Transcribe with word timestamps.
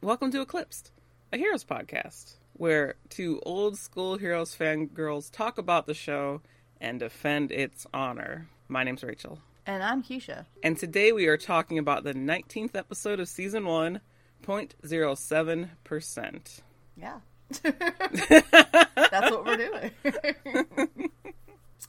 Welcome 0.00 0.30
to 0.30 0.42
Eclipsed, 0.42 0.92
a 1.32 1.38
Heroes 1.38 1.64
podcast, 1.64 2.34
where 2.52 2.94
two 3.08 3.42
old 3.44 3.76
school 3.76 4.16
Heroes 4.16 4.54
fangirls 4.54 5.28
talk 5.28 5.58
about 5.58 5.88
the 5.88 5.94
show 5.94 6.40
and 6.80 7.00
defend 7.00 7.50
its 7.50 7.84
honor. 7.92 8.48
My 8.68 8.84
name's 8.84 9.02
Rachel. 9.02 9.40
And 9.66 9.82
I'm 9.82 10.04
Keisha. 10.04 10.46
And 10.62 10.78
today 10.78 11.10
we 11.10 11.26
are 11.26 11.36
talking 11.36 11.78
about 11.78 12.04
the 12.04 12.14
19th 12.14 12.76
episode 12.76 13.18
of 13.18 13.28
season 13.28 13.66
1, 13.66 14.00
0.07%. 14.46 16.60
Yeah. 16.96 17.18
That's 17.62 19.30
what 19.32 19.44
we're 19.44 19.56
doing. 19.56 19.90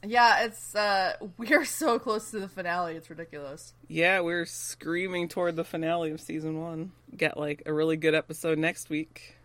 yeah, 0.05 0.43
it's 0.45 0.75
uh 0.75 1.13
we 1.37 1.53
are 1.53 1.65
so 1.65 1.99
close 1.99 2.31
to 2.31 2.39
the 2.39 2.47
finale, 2.47 2.95
it's 2.95 3.09
ridiculous. 3.09 3.73
Yeah, 3.87 4.21
we're 4.21 4.45
screaming 4.45 5.27
toward 5.27 5.55
the 5.55 5.63
finale 5.63 6.11
of 6.11 6.21
season 6.21 6.59
1. 6.59 6.91
Get 7.17 7.37
like 7.37 7.63
a 7.65 7.73
really 7.73 7.97
good 7.97 8.15
episode 8.15 8.57
next 8.57 8.89
week. 8.89 9.35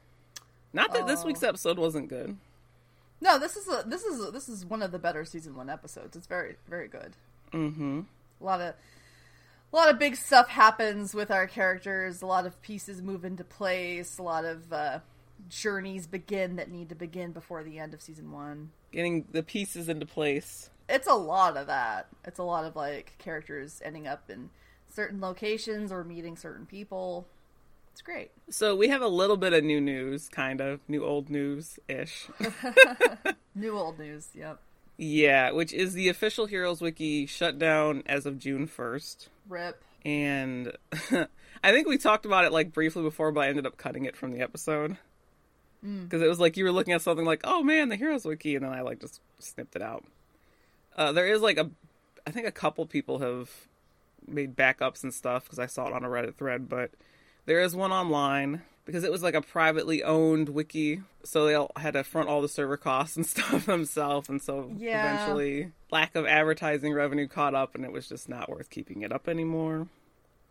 Not 0.73 0.93
that 0.93 1.07
this 1.07 1.23
Oh. 1.23 1.27
week's 1.27 1.43
episode 1.43 1.79
wasn't 1.79 2.09
good. 2.09 2.37
No, 3.21 3.39
this 3.39 3.57
is 3.57 3.67
a 3.69 3.85
this 3.87 4.05
is 4.05 4.27
a, 4.27 4.31
this 4.31 4.49
is 4.49 4.65
one 4.67 4.83
of 4.83 4.93
the 4.93 4.99
better 4.99 5.25
season 5.25 5.55
1 5.57 5.71
episodes. 5.71 6.17
It's 6.17 6.27
very 6.27 6.57
very 6.69 6.89
good. 6.89 7.15
Mhm. 7.53 8.07
A 8.41 8.45
lot 8.45 8.61
of 8.61 8.75
a 9.73 9.77
lot 9.77 9.89
of 9.91 9.99
big 9.99 10.15
stuff 10.15 10.49
happens 10.49 11.15
with 11.15 11.31
our 11.33 11.47
characters, 11.49 12.23
a 12.23 12.27
lot 12.27 12.47
of 12.47 12.61
pieces 12.63 13.03
move 13.03 13.25
into 13.25 13.43
place, 13.45 14.19
a 14.19 14.23
lot 14.23 14.45
of 14.45 14.73
uh 14.73 14.99
journeys 15.49 16.07
begin 16.07 16.57
that 16.57 16.71
need 16.71 16.89
to 16.89 16.95
begin 16.95 17.33
before 17.33 17.63
the 17.65 17.79
end 17.79 17.93
of 17.93 18.01
season 18.01 18.31
1. 18.33 18.71
Getting 18.95 19.27
the 19.33 19.43
pieces 19.43 19.89
into 19.89 20.07
place. 20.07 20.71
it's 20.89 21.07
a 21.09 21.15
lot 21.15 21.57
of 21.57 21.67
that. 21.67 22.07
It's 22.25 22.39
a 22.39 22.45
lot 22.45 22.65
of 22.65 22.77
like 22.77 23.15
characters 23.19 23.83
ending 23.85 24.07
up 24.07 24.31
in 24.31 24.51
certain 24.95 25.21
locations 25.21 25.91
or 25.91 26.05
meeting 26.05 26.37
certain 26.37 26.65
people. 26.67 27.27
It's 27.93 28.03
great. 28.03 28.31
So 28.51 28.75
we 28.77 28.89
have 28.89 29.03
a 29.03 29.09
little 29.09 29.37
bit 29.37 29.53
of 29.53 29.63
new 29.65 29.81
news, 29.81 30.29
kind 30.29 30.61
of 30.61 30.81
new 30.89 31.05
old 31.05 31.29
news 31.31 31.79
ish. 31.89 32.29
New 33.55 33.77
old 33.79 33.99
news. 34.01 34.29
Yep. 34.35 34.59
yeah, 34.99 35.53
which 35.53 35.73
is 35.73 35.93
the 35.95 36.09
official 36.09 36.47
Heroes 36.47 36.81
Wiki 36.81 37.27
shut 37.27 37.57
down 37.59 38.03
as 38.07 38.27
of 38.27 38.39
June 38.39 38.67
first, 38.67 39.29
Rip. 39.49 39.81
and 40.05 40.73
I 41.63 41.73
think 41.73 41.87
we 41.87 41.97
talked 41.99 42.27
about 42.27 42.45
it 42.45 42.53
like 42.53 42.73
briefly 42.73 43.03
before, 43.05 43.31
but 43.31 43.41
I 43.43 43.49
ended 43.49 43.65
up 43.67 43.77
cutting 43.77 44.07
it 44.07 44.17
from 44.17 44.33
the 44.33 44.41
episode 44.41 44.97
because 45.85 46.23
it 46.23 46.29
was 46.29 46.41
like 46.41 46.57
you 46.57 46.65
were 46.65 46.73
looking 46.73 46.95
at 46.95 47.03
something 47.03 47.27
like, 47.27 47.43
"Oh 47.45 47.63
man, 47.63 47.89
the 47.91 47.97
Heroes 47.97 48.25
Wiki," 48.25 48.57
and 48.57 48.65
then 48.65 48.73
I 48.73 48.81
like 48.81 49.01
just 49.01 49.21
snipped 49.39 49.77
it 49.77 49.83
out. 49.83 50.05
Uh, 50.97 51.13
there 51.13 51.27
is 51.27 51.41
like 51.43 51.59
a, 51.59 51.71
I 52.27 52.31
think 52.31 52.47
a 52.47 52.53
couple 52.53 52.87
people 52.87 53.19
have 53.19 53.51
made 54.27 54.57
backups 54.57 55.03
and 55.03 55.13
stuff 55.13 55.45
because 55.45 55.59
I 55.59 55.67
saw 55.67 55.87
it 55.89 55.93
on 55.93 56.05
a 56.05 56.09
Reddit 56.09 56.37
thread, 56.37 56.69
but 56.69 56.91
there 57.47 57.61
is 57.61 57.77
one 57.77 57.93
online 57.93 58.63
because 58.87 59.03
it 59.05 59.11
was 59.13 59.23
like 59.23 59.35
a 59.35 59.41
privately 59.43 60.03
owned 60.03 60.51
wiki, 60.51 61.03
so 61.25 61.47
they 61.47 61.55
all 61.55 61.71
had 61.77 61.95
to 61.95 62.05
front 62.05 62.29
all 62.29 62.41
the 62.43 62.49
server 62.49 62.77
costs 62.77 63.17
and 63.17 63.27
stuff 63.27 63.67
themselves, 63.67 64.29
and 64.29 64.41
so 64.43 64.71
Yeah. 64.79 64.99
eventually 64.99 65.73
lack 65.91 66.15
of 66.15 66.27
advertising 66.27 66.93
revenue 66.95 67.27
caught 67.29 67.55
up, 67.55 67.75
and 67.75 67.85
it 67.85 67.93
was 67.93 68.09
just 68.09 68.29
not 68.29 68.49
worth 68.49 68.71
keeping 68.71 69.03
it 69.03 69.13
up 69.13 69.29
anymore. 69.29 69.89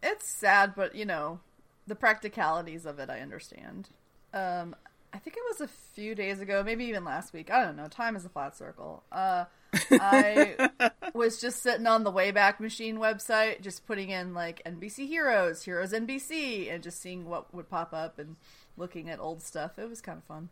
It's 0.02 0.28
sad, 0.28 0.74
but 0.76 0.94
you 0.96 1.06
know, 1.06 1.40
the 1.88 1.96
practicalities 1.96 2.86
of 2.86 3.00
it, 3.00 3.10
I 3.10 3.20
understand. 3.22 3.90
Um, 4.34 4.76
I 5.14 5.20
think 5.20 5.38
it 5.38 5.44
was 5.48 5.62
a 5.62 5.72
few 5.94 6.16
days 6.16 6.42
ago, 6.42 6.64
maybe 6.64 6.86
even 6.86 7.04
last 7.04 7.34
week. 7.34 7.52
I 7.52 7.64
don't 7.64 7.76
know. 7.76 7.88
Time 7.88 8.16
is 8.16 8.26
a 8.26 8.30
flat 8.30 8.58
circle. 8.58 9.04
Uh, 9.12 9.46
I 9.92 10.72
was 11.14 11.40
just 11.40 11.62
sitting 11.62 11.86
on 11.86 12.04
the 12.04 12.12
Wayback 12.12 12.60
Machine 12.60 12.98
website, 12.98 13.62
just 13.62 13.86
putting 13.86 14.10
in 14.10 14.34
like 14.34 14.64
NBC 14.66 15.08
Heroes, 15.08 15.64
Heroes 15.64 15.94
NBC, 15.94 16.74
and 16.74 16.82
just 16.82 17.00
seeing 17.00 17.26
what 17.26 17.54
would 17.54 17.70
pop 17.70 17.94
up 17.94 18.18
and 18.18 18.38
looking 18.76 19.08
at 19.08 19.20
old 19.20 19.44
stuff. 19.44 19.78
It 19.78 19.88
was 19.88 20.02
kind 20.02 20.18
of 20.18 20.24
fun. 20.24 20.50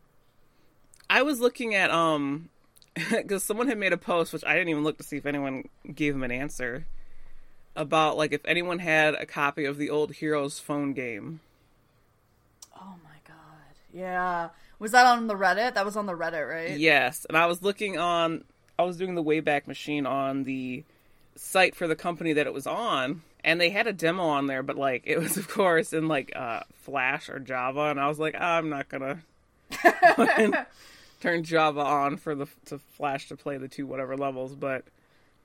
I 1.10 1.22
was 1.22 1.40
looking 1.40 1.74
at 1.74 1.90
um 1.90 2.48
because 3.10 3.42
someone 3.42 3.66
had 3.66 3.78
made 3.78 3.92
a 3.92 3.98
post 3.98 4.32
which 4.32 4.44
I 4.46 4.54
didn't 4.54 4.68
even 4.68 4.84
look 4.84 4.98
to 4.98 5.04
see 5.04 5.16
if 5.16 5.26
anyone 5.26 5.68
gave 5.92 6.14
him 6.14 6.22
an 6.22 6.30
answer 6.30 6.86
about 7.74 8.16
like 8.16 8.32
if 8.32 8.42
anyone 8.44 8.78
had 8.78 9.14
a 9.14 9.26
copy 9.26 9.64
of 9.64 9.76
the 9.76 9.90
old 9.90 10.12
Heroes 10.12 10.60
phone 10.60 10.92
game. 10.92 11.40
Oh. 13.94 13.98
Yeah. 13.98 14.48
Was 14.78 14.92
that 14.92 15.06
on 15.06 15.26
the 15.26 15.34
Reddit? 15.34 15.74
That 15.74 15.84
was 15.84 15.96
on 15.96 16.06
the 16.06 16.14
Reddit, 16.14 16.48
right? 16.48 16.78
Yes, 16.78 17.24
and 17.28 17.38
I 17.38 17.46
was 17.46 17.62
looking 17.62 17.98
on 17.98 18.44
I 18.78 18.84
was 18.84 18.96
doing 18.96 19.14
the 19.14 19.22
Wayback 19.22 19.66
Machine 19.66 20.06
on 20.06 20.44
the 20.44 20.84
site 21.36 21.74
for 21.74 21.86
the 21.86 21.96
company 21.96 22.32
that 22.32 22.46
it 22.46 22.52
was 22.52 22.66
on 22.66 23.22
and 23.44 23.60
they 23.60 23.70
had 23.70 23.86
a 23.86 23.92
demo 23.92 24.24
on 24.24 24.46
there 24.46 24.62
but 24.62 24.76
like 24.76 25.02
it 25.06 25.18
was 25.18 25.36
of 25.36 25.48
course 25.48 25.92
in 25.92 26.08
like 26.08 26.32
uh 26.36 26.60
Flash 26.74 27.28
or 27.28 27.38
Java 27.38 27.84
and 27.90 27.98
I 27.98 28.08
was 28.08 28.18
like 28.18 28.34
I'm 28.38 28.68
not 28.68 28.88
going 28.88 29.22
to 29.82 30.66
turn 31.20 31.44
Java 31.44 31.80
on 31.80 32.16
for 32.16 32.34
the 32.34 32.46
to 32.66 32.78
Flash 32.78 33.28
to 33.28 33.36
play 33.36 33.56
the 33.56 33.68
two 33.68 33.86
whatever 33.86 34.16
levels 34.16 34.54
but 34.54 34.84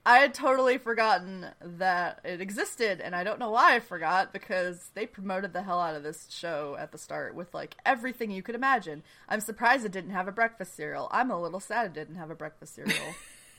I 0.07 0.19
had 0.19 0.33
totally 0.33 0.77
forgotten 0.77 1.47
that 1.59 2.21
it 2.23 2.39
existed, 2.39 3.01
and 3.01 3.13
I 3.13 3.25
don't 3.25 3.39
know 3.39 3.51
why 3.51 3.75
I 3.75 3.81
forgot 3.81 4.31
because 4.31 4.89
they 4.93 5.05
promoted 5.05 5.51
the 5.51 5.63
hell 5.63 5.81
out 5.81 5.95
of 5.95 6.03
this 6.03 6.27
show 6.29 6.77
at 6.79 6.93
the 6.93 6.97
start 6.97 7.35
with 7.35 7.53
like 7.53 7.75
everything 7.85 8.31
you 8.31 8.41
could 8.41 8.55
imagine. 8.55 9.03
I'm 9.27 9.41
surprised 9.41 9.83
it 9.85 9.91
didn't 9.91 10.11
have 10.11 10.29
a 10.29 10.31
breakfast 10.31 10.75
cereal. 10.77 11.09
I'm 11.11 11.29
a 11.29 11.41
little 11.41 11.59
sad 11.59 11.87
it 11.87 11.93
didn't 11.93 12.15
have 12.15 12.31
a 12.31 12.35
breakfast 12.35 12.75
cereal. 12.75 12.95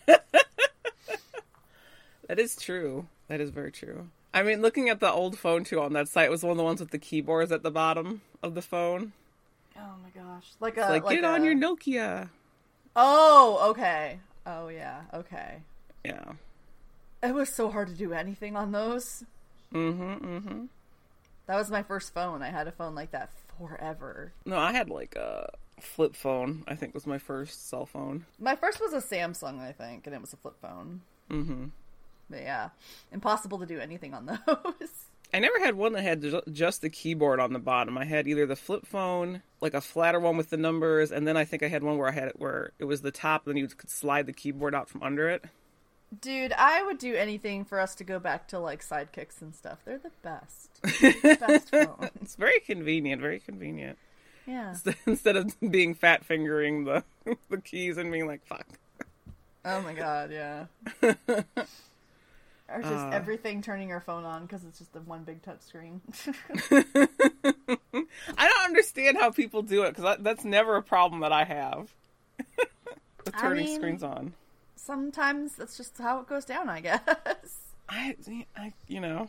That 2.28 2.38
is 2.38 2.56
true. 2.56 3.06
That 3.28 3.40
is 3.40 3.48
very 3.50 3.72
true. 3.72 4.08
I 4.34 4.42
mean, 4.42 4.60
looking 4.60 4.90
at 4.90 5.00
the 5.00 5.10
old 5.10 5.38
phone 5.38 5.64
too 5.64 5.80
on 5.80 5.94
that 5.94 6.08
site 6.08 6.30
was 6.30 6.42
one 6.42 6.52
of 6.52 6.56
the 6.58 6.62
ones 6.62 6.80
with 6.80 6.90
the 6.90 6.98
keyboards 6.98 7.50
at 7.52 7.62
the 7.62 7.70
bottom 7.70 8.20
of 8.42 8.54
the 8.54 8.60
phone. 8.62 9.12
oh 9.76 9.94
my 10.02 10.10
gosh! 10.10 10.44
Like 10.60 10.76
a 10.76 10.80
It's 10.80 11.04
like, 11.04 11.08
get 11.08 11.24
a- 11.24 11.28
on 11.28 11.44
your 11.44 11.54
Nokia. 11.54 12.28
Oh, 12.94 13.68
okay. 13.70 14.20
Oh 14.46 14.68
yeah, 14.68 15.02
okay. 15.14 15.62
Yeah. 16.08 16.32
It 17.22 17.34
was 17.34 17.48
so 17.48 17.70
hard 17.70 17.88
to 17.88 17.94
do 17.94 18.12
anything 18.12 18.56
on 18.56 18.72
those. 18.72 19.24
Mm-hmm. 19.72 20.26
Mm-hmm. 20.36 20.64
That 21.46 21.56
was 21.56 21.70
my 21.70 21.82
first 21.82 22.14
phone. 22.14 22.42
I 22.42 22.50
had 22.50 22.68
a 22.68 22.72
phone 22.72 22.94
like 22.94 23.10
that 23.12 23.30
forever. 23.58 24.32
No, 24.44 24.58
I 24.58 24.72
had 24.72 24.90
like 24.90 25.16
a 25.16 25.50
flip 25.80 26.14
phone. 26.14 26.64
I 26.68 26.74
think 26.74 26.94
was 26.94 27.06
my 27.06 27.18
first 27.18 27.68
cell 27.68 27.86
phone. 27.86 28.26
My 28.38 28.54
first 28.54 28.80
was 28.80 28.92
a 28.92 28.98
Samsung, 28.98 29.60
I 29.60 29.72
think, 29.72 30.06
and 30.06 30.14
it 30.14 30.20
was 30.20 30.32
a 30.32 30.36
flip 30.36 30.56
phone. 30.60 31.00
Mm-hmm. 31.30 31.66
But 32.30 32.42
yeah, 32.42 32.68
impossible 33.12 33.58
to 33.58 33.66
do 33.66 33.78
anything 33.78 34.14
on 34.14 34.26
those. 34.46 35.08
I 35.32 35.40
never 35.40 35.58
had 35.58 35.74
one 35.74 35.92
that 35.92 36.02
had 36.02 36.24
just 36.52 36.80
the 36.80 36.88
keyboard 36.88 37.38
on 37.38 37.52
the 37.52 37.58
bottom. 37.58 37.98
I 37.98 38.06
had 38.06 38.26
either 38.26 38.46
the 38.46 38.56
flip 38.56 38.86
phone, 38.86 39.42
like 39.60 39.74
a 39.74 39.80
flatter 39.80 40.18
one 40.18 40.38
with 40.38 40.48
the 40.48 40.56
numbers, 40.56 41.12
and 41.12 41.26
then 41.26 41.36
I 41.36 41.44
think 41.44 41.62
I 41.62 41.68
had 41.68 41.82
one 41.82 41.98
where 41.98 42.08
I 42.08 42.12
had 42.12 42.28
it 42.28 42.40
where 42.40 42.72
it 42.78 42.84
was 42.84 43.02
the 43.02 43.10
top, 43.10 43.46
and 43.46 43.54
then 43.54 43.62
you 43.62 43.68
could 43.68 43.90
slide 43.90 44.26
the 44.26 44.32
keyboard 44.32 44.74
out 44.74 44.88
from 44.88 45.02
under 45.02 45.28
it. 45.28 45.44
Dude, 46.20 46.52
I 46.52 46.82
would 46.82 46.98
do 46.98 47.14
anything 47.14 47.64
for 47.66 47.78
us 47.78 47.94
to 47.96 48.04
go 48.04 48.18
back 48.18 48.48
to 48.48 48.58
like 48.58 48.82
sidekicks 48.82 49.42
and 49.42 49.54
stuff. 49.54 49.78
They're 49.84 49.98
the 49.98 50.10
best. 50.22 50.70
best. 51.40 51.70
It's 52.22 52.34
very 52.34 52.60
convenient. 52.60 53.20
Very 53.20 53.40
convenient. 53.40 53.98
Yeah. 54.46 54.74
Instead 55.06 55.36
of 55.36 55.54
being 55.70 55.94
fat 55.94 56.24
fingering 56.24 56.84
the 56.84 57.04
the 57.50 57.58
keys 57.60 57.98
and 57.98 58.10
being 58.10 58.26
like 58.26 58.44
fuck. 58.46 58.66
Oh 59.66 59.82
my 59.82 59.92
god, 59.92 60.30
yeah. 60.32 60.64
or 61.02 61.14
just 62.80 62.92
Uh. 62.92 63.10
everything 63.12 63.60
turning 63.60 63.90
your 63.90 64.00
phone 64.00 64.24
on 64.24 64.42
because 64.46 64.64
it's 64.64 64.78
just 64.78 64.94
the 64.94 65.00
one 65.00 65.24
big 65.24 65.42
touch 65.42 65.60
screen. 65.60 66.00
I 66.70 68.48
don't 68.48 68.64
understand 68.64 69.18
how 69.18 69.30
people 69.30 69.60
do 69.62 69.82
it 69.82 69.94
because 69.94 70.16
that's 70.20 70.44
never 70.44 70.76
a 70.76 70.82
problem 70.82 71.20
that 71.20 71.32
I 71.32 71.44
have. 71.44 71.92
With 73.26 73.34
I 73.34 73.40
turning 73.40 73.66
mean- 73.66 73.76
screens 73.76 74.02
on. 74.02 74.32
Sometimes 74.88 75.54
that's 75.56 75.76
just 75.76 75.98
how 75.98 76.18
it 76.20 76.26
goes 76.26 76.46
down, 76.46 76.70
I 76.70 76.80
guess. 76.80 77.02
I, 77.90 78.16
I, 78.56 78.72
you 78.86 79.00
know, 79.00 79.28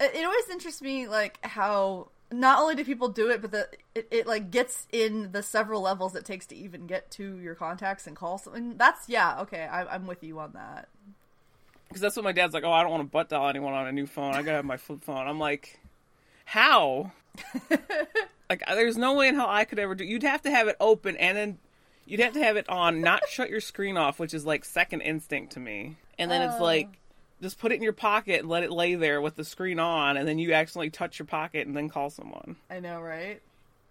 It, 0.00 0.14
it 0.14 0.24
always 0.24 0.48
interests 0.50 0.80
me, 0.80 1.06
like 1.06 1.38
how 1.44 2.08
not 2.32 2.58
only 2.60 2.74
do 2.74 2.82
people 2.84 3.08
do 3.10 3.28
it, 3.30 3.42
but 3.42 3.50
the 3.50 3.68
it, 3.94 4.08
it 4.10 4.26
like 4.26 4.50
gets 4.50 4.86
in 4.92 5.32
the 5.32 5.42
several 5.42 5.82
levels 5.82 6.14
it 6.16 6.24
takes 6.24 6.46
to 6.46 6.56
even 6.56 6.86
get 6.86 7.10
to 7.12 7.36
your 7.38 7.54
contacts 7.54 8.06
and 8.06 8.16
call 8.16 8.38
something. 8.38 8.78
That's 8.78 9.06
yeah, 9.06 9.40
okay, 9.42 9.64
I, 9.70 9.84
I'm 9.84 10.06
with 10.06 10.24
you 10.24 10.38
on 10.38 10.52
that. 10.54 10.88
because 11.88 12.00
that's 12.00 12.16
what 12.16 12.24
my 12.24 12.32
dad's 12.32 12.54
like. 12.54 12.64
Oh, 12.64 12.72
I 12.72 12.80
don't 12.82 12.90
want 12.90 13.02
to 13.02 13.08
butt 13.10 13.28
dial 13.28 13.48
anyone 13.48 13.74
on 13.74 13.86
a 13.86 13.92
new 13.92 14.06
phone. 14.06 14.34
I 14.34 14.42
gotta 14.42 14.56
have 14.56 14.64
my 14.64 14.78
flip 14.78 15.02
phone. 15.04 15.26
I'm 15.28 15.38
like, 15.38 15.78
how? 16.46 17.12
like, 18.48 18.62
there's 18.66 18.96
no 18.96 19.14
way 19.14 19.28
in 19.28 19.34
hell 19.34 19.48
I 19.48 19.64
could 19.64 19.78
ever 19.78 19.94
do. 19.94 20.04
You'd 20.04 20.22
have 20.22 20.42
to 20.42 20.50
have 20.50 20.68
it 20.68 20.76
open 20.80 21.16
and 21.16 21.36
then 21.36 21.58
you'd 22.06 22.20
have 22.20 22.32
to 22.34 22.42
have 22.42 22.56
it 22.56 22.68
on, 22.68 23.00
not 23.02 23.22
shut 23.28 23.50
your 23.50 23.60
screen 23.60 23.96
off, 23.96 24.18
which 24.18 24.32
is 24.32 24.46
like 24.46 24.64
second 24.64 25.02
instinct 25.02 25.52
to 25.52 25.60
me. 25.60 25.96
And 26.18 26.30
then 26.30 26.42
it's 26.42 26.60
Oh. 26.60 26.62
like. 26.64 26.88
Just 27.42 27.58
put 27.58 27.70
it 27.70 27.74
in 27.74 27.82
your 27.82 27.92
pocket 27.92 28.40
and 28.40 28.48
let 28.48 28.62
it 28.62 28.70
lay 28.72 28.94
there 28.94 29.20
with 29.20 29.36
the 29.36 29.44
screen 29.44 29.78
on, 29.78 30.16
and 30.16 30.26
then 30.26 30.38
you 30.38 30.54
accidentally 30.54 30.88
touch 30.88 31.18
your 31.18 31.26
pocket 31.26 31.66
and 31.66 31.76
then 31.76 31.90
call 31.90 32.08
someone. 32.08 32.56
I 32.70 32.80
know, 32.80 32.98
right? 33.02 33.42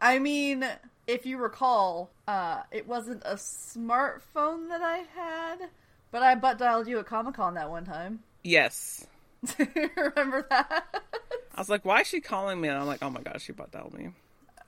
I 0.02 0.18
mean, 0.18 0.66
if 1.06 1.28
you 1.28 1.38
recall, 1.38 2.10
uh, 2.28 2.64
it 2.72 2.88
wasn't 2.88 3.22
a 3.24 3.36
smartphone 3.36 4.70
that 4.70 4.82
I 4.82 5.04
had, 5.16 5.70
but 6.10 6.24
I 6.24 6.34
butt 6.34 6.58
dialed 6.58 6.88
you 6.88 6.98
at 6.98 7.06
Comic 7.06 7.36
Con 7.36 7.54
that 7.54 7.70
one 7.70 7.86
time. 7.86 8.24
Yes. 8.44 9.06
Remember 9.96 10.48
that? 10.50 11.04
I 11.54 11.62
was 11.62 11.70
like, 11.70 11.86
why 11.86 12.02
is 12.02 12.08
she 12.08 12.22
calling 12.22 12.60
me? 12.60 12.68
And 12.70 12.80
I'm 12.80 12.88
like, 12.88 13.04
oh 13.04 13.12
my 13.12 13.22
gosh, 13.22 13.44
she 13.44 13.52
butt 13.52 13.70
dialed 13.70 13.94
me. 13.94 14.10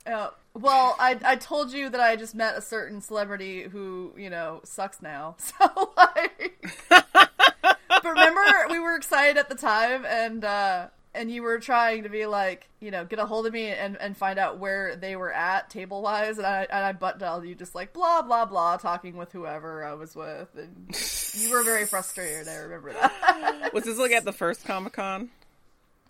Uh, 0.08 0.30
well, 0.54 0.96
I 0.98 1.18
I 1.24 1.36
told 1.36 1.72
you 1.72 1.88
that 1.90 2.00
I 2.00 2.16
just 2.16 2.34
met 2.34 2.56
a 2.56 2.62
certain 2.62 3.00
celebrity 3.00 3.62
who 3.64 4.12
you 4.16 4.30
know 4.30 4.60
sucks 4.64 5.02
now. 5.02 5.36
So 5.58 5.92
like, 5.96 6.66
but 6.88 8.04
remember 8.04 8.42
we 8.70 8.78
were 8.78 8.94
excited 8.94 9.36
at 9.36 9.48
the 9.48 9.54
time, 9.54 10.04
and 10.06 10.44
uh, 10.44 10.88
and 11.14 11.30
you 11.30 11.42
were 11.42 11.58
trying 11.58 12.04
to 12.04 12.08
be 12.08 12.26
like, 12.26 12.68
you 12.80 12.90
know, 12.90 13.04
get 13.04 13.18
a 13.18 13.26
hold 13.26 13.46
of 13.46 13.52
me 13.52 13.66
and, 13.66 13.96
and 14.00 14.16
find 14.16 14.38
out 14.38 14.58
where 14.58 14.94
they 14.94 15.16
were 15.16 15.32
at 15.32 15.68
table 15.68 16.02
wise, 16.02 16.38
and 16.38 16.46
I 16.46 16.66
and 16.70 16.84
I 16.84 16.92
butt 16.92 17.18
dialed 17.18 17.44
you 17.46 17.54
just 17.54 17.74
like 17.74 17.92
blah 17.92 18.22
blah 18.22 18.44
blah, 18.44 18.76
talking 18.76 19.16
with 19.16 19.32
whoever 19.32 19.84
I 19.84 19.94
was 19.94 20.14
with, 20.14 20.48
and 20.56 20.88
you 21.34 21.50
were 21.50 21.62
very 21.62 21.86
frustrated. 21.86 22.48
I 22.48 22.56
remember 22.56 22.92
that. 22.92 23.70
Was 23.74 23.84
this 23.84 23.98
like 23.98 24.12
at 24.12 24.24
the 24.24 24.32
first 24.32 24.64
Comic 24.64 24.94
Con? 24.94 25.30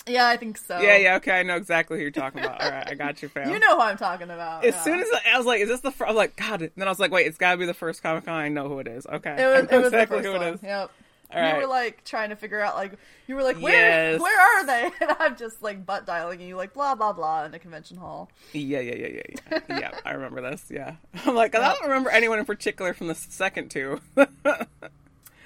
Yeah, 0.09 0.27
I 0.29 0.37
think 0.37 0.59
so. 0.59 0.81
Yeah, 0.81 0.97
yeah, 0.97 1.17
okay, 1.17 1.33
I 1.39 1.43
know 1.43 1.57
exactly 1.57 1.97
who 1.99 2.03
you're 2.03 2.11
talking 2.11 2.41
about. 2.41 2.61
All 2.63 2.71
right, 2.71 2.89
I 2.89 2.95
got 2.95 3.23
you, 3.23 3.29
fam. 3.35 3.51
You 3.51 3.59
know 3.59 3.77
who 3.77 3.83
I'm 3.83 3.97
talking 3.97 4.31
about. 4.31 4.65
As 4.65 4.75
yeah. 4.75 4.83
soon 4.85 5.01
as 5.01 5.09
I, 5.13 5.35
I 5.35 5.39
was 5.39 5.47
like, 5.47 5.61
"Is 5.61 5.69
this 5.69 5.81
the?" 5.81 5.91
Fir-? 5.91 6.07
I 6.07 6.09
was 6.11 6.17
like, 6.17 6.37
"God!" 6.37 6.63
And 6.63 6.71
then 6.77 6.89
I 6.89 6.91
was 6.91 6.99
like, 7.01 7.11
"Wait, 7.11 7.27
it's 7.27 7.39
got 7.39 7.53
to 7.53 7.57
be 7.59 7.67
the 7.67 7.75
first 7.75 8.03
Comic 8.03 8.25
Con. 8.25 8.35
I 8.35 8.49
know 8.49 8.69
who 8.69 8.79
it 8.81 8.89
is." 8.89 9.07
Okay, 9.07 9.31
It 9.43 9.47
was, 9.47 9.69
it 9.71 9.77
was 9.77 9.87
exactly 9.89 10.21
the 10.23 10.29
who 10.29 10.35
it 10.35 10.39
one. 10.39 10.55
is. 10.55 10.63
Yep. 10.63 10.91
All 11.31 11.39
you 11.39 11.45
right. 11.47 11.57
were 11.59 11.67
like 11.67 12.05
trying 12.05 12.31
to 12.31 12.37
figure 12.37 12.59
out 12.59 12.75
like 12.75 12.93
you 13.27 13.35
were 13.35 13.43
like 13.43 13.59
where 13.59 14.13
Yes. 14.13 14.19
where 14.21 14.41
are 14.41 14.65
they? 14.67 14.91
And 15.03 15.15
I'm 15.21 15.37
just 15.37 15.63
like 15.63 15.85
butt 15.85 16.07
dialing 16.07 16.41
you 16.41 16.57
like 16.57 16.73
blah 16.73 16.95
blah 16.95 17.13
blah 17.13 17.45
in 17.45 17.53
a 17.53 17.59
convention 17.59 17.99
hall. 17.99 18.31
Yeah, 18.55 18.81
yeah, 18.81 18.95
yeah, 18.95 19.07
yeah, 19.09 19.23
yeah. 19.51 19.59
yeah, 19.79 19.91
I 20.07 20.13
remember 20.13 20.41
this. 20.41 20.65
Yeah, 20.71 20.95
I'm 21.27 21.35
like, 21.35 21.55
I 21.55 21.61
don't 21.75 21.83
remember 21.83 22.09
anyone 22.09 22.39
in 22.39 22.47
particular 22.47 22.95
from 22.95 23.09
the 23.09 23.15
second 23.15 23.71
two. 23.71 24.01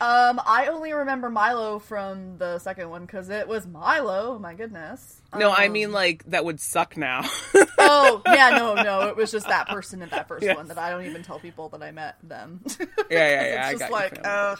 Um, 0.03 0.41
I 0.45 0.67
only 0.67 0.93
remember 0.93 1.31
Milo 1.31 1.79
from 1.79 2.37
the 2.39 2.59
second 2.59 2.91
one 2.91 3.03
because 3.03 3.29
it 3.29 3.47
was 3.47 3.69
Milo. 3.69 4.37
My 4.37 4.53
goodness. 4.55 5.21
no, 5.39 5.51
I 5.51 5.67
Um, 5.67 5.73
mean 5.73 5.93
like 5.93 6.25
that 6.25 6.45
would 6.45 6.59
suck 6.59 6.97
now. 6.97 7.23
oh 7.79 8.21
yeah, 8.27 8.51
no, 8.51 8.75
no, 8.83 9.03
it 9.07 9.17
was 9.17 9.31
just 9.31 9.47
that 9.47 9.69
person 9.69 10.03
in 10.03 10.09
that 10.09 10.27
first 10.27 10.45
Yes. 10.45 10.57
one 10.57 10.67
that 10.69 10.79
I 10.79 10.91
don't 10.91 11.07
even 11.07 11.23
tell 11.23 11.39
people 11.39 11.69
that 11.69 11.85
I 11.85 11.93
met 11.93 12.17
them. 12.25 12.61
yeah, 12.79 12.85
yeah, 13.11 13.11
yeah. 13.11 13.45
it's 13.45 13.67
I 13.69 13.71
just 13.75 13.81
got 13.81 13.91
like, 13.93 14.17
you, 14.17 14.23
uh, 14.25 14.57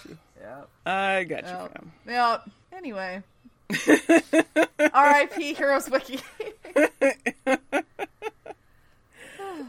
I 0.87 1.25
got 1.25 1.43
you, 1.43 1.49
yeah, 1.51 1.67
fam. 1.69 1.93
yeah. 2.07 2.39
Anyway, 2.77 3.23
R.I.P. 4.95 5.55
Heroes 5.55 5.91
Wiki. 5.91 6.21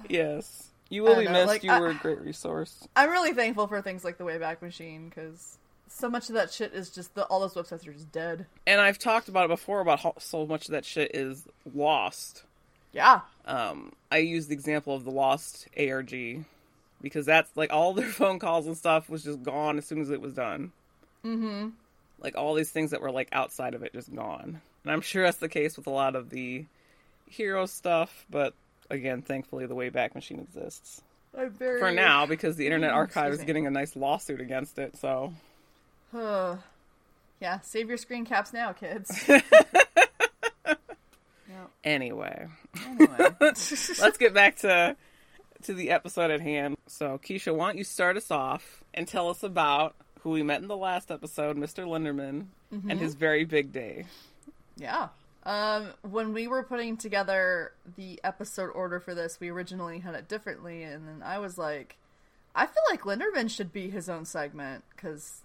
Yes, 0.09 0.69
you 0.89 1.01
will 1.03 1.15
be 1.17 1.25
know, 1.25 1.31
missed. 1.31 1.47
like, 1.47 1.63
you 1.63 1.71
I- 1.71 1.79
were 1.79 1.89
a 1.89 1.95
great 1.95 2.19
resource. 2.21 2.87
I'm 2.95 3.09
really 3.09 3.33
thankful 3.33 3.67
for 3.67 3.81
things 3.81 4.03
like 4.03 4.17
the 4.17 4.23
Wayback 4.23 4.61
Machine 4.61 5.09
because 5.09 5.57
so 5.95 6.09
much 6.09 6.29
of 6.29 6.35
that 6.35 6.51
shit 6.51 6.73
is 6.73 6.89
just 6.89 7.13
the, 7.13 7.23
all 7.25 7.39
those 7.39 7.53
websites 7.53 7.87
are 7.87 7.93
just 7.93 8.11
dead. 8.11 8.47
And 8.65 8.81
I've 8.81 8.97
talked 8.97 9.29
about 9.29 9.45
it 9.45 9.49
before 9.49 9.79
about 9.79 9.99
how 9.99 10.15
so 10.17 10.45
much 10.45 10.65
of 10.65 10.71
that 10.71 10.85
shit 10.85 11.15
is 11.15 11.43
lost. 11.73 12.43
Yeah, 12.91 13.21
Um, 13.45 13.91
I 14.11 14.17
use 14.17 14.47
the 14.47 14.53
example 14.53 14.95
of 14.95 15.03
the 15.03 15.11
lost 15.11 15.67
ARG 15.77 16.45
because 17.01 17.25
that's 17.25 17.49
like 17.55 17.73
all 17.73 17.93
their 17.93 18.07
phone 18.11 18.39
calls 18.39 18.67
and 18.67 18.77
stuff 18.77 19.09
was 19.09 19.23
just 19.23 19.41
gone 19.43 19.77
as 19.77 19.85
soon 19.85 20.01
as 20.01 20.09
it 20.09 20.21
was 20.21 20.33
done. 20.33 20.71
Mm-hmm. 21.25 21.69
Like 22.19 22.35
all 22.37 22.53
these 22.53 22.71
things 22.71 22.91
that 22.91 23.01
were 23.01 23.11
like 23.11 23.29
outside 23.31 23.73
of 23.73 23.83
it 23.83 23.93
just 23.93 24.13
gone. 24.13 24.61
And 24.83 24.91
I'm 24.91 25.01
sure 25.01 25.23
that's 25.23 25.37
the 25.37 25.49
case 25.49 25.77
with 25.77 25.87
a 25.87 25.91
lot 25.91 26.15
of 26.15 26.29
the 26.29 26.65
hero 27.27 27.65
stuff, 27.65 28.25
but 28.29 28.53
again, 28.89 29.21
thankfully 29.21 29.65
the 29.65 29.75
Wayback 29.75 30.13
Machine 30.15 30.39
exists. 30.39 31.01
Very 31.35 31.79
For 31.79 31.91
now, 31.91 32.27
because 32.27 32.57
the 32.57 32.65
Internet 32.65 32.91
Archive 32.93 33.33
is 33.33 33.43
getting 33.43 33.65
a 33.65 33.71
nice 33.71 33.95
lawsuit 33.95 34.39
against 34.39 34.77
it, 34.77 34.97
so 34.97 35.33
Uh, 36.13 36.57
yeah, 37.39 37.59
save 37.61 37.89
your 37.89 37.97
screen 37.97 38.25
caps 38.25 38.53
now, 38.53 38.71
kids. 38.71 39.23
yeah. 39.27 39.41
anyway. 41.83 42.47
Anyway, 42.85 43.17
let's 43.41 44.17
get 44.17 44.33
back 44.33 44.57
to 44.57 44.95
to 45.63 45.73
the 45.73 45.91
episode 45.91 46.29
at 46.31 46.41
hand. 46.41 46.77
So, 46.87 47.19
Keisha, 47.23 47.55
why 47.55 47.67
don't 47.67 47.77
you 47.77 47.83
start 47.83 48.17
us 48.17 48.31
off 48.31 48.83
and 48.93 49.07
tell 49.07 49.29
us 49.29 49.43
about 49.43 49.95
who 50.21 50.31
we 50.31 50.43
met 50.43 50.61
in 50.61 50.67
the 50.67 50.77
last 50.77 51.11
episode, 51.11 51.57
Mr. 51.57 51.85
Linderman, 51.85 52.47
and 52.71 52.99
his 52.99 53.15
very 53.15 53.45
big 53.45 53.71
day. 53.71 54.05
yeah. 54.77 55.09
Um, 55.45 55.89
when 56.09 56.33
we 56.33 56.47
were 56.47 56.63
putting 56.63 56.95
together 56.95 57.73
the 57.97 58.19
episode 58.23 58.69
order 58.69 59.01
for 59.01 59.13
this, 59.13 59.39
we 59.41 59.49
originally 59.49 59.99
had 59.99 60.15
it 60.15 60.29
differently, 60.29 60.83
and 60.83 61.05
then 61.07 61.21
I 61.21 61.39
was 61.39 61.57
like, 61.57 61.97
I 62.55 62.65
feel 62.65 62.83
like 62.89 63.01
Linderman 63.01 63.49
should 63.49 63.73
be 63.73 63.89
his 63.89 64.07
own 64.07 64.23
segment 64.23 64.85
because 64.95 65.42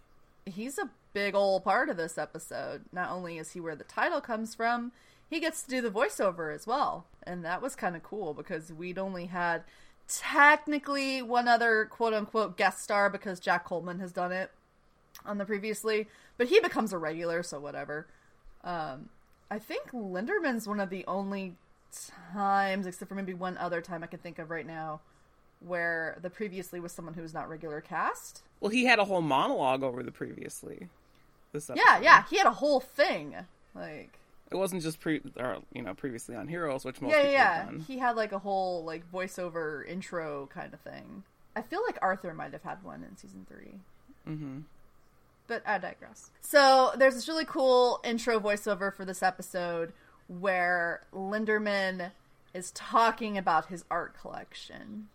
he's 0.53 0.79
a 0.79 0.91
big 1.13 1.35
old 1.35 1.65
part 1.65 1.89
of 1.89 1.97
this 1.97 2.19
episode. 2.19 2.85
Not 2.93 3.11
only 3.11 3.39
is 3.39 3.53
he 3.53 3.61
where 3.61 3.77
the 3.77 3.85
title 3.85 4.21
comes 4.21 4.55
from, 4.55 4.93
he 5.29 5.41
gets 5.41 5.63
to 5.63 5.71
do 5.71 5.81
the 5.81 5.91
voiceover 5.91 6.55
as 6.55 6.67
well. 6.67 7.07
And 7.23 7.45
that 7.45 7.63
was 7.63 7.77
kind 7.77 7.97
of 7.97 8.03
cool 8.03 8.35
because 8.35 8.73
we'd 8.73 8.99
only 8.99 9.27
had 9.27 9.65
technically 10.09 11.21
one 11.21 11.49
other 11.49 11.87
quote 11.91 12.15
unquote 12.15 12.57
guest 12.57 12.83
star 12.83 13.11
because 13.11 13.41
Jack 13.41 13.65
Coleman 13.65 13.99
has 14.01 14.13
done 14.13 14.33
it 14.33 14.51
on 15.27 15.39
the 15.39 15.45
previously, 15.45 16.09
but 16.37 16.49
he 16.49 16.61
becomes 16.61 16.93
a 16.93 16.99
regular, 16.99 17.43
so 17.43 17.61
whatever. 17.61 18.07
Um, 18.65 19.11
I 19.51 19.59
think 19.59 19.91
Linderman's 19.93 20.67
one 20.67 20.81
of 20.81 20.91
the 20.91 21.05
only 21.07 21.57
times, 22.33 22.87
except 22.87 23.09
for 23.09 23.15
maybe 23.15 23.35
one 23.35 23.57
other 23.59 23.81
time 23.81 24.03
I 24.03 24.07
can 24.07 24.19
think 24.19 24.39
of 24.39 24.51
right 24.51 24.67
now, 24.67 25.01
where 25.61 26.19
the 26.23 26.31
previously 26.31 26.81
was 26.81 26.93
someone 26.93 27.15
who 27.15 27.23
was 27.23 27.35
not 27.35 27.49
regular 27.49 27.81
cast. 27.81 28.43
Well, 28.61 28.71
he 28.71 28.85
had 28.85 28.99
a 28.99 29.05
whole 29.05 29.23
monologue 29.23 29.83
over 29.83 30.03
the 30.03 30.13
previously. 30.13 30.89
This 31.53 31.69
Yeah, 31.75 31.83
episode. 31.83 32.05
yeah, 32.05 32.25
he 32.31 32.37
had 32.39 32.47
a 32.47 32.53
whole 32.53 32.81
thing. 32.81 33.35
Like, 33.75 34.19
It 34.51 34.57
wasn't 34.57 34.83
just 34.83 35.01
pre, 35.01 35.21
or 35.37 35.59
you 35.73 35.83
know, 35.83 35.95
previously 35.95 36.35
on 36.35 36.49
Heroes, 36.49 36.85
which 36.85 37.01
most 37.01 37.11
yeah, 37.13 37.17
people 37.23 37.33
yeah, 37.33 37.55
have 37.57 37.67
done. 37.67 37.85
He 37.87 37.99
had 37.99 38.17
like 38.17 38.33
a 38.33 38.39
whole 38.39 38.85
like 38.85 39.11
voiceover 39.11 39.87
intro 39.89 40.49
kind 40.53 40.73
of 40.75 40.81
thing. 40.81 41.25
I 41.57 41.63
feel 41.63 41.83
like 41.87 41.99
Arthur 42.03 42.33
might 42.35 42.53
have 42.53 42.63
had 42.63 42.83
one 42.85 43.03
in 43.03 43.17
season 43.17 43.47
3 43.49 43.75
hmm 44.25 44.59
but 45.49 45.63
I 45.67 45.79
digress. 45.79 46.31
So 46.43 46.93
there's 46.97 47.15
this 47.15 47.27
really 47.27 47.47
cool 47.47 48.01
intro 48.05 48.39
voiceover 48.39 48.93
for 48.95 49.07
this 49.07 49.23
episode 49.23 49.95
where 50.29 51.01
Linderman 51.13 52.11
is 52.53 52.71
talking 52.73 53.39
about 53.39 53.67
his 53.67 53.83
art 53.91 54.15
collection. 54.21 55.09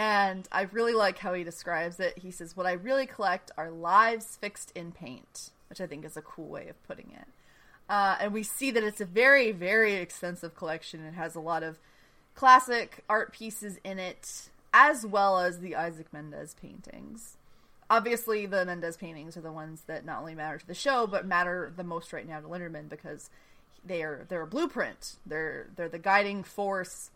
And 0.00 0.48
I 0.50 0.62
really 0.62 0.94
like 0.94 1.18
how 1.18 1.34
he 1.34 1.44
describes 1.44 2.00
it. 2.00 2.16
He 2.16 2.30
says, 2.30 2.56
What 2.56 2.64
I 2.64 2.72
really 2.72 3.04
collect 3.04 3.50
are 3.58 3.70
lives 3.70 4.38
fixed 4.40 4.72
in 4.74 4.92
paint, 4.92 5.50
which 5.68 5.78
I 5.78 5.86
think 5.86 6.06
is 6.06 6.16
a 6.16 6.22
cool 6.22 6.48
way 6.48 6.68
of 6.68 6.82
putting 6.88 7.10
it. 7.10 7.26
Uh, 7.86 8.16
and 8.18 8.32
we 8.32 8.42
see 8.42 8.70
that 8.70 8.82
it's 8.82 9.02
a 9.02 9.04
very, 9.04 9.52
very 9.52 9.96
extensive 9.96 10.56
collection. 10.56 11.04
It 11.04 11.12
has 11.12 11.34
a 11.34 11.40
lot 11.40 11.62
of 11.62 11.76
classic 12.34 13.04
art 13.10 13.34
pieces 13.34 13.78
in 13.84 13.98
it, 13.98 14.48
as 14.72 15.04
well 15.04 15.38
as 15.38 15.60
the 15.60 15.76
Isaac 15.76 16.10
Mendez 16.14 16.54
paintings 16.54 17.36
obviously 17.90 18.46
the 18.46 18.64
Mendez 18.64 18.96
paintings 18.96 19.36
are 19.36 19.40
the 19.40 19.50
ones 19.50 19.82
that 19.88 20.04
not 20.04 20.20
only 20.20 20.32
matter 20.32 20.58
to 20.58 20.66
the 20.68 20.74
show 20.74 21.08
but 21.08 21.26
matter 21.26 21.72
the 21.76 21.82
most 21.82 22.12
right 22.12 22.24
now 22.24 22.38
to 22.38 22.46
Linderman 22.46 22.88
because 22.88 23.30
they 23.84 24.04
are 24.04 24.26
they're 24.28 24.42
a 24.42 24.46
blueprint. 24.46 25.16
They're 25.26 25.66
they're 25.74 25.88
the 25.88 25.98
guiding 25.98 26.44
force 26.44 27.10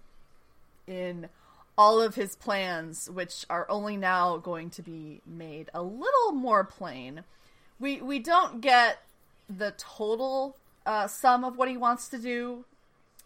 in 0.88 1.28
all 1.76 2.00
of 2.00 2.14
his 2.14 2.36
plans, 2.36 3.10
which 3.10 3.44
are 3.50 3.66
only 3.68 3.96
now 3.96 4.36
going 4.36 4.70
to 4.70 4.82
be 4.82 5.20
made 5.26 5.70
a 5.74 5.82
little 5.82 6.32
more 6.32 6.64
plain. 6.64 7.24
We 7.80 8.00
we 8.00 8.18
don't 8.18 8.60
get 8.60 9.02
the 9.48 9.74
total 9.76 10.56
uh, 10.86 11.06
sum 11.06 11.44
of 11.44 11.56
what 11.56 11.68
he 11.68 11.76
wants 11.76 12.08
to 12.08 12.18
do 12.18 12.64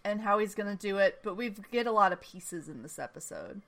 and 0.04 0.20
how 0.20 0.38
he's 0.38 0.54
going 0.54 0.74
to 0.74 0.80
do 0.80 0.98
it, 0.98 1.20
but 1.22 1.36
we 1.36 1.52
get 1.70 1.86
a 1.86 1.92
lot 1.92 2.12
of 2.12 2.20
pieces 2.20 2.68
in 2.68 2.82
this 2.82 2.98
episode. 2.98 3.62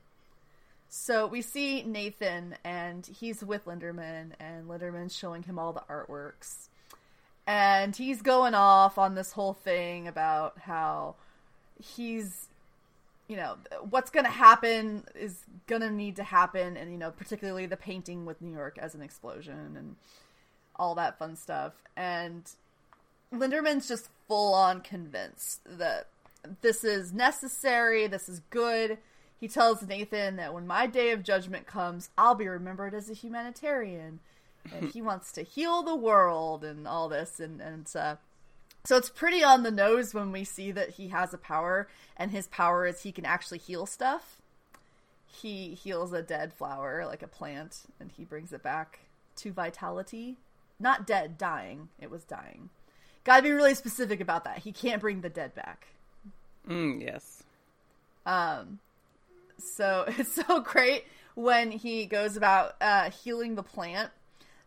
So 0.89 1.27
we 1.27 1.43
see 1.43 1.83
Nathan, 1.83 2.57
and 2.65 3.07
he's 3.07 3.45
with 3.45 3.67
Linderman, 3.67 4.33
and 4.41 4.69
Linderman's 4.69 5.17
showing 5.17 5.45
him 5.45 5.59
all 5.59 5.73
the 5.73 5.85
artworks. 5.89 6.69
And 7.47 7.95
he's 7.95 8.23
going 8.23 8.55
off 8.55 8.99
on 8.99 9.15
this 9.15 9.33
whole 9.33 9.53
thing 9.53 10.09
about 10.09 10.59
how 10.59 11.15
he's, 11.81 12.49
you 13.31 13.37
know, 13.37 13.55
what's 13.89 14.11
going 14.11 14.25
to 14.27 14.31
happen 14.31 15.05
is 15.15 15.45
going 15.69 15.83
to 15.83 15.91
need 15.91 16.17
to 16.17 16.25
happen, 16.25 16.77
and, 16.77 16.91
you 16.91 16.99
know, 16.99 17.13
particularly 17.13 17.65
the 17.65 17.77
painting 17.77 18.27
with 18.27 18.43
New 18.43 18.53
York 18.53 18.77
as 18.77 18.97
an 18.97 19.03
explosion 19.03 19.77
and 19.79 19.95
all 20.75 20.97
that 20.97 21.17
fun 21.17 21.37
stuff. 21.37 21.75
And 21.97 22.43
Linderman's 23.33 23.87
just 23.87 24.09
full 24.27 24.53
on 24.53 24.81
convinced 24.81 25.61
that 25.65 26.09
this 26.61 26.83
is 26.83 27.13
necessary, 27.13 28.09
this 28.09 28.29
is 28.29 28.41
good. 28.51 28.99
He 29.39 29.47
tells 29.47 29.83
Nathan 29.83 30.35
that 30.35 30.53
when 30.53 30.67
my 30.67 30.89
day 30.89 31.13
of 31.13 31.23
judgment 31.23 31.69
comes, 31.69 32.11
I'll 32.19 32.35
be 32.35 32.49
remembered 32.49 32.95
as 32.95 33.09
a 33.09 33.15
humanitarian. 33.15 34.19
And 34.75 34.91
he 34.91 35.01
wants 35.11 35.31
to 35.33 35.43
heal 35.43 35.85
the 35.85 35.95
world 35.95 36.65
and 36.65 36.89
all 36.89 37.09
this. 37.09 37.39
And, 37.39 37.61
and 37.61 37.89
uh, 37.95 38.17
so 38.85 38.97
it's 38.97 39.11
pretty 39.11 39.43
on 39.43 39.63
the 39.63 39.71
nose 39.71 40.15
when 40.15 40.33
we 40.33 40.45
see 40.45 40.71
that 40.73 40.91
he 40.91 41.09
has 41.09 41.35
a 41.35 41.39
power, 41.39 41.89
and 42.17 42.31
his 42.31 42.47
power 42.49 42.87
is 42.87 43.03
he 43.03 43.13
can 43.13 43.25
actually 43.25 43.59
heal 43.59 43.87
stuff. 43.87 44.41
He 45.27 45.75
heals 45.75 46.13
a 46.13 46.23
dead 46.23 46.53
flower, 46.53 47.05
like 47.07 47.23
a 47.23 47.29
plant, 47.29 47.83
and 48.01 48.11
he 48.11 48.25
brings 48.25 48.53
it 48.53 48.63
back 48.63 49.01
to 49.37 49.53
vitality. 49.53 50.37
Not 50.79 51.07
dead, 51.07 51.37
dying. 51.37 51.89
It 52.01 52.11
was 52.11 52.25
dying. 52.25 52.71
Gotta 53.25 53.43
be 53.43 53.51
really 53.51 53.75
specific 53.75 54.21
about 54.21 54.45
that. 54.45 54.59
He 54.59 54.73
can't 54.73 55.01
bring 55.01 55.21
the 55.21 55.29
dead 55.29 55.55
back. 55.55 55.89
Mm, 56.69 57.03
yes. 57.03 57.43
Um, 58.25 58.79
so 59.59 60.05
it's 60.19 60.35
so 60.35 60.61
great 60.61 61.05
when 61.35 61.71
he 61.71 62.07
goes 62.07 62.37
about 62.37 62.77
uh, 62.81 63.11
healing 63.11 63.55
the 63.55 63.63
plant. 63.63 64.11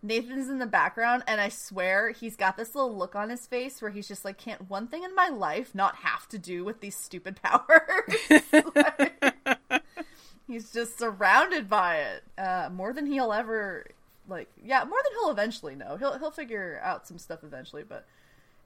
Nathan's 0.04 0.50
in 0.50 0.60
the 0.60 0.66
background, 0.66 1.24
and 1.28 1.40
I 1.40 1.48
swear 1.48 2.12
he's 2.12 2.36
got 2.36 2.58
this 2.58 2.76
little 2.76 2.96
look 2.96 3.16
on 3.16 3.30
his 3.30 3.48
face 3.48 3.82
where 3.82 3.90
he's 3.90 4.08
just 4.08 4.26
like, 4.26 4.38
"Can't 4.38 4.70
one 4.70 4.88
thing 4.88 5.04
in 5.04 5.16
my 5.16 5.30
life 5.30 5.74
not 5.74 5.96
have 5.98 6.28
to 6.30 6.38
do 6.38 6.66
with 6.66 6.82
these 6.82 6.96
stupid 6.96 7.40
powers?" 7.44 8.44
like, 8.76 9.84
he's 10.48 10.72
just 10.72 11.00
surrounded 11.00 11.70
by 11.70 11.98
it 11.98 12.24
uh, 12.38 12.70
more 12.72 12.92
than 12.92 13.06
he'll 13.06 13.32
ever 13.32 13.88
like. 14.28 14.50
Yeah, 14.62 14.84
more 14.84 15.00
than 15.04 15.14
he'll 15.14 15.32
eventually 15.32 15.76
know. 15.76 15.96
He'll 15.96 16.20
he'll 16.20 16.32
figure 16.32 16.82
out 16.84 17.08
some 17.08 17.18
stuff 17.18 17.44
eventually, 17.44 17.84
but 17.84 18.06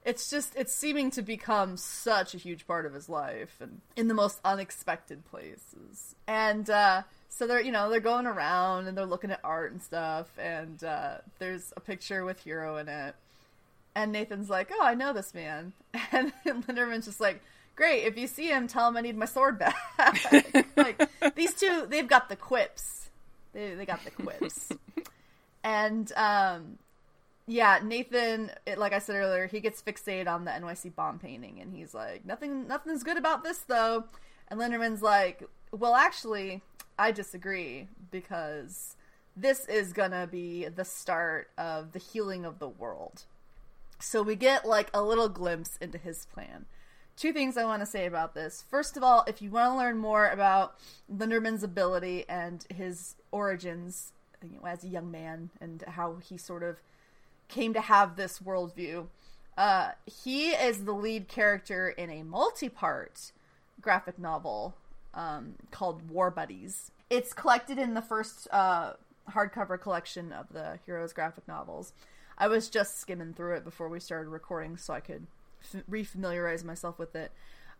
it's 0.04 0.30
just 0.30 0.56
it's 0.56 0.74
seeming 0.74 1.10
to 1.12 1.22
become 1.22 1.76
such 1.76 2.34
a 2.34 2.38
huge 2.38 2.66
part 2.66 2.86
of 2.86 2.94
his 2.94 3.08
life 3.08 3.56
and 3.60 3.80
in 3.96 4.08
the 4.08 4.14
most 4.14 4.40
unexpected 4.44 5.24
places 5.24 6.14
and 6.26 6.70
uh 6.70 7.02
so 7.28 7.46
they're 7.46 7.60
you 7.60 7.72
know 7.72 7.90
they're 7.90 8.00
going 8.00 8.26
around 8.26 8.86
and 8.86 8.96
they're 8.96 9.06
looking 9.06 9.30
at 9.30 9.40
art 9.44 9.72
and 9.72 9.82
stuff 9.82 10.26
and 10.38 10.82
uh 10.82 11.18
there's 11.38 11.72
a 11.76 11.80
picture 11.80 12.24
with 12.24 12.40
Hiro 12.40 12.76
in 12.76 12.88
it. 12.88 13.14
And 13.94 14.12
nathan's 14.12 14.50
like 14.50 14.70
oh 14.72 14.82
i 14.82 14.94
know 14.94 15.12
this 15.12 15.34
man. 15.34 15.72
And 16.12 16.32
linderman's 16.44 17.06
just 17.06 17.20
like 17.20 17.42
great 17.76 18.04
if 18.04 18.16
you 18.18 18.26
see 18.26 18.48
him 18.48 18.66
tell 18.66 18.88
him 18.88 18.96
i 18.96 19.00
need 19.00 19.16
my 19.16 19.26
sword 19.26 19.58
back. 19.58 19.76
Like 20.76 21.08
these 21.34 21.54
two 21.54 21.86
they've 21.88 22.08
got 22.08 22.28
the 22.28 22.36
quips. 22.36 23.10
They, 23.52 23.74
they 23.74 23.86
got 23.86 24.04
the 24.04 24.10
quips. 24.10 24.70
And 25.64 26.10
um 26.16 26.78
yeah, 27.48 27.80
Nathan, 27.82 28.50
it, 28.66 28.78
like 28.78 28.92
I 28.92 28.98
said 28.98 29.16
earlier, 29.16 29.46
he 29.46 29.60
gets 29.60 29.80
fixated 29.80 30.28
on 30.28 30.44
the 30.44 30.50
NYC 30.50 30.94
bomb 30.94 31.18
painting, 31.18 31.60
and 31.62 31.74
he's 31.74 31.94
like, 31.94 32.26
"Nothing, 32.26 32.68
nothing's 32.68 33.02
good 33.02 33.16
about 33.16 33.42
this, 33.42 33.58
though." 33.60 34.04
And 34.48 34.60
Linderman's 34.60 35.00
like, 35.00 35.42
"Well, 35.72 35.94
actually, 35.94 36.60
I 36.98 37.12
disagree 37.12 37.88
because 38.10 38.96
this 39.36 39.66
is 39.66 39.92
gonna 39.92 40.26
be 40.26 40.66
the 40.68 40.84
start 40.84 41.50
of 41.56 41.92
the 41.92 41.98
healing 41.98 42.44
of 42.44 42.58
the 42.58 42.68
world." 42.68 43.24
So 44.00 44.22
we 44.22 44.36
get 44.36 44.64
like 44.64 44.90
a 44.94 45.02
little 45.02 45.28
glimpse 45.28 45.76
into 45.78 45.98
his 45.98 46.26
plan. 46.26 46.66
Two 47.16 47.32
things 47.32 47.56
I 47.56 47.64
want 47.64 47.82
to 47.82 47.86
say 47.86 48.06
about 48.06 48.34
this. 48.34 48.64
First 48.70 48.96
of 48.96 49.02
all, 49.02 49.24
if 49.26 49.42
you 49.42 49.50
want 49.50 49.72
to 49.72 49.76
learn 49.76 49.98
more 49.98 50.28
about 50.28 50.78
Linderman's 51.12 51.64
ability 51.64 52.24
and 52.28 52.64
his 52.72 53.16
origins 53.32 54.12
you 54.42 54.56
know, 54.56 54.66
as 54.66 54.84
a 54.84 54.88
young 54.88 55.10
man 55.10 55.50
and 55.60 55.82
how 55.82 56.16
he 56.16 56.38
sort 56.38 56.62
of 56.62 56.80
came 57.48 57.72
to 57.74 57.80
have 57.80 58.16
this 58.16 58.38
worldview. 58.38 59.06
Uh, 59.56 59.90
he 60.06 60.50
is 60.50 60.84
the 60.84 60.92
lead 60.92 61.26
character 61.26 61.88
in 61.88 62.10
a 62.10 62.22
multi-part 62.22 63.32
graphic 63.80 64.18
novel 64.18 64.74
um, 65.14 65.54
called 65.70 66.08
War 66.10 66.30
Buddies. 66.30 66.90
It's 67.10 67.32
collected 67.32 67.78
in 67.78 67.94
the 67.94 68.02
first 68.02 68.48
uh, 68.50 68.92
hardcover 69.30 69.80
collection 69.80 70.32
of 70.32 70.52
the 70.52 70.78
Heroes 70.86 71.12
graphic 71.12 71.46
novels. 71.48 71.92
I 72.36 72.48
was 72.48 72.68
just 72.68 73.00
skimming 73.00 73.34
through 73.34 73.56
it 73.56 73.64
before 73.64 73.88
we 73.88 74.00
started 74.00 74.28
recording, 74.28 74.76
so 74.76 74.94
I 74.94 75.00
could 75.00 75.26
f- 75.74 75.82
refamiliarize 75.90 76.64
myself 76.64 76.98
with 76.98 77.16
it. 77.16 77.32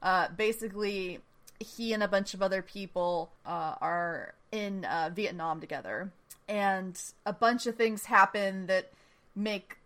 Uh, 0.03 0.29
basically, 0.37 1.21
he 1.61 1.93
and 1.93 2.03
a 2.03 2.09
bunch 2.09 2.35
of 2.35 2.43
other 2.43 2.63
people 2.63 3.31
uh, 3.47 3.75
are 3.81 4.35
in 4.51 4.85
uh, 4.85 5.11
Vietnam 5.15 5.61
together, 5.61 6.11
and 6.49 7.01
a 7.27 7.33
bunch 7.33 7.67
of 7.67 7.77
things 7.77 8.07
happen 8.07 8.67
that 8.67 8.91
make 9.37 9.79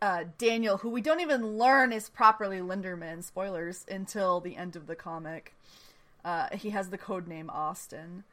uh, 0.00 0.24
Daniel, 0.36 0.78
who 0.78 0.88
we 0.88 1.00
don't 1.00 1.20
even 1.20 1.58
learn 1.58 1.92
is 1.92 2.08
properly 2.08 2.58
Linderman, 2.58 3.22
spoilers, 3.22 3.86
until 3.88 4.40
the 4.40 4.56
end 4.56 4.74
of 4.74 4.86
the 4.88 4.96
comic. 4.96 5.54
Uh, 6.24 6.48
he 6.52 6.70
has 6.70 6.90
the 6.90 6.98
code 6.98 7.26
name 7.26 7.50
Austin, 7.50 8.24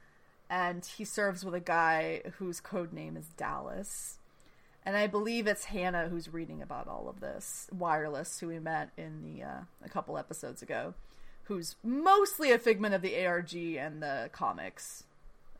and 0.49 0.85
he 0.85 1.05
serves 1.05 1.43
with 1.43 1.55
a 1.55 1.59
guy 1.59 2.21
whose 2.37 2.59
code 2.59 2.93
name 2.93 3.17
is 3.17 3.27
Dallas. 3.37 4.19
And 4.85 4.95
I 4.95 5.07
believe 5.07 5.45
it's 5.45 5.65
Hana 5.65 6.07
who's 6.09 6.33
reading 6.33 6.61
about 6.61 6.87
all 6.87 7.09
of 7.09 7.19
this. 7.19 7.67
Wireless, 7.71 8.39
who 8.39 8.47
we 8.47 8.59
met 8.59 8.89
in 8.97 9.21
the 9.23 9.43
uh, 9.43 9.59
a 9.83 9.89
couple 9.89 10.17
episodes 10.17 10.61
ago, 10.61 10.93
who's 11.43 11.75
mostly 11.83 12.51
a 12.51 12.59
figment 12.59 12.95
of 12.95 13.01
the 13.01 13.25
ARG 13.25 13.53
and 13.53 14.01
the 14.01 14.29
comics. 14.31 15.03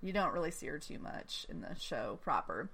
You 0.01 0.13
don't 0.13 0.33
really 0.33 0.51
see 0.51 0.67
her 0.67 0.79
too 0.79 0.99
much 0.99 1.45
in 1.49 1.61
the 1.61 1.75
show 1.79 2.19
proper. 2.21 2.69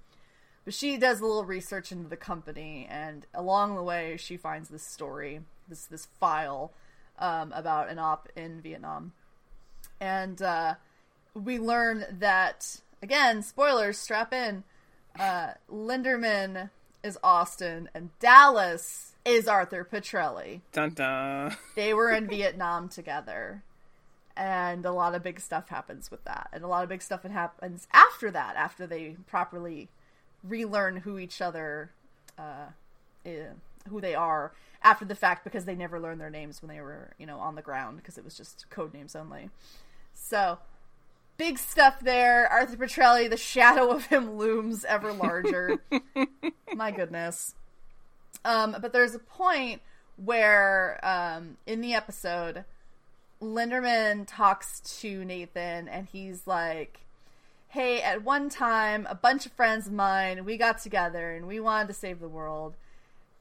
But 0.64 0.74
she 0.74 0.96
does 0.96 1.20
a 1.20 1.26
little 1.26 1.44
research 1.44 1.92
into 1.92 2.08
the 2.08 2.16
company, 2.16 2.88
and 2.90 3.24
along 3.32 3.76
the 3.76 3.82
way, 3.82 4.16
she 4.18 4.36
finds 4.36 4.68
this 4.68 4.86
story, 4.86 5.40
this 5.68 5.86
this 5.86 6.08
file 6.18 6.72
um, 7.18 7.52
about 7.52 7.88
an 7.88 7.98
op 7.98 8.28
in 8.34 8.60
Vietnam, 8.60 9.12
and 10.00 10.40
uh, 10.42 10.74
we 11.34 11.58
learn 11.58 12.04
that 12.18 12.80
again, 13.02 13.42
spoilers, 13.42 13.98
strap 13.98 14.32
in. 14.32 14.64
Uh, 15.18 15.52
Linderman 15.70 16.70
is 17.02 17.18
Austin, 17.22 17.88
and 17.94 18.10
Dallas 18.18 19.14
is 19.24 19.48
Arthur 19.48 19.86
Petrelli. 19.90 20.60
Dun 20.72 20.90
dun. 20.90 21.56
They 21.74 21.94
were 21.94 22.10
in 22.10 22.28
Vietnam 22.28 22.88
together, 22.88 23.62
and 24.36 24.84
a 24.84 24.92
lot 24.92 25.14
of 25.14 25.22
big 25.22 25.40
stuff 25.40 25.68
happens 25.68 26.10
with 26.10 26.24
that, 26.24 26.48
and 26.52 26.64
a 26.64 26.68
lot 26.68 26.82
of 26.82 26.88
big 26.88 27.02
stuff 27.02 27.22
happens 27.22 27.86
after 27.92 28.30
that, 28.30 28.56
after 28.56 28.86
they 28.86 29.16
properly 29.26 29.88
relearn 30.42 30.98
who 30.98 31.18
each 31.18 31.40
other, 31.40 31.90
uh, 32.38 32.66
is, 33.24 33.54
who 33.88 34.00
they 34.00 34.14
are 34.14 34.52
after 34.82 35.04
the 35.04 35.14
fact 35.14 35.44
because 35.44 35.64
they 35.64 35.74
never 35.74 35.98
learned 35.98 36.20
their 36.20 36.30
names 36.30 36.62
when 36.62 36.68
they 36.68 36.80
were, 36.80 37.12
you 37.18 37.26
know, 37.26 37.38
on 37.38 37.54
the 37.54 37.62
ground 37.62 37.96
because 37.96 38.18
it 38.18 38.24
was 38.24 38.36
just 38.36 38.66
code 38.70 38.92
names 38.94 39.16
only. 39.16 39.50
So, 40.16 40.58
big 41.36 41.58
stuff 41.58 42.00
there. 42.00 42.48
Arthur 42.48 42.76
Petrelli, 42.76 43.30
the 43.30 43.36
shadow 43.36 43.90
of 43.90 44.06
him 44.06 44.36
looms 44.36 44.84
ever 44.84 45.12
larger. 45.12 45.78
My 46.74 46.90
goodness. 46.90 47.54
Um, 48.44 48.76
but 48.80 48.92
there's 48.92 49.14
a 49.14 49.20
point 49.20 49.82
where 50.16 50.98
um, 51.02 51.58
in 51.66 51.80
the 51.80 51.94
episode, 51.94 52.64
Linderman 53.40 54.24
talks 54.26 54.80
to 55.00 55.24
Nathan 55.24 55.88
and 55.88 56.06
he's 56.06 56.46
like, 56.46 57.00
hey, 57.68 58.00
at 58.00 58.24
one 58.24 58.48
time, 58.48 59.06
a 59.10 59.14
bunch 59.14 59.46
of 59.46 59.52
friends 59.52 59.86
of 59.86 59.92
mine, 59.92 60.44
we 60.44 60.56
got 60.56 60.80
together 60.80 61.34
and 61.34 61.46
we 61.46 61.60
wanted 61.60 61.88
to 61.88 61.94
save 61.94 62.20
the 62.20 62.28
world. 62.28 62.74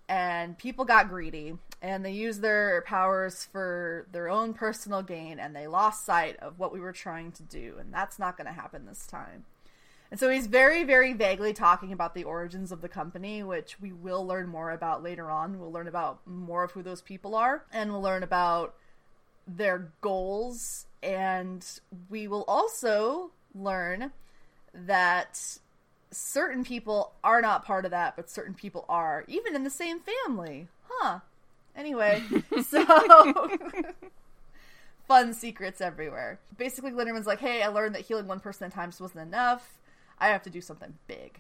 And 0.07 0.57
people 0.57 0.85
got 0.85 1.09
greedy 1.09 1.57
and 1.81 2.03
they 2.03 2.11
used 2.11 2.41
their 2.41 2.81
powers 2.81 3.47
for 3.51 4.07
their 4.11 4.29
own 4.29 4.53
personal 4.53 5.01
gain 5.01 5.39
and 5.39 5.55
they 5.55 5.67
lost 5.67 6.05
sight 6.05 6.37
of 6.37 6.57
what 6.57 6.73
we 6.73 6.79
were 6.79 6.93
trying 6.93 7.31
to 7.33 7.43
do. 7.43 7.75
And 7.79 7.93
that's 7.93 8.17
not 8.17 8.37
going 8.37 8.47
to 8.47 8.53
happen 8.53 8.85
this 8.85 9.05
time. 9.05 9.45
And 10.11 10.19
so 10.19 10.29
he's 10.29 10.47
very, 10.47 10.83
very 10.83 11.13
vaguely 11.13 11.53
talking 11.53 11.91
about 11.91 12.13
the 12.13 12.23
origins 12.23 12.71
of 12.71 12.81
the 12.81 12.89
company, 12.89 13.43
which 13.43 13.79
we 13.81 13.91
will 13.91 14.25
learn 14.25 14.47
more 14.47 14.71
about 14.71 15.03
later 15.03 15.29
on. 15.29 15.59
We'll 15.59 15.71
learn 15.71 15.87
about 15.87 16.19
more 16.25 16.63
of 16.63 16.71
who 16.71 16.83
those 16.83 17.01
people 17.01 17.35
are, 17.35 17.65
and 17.73 17.91
we'll 17.91 18.01
learn 18.01 18.23
about 18.23 18.75
their 19.47 19.91
goals. 20.01 20.85
And 21.01 21.65
we 22.09 22.27
will 22.27 22.45
also 22.47 23.31
learn 23.53 24.11
that 24.73 25.57
certain 26.11 26.63
people 26.63 27.13
are 27.23 27.41
not 27.41 27.65
part 27.65 27.85
of 27.85 27.91
that, 27.91 28.15
but 28.15 28.29
certain 28.29 28.53
people 28.53 28.85
are, 28.87 29.25
even 29.27 29.55
in 29.55 29.63
the 29.63 29.69
same 29.69 29.99
family. 29.99 30.67
Huh. 30.87 31.19
Anyway, 31.75 32.23
so 32.67 33.47
fun 35.07 35.33
secrets 35.33 35.81
everywhere. 35.81 36.39
Basically, 36.57 36.91
Linderman's 36.91 37.27
like, 37.27 37.39
hey, 37.39 37.61
I 37.61 37.67
learned 37.67 37.95
that 37.95 38.01
healing 38.01 38.27
one 38.27 38.39
person 38.39 38.65
at 38.65 38.73
times 38.73 38.99
wasn't 38.99 39.27
enough. 39.27 39.77
I 40.19 40.27
have 40.27 40.43
to 40.43 40.49
do 40.49 40.61
something 40.61 40.93
big. 41.07 41.39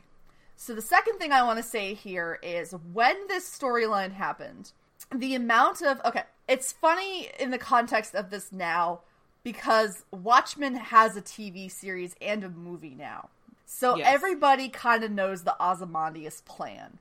So, 0.57 0.73
the 0.73 0.81
second 0.81 1.17
thing 1.17 1.31
I 1.31 1.43
want 1.43 1.57
to 1.57 1.63
say 1.63 1.93
here 1.93 2.39
is 2.41 2.73
when 2.93 3.27
this 3.27 3.49
storyline 3.49 4.13
happened, 4.13 4.71
the 5.13 5.35
amount 5.35 5.81
of. 5.81 6.01
Okay, 6.05 6.23
it's 6.47 6.71
funny 6.71 7.29
in 7.39 7.51
the 7.51 7.57
context 7.57 8.15
of 8.15 8.29
this 8.29 8.51
now 8.51 9.01
because 9.43 10.03
Watchmen 10.11 10.75
has 10.75 11.15
a 11.15 11.21
TV 11.21 11.71
series 11.71 12.15
and 12.21 12.43
a 12.43 12.49
movie 12.49 12.95
now. 12.97 13.29
So 13.65 13.95
yes. 13.95 14.07
everybody 14.09 14.69
kind 14.69 15.03
of 15.03 15.11
knows 15.11 15.43
the 15.43 15.55
Ozymandias 15.63 16.41
plan. 16.41 16.99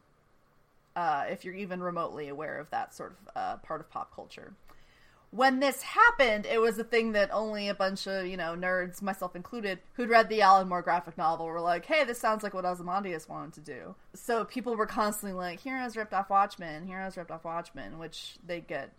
Uh, 0.96 1.24
if 1.28 1.44
you're 1.44 1.54
even 1.54 1.82
remotely 1.82 2.28
aware 2.28 2.58
of 2.58 2.70
that 2.70 2.94
sort 2.94 3.12
of 3.12 3.36
uh, 3.36 3.56
part 3.58 3.80
of 3.80 3.90
pop 3.90 4.14
culture. 4.14 4.54
When 5.30 5.58
this 5.58 5.82
happened, 5.82 6.46
it 6.46 6.60
was 6.60 6.78
a 6.78 6.84
thing 6.84 7.10
that 7.12 7.30
only 7.32 7.68
a 7.68 7.74
bunch 7.74 8.06
of, 8.06 8.24
you 8.26 8.36
know, 8.36 8.54
nerds, 8.54 9.02
myself 9.02 9.34
included, 9.34 9.80
who'd 9.94 10.08
read 10.08 10.28
the 10.28 10.42
Alan 10.42 10.68
Moore 10.68 10.82
graphic 10.82 11.18
novel 11.18 11.46
were 11.46 11.60
like, 11.60 11.86
hey, 11.86 12.04
this 12.04 12.20
sounds 12.20 12.44
like 12.44 12.54
what 12.54 12.64
Ozymandias 12.64 13.28
wanted 13.28 13.54
to 13.54 13.60
do. 13.60 13.96
So 14.14 14.44
people 14.44 14.76
were 14.76 14.86
constantly 14.86 15.36
like, 15.36 15.58
Heroes 15.58 15.96
ripped 15.96 16.14
off 16.14 16.30
Watchmen, 16.30 16.86
Heroes 16.86 17.16
ripped 17.16 17.32
off 17.32 17.42
Watchmen, 17.42 17.98
which 17.98 18.36
they 18.46 18.60
get 18.60 18.92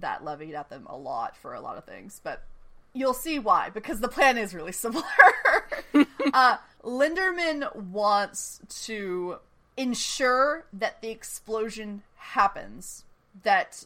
that 0.00 0.24
levied 0.24 0.54
at 0.54 0.70
them 0.70 0.86
a 0.88 0.96
lot 0.96 1.36
for 1.36 1.52
a 1.52 1.60
lot 1.60 1.76
of 1.76 1.84
things. 1.84 2.22
But 2.24 2.42
you'll 2.94 3.14
see 3.14 3.38
why 3.38 3.70
because 3.70 4.00
the 4.00 4.08
plan 4.08 4.38
is 4.38 4.54
really 4.54 4.72
similar. 4.72 5.04
uh, 6.32 6.56
Linderman 6.82 7.74
wants 7.76 8.60
to 8.86 9.38
ensure 9.76 10.64
that 10.72 11.00
the 11.00 11.10
explosion 11.10 12.02
happens, 12.16 13.04
that 13.42 13.84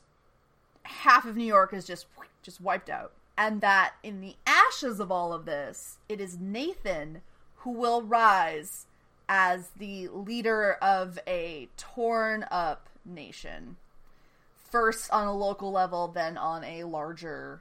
half 0.83 1.25
of 1.25 1.37
New 1.37 1.45
York 1.45 1.73
is 1.73 1.87
just 1.87 2.07
just 2.43 2.61
wiped 2.61 2.89
out, 2.89 3.13
and 3.37 3.61
that 3.61 3.95
in 4.03 4.21
the 4.21 4.37
ashes 4.47 5.01
of 5.01 5.11
all 5.11 5.33
of 5.33 5.45
this, 5.45 5.99
it 6.09 6.21
is 6.21 6.39
Nathan 6.39 7.23
who 7.57 7.71
will 7.71 8.03
rise 8.03 8.87
as 9.29 9.71
the 9.77 10.09
leader 10.09 10.75
of 10.75 11.19
a 11.27 11.69
torn 11.77 12.47
up 12.51 12.89
nation. 13.05 13.77
First 14.55 15.11
on 15.11 15.27
a 15.27 15.35
local 15.35 15.73
level, 15.73 16.09
then 16.09 16.37
on 16.37 16.63
a 16.63 16.85
larger 16.85 17.61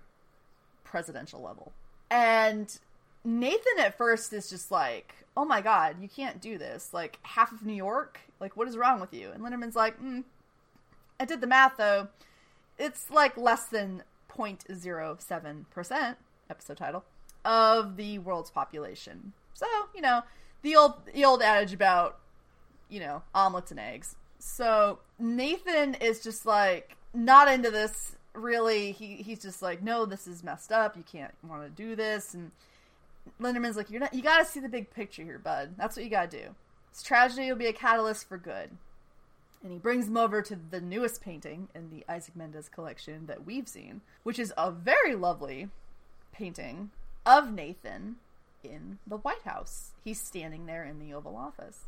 presidential 0.83 1.41
level. 1.41 1.71
And 2.09 2.77
Nathan 3.25 3.79
at 3.79 3.97
first 3.97 4.31
is 4.33 4.49
just 4.49 4.71
like, 4.71 5.13
oh 5.35 5.45
my 5.45 5.61
god, 5.61 5.97
you 6.01 6.07
can't 6.07 6.39
do 6.39 6.57
this. 6.57 6.93
Like, 6.93 7.19
half 7.23 7.51
of 7.51 7.65
New 7.65 7.73
York? 7.73 8.19
Like, 8.39 8.55
what 8.55 8.67
is 8.67 8.77
wrong 8.77 8.99
with 8.99 9.13
you? 9.13 9.31
And 9.31 9.43
Linderman's 9.43 9.75
like, 9.75 10.01
mm. 10.01 10.23
I 11.19 11.25
did 11.25 11.41
the 11.41 11.47
math 11.47 11.77
though. 11.77 12.09
It's 12.77 13.09
like 13.09 13.37
less 13.37 13.65
than 13.65 14.03
0.07%, 14.29 16.15
episode 16.49 16.77
title, 16.77 17.03
of 17.43 17.97
the 17.97 18.19
world's 18.19 18.51
population. 18.51 19.33
So, 19.53 19.65
you 19.93 20.01
know, 20.01 20.23
the 20.61 20.75
old 20.75 20.93
the 21.13 21.23
old 21.23 21.41
adage 21.41 21.73
about, 21.73 22.19
you 22.89 22.99
know, 22.99 23.21
omelets 23.33 23.71
and 23.71 23.79
eggs. 23.79 24.15
So 24.39 24.99
Nathan 25.17 25.95
is 25.95 26.21
just 26.21 26.45
like 26.45 26.97
not 27.13 27.47
into 27.47 27.71
this 27.71 28.17
really. 28.33 28.91
He 28.91 29.15
he's 29.17 29.41
just 29.41 29.61
like, 29.61 29.81
no, 29.81 30.05
this 30.05 30.27
is 30.27 30.43
messed 30.43 30.71
up. 30.71 30.97
You 30.97 31.03
can't 31.09 31.33
want 31.47 31.63
to 31.63 31.69
do 31.69 31.95
this. 31.95 32.33
And 32.33 32.51
Linderman's 33.39 33.77
like, 33.77 33.89
you're 33.89 33.99
not. 33.99 34.13
You 34.13 34.21
got 34.21 34.39
to 34.39 34.45
see 34.45 34.59
the 34.59 34.69
big 34.69 34.91
picture 34.91 35.23
here, 35.23 35.39
bud. 35.39 35.75
That's 35.77 35.95
what 35.95 36.03
you 36.03 36.11
got 36.11 36.31
to 36.31 36.37
do. 36.37 36.55
This 36.91 37.03
tragedy 37.03 37.49
will 37.49 37.57
be 37.57 37.67
a 37.67 37.73
catalyst 37.73 38.29
for 38.29 38.37
good. 38.37 38.71
And 39.63 39.71
he 39.71 39.79
brings 39.79 40.07
him 40.07 40.17
over 40.17 40.41
to 40.43 40.55
the 40.69 40.79
newest 40.79 41.21
painting 41.21 41.69
in 41.73 41.89
the 41.89 42.05
Isaac 42.07 42.35
Mendez 42.35 42.69
collection 42.69 43.25
that 43.25 43.45
we've 43.45 43.67
seen, 43.67 44.01
which 44.23 44.37
is 44.37 44.53
a 44.57 44.71
very 44.71 45.15
lovely 45.15 45.69
painting 46.31 46.91
of 47.25 47.51
Nathan 47.51 48.17
in 48.63 48.99
the 49.07 49.17
White 49.17 49.41
House. 49.43 49.91
He's 50.03 50.21
standing 50.21 50.65
there 50.67 50.83
in 50.83 50.99
the 50.99 51.13
Oval 51.13 51.35
Office. 51.35 51.85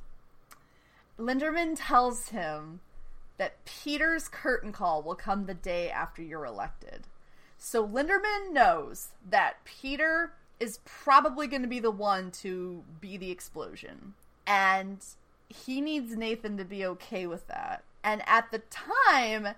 Linderman 1.19 1.75
tells 1.77 2.29
him 2.29 2.79
that 3.37 3.63
Peter's 3.65 4.27
curtain 4.27 4.71
call 4.71 5.03
will 5.03 5.15
come 5.15 5.45
the 5.45 5.53
day 5.53 5.89
after 5.89 6.21
you're 6.21 6.45
elected. 6.45 7.05
So 7.57 7.87
Linderman 7.87 8.51
knows 8.51 9.09
that 9.29 9.63
Peter 9.65 10.33
is 10.59 10.79
probably 10.85 11.47
going 11.47 11.61
to 11.61 11.67
be 11.67 11.79
the 11.79 11.91
one 11.91 12.31
to 12.31 12.83
be 12.99 13.17
the 13.17 13.31
explosion. 13.31 14.13
And 14.45 15.03
he 15.49 15.81
needs 15.81 16.15
Nathan 16.15 16.57
to 16.57 16.65
be 16.65 16.85
okay 16.85 17.27
with 17.27 17.47
that. 17.47 17.83
And 18.03 18.21
at 18.25 18.51
the 18.51 18.59
time, 18.59 19.49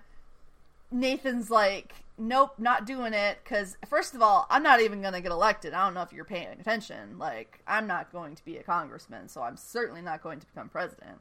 Nathan's 0.90 1.50
like, 1.50 1.94
nope, 2.18 2.54
not 2.58 2.86
doing 2.86 3.12
it. 3.14 3.38
Because, 3.42 3.76
first 3.86 4.14
of 4.14 4.22
all, 4.22 4.46
I'm 4.50 4.62
not 4.62 4.80
even 4.80 5.00
going 5.00 5.14
to 5.14 5.20
get 5.20 5.32
elected. 5.32 5.72
I 5.72 5.84
don't 5.84 5.94
know 5.94 6.02
if 6.02 6.12
you're 6.12 6.24
paying 6.24 6.48
attention. 6.48 7.18
Like, 7.18 7.60
I'm 7.66 7.86
not 7.86 8.12
going 8.12 8.34
to 8.34 8.44
be 8.44 8.56
a 8.56 8.62
congressman, 8.62 9.28
so 9.28 9.42
I'm 9.42 9.56
certainly 9.56 10.02
not 10.02 10.22
going 10.22 10.40
to 10.40 10.46
become 10.46 10.68
president. 10.68 11.18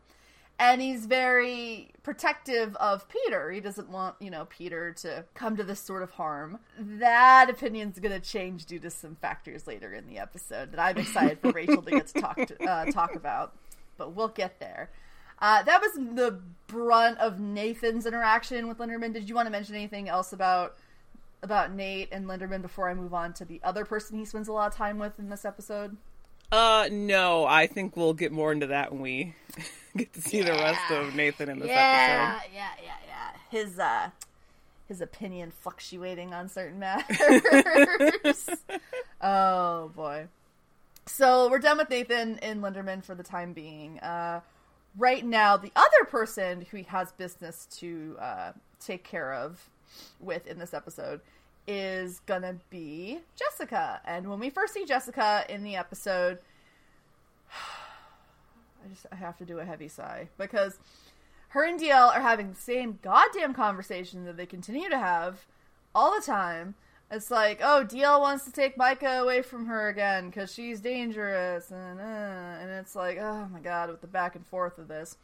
And 0.59 0.81
he's 0.81 1.05
very 1.05 1.91
protective 2.03 2.75
of 2.75 3.07
Peter. 3.07 3.49
He 3.49 3.61
doesn't 3.61 3.89
want, 3.89 4.15
you 4.19 4.29
know, 4.29 4.45
Peter 4.45 4.91
to 4.93 5.23
come 5.33 5.55
to 5.55 5.63
this 5.63 5.79
sort 5.79 6.03
of 6.03 6.11
harm. 6.11 6.59
That 6.77 7.49
opinion's 7.49 7.97
going 7.97 8.11
to 8.11 8.19
change 8.19 8.65
due 8.65 8.79
to 8.79 8.89
some 8.89 9.15
factors 9.15 9.67
later 9.67 9.93
in 9.93 10.05
the 10.05 10.17
episode 10.17 10.73
that 10.73 10.79
I'm 10.79 10.97
excited 10.97 11.39
for 11.39 11.51
Rachel 11.51 11.81
to 11.81 11.91
get 11.91 12.07
to 12.07 12.21
talk 12.21 12.45
to, 12.45 12.63
uh, 12.69 12.91
talk 12.91 13.15
about. 13.15 13.55
But 13.97 14.13
we'll 14.13 14.27
get 14.27 14.59
there. 14.59 14.89
Uh, 15.41 15.63
that 15.63 15.81
was 15.81 15.93
the 15.93 16.41
brunt 16.67 17.17
of 17.19 17.39
Nathan's 17.39 18.05
interaction 18.05 18.67
with 18.67 18.79
Linderman. 18.79 19.13
Did 19.13 19.29
you 19.29 19.35
want 19.35 19.45
to 19.45 19.51
mention 19.51 19.75
anything 19.75 20.09
else 20.09 20.33
about 20.33 20.75
about 21.41 21.73
Nate 21.73 22.09
and 22.11 22.25
Linderman 22.25 22.61
before 22.61 22.89
I 22.89 22.93
move 22.93 23.13
on 23.13 23.31
to 23.35 23.45
the 23.45 23.61
other 23.63 23.85
person 23.85 24.19
he 24.19 24.25
spends 24.25 24.49
a 24.49 24.51
lot 24.51 24.69
of 24.69 24.77
time 24.77 24.99
with 24.99 25.17
in 25.19 25.29
this 25.29 25.45
episode? 25.45 25.95
Uh, 26.51 26.89
no. 26.91 27.45
I 27.45 27.67
think 27.67 27.95
we'll 27.95 28.13
get 28.13 28.31
more 28.31 28.51
into 28.51 28.67
that 28.67 28.91
when 28.91 29.01
we 29.01 29.35
get 29.97 30.13
to 30.13 30.21
see 30.21 30.39
yeah. 30.39 30.45
the 30.45 30.51
rest 30.53 30.91
of 30.91 31.15
Nathan 31.15 31.49
in 31.49 31.59
this 31.59 31.67
yeah, 31.67 32.39
episode. 32.41 32.51
Yeah, 32.53 32.69
yeah, 32.83 32.91
yeah, 33.07 33.59
His 33.59 33.79
uh, 33.79 34.09
his 34.87 35.01
opinion 35.01 35.51
fluctuating 35.51 36.33
on 36.33 36.49
certain 36.49 36.79
matters. 36.79 38.49
oh 39.21 39.89
boy. 39.95 40.27
So 41.05 41.49
we're 41.49 41.59
done 41.59 41.77
with 41.77 41.89
Nathan 41.89 42.37
and 42.39 42.61
Linderman 42.61 43.03
for 43.03 43.15
the 43.15 43.23
time 43.23 43.53
being. 43.53 43.99
Uh, 43.99 44.41
right 44.97 45.25
now, 45.25 45.57
the 45.57 45.71
other 45.75 46.05
person 46.09 46.65
who 46.69 46.83
has 46.83 47.11
business 47.13 47.67
to 47.77 48.15
uh, 48.19 48.51
take 48.79 49.03
care 49.03 49.33
of 49.33 49.69
with 50.19 50.45
in 50.45 50.59
this 50.59 50.73
episode 50.73 51.21
is 51.69 52.19
gonna 52.25 52.55
be 52.71 53.19
Jessica. 53.35 54.01
And 54.03 54.27
when 54.27 54.39
we 54.39 54.49
first 54.49 54.73
see 54.73 54.85
Jessica 54.85 55.45
in 55.47 55.63
the 55.63 55.75
episode, 55.75 56.39
I 57.51 58.89
just 58.89 59.05
I 59.11 59.15
have 59.15 59.37
to 59.37 59.45
do 59.45 59.59
a 59.59 59.65
heavy 59.65 59.87
sigh 59.87 60.29
because 60.37 60.79
her 61.49 61.63
and 61.63 61.79
DL 61.79 62.15
are 62.15 62.21
having 62.21 62.49
the 62.49 62.59
same 62.59 62.97
goddamn 63.03 63.53
conversation 63.53 64.25
that 64.25 64.35
they 64.35 64.47
continue 64.47 64.89
to 64.89 64.97
have 64.97 65.45
all 65.93 66.15
the 66.15 66.25
time. 66.25 66.73
It's 67.11 67.29
like, 67.29 67.59
oh, 67.63 67.85
DL 67.87 68.19
wants 68.19 68.45
to 68.45 68.51
take 68.51 68.75
Micah 68.75 69.19
away 69.21 69.43
from 69.43 69.67
her 69.67 69.89
again 69.89 70.29
because 70.29 70.51
she's 70.51 70.79
dangerous, 70.79 71.69
and 71.69 71.99
uh, 71.99 72.61
and 72.61 72.71
it's 72.71 72.95
like, 72.95 73.19
oh 73.19 73.47
my 73.51 73.59
god, 73.59 73.91
with 73.91 74.01
the 74.01 74.07
back 74.07 74.35
and 74.35 74.45
forth 74.45 74.79
of 74.79 74.87
this. 74.87 75.17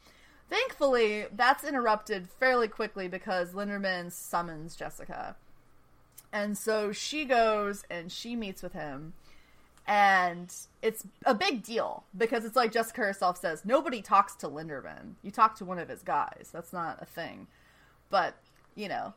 Thankfully, 0.48 1.26
that's 1.32 1.64
interrupted 1.64 2.30
fairly 2.30 2.68
quickly 2.68 3.08
because 3.08 3.54
Linderman 3.54 4.12
summons 4.12 4.76
Jessica. 4.76 5.36
And 6.36 6.58
so 6.58 6.92
she 6.92 7.24
goes 7.24 7.86
and 7.90 8.12
she 8.12 8.36
meets 8.36 8.62
with 8.62 8.74
him. 8.74 9.14
And 9.88 10.54
it's 10.82 11.08
a 11.26 11.34
big 11.34 11.64
deal 11.64 12.04
because 12.16 12.44
it's 12.44 12.58
like 12.58 12.74
Jessica 12.74 13.02
herself 13.02 13.38
says 13.38 13.64
nobody 13.64 14.02
talks 14.02 14.36
to 14.38 14.50
Linderman. 14.50 15.14
You 15.22 15.32
talk 15.32 15.56
to 15.60 15.66
one 15.66 15.80
of 15.80 15.88
his 15.88 16.02
guys. 16.04 16.50
That's 16.52 16.74
not 16.74 17.02
a 17.02 17.06
thing. 17.06 17.48
But, 18.10 18.36
you 18.76 18.90
know, 18.90 19.14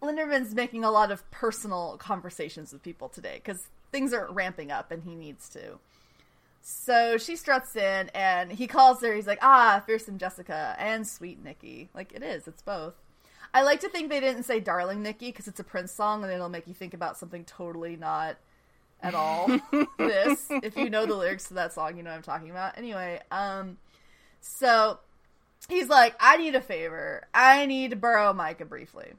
Linderman's 0.00 0.54
making 0.54 0.84
a 0.84 0.90
lot 0.90 1.10
of 1.10 1.30
personal 1.30 1.98
conversations 1.98 2.72
with 2.72 2.82
people 2.82 3.10
today 3.10 3.34
because 3.34 3.68
things 3.90 4.14
are 4.14 4.32
ramping 4.32 4.72
up 4.72 4.90
and 4.90 5.02
he 5.02 5.14
needs 5.14 5.50
to. 5.50 5.80
So 6.62 7.18
she 7.18 7.36
struts 7.36 7.76
in 7.76 8.08
and 8.14 8.50
he 8.50 8.66
calls 8.66 9.02
her. 9.02 9.12
He's 9.12 9.26
like, 9.26 9.40
ah, 9.42 9.82
fearsome 9.84 10.16
Jessica 10.16 10.76
and 10.78 11.06
sweet 11.06 11.44
Nikki. 11.44 11.90
Like, 11.92 12.12
it 12.14 12.22
is, 12.22 12.48
it's 12.48 12.62
both. 12.62 12.94
I 13.54 13.62
like 13.62 13.80
to 13.80 13.88
think 13.88 14.08
they 14.08 14.20
didn't 14.20 14.44
say 14.44 14.60
darling 14.60 15.02
Nikki 15.02 15.26
because 15.26 15.46
it's 15.46 15.60
a 15.60 15.64
Prince 15.64 15.92
song 15.92 16.24
and 16.24 16.32
it'll 16.32 16.48
make 16.48 16.66
you 16.66 16.74
think 16.74 16.94
about 16.94 17.18
something 17.18 17.44
totally 17.44 17.96
not 17.96 18.36
at 19.02 19.14
all 19.14 19.48
this. 19.98 20.46
If 20.50 20.76
you 20.76 20.88
know 20.88 21.06
the 21.06 21.14
lyrics 21.14 21.48
to 21.48 21.54
that 21.54 21.72
song, 21.72 21.96
you 21.96 22.02
know 22.02 22.10
what 22.10 22.16
I'm 22.16 22.22
talking 22.22 22.50
about. 22.50 22.78
Anyway, 22.78 23.20
um, 23.30 23.76
so 24.40 25.00
he's 25.68 25.88
like, 25.88 26.14
I 26.20 26.36
need 26.36 26.54
a 26.54 26.60
favor. 26.60 27.26
I 27.34 27.66
need 27.66 27.90
to 27.90 27.96
borrow 27.96 28.32
Micah 28.32 28.64
briefly. 28.64 29.12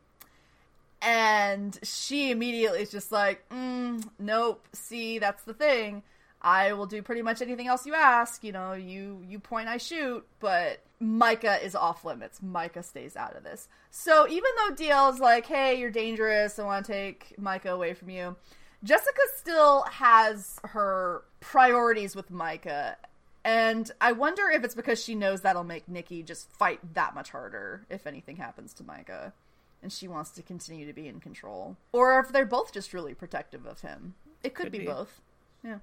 And 1.01 1.77
she 1.83 2.31
immediately 2.31 2.81
is 2.81 2.89
just 2.89 3.11
like, 3.11 3.47
mm, 3.49 4.07
nope, 4.17 4.65
see, 4.71 5.19
that's 5.19 5.43
the 5.43 5.53
thing. 5.53 6.01
I 6.43 6.73
will 6.73 6.85
do 6.85 7.01
pretty 7.01 7.21
much 7.21 7.41
anything 7.41 7.67
else 7.67 7.85
you 7.85 7.93
ask. 7.93 8.43
You 8.43 8.51
know, 8.51 8.73
you 8.73 9.23
you 9.27 9.39
point, 9.39 9.69
I 9.69 9.77
shoot. 9.77 10.25
But 10.39 10.81
Micah 10.99 11.63
is 11.63 11.75
off 11.75 12.03
limits. 12.03 12.41
Micah 12.41 12.83
stays 12.83 13.15
out 13.15 13.35
of 13.35 13.43
this. 13.43 13.67
So 13.91 14.27
even 14.27 14.49
though 14.57 14.75
DL 14.75 15.13
is 15.13 15.19
like, 15.19 15.45
"Hey, 15.45 15.79
you're 15.79 15.91
dangerous. 15.91 16.59
I 16.59 16.63
want 16.63 16.85
to 16.85 16.91
take 16.91 17.35
Micah 17.37 17.71
away 17.71 17.93
from 17.93 18.09
you," 18.09 18.35
Jessica 18.83 19.21
still 19.37 19.83
has 19.83 20.59
her 20.65 21.23
priorities 21.39 22.15
with 22.15 22.29
Micah. 22.29 22.97
And 23.45 23.91
I 23.99 24.13
wonder 24.13 24.49
if 24.49 24.63
it's 24.63 24.75
because 24.75 25.03
she 25.03 25.15
knows 25.15 25.41
that'll 25.41 25.63
make 25.63 25.87
Nikki 25.87 26.23
just 26.23 26.49
fight 26.51 26.79
that 26.93 27.13
much 27.13 27.31
harder 27.31 27.85
if 27.89 28.07
anything 28.07 28.37
happens 28.37 28.73
to 28.75 28.83
Micah. 28.83 29.33
And 29.81 29.91
she 29.91 30.07
wants 30.07 30.31
to 30.31 30.41
continue 30.41 30.85
to 30.87 30.93
be 30.93 31.07
in 31.09 31.19
control. 31.19 31.75
Or 31.91 32.19
if 32.19 32.29
they're 32.29 32.45
both 32.45 32.71
just 32.71 32.93
really 32.93 33.13
protective 33.13 33.65
of 33.65 33.81
him. 33.81 34.15
It 34.43 34.53
could, 34.53 34.65
could 34.65 34.71
be, 34.71 34.79
be 34.79 34.85
both. 34.85 35.21
Yeah. 35.61 35.79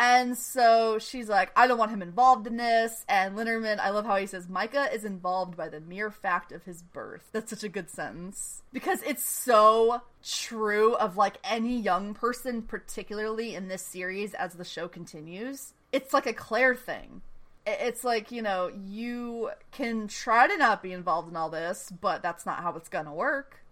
And 0.00 0.38
so 0.38 1.00
she's 1.00 1.28
like, 1.28 1.50
I 1.56 1.66
don't 1.66 1.76
want 1.76 1.90
him 1.90 2.02
involved 2.02 2.46
in 2.46 2.56
this. 2.56 3.04
And 3.08 3.36
Linderman, 3.36 3.80
I 3.80 3.90
love 3.90 4.06
how 4.06 4.14
he 4.14 4.26
says, 4.26 4.48
Micah 4.48 4.88
is 4.94 5.04
involved 5.04 5.56
by 5.56 5.68
the 5.68 5.80
mere 5.80 6.12
fact 6.12 6.52
of 6.52 6.62
his 6.62 6.82
birth. 6.82 7.28
That's 7.32 7.50
such 7.50 7.64
a 7.64 7.68
good 7.68 7.90
sentence. 7.90 8.62
Because 8.72 9.02
it's 9.02 9.26
so 9.26 10.02
true 10.22 10.94
of 10.94 11.16
like 11.16 11.38
any 11.42 11.80
young 11.80 12.14
person, 12.14 12.62
particularly 12.62 13.56
in 13.56 13.66
this 13.66 13.82
series 13.82 14.34
as 14.34 14.54
the 14.54 14.64
show 14.64 14.86
continues. 14.86 15.74
It's 15.90 16.14
like 16.14 16.26
a 16.26 16.32
Claire 16.32 16.76
thing. 16.76 17.22
It's 17.66 18.04
like, 18.04 18.30
you 18.30 18.40
know, 18.40 18.70
you 18.86 19.50
can 19.72 20.06
try 20.06 20.46
to 20.46 20.56
not 20.56 20.80
be 20.80 20.92
involved 20.92 21.28
in 21.28 21.36
all 21.36 21.50
this, 21.50 21.92
but 22.00 22.22
that's 22.22 22.46
not 22.46 22.62
how 22.62 22.76
it's 22.76 22.88
gonna 22.88 23.12
work. 23.12 23.64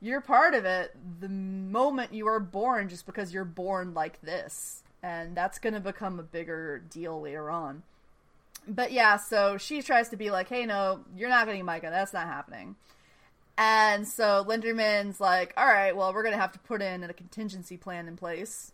You're 0.00 0.20
part 0.20 0.54
of 0.54 0.64
it 0.64 0.96
the 1.20 1.28
moment 1.28 2.14
you 2.14 2.28
are 2.28 2.40
born 2.40 2.88
just 2.88 3.04
because 3.04 3.34
you're 3.34 3.44
born 3.44 3.92
like 3.94 4.20
this 4.22 4.84
and 5.02 5.36
that's 5.36 5.58
going 5.58 5.74
to 5.74 5.80
become 5.80 6.18
a 6.18 6.22
bigger 6.22 6.82
deal 6.90 7.20
later 7.20 7.50
on. 7.50 7.82
But 8.68 8.92
yeah, 8.92 9.16
so 9.16 9.56
she 9.56 9.82
tries 9.82 10.10
to 10.10 10.16
be 10.16 10.30
like, 10.30 10.48
"Hey, 10.48 10.66
no, 10.66 11.00
you're 11.16 11.30
not 11.30 11.46
getting 11.46 11.64
Micah. 11.64 11.88
That's 11.90 12.12
not 12.12 12.26
happening." 12.26 12.76
And 13.56 14.08
so 14.08 14.42
Linderman's 14.48 15.20
like, 15.20 15.52
all 15.54 15.66
right, 15.66 15.94
well, 15.94 16.14
we're 16.14 16.22
going 16.22 16.34
to 16.34 16.40
have 16.40 16.52
to 16.52 16.58
put 16.60 16.80
in 16.80 17.04
a 17.04 17.12
contingency 17.12 17.76
plan 17.76 18.08
in 18.08 18.16
place. 18.16 18.72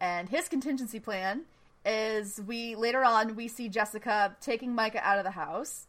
And 0.00 0.28
his 0.28 0.48
contingency 0.48 1.00
plan 1.00 1.42
is 1.84 2.40
we 2.46 2.76
later 2.76 3.04
on 3.04 3.34
we 3.34 3.48
see 3.48 3.68
Jessica 3.68 4.36
taking 4.40 4.72
Micah 4.72 5.00
out 5.02 5.18
of 5.18 5.24
the 5.24 5.32
house 5.32 5.88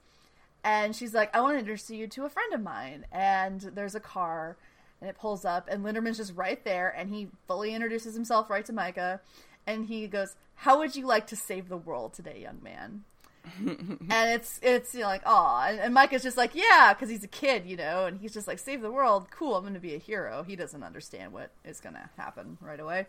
and 0.63 0.95
she's 0.95 1.13
like, 1.13 1.35
I 1.35 1.41
want 1.41 1.55
to 1.55 1.59
introduce 1.59 1.89
you 1.89 2.07
to 2.07 2.25
a 2.25 2.29
friend 2.29 2.53
of 2.53 2.61
mine. 2.61 3.05
And 3.11 3.61
there's 3.61 3.95
a 3.95 3.99
car 3.99 4.57
and 5.01 5.09
it 5.09 5.17
pulls 5.17 5.45
up 5.45 5.67
and 5.69 5.83
Linderman's 5.83 6.17
just 6.17 6.35
right 6.35 6.63
there 6.63 6.89
and 6.89 7.09
he 7.09 7.29
fully 7.47 7.73
introduces 7.73 8.13
himself 8.13 8.49
right 8.49 8.65
to 8.65 8.73
Micah 8.73 9.21
and 9.65 9.85
he 9.85 10.07
goes, 10.07 10.35
How 10.55 10.79
would 10.79 10.95
you 10.95 11.05
like 11.05 11.27
to 11.27 11.35
save 11.35 11.69
the 11.69 11.77
world 11.77 12.13
today, 12.13 12.39
young 12.41 12.61
man? 12.63 13.03
and 13.57 14.29
it's 14.31 14.59
it's 14.61 14.93
you 14.93 14.99
know, 14.99 15.07
like 15.07 15.21
oh 15.25 15.63
and, 15.65 15.79
and 15.79 15.93
Micah's 15.93 16.21
just 16.21 16.37
like 16.37 16.53
yeah 16.53 16.93
because 16.93 17.09
he's 17.09 17.23
a 17.23 17.27
kid 17.27 17.65
you 17.65 17.75
know 17.77 18.05
and 18.05 18.19
he's 18.19 18.33
just 18.33 18.47
like 18.47 18.59
save 18.59 18.81
the 18.81 18.91
world 18.91 19.31
cool 19.31 19.55
I'm 19.55 19.63
gonna 19.63 19.79
be 19.79 19.95
a 19.95 19.97
hero 19.97 20.43
he 20.43 20.57
doesn't 20.57 20.83
understand 20.83 21.31
what 21.31 21.49
is 21.63 21.79
gonna 21.79 22.09
happen 22.17 22.57
right 22.61 22.79
away. 22.79 23.07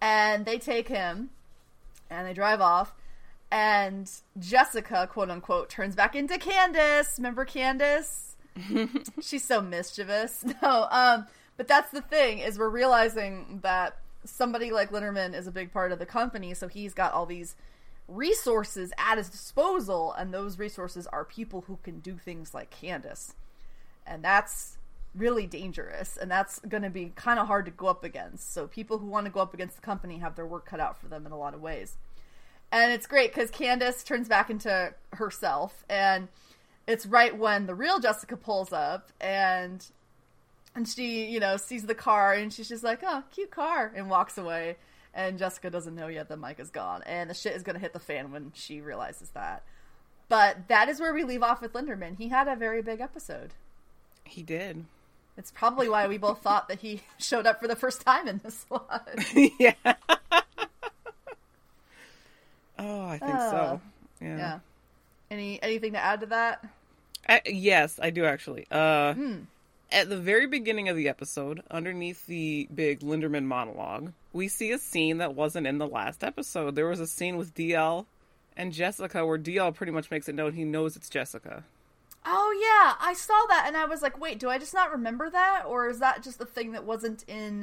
And 0.00 0.46
they 0.46 0.58
take 0.58 0.88
him 0.88 1.30
and 2.08 2.26
they 2.26 2.32
drive 2.32 2.60
off 2.60 2.94
and 3.50 4.10
Jessica 4.38 5.08
quote 5.10 5.30
unquote 5.30 5.68
turns 5.70 5.94
back 5.96 6.14
into 6.14 6.34
Candice. 6.34 7.18
Remember 7.18 7.44
Candice 7.44 8.27
she's 9.20 9.44
so 9.44 9.60
mischievous 9.60 10.44
no 10.62 10.88
um 10.90 11.26
but 11.56 11.68
that's 11.68 11.90
the 11.90 12.02
thing 12.02 12.38
is 12.38 12.58
we're 12.58 12.68
realizing 12.68 13.60
that 13.62 13.96
somebody 14.24 14.70
like 14.70 14.90
Linderman 14.90 15.34
is 15.34 15.46
a 15.46 15.52
big 15.52 15.72
part 15.72 15.92
of 15.92 15.98
the 15.98 16.06
company 16.06 16.54
so 16.54 16.68
he's 16.68 16.94
got 16.94 17.12
all 17.12 17.26
these 17.26 17.54
resources 18.08 18.92
at 18.98 19.18
his 19.18 19.28
disposal, 19.28 20.12
and 20.14 20.32
those 20.32 20.58
resources 20.58 21.06
are 21.06 21.24
people 21.24 21.62
who 21.62 21.78
can 21.82 22.00
do 22.00 22.16
things 22.16 22.54
like 22.54 22.74
Candice. 22.74 23.34
And 24.06 24.24
that's 24.24 24.78
really 25.14 25.46
dangerous, 25.46 26.16
and 26.16 26.30
that's 26.30 26.58
going 26.60 26.82
to 26.82 26.90
be 26.90 27.12
kind 27.14 27.38
of 27.38 27.46
hard 27.46 27.66
to 27.66 27.70
go 27.70 27.86
up 27.86 28.02
against. 28.02 28.52
So, 28.52 28.66
people 28.66 28.98
who 28.98 29.06
want 29.06 29.26
to 29.26 29.32
go 29.32 29.40
up 29.40 29.54
against 29.54 29.76
the 29.76 29.82
company 29.82 30.18
have 30.18 30.34
their 30.34 30.46
work 30.46 30.64
cut 30.64 30.80
out 30.80 30.98
for 30.98 31.08
them 31.08 31.26
in 31.26 31.32
a 31.32 31.38
lot 31.38 31.54
of 31.54 31.60
ways. 31.60 31.96
And 32.72 32.92
it's 32.92 33.06
great 33.06 33.34
because 33.34 33.50
Candice 33.50 34.04
turns 34.04 34.28
back 34.28 34.50
into 34.50 34.94
herself, 35.12 35.84
and 35.88 36.28
it's 36.88 37.06
right 37.06 37.36
when 37.38 37.66
the 37.66 37.74
real 37.76 38.00
Jessica 38.00 38.36
pulls 38.36 38.72
up, 38.72 39.12
and 39.20 39.86
and 40.74 40.88
she, 40.88 41.26
you 41.26 41.38
know, 41.38 41.56
sees 41.56 41.84
the 41.84 41.94
car, 41.94 42.32
and 42.32 42.52
she's 42.52 42.68
just 42.68 42.82
like, 42.82 43.00
"Oh, 43.04 43.22
cute 43.30 43.52
car," 43.52 43.92
and 43.94 44.10
walks 44.10 44.36
away 44.36 44.76
and 45.14 45.36
Jessica 45.38 45.68
doesn't 45.68 45.94
know 45.96 46.06
yet 46.06 46.28
that 46.28 46.38
Mike 46.38 46.60
is 46.60 46.70
gone, 46.70 47.02
and 47.04 47.28
the 47.28 47.34
shit 47.34 47.54
is 47.54 47.64
gonna 47.64 47.80
hit 47.80 47.92
the 47.92 47.98
fan 47.98 48.30
when 48.30 48.52
she 48.54 48.80
realizes 48.80 49.30
that. 49.30 49.64
But 50.28 50.68
that 50.68 50.88
is 50.88 51.00
where 51.00 51.12
we 51.12 51.24
leave 51.24 51.42
off 51.42 51.60
with 51.60 51.72
Linderman. 51.72 52.16
He 52.18 52.28
had 52.28 52.46
a 52.46 52.54
very 52.54 52.82
big 52.82 53.00
episode. 53.00 53.54
He 54.24 54.42
did. 54.42 54.84
It's 55.36 55.50
probably 55.50 55.88
why 55.88 56.06
we 56.06 56.18
both 56.18 56.42
thought 56.42 56.68
that 56.68 56.80
he 56.80 57.02
showed 57.18 57.46
up 57.46 57.60
for 57.60 57.66
the 57.66 57.76
first 57.76 58.02
time 58.02 58.28
in 58.28 58.40
this 58.44 58.64
one. 58.68 58.82
yeah. 59.58 59.74
oh, 62.78 63.06
I 63.06 63.18
think 63.18 63.34
uh, 63.34 63.50
so. 63.50 63.80
Yeah. 64.20 64.36
yeah. 64.36 64.58
Any 65.30 65.60
anything 65.62 65.92
to 65.94 65.98
add 65.98 66.20
to 66.20 66.26
that? 66.26 66.64
Yes, 67.46 67.98
I 68.02 68.10
do 68.10 68.24
actually. 68.24 68.66
Uh, 68.70 69.14
hmm 69.14 69.36
at 69.90 70.08
the 70.08 70.18
very 70.18 70.46
beginning 70.46 70.88
of 70.88 70.96
the 70.96 71.08
episode, 71.08 71.62
underneath 71.70 72.26
the 72.26 72.68
big 72.74 73.00
Linderman 73.00 73.44
monologue, 73.44 74.12
we 74.32 74.48
see 74.48 74.70
a 74.70 74.78
scene 74.78 75.18
that 75.18 75.34
wasn't 75.34 75.66
in 75.66 75.78
the 75.78 75.86
last 75.86 76.22
episode. 76.22 76.74
There 76.74 76.88
was 76.88 77.00
a 77.00 77.06
scene 77.06 77.36
with 77.36 77.54
DL 77.54 78.06
and 78.56 78.72
Jessica 78.72 79.24
where 79.24 79.38
DL 79.38 79.74
pretty 79.74 79.92
much 79.92 80.10
makes 80.10 80.28
it 80.28 80.34
known 80.34 80.52
he 80.52 80.64
knows 80.64 80.96
it's 80.96 81.08
Jessica. 81.08 81.64
Oh 82.26 82.52
yeah, 82.60 82.94
I 83.00 83.14
saw 83.14 83.46
that 83.48 83.64
and 83.66 83.76
I 83.76 83.86
was 83.86 84.02
like, 84.02 84.20
wait, 84.20 84.38
do 84.38 84.50
I 84.50 84.58
just 84.58 84.74
not 84.74 84.92
remember 84.92 85.30
that, 85.30 85.62
or 85.66 85.88
is 85.88 86.00
that 86.00 86.22
just 86.22 86.38
the 86.38 86.44
thing 86.44 86.72
that 86.72 86.84
wasn't 86.84 87.24
in 87.26 87.60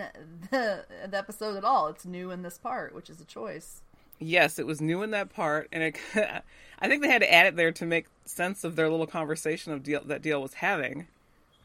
the, 0.49 0.86
the 1.08 1.17
episode 1.17 1.58
at 1.58 1.63
all? 1.63 1.88
It's 1.88 2.06
new 2.06 2.32
in 2.32 2.41
this 2.41 2.58
part, 2.58 2.95
which 2.95 3.10
is 3.10 3.21
a 3.21 3.25
choice. 3.25 3.82
Yes, 4.19 4.60
it 4.60 4.65
was 4.65 4.82
new 4.82 5.01
in 5.01 5.12
that 5.12 5.30
part, 5.30 5.67
and 5.71 5.84
it, 5.84 5.97
I 6.80 6.88
think 6.88 7.01
they 7.01 7.10
had 7.10 7.21
to 7.21 7.34
add 7.34 7.47
it 7.47 7.56
there 7.56 7.71
to 7.73 7.86
make 7.86 8.08
sense 8.25 8.63
of 8.63 8.75
their 8.75 8.89
little 8.89 9.08
conversation 9.08 9.73
of 9.73 9.84
DL, 9.84 10.08
that 10.08 10.21
Deal 10.21 10.41
was 10.41 10.56
having 10.56 11.08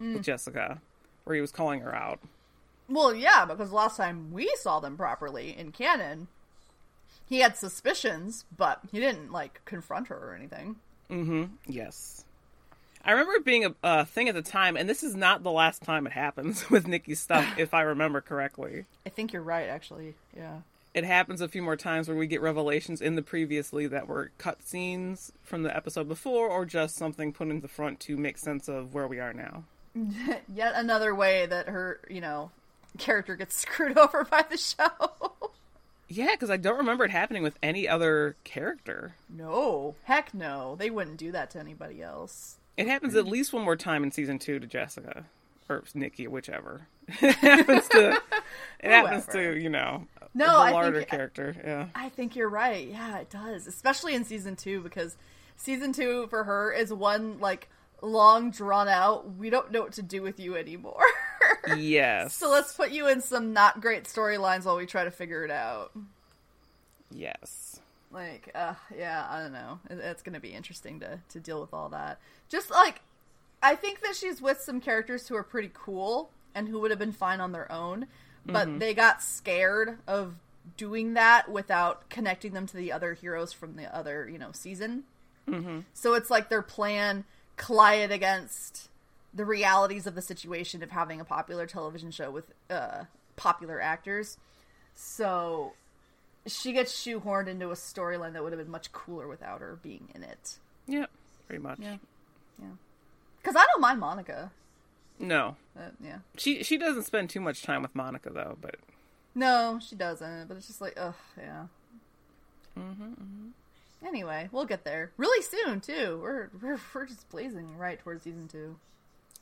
mm. 0.00 0.14
with 0.14 0.22
Jessica, 0.22 0.80
where 1.24 1.34
he 1.34 1.40
was 1.40 1.52
calling 1.52 1.80
her 1.80 1.94
out. 1.94 2.20
Well, 2.88 3.14
yeah, 3.14 3.44
because 3.44 3.70
last 3.70 3.96
time 3.96 4.32
we 4.32 4.52
saw 4.56 4.80
them 4.80 4.96
properly 4.96 5.56
in 5.56 5.70
canon, 5.70 6.26
he 7.28 7.38
had 7.38 7.56
suspicions, 7.56 8.44
but 8.56 8.80
he 8.90 8.98
didn't 8.98 9.30
like 9.30 9.64
confront 9.64 10.08
her 10.08 10.16
or 10.16 10.34
anything. 10.34 10.76
Mm-hmm. 11.08 11.44
Yes. 11.66 12.24
I 13.04 13.12
remember 13.12 13.34
it 13.34 13.44
being 13.44 13.64
a, 13.64 13.74
a, 13.82 14.04
thing 14.04 14.28
at 14.28 14.34
the 14.34 14.42
time, 14.42 14.76
and 14.76 14.88
this 14.88 15.02
is 15.02 15.14
not 15.14 15.42
the 15.42 15.50
last 15.50 15.82
time 15.82 16.06
it 16.06 16.12
happens 16.12 16.68
with 16.70 16.86
Nikki's 16.86 17.20
stuff, 17.20 17.46
if 17.58 17.72
I 17.72 17.82
remember 17.82 18.20
correctly. 18.20 18.84
I 19.06 19.10
think 19.10 19.32
you're 19.32 19.42
right, 19.42 19.68
actually. 19.68 20.14
Yeah. 20.36 20.58
It 20.92 21.04
happens 21.04 21.40
a 21.40 21.48
few 21.48 21.62
more 21.62 21.76
times 21.76 22.08
where 22.08 22.16
we 22.16 22.26
get 22.26 22.40
revelations 22.40 23.00
in 23.00 23.14
the 23.14 23.22
previously 23.22 23.86
that 23.86 24.08
were 24.08 24.32
cut 24.38 24.66
scenes 24.66 25.32
from 25.42 25.62
the 25.62 25.74
episode 25.74 26.08
before, 26.08 26.48
or 26.48 26.64
just 26.64 26.96
something 26.96 27.32
put 27.32 27.48
in 27.48 27.60
the 27.60 27.68
front 27.68 28.00
to 28.00 28.16
make 28.16 28.38
sense 28.38 28.68
of 28.68 28.92
where 28.92 29.06
we 29.06 29.20
are 29.20 29.32
now. 29.32 29.64
Yet 30.52 30.72
another 30.74 31.14
way 31.14 31.46
that 31.46 31.68
her, 31.68 32.00
you 32.10 32.20
know, 32.20 32.50
character 32.98 33.36
gets 33.36 33.56
screwed 33.60 33.98
over 33.98 34.24
by 34.24 34.44
the 34.50 34.56
show. 34.56 35.32
yeah, 36.08 36.32
because 36.32 36.50
I 36.50 36.56
don't 36.56 36.78
remember 36.78 37.04
it 37.04 37.12
happening 37.12 37.44
with 37.44 37.58
any 37.62 37.88
other 37.88 38.34
character. 38.42 39.14
No, 39.28 39.94
heck 40.04 40.34
no, 40.34 40.74
they 40.76 40.90
wouldn't 40.90 41.18
do 41.18 41.30
that 41.32 41.50
to 41.50 41.60
anybody 41.60 42.02
else. 42.02 42.56
It 42.76 42.88
happens 42.88 43.14
at 43.14 43.26
least 43.26 43.52
one 43.52 43.64
more 43.64 43.76
time 43.76 44.02
in 44.02 44.10
season 44.10 44.38
two 44.38 44.58
to 44.58 44.66
Jessica 44.66 45.24
or 45.68 45.84
Nikki, 45.94 46.26
whichever. 46.26 46.88
it 47.08 47.34
happens 47.36 47.88
to. 47.88 48.20
it 48.80 48.90
happens 48.90 49.26
to 49.26 49.56
you 49.58 49.68
know. 49.68 50.06
No, 50.32 50.64
the 50.64 50.72
larger 50.72 51.02
character. 51.02 51.54
Yeah, 51.62 51.86
I 51.94 52.08
think 52.08 52.36
you're 52.36 52.48
right. 52.48 52.86
Yeah, 52.86 53.18
it 53.18 53.30
does, 53.30 53.66
especially 53.66 54.14
in 54.14 54.24
season 54.24 54.56
two 54.56 54.80
because 54.80 55.16
season 55.56 55.92
two 55.92 56.26
for 56.28 56.44
her 56.44 56.72
is 56.72 56.92
one 56.92 57.38
like 57.40 57.68
long 58.02 58.50
drawn 58.50 58.88
out 58.88 59.36
we 59.36 59.50
don't 59.50 59.70
know 59.70 59.82
what 59.82 59.92
to 59.92 60.02
do 60.02 60.22
with 60.22 60.40
you 60.40 60.56
anymore. 60.56 61.02
Yes. 61.76 62.34
So 62.34 62.50
let's 62.50 62.72
put 62.72 62.90
you 62.90 63.06
in 63.08 63.20
some 63.20 63.52
not 63.52 63.80
great 63.80 64.04
storylines 64.04 64.64
while 64.64 64.76
we 64.76 64.86
try 64.86 65.04
to 65.04 65.10
figure 65.10 65.44
it 65.44 65.50
out. 65.50 65.92
Yes. 67.10 67.80
Like 68.10 68.50
uh 68.54 68.74
yeah 68.96 69.26
i 69.28 69.42
don't 69.42 69.52
know. 69.52 69.78
It's 69.90 70.22
gonna 70.22 70.40
be 70.40 70.50
interesting 70.50 71.00
to 71.00 71.20
to 71.28 71.40
deal 71.40 71.60
with 71.60 71.74
all 71.74 71.90
that. 71.90 72.18
Just 72.48 72.70
like 72.70 73.00
i 73.62 73.74
think 73.74 74.00
that 74.00 74.16
she's 74.16 74.40
with 74.40 74.60
some 74.60 74.80
characters 74.80 75.28
who 75.28 75.36
are 75.36 75.42
pretty 75.42 75.70
cool 75.74 76.30
and 76.54 76.68
who 76.68 76.80
would 76.80 76.90
have 76.90 76.98
been 76.98 77.12
fine 77.12 77.40
on 77.40 77.52
their 77.52 77.70
own 77.70 78.06
but 78.46 78.68
mm-hmm. 78.68 78.78
they 78.78 78.94
got 78.94 79.22
scared 79.22 79.98
of 80.06 80.34
doing 80.76 81.14
that 81.14 81.50
without 81.50 82.08
connecting 82.08 82.52
them 82.52 82.66
to 82.66 82.76
the 82.76 82.92
other 82.92 83.14
heroes 83.14 83.52
from 83.52 83.76
the 83.76 83.94
other 83.94 84.28
you 84.28 84.38
know 84.38 84.50
season 84.52 85.04
mm-hmm. 85.48 85.80
so 85.92 86.14
it's 86.14 86.30
like 86.30 86.48
their 86.48 86.62
plan 86.62 87.24
collide 87.56 88.10
against 88.10 88.88
the 89.32 89.44
realities 89.44 90.06
of 90.06 90.14
the 90.14 90.22
situation 90.22 90.82
of 90.82 90.90
having 90.90 91.20
a 91.20 91.24
popular 91.24 91.66
television 91.66 92.10
show 92.10 92.30
with 92.30 92.52
uh, 92.68 93.04
popular 93.36 93.80
actors. 93.80 94.38
So 94.94 95.74
she 96.46 96.72
gets 96.72 96.92
shoehorned 96.92 97.48
into 97.48 97.70
a 97.70 97.74
storyline 97.74 98.32
that 98.32 98.42
would 98.42 98.52
have 98.52 98.60
been 98.60 98.70
much 98.70 98.92
cooler 98.92 99.28
without 99.28 99.60
her 99.60 99.78
being 99.82 100.08
in 100.14 100.22
it. 100.22 100.58
Yeah, 100.86 101.06
pretty 101.46 101.62
much. 101.62 101.78
Yeah, 101.78 101.96
yeah. 102.58 102.68
Because 103.40 103.56
I 103.56 103.64
don't 103.66 103.80
mind 103.80 104.00
Monica. 104.00 104.50
No. 105.20 105.56
Uh, 105.78 105.90
yeah. 106.02 106.18
She 106.36 106.62
she 106.62 106.76
doesn't 106.76 107.04
spend 107.04 107.30
too 107.30 107.40
much 107.40 107.62
time 107.62 107.82
with 107.82 107.94
Monica 107.94 108.30
though, 108.30 108.56
but. 108.60 108.76
No, 109.34 109.78
she 109.86 109.94
doesn't. 109.94 110.48
But 110.48 110.56
it's 110.56 110.66
just 110.66 110.80
like, 110.80 110.94
ugh, 110.96 111.14
yeah. 111.38 111.66
Mm-hmm. 112.76 113.04
mm-hmm. 113.04 114.06
Anyway, 114.06 114.48
we'll 114.50 114.64
get 114.64 114.84
there 114.84 115.10
really 115.18 115.42
soon 115.42 115.80
too. 115.80 116.18
We're 116.22 116.48
we're 116.60 116.80
we're 116.94 117.06
just 117.06 117.28
blazing 117.28 117.76
right 117.76 118.00
towards 118.00 118.24
season 118.24 118.48
two. 118.48 118.76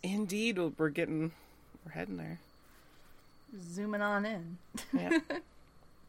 Indeed, 0.03 0.59
we're 0.77 0.89
getting 0.91 1.31
we're 1.85 1.93
heading 1.93 2.17
there. 2.17 2.41
Zooming 3.73 4.03
on 4.03 4.27
in. 4.27 4.59
yeah. 4.93 5.19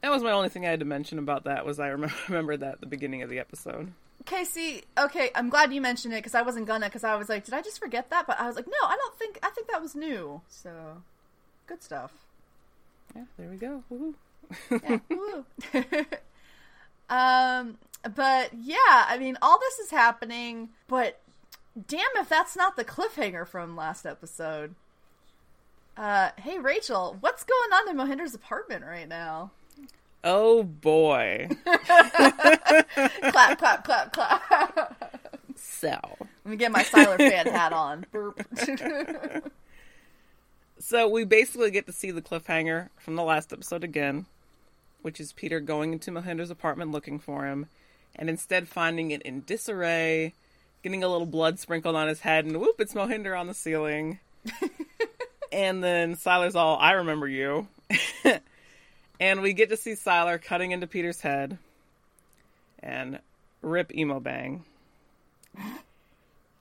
That 0.02 0.12
was 0.12 0.24
my 0.24 0.32
only 0.32 0.48
thing 0.48 0.66
I 0.66 0.70
had 0.70 0.80
to 0.80 0.86
mention 0.86 1.20
about 1.20 1.44
that. 1.44 1.66
Was 1.66 1.78
I 1.78 1.90
remember 1.90 2.16
remembered 2.30 2.62
that 2.62 2.76
at 2.76 2.80
the 2.80 2.86
beginning 2.86 3.22
of 3.22 3.30
the 3.30 3.40
episode. 3.40 3.92
Casey, 4.26 4.84
okay, 4.98 5.32
I'm 5.34 5.50
glad 5.50 5.74
you 5.74 5.82
mentioned 5.82 6.14
it 6.14 6.18
because 6.18 6.36
I 6.36 6.42
wasn't 6.42 6.68
gonna 6.68 6.88
because 6.88 7.04
I 7.04 7.16
was 7.16 7.30
like, 7.30 7.46
did 7.46 7.54
I 7.54 7.62
just 7.62 7.80
forget 7.80 8.10
that? 8.10 8.28
But 8.28 8.40
I 8.40 8.48
was 8.48 8.56
like, 8.56 8.68
no, 8.68 8.88
I 8.88 8.96
don't 8.96 9.16
think 9.18 9.40
I 9.44 9.50
think 9.50 9.68
that 9.68 9.82
was 9.82 9.96
new. 9.96 10.42
So, 10.48 11.04
good 11.68 11.82
stuff. 11.82 12.14
Yeah, 13.16 13.24
there 13.38 13.50
we 13.50 13.56
go. 13.58 13.84
Woohoo! 13.92 14.14
yeah, 14.72 15.00
woo. 15.10 15.46
um, 17.16 17.78
but 18.16 18.52
yeah, 18.54 19.06
I 19.08 19.18
mean, 19.20 19.38
all 19.42 19.60
this 19.60 19.80
is 19.80 19.92
happening, 19.92 20.70
but 20.88 21.20
damn 21.88 22.02
if 22.16 22.30
that's 22.30 22.56
not 22.56 22.76
the 22.76 22.86
cliffhanger 22.86 23.48
from 23.48 23.76
last 23.76 24.06
episode. 24.06 24.76
Uh, 25.98 26.32
hey 26.38 26.58
Rachel, 26.58 27.18
what's 27.20 27.44
going 27.44 27.74
on 27.74 27.90
in 27.90 27.98
Mohinder's 27.98 28.34
apartment 28.34 28.86
right 28.86 29.08
now? 29.08 29.52
Oh 30.24 30.64
boy. 30.64 31.50
clap, 31.66 33.58
clap, 33.58 33.84
clap, 33.84 34.14
clap. 34.14 35.22
So, 35.56 35.98
Let 36.20 36.46
me 36.46 36.58
get 36.58 36.72
my 36.72 36.84
Sylar 36.84 37.18
fan 37.18 37.48
hat 37.48 37.74
on. 37.74 38.06
Burp. 38.12 38.42
So 40.82 41.10
we 41.10 41.26
basically 41.26 41.72
get 41.72 41.86
to 41.88 41.92
see 41.92 42.10
the 42.10 42.22
cliffhanger 42.22 42.88
from 42.98 43.16
the 43.18 43.24
last 43.24 43.52
episode 43.52 43.84
again, 43.84 44.26
which 45.02 45.20
is 45.20 45.34
Peter 45.34 45.60
going 45.60 45.92
into 45.92 46.10
Mohinder's 46.10 46.50
apartment 46.50 46.92
looking 46.92 47.20
for 47.20 47.46
him, 47.46 47.68
and 48.16 48.30
instead 48.30 48.70
finding 48.70 49.12
it 49.12 49.22
in 49.24 49.42
disarray, 49.42 50.34
getting 50.82 51.04
a 51.04 51.10
little 51.10 51.28
blood 51.28 51.60
sprinkled 51.60 51.98
on 51.98 52.08
his 52.08 52.22
head, 52.22 52.46
and 52.46 52.60
whoop, 52.60 52.80
it's 52.80 52.94
Mohinder 52.94 53.38
on 53.38 53.48
the 53.48 53.54
ceiling. 53.54 54.20
and 55.52 55.84
then 55.84 56.16
Sylar's 56.16 56.56
all, 56.56 56.78
I 56.78 56.94
remember 56.94 57.28
you. 57.28 57.68
And 59.20 59.42
we 59.42 59.54
get 59.54 59.70
to 59.70 59.78
see 59.78 59.92
Sylar 59.92 60.42
cutting 60.42 60.72
into 60.72 60.88
Peter's 60.88 61.22
head, 61.22 61.58
and 62.82 63.20
rip 63.62 63.94
emo 63.94 64.20
bang. 64.20 64.64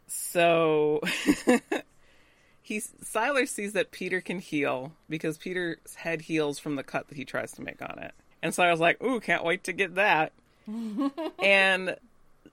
So 0.08 1.00
he 2.62 2.80
Sylar 2.80 3.46
sees 3.46 3.74
that 3.74 3.92
Peter 3.92 4.20
can 4.20 4.40
heal 4.40 4.92
because 5.08 5.38
Peter's 5.38 5.94
head 5.94 6.22
heals 6.22 6.58
from 6.58 6.76
the 6.76 6.82
cut 6.82 7.08
that 7.08 7.16
he 7.16 7.24
tries 7.24 7.52
to 7.52 7.62
make 7.62 7.80
on 7.82 7.98
it. 7.98 8.12
And 8.42 8.52
Sylar's 8.52 8.80
like, 8.80 9.02
"Ooh, 9.02 9.20
can't 9.20 9.44
wait 9.44 9.64
to 9.64 9.72
get 9.72 9.94
that." 9.94 10.32
and 11.42 11.96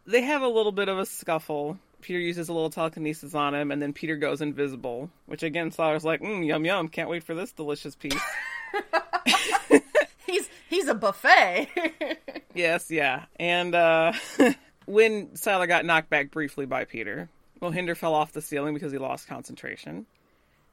they 0.05 0.21
have 0.21 0.41
a 0.41 0.47
little 0.47 0.71
bit 0.71 0.89
of 0.89 0.99
a 0.99 1.05
scuffle. 1.05 1.79
Peter 2.01 2.19
uses 2.19 2.49
a 2.49 2.53
little 2.53 2.69
telekinesis 2.69 3.33
on 3.33 3.55
him, 3.55 3.71
and 3.71 3.81
then 3.81 3.93
Peter 3.93 4.15
goes 4.15 4.41
invisible. 4.41 5.09
Which 5.25 5.43
again, 5.43 5.71
Sylar's 5.71 6.05
like, 6.05 6.21
mm, 6.21 6.45
"Yum 6.45 6.65
yum! 6.65 6.87
Can't 6.89 7.09
wait 7.09 7.23
for 7.23 7.33
this 7.33 7.51
delicious 7.51 7.95
piece." 7.95 8.21
he's 10.75 10.87
a 10.87 10.93
buffet. 10.93 11.69
yes, 12.53 12.91
yeah. 12.91 13.25
And 13.39 13.73
uh, 13.73 14.13
when 14.85 15.29
Sylar 15.29 15.67
got 15.67 15.85
knocked 15.85 16.09
back 16.09 16.31
briefly 16.31 16.65
by 16.65 16.85
Peter, 16.85 17.29
Mohinder 17.61 17.95
fell 17.95 18.13
off 18.13 18.33
the 18.33 18.41
ceiling 18.41 18.73
because 18.73 18.91
he 18.91 18.97
lost 18.97 19.27
concentration. 19.27 20.05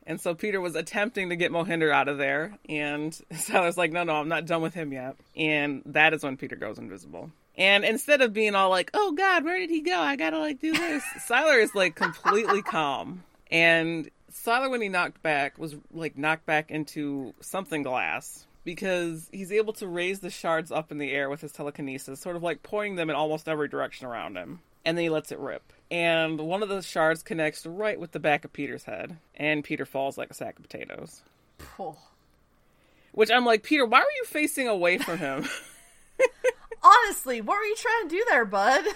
And 0.04 0.20
so 0.20 0.34
Peter 0.34 0.60
was 0.60 0.74
attempting 0.74 1.28
to 1.28 1.36
get 1.36 1.52
Mohinder 1.52 1.92
out 1.92 2.08
of 2.08 2.18
there, 2.18 2.58
and 2.68 3.12
Sylar's 3.32 3.78
like, 3.78 3.92
no, 3.92 4.02
no, 4.02 4.14
I'm 4.14 4.28
not 4.28 4.46
done 4.46 4.60
with 4.60 4.74
him 4.74 4.92
yet. 4.92 5.16
And 5.36 5.82
that 5.86 6.12
is 6.12 6.24
when 6.24 6.36
Peter 6.36 6.56
goes 6.56 6.78
invisible. 6.78 7.30
And 7.56 7.84
instead 7.84 8.20
of 8.20 8.32
being 8.32 8.54
all 8.54 8.70
like, 8.70 8.90
oh 8.94 9.12
God, 9.12 9.44
where 9.44 9.58
did 9.58 9.70
he 9.70 9.82
go? 9.82 9.96
I 9.96 10.16
gotta 10.16 10.38
like 10.38 10.60
do 10.60 10.72
this, 10.72 11.04
Sylar 11.28 11.62
is 11.62 11.74
like 11.74 11.94
completely 11.94 12.62
calm. 12.62 13.22
And 13.50 14.10
Sylar, 14.32 14.70
when 14.70 14.80
he 14.80 14.88
knocked 14.88 15.22
back, 15.22 15.58
was 15.58 15.76
like 15.92 16.16
knocked 16.16 16.46
back 16.46 16.70
into 16.70 17.34
something 17.40 17.82
glass 17.82 18.46
because 18.64 19.28
he's 19.32 19.52
able 19.52 19.72
to 19.74 19.86
raise 19.86 20.20
the 20.20 20.30
shards 20.30 20.70
up 20.70 20.92
in 20.92 20.98
the 20.98 21.12
air 21.12 21.28
with 21.28 21.40
his 21.40 21.52
telekinesis, 21.52 22.20
sort 22.20 22.36
of 22.36 22.42
like 22.42 22.62
pointing 22.62 22.96
them 22.96 23.10
in 23.10 23.16
almost 23.16 23.48
every 23.48 23.68
direction 23.68 24.06
around 24.06 24.36
him. 24.36 24.60
And 24.84 24.96
then 24.96 25.04
he 25.04 25.10
lets 25.10 25.30
it 25.30 25.38
rip 25.38 25.72
and 25.92 26.40
one 26.40 26.62
of 26.62 26.70
the 26.70 26.80
shards 26.80 27.22
connects 27.22 27.66
right 27.66 28.00
with 28.00 28.12
the 28.12 28.18
back 28.18 28.46
of 28.46 28.52
Peter's 28.54 28.84
head, 28.84 29.18
and 29.36 29.62
Peter 29.62 29.84
falls 29.84 30.16
like 30.16 30.30
a 30.30 30.34
sack 30.34 30.56
of 30.56 30.62
potatoes. 30.62 31.20
Oh. 31.78 31.98
Which 33.12 33.30
I'm 33.30 33.44
like, 33.44 33.62
Peter, 33.62 33.84
why 33.84 33.98
were 33.98 34.16
you 34.16 34.24
facing 34.24 34.68
away 34.68 34.96
from 34.96 35.18
him? 35.18 35.46
Honestly, 36.82 37.42
what 37.42 37.58
were 37.58 37.64
you 37.64 37.76
trying 37.76 38.08
to 38.08 38.16
do 38.16 38.24
there, 38.30 38.46
bud? 38.46 38.86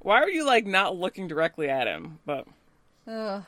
Why 0.00 0.20
are 0.20 0.28
you 0.28 0.44
like 0.44 0.66
not 0.66 0.96
looking 0.96 1.28
directly 1.28 1.68
at 1.68 1.86
him? 1.86 2.18
But 2.26 2.48
uh, 3.06 3.42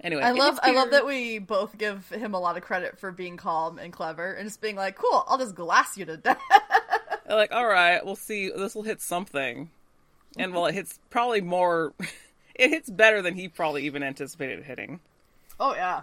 anyway, 0.00 0.22
I 0.22 0.32
love 0.32 0.58
I 0.62 0.72
love 0.72 0.90
that 0.90 1.06
we 1.06 1.38
both 1.38 1.76
give 1.78 2.08
him 2.08 2.34
a 2.34 2.40
lot 2.40 2.56
of 2.56 2.62
credit 2.62 2.98
for 2.98 3.12
being 3.12 3.36
calm 3.36 3.78
and 3.78 3.92
clever 3.92 4.32
and 4.32 4.46
just 4.46 4.60
being 4.60 4.76
like, 4.76 4.96
"Cool, 4.96 5.24
I'll 5.26 5.38
just 5.38 5.54
glass 5.54 5.96
you 5.96 6.04
to 6.06 6.16
death." 6.16 6.40
like, 7.28 7.52
all 7.52 7.66
right, 7.66 8.04
we'll 8.04 8.16
see. 8.16 8.50
This 8.50 8.74
will 8.74 8.82
hit 8.82 9.00
something 9.00 9.70
and 10.36 10.54
well, 10.54 10.66
it 10.66 10.74
hits 10.74 10.98
probably 11.10 11.40
more. 11.40 11.92
it 12.54 12.70
hits 12.70 12.90
better 12.90 13.22
than 13.22 13.34
he 13.34 13.48
probably 13.48 13.84
even 13.84 14.02
anticipated 14.02 14.64
hitting. 14.64 15.00
Oh 15.58 15.74
yeah. 15.74 16.02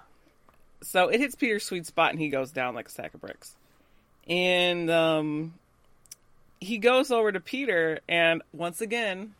So 0.82 1.08
it 1.08 1.20
hits 1.20 1.36
Peter's 1.36 1.64
sweet 1.64 1.86
spot, 1.86 2.12
and 2.12 2.20
he 2.20 2.30
goes 2.30 2.52
down 2.52 2.76
like 2.76 2.88
a 2.88 2.92
sack 2.92 3.14
of 3.14 3.22
bricks. 3.22 3.56
And 4.28 4.90
um, 4.90 5.54
he 6.60 6.78
goes 6.78 7.12
over 7.12 7.32
to 7.32 7.40
Peter, 7.40 8.00
and 8.08 8.42
once 8.54 8.82
again, 8.82 9.34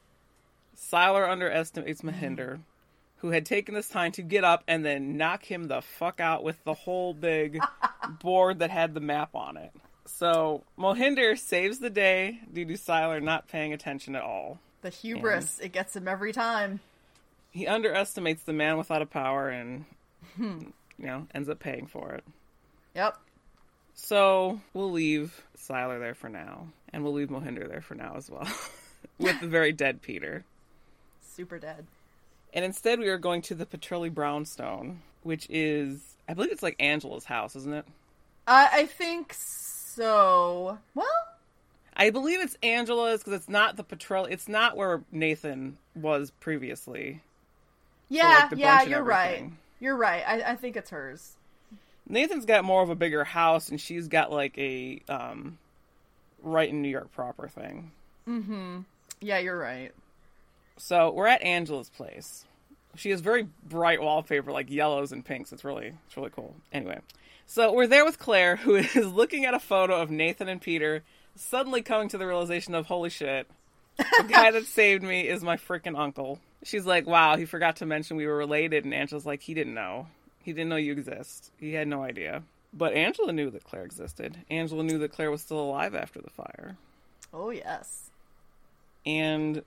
Sylar 0.78 1.30
underestimates 1.30 2.02
Mohinder, 2.02 2.60
who 3.26 3.32
had 3.32 3.44
taken 3.44 3.74
this 3.74 3.90
time 3.90 4.12
to 4.12 4.22
get 4.22 4.44
up 4.44 4.64
and 4.68 4.86
then 4.86 5.18
knock 5.18 5.44
him 5.44 5.64
the 5.64 5.82
fuck 5.82 6.20
out 6.20 6.44
with 6.44 6.64
the 6.64 6.76
whole 6.76 7.12
big 7.12 7.60
board 8.22 8.60
that 8.60 8.70
had 8.70 8.94
the 8.94 9.00
map 9.00 9.34
on 9.34 9.58
it. 9.58 9.72
So 10.06 10.64
Mohinder 10.78 11.36
saves 11.36 11.80
the 11.80 11.90
day 11.90 12.40
due 12.54 12.66
to 12.66 12.74
Sylar 12.74 13.24
not 13.24 13.48
paying 13.48 13.74
attention 13.74 14.16
at 14.16 14.22
all. 14.22 14.60
The 14.84 14.92
hubris, 14.92 15.58
and 15.58 15.66
it 15.66 15.72
gets 15.72 15.96
him 15.96 16.08
every 16.08 16.34
time. 16.34 16.82
He 17.50 17.66
underestimates 17.66 18.44
the 18.44 18.54
man 18.54 18.78
without 18.78 19.02
a 19.02 19.08
power 19.08 19.50
and, 19.50 19.86
hmm. 20.36 20.66
you 21.00 21.08
know, 21.08 21.26
ends 21.34 21.50
up 21.50 21.58
paying 21.58 21.88
for 21.88 22.14
it. 22.14 22.24
Yep. 22.94 23.18
So 23.96 24.62
we'll 24.76 24.92
leave 24.92 25.42
Sylar 25.58 26.00
there 26.00 26.14
for 26.14 26.30
now, 26.30 26.68
and 26.94 27.04
we'll 27.04 27.14
leave 27.14 27.30
Mohinder 27.30 27.68
there 27.68 27.82
for 27.82 27.96
now 27.96 28.18
as 28.18 28.30
well, 28.30 28.48
with 29.18 29.40
the 29.40 29.48
very 29.48 29.72
dead 29.72 30.04
Peter. 30.04 30.44
Super 31.24 31.58
dead. 31.58 31.88
And 32.56 32.64
instead, 32.64 33.00
we 33.00 33.10
are 33.10 33.18
going 33.18 33.42
to 33.44 33.56
the 33.56 33.66
Petrelli 33.66 34.12
Brownstone, 34.12 35.02
which 35.24 35.46
is, 35.50 36.16
I 36.28 36.34
believe 36.34 36.54
it's 36.54 36.64
like 36.64 36.78
Angela's 36.80 37.26
house, 37.26 37.56
isn't 37.58 37.74
it? 37.74 37.86
Uh, 38.48 38.70
I 38.72 38.86
think 38.86 39.34
so. 39.34 40.80
Well, 40.96 41.08
I 41.98 42.10
believe 42.12 42.42
it's 42.42 42.58
Angela's 42.64 43.20
because 43.20 43.34
it's 43.34 43.50
not 43.50 43.76
the 43.76 43.84
patrol. 43.84 44.24
It's 44.26 44.48
not 44.48 44.78
where 44.78 45.04
Nathan 45.12 45.78
was 45.96 46.32
previously. 46.40 47.22
Yeah, 48.08 48.48
like 48.50 48.60
yeah, 48.60 48.84
you're 48.84 49.04
right. 49.04 49.52
You're 49.82 49.98
right. 49.98 50.24
I, 50.26 50.52
I 50.52 50.56
think 50.56 50.78
it's 50.78 50.92
hers. 50.92 51.34
Nathan's 52.08 52.46
got 52.46 52.64
more 52.64 52.84
of 52.84 52.90
a 52.90 52.96
bigger 52.96 53.26
house, 53.26 53.70
and 53.70 53.82
she's 53.82 54.08
got 54.08 54.32
like 54.32 54.58
a 54.58 55.02
um, 55.10 55.58
right 56.42 56.70
in 56.70 56.82
New 56.82 56.90
York 56.90 57.12
proper 57.12 57.50
thing. 57.50 57.92
Mm-hmm. 58.28 58.80
Yeah, 59.20 59.40
you're 59.40 59.58
right. 59.58 59.92
So 60.78 61.12
we're 61.12 61.28
at 61.28 61.42
Angela's 61.42 61.90
place. 61.90 62.46
She 62.96 63.10
has 63.10 63.22
very 63.22 63.48
bright 63.68 64.02
wallpaper, 64.02 64.52
like 64.52 64.70
yellows 64.70 65.12
and 65.12 65.24
pinks. 65.24 65.52
It's 65.52 65.64
really, 65.64 65.94
it's 66.08 66.18
really 66.18 66.30
cool. 66.30 66.56
Anyway, 66.72 67.00
so 67.46 67.74
we're 67.74 67.88
there 67.88 68.06
with 68.06 68.20
Claire, 68.20 68.56
who 68.56 68.76
is 68.76 69.12
looking 69.12 69.46
at 69.46 69.54
a 69.54 69.60
photo 69.60 70.02
of 70.02 70.10
Nathan 70.10 70.48
and 70.48 70.62
Peter 70.62 71.04
suddenly 71.36 71.82
coming 71.82 72.10
to 72.10 72.18
the 72.18 72.26
realization 72.28 72.74
of 72.76 72.86
holy 72.86 73.10
shit, 73.10 73.48
the 73.98 74.26
guy 74.28 74.52
that 74.52 74.66
saved 74.66 75.04
me 75.04 75.28
is 75.28 75.44
my 75.44 75.58
freaking 75.58 75.98
uncle. 75.98 76.40
She's 76.64 76.86
like, 76.86 77.06
wow, 77.06 77.38
he 77.38 77.46
forgot 77.46 77.78
to 77.78 77.86
mention 77.86 78.18
we 78.18 78.26
were 78.26 78.38
related, 78.38 78.86
and 78.86 78.94
Angela's 78.94 79.26
like, 79.26 79.42
he 79.42 79.54
didn't 79.54 79.74
know. 79.74 80.08
He 80.42 80.54
didn't 80.54 80.70
know 80.70 80.76
you 80.76 80.94
exist. 80.94 81.52
He 81.60 81.74
had 81.74 81.88
no 81.88 82.04
idea. 82.04 82.44
But 82.74 82.94
Angela 82.94 83.32
knew 83.32 83.50
that 83.52 83.64
Claire 83.64 83.86
existed. 83.86 84.38
Angela 84.50 84.84
knew 84.84 84.98
that 85.00 85.12
Claire 85.12 85.32
was 85.32 85.42
still 85.42 85.60
alive 85.60 85.96
after 85.96 86.22
the 86.22 86.30
fire. 86.30 86.78
Oh, 87.34 87.50
yes. 87.50 88.10
And 89.06 89.64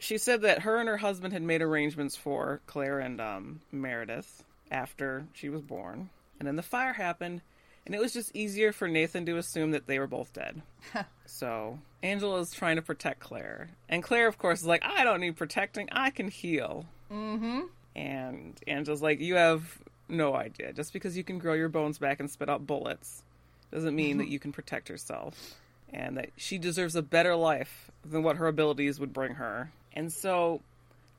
she 0.00 0.18
said 0.18 0.42
that 0.42 0.62
her 0.62 0.78
and 0.78 0.88
her 0.88 0.96
husband 0.96 1.32
had 1.32 1.42
made 1.42 1.62
arrangements 1.62 2.16
for 2.16 2.60
Claire 2.66 2.98
and 2.98 3.20
um, 3.20 3.60
Meredith 3.70 4.44
after 4.70 5.26
she 5.32 5.48
was 5.48 5.62
born. 5.62 6.10
And 6.38 6.48
then 6.48 6.56
the 6.56 6.62
fire 6.62 6.94
happened, 6.94 7.42
and 7.84 7.94
it 7.94 8.00
was 8.00 8.12
just 8.12 8.34
easier 8.34 8.72
for 8.72 8.88
Nathan 8.88 9.26
to 9.26 9.36
assume 9.36 9.72
that 9.72 9.86
they 9.86 9.98
were 9.98 10.06
both 10.06 10.32
dead. 10.32 10.62
so 11.26 11.78
Angela 12.02 12.40
is 12.40 12.52
trying 12.52 12.76
to 12.76 12.82
protect 12.82 13.20
Claire, 13.20 13.68
and 13.88 14.02
Claire, 14.02 14.26
of 14.26 14.38
course, 14.38 14.60
is 14.60 14.66
like, 14.66 14.82
"I 14.84 15.04
don't 15.04 15.20
need 15.20 15.36
protecting. 15.36 15.88
I 15.92 16.10
can 16.10 16.28
heal." 16.28 16.86
Mm-hmm. 17.12 17.60
And 17.94 18.58
Angela's 18.66 19.02
like, 19.02 19.20
"You 19.20 19.34
have 19.34 19.78
no 20.08 20.34
idea. 20.34 20.72
Just 20.72 20.92
because 20.94 21.16
you 21.16 21.24
can 21.24 21.38
grow 21.38 21.54
your 21.54 21.68
bones 21.68 21.98
back 21.98 22.20
and 22.20 22.30
spit 22.30 22.48
out 22.48 22.66
bullets 22.66 23.22
doesn't 23.70 23.94
mean 23.94 24.18
that 24.18 24.28
you 24.30 24.38
can 24.38 24.52
protect 24.52 24.88
yourself." 24.88 25.56
And 25.92 26.16
that 26.18 26.30
she 26.36 26.56
deserves 26.56 26.94
a 26.94 27.02
better 27.02 27.34
life 27.34 27.90
than 28.08 28.22
what 28.22 28.36
her 28.36 28.46
abilities 28.46 29.00
would 29.00 29.12
bring 29.12 29.34
her. 29.34 29.72
And 29.92 30.12
so 30.12 30.60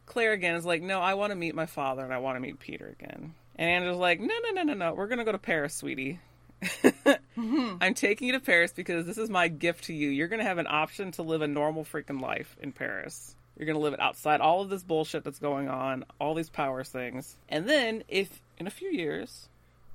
Claire 0.06 0.34
again 0.34 0.56
is 0.56 0.66
like, 0.66 0.82
No, 0.82 1.00
I 1.00 1.14
want 1.14 1.32
to 1.32 1.36
meet 1.36 1.56
my 1.56 1.66
father 1.66 2.04
and 2.04 2.14
I 2.14 2.18
want 2.18 2.36
to 2.36 2.40
meet 2.40 2.60
Peter 2.60 2.88
again. 3.00 3.34
And 3.56 3.70
Angela's 3.70 3.98
like, 3.98 4.20
No, 4.20 4.34
no, 4.44 4.52
no, 4.52 4.64
no, 4.64 4.74
no. 4.74 4.94
We're 4.94 5.08
going 5.08 5.20
to 5.20 5.26
go 5.26 5.32
to 5.32 5.38
Paris, 5.38 5.76
sweetie. 5.76 6.20
mm-hmm. 6.62 7.78
I'm 7.82 7.94
taking 7.94 8.28
you 8.28 8.34
to 8.34 8.40
Paris 8.40 8.72
because 8.72 9.06
this 9.06 9.18
is 9.18 9.30
my 9.30 9.48
gift 9.48 9.86
to 9.86 9.94
you. 9.94 10.10
You're 10.10 10.28
going 10.28 10.40
to 10.40 10.46
have 10.46 10.60
an 10.60 10.68
option 10.68 11.12
to 11.14 11.24
live 11.24 11.42
a 11.42 11.48
normal 11.48 11.84
freaking 11.84 12.22
life 12.22 12.56
in 12.62 12.72
Paris. 12.72 13.36
You're 13.58 13.66
going 13.66 13.78
to 13.78 13.82
live 13.82 13.94
it 13.94 14.00
outside 14.00 14.42
all 14.42 14.62
of 14.62 14.70
this 14.70 14.84
bullshit 14.84 15.24
that's 15.24 15.40
going 15.40 15.70
on, 15.70 16.06
all 16.20 16.34
these 16.34 16.50
powers 16.50 16.90
things. 16.90 17.36
And 17.50 17.68
then, 17.68 18.04
if 18.08 18.42
in 18.58 18.68
a 18.68 18.72
few 18.72 18.90
years, 18.90 19.50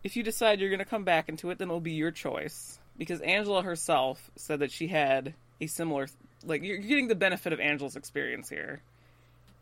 if 0.05 0.17
you 0.17 0.23
decide 0.23 0.61
you're 0.61 0.71
going 0.71 0.79
to 0.79 0.85
come 0.85 1.05
back 1.05 1.29
into 1.29 1.51
it, 1.51 1.59
then 1.59 1.69
it'll 1.69 1.81
be 1.81 1.93
your 1.93 2.11
choice. 2.11 2.79
Because 2.99 3.21
Angela 3.21 3.63
herself 3.63 4.31
said 4.37 4.61
that 4.61 4.71
she 4.71 4.89
had 4.89 5.35
a 5.61 5.67
similar, 5.67 6.07
like, 6.47 6.63
you're 6.63 6.79
getting 6.79 7.09
the 7.09 7.15
benefit 7.15 7.53
of 7.53 7.61
Angela's 7.61 7.97
experience 7.97 8.49
here. 8.49 8.81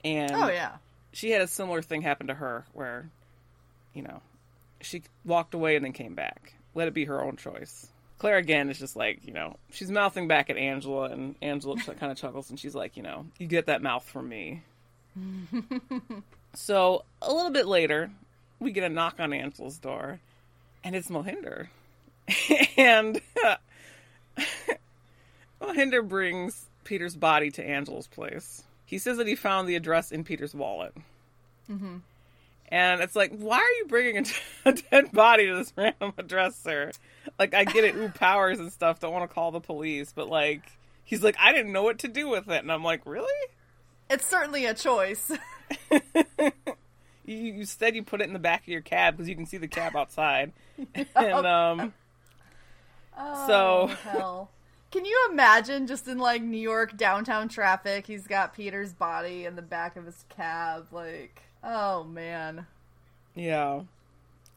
And 0.04 0.30
oh, 0.32 0.48
yeah. 0.48 0.72
She 1.12 1.30
had 1.30 1.42
a 1.42 1.46
similar 1.46 1.80
thing 1.82 2.02
happen 2.02 2.26
to 2.26 2.34
her 2.34 2.64
where, 2.72 3.08
you 3.94 4.02
know, 4.02 4.20
she 4.80 5.02
walked 5.24 5.54
away 5.54 5.76
and 5.76 5.84
then 5.84 5.92
came 5.92 6.14
back 6.14 6.54
let 6.74 6.88
it 6.88 6.94
be 6.94 7.04
her 7.04 7.22
own 7.22 7.36
choice. 7.36 7.86
Claire 8.18 8.36
again 8.38 8.70
is 8.70 8.78
just 8.78 8.96
like, 8.96 9.26
you 9.26 9.32
know, 9.32 9.56
she's 9.70 9.90
mouthing 9.90 10.28
back 10.28 10.50
at 10.50 10.56
Angela, 10.56 11.10
and 11.10 11.34
Angela 11.42 11.76
kind 11.76 12.12
of 12.12 12.18
chuckles, 12.18 12.50
and 12.50 12.58
she's 12.58 12.74
like, 12.74 12.96
you 12.96 13.02
know, 13.02 13.26
you 13.38 13.46
get 13.46 13.66
that 13.66 13.82
mouth 13.82 14.04
from 14.04 14.28
me. 14.28 14.62
so 16.54 17.04
a 17.22 17.32
little 17.32 17.50
bit 17.50 17.66
later, 17.66 18.10
we 18.60 18.72
get 18.72 18.84
a 18.84 18.88
knock 18.88 19.16
on 19.18 19.32
Angela's 19.32 19.78
door, 19.78 20.20
and 20.82 20.94
it's 20.94 21.08
Mohinder. 21.08 21.68
and 22.76 23.20
Mohinder 25.60 26.06
brings 26.06 26.66
Peter's 26.84 27.16
body 27.16 27.50
to 27.52 27.64
Angela's 27.66 28.06
place. 28.06 28.64
He 28.86 28.98
says 28.98 29.16
that 29.16 29.26
he 29.26 29.34
found 29.34 29.68
the 29.68 29.76
address 29.76 30.12
in 30.12 30.24
Peter's 30.24 30.54
wallet. 30.54 30.94
Mm-hmm. 31.70 31.96
And 32.68 33.00
it's 33.02 33.14
like, 33.16 33.32
why 33.36 33.58
are 33.58 33.78
you 33.78 33.86
bringing 33.88 34.18
a, 34.18 34.24
a 34.68 34.72
dead 34.72 35.12
body 35.12 35.46
to 35.46 35.56
this 35.56 35.72
random 35.76 36.12
address, 36.18 36.56
sir? 36.56 36.92
Like, 37.38 37.54
I 37.54 37.64
get 37.64 37.84
it, 37.84 37.94
ooh, 37.96 38.08
powers 38.14 38.58
and 38.60 38.72
stuff, 38.72 39.00
don't 39.00 39.12
want 39.12 39.28
to 39.28 39.34
call 39.34 39.50
the 39.50 39.60
police, 39.60 40.12
but 40.14 40.28
like, 40.28 40.62
he's 41.04 41.22
like, 41.22 41.36
I 41.40 41.52
didn't 41.52 41.72
know 41.72 41.82
what 41.82 41.98
to 42.00 42.08
do 42.08 42.28
with 42.28 42.48
it. 42.48 42.62
And 42.62 42.70
I'm 42.72 42.84
like, 42.84 43.02
really? 43.06 43.48
It's 44.10 44.26
certainly 44.26 44.66
a 44.66 44.74
choice. 44.74 45.30
you, 45.90 46.52
you 47.26 47.64
said 47.64 47.94
you 47.96 48.02
put 48.02 48.20
it 48.20 48.24
in 48.26 48.32
the 48.32 48.38
back 48.38 48.62
of 48.62 48.68
your 48.68 48.80
cab 48.82 49.14
because 49.16 49.28
you 49.28 49.34
can 49.36 49.46
see 49.46 49.56
the 49.56 49.68
cab 49.68 49.96
outside. 49.96 50.52
and, 51.14 51.46
um, 51.46 51.94
Oh, 53.16 53.46
So- 53.46 53.86
hell. 54.10 54.50
Can 54.94 55.04
you 55.04 55.28
imagine 55.32 55.88
just 55.88 56.06
in 56.06 56.18
like 56.18 56.40
New 56.40 56.56
York 56.56 56.96
downtown 56.96 57.48
traffic, 57.48 58.06
he's 58.06 58.28
got 58.28 58.54
Peter's 58.54 58.92
body 58.92 59.44
in 59.44 59.56
the 59.56 59.60
back 59.60 59.96
of 59.96 60.06
his 60.06 60.24
cab? 60.28 60.86
Like, 60.92 61.42
oh 61.64 62.04
man. 62.04 62.68
Yeah. 63.34 63.80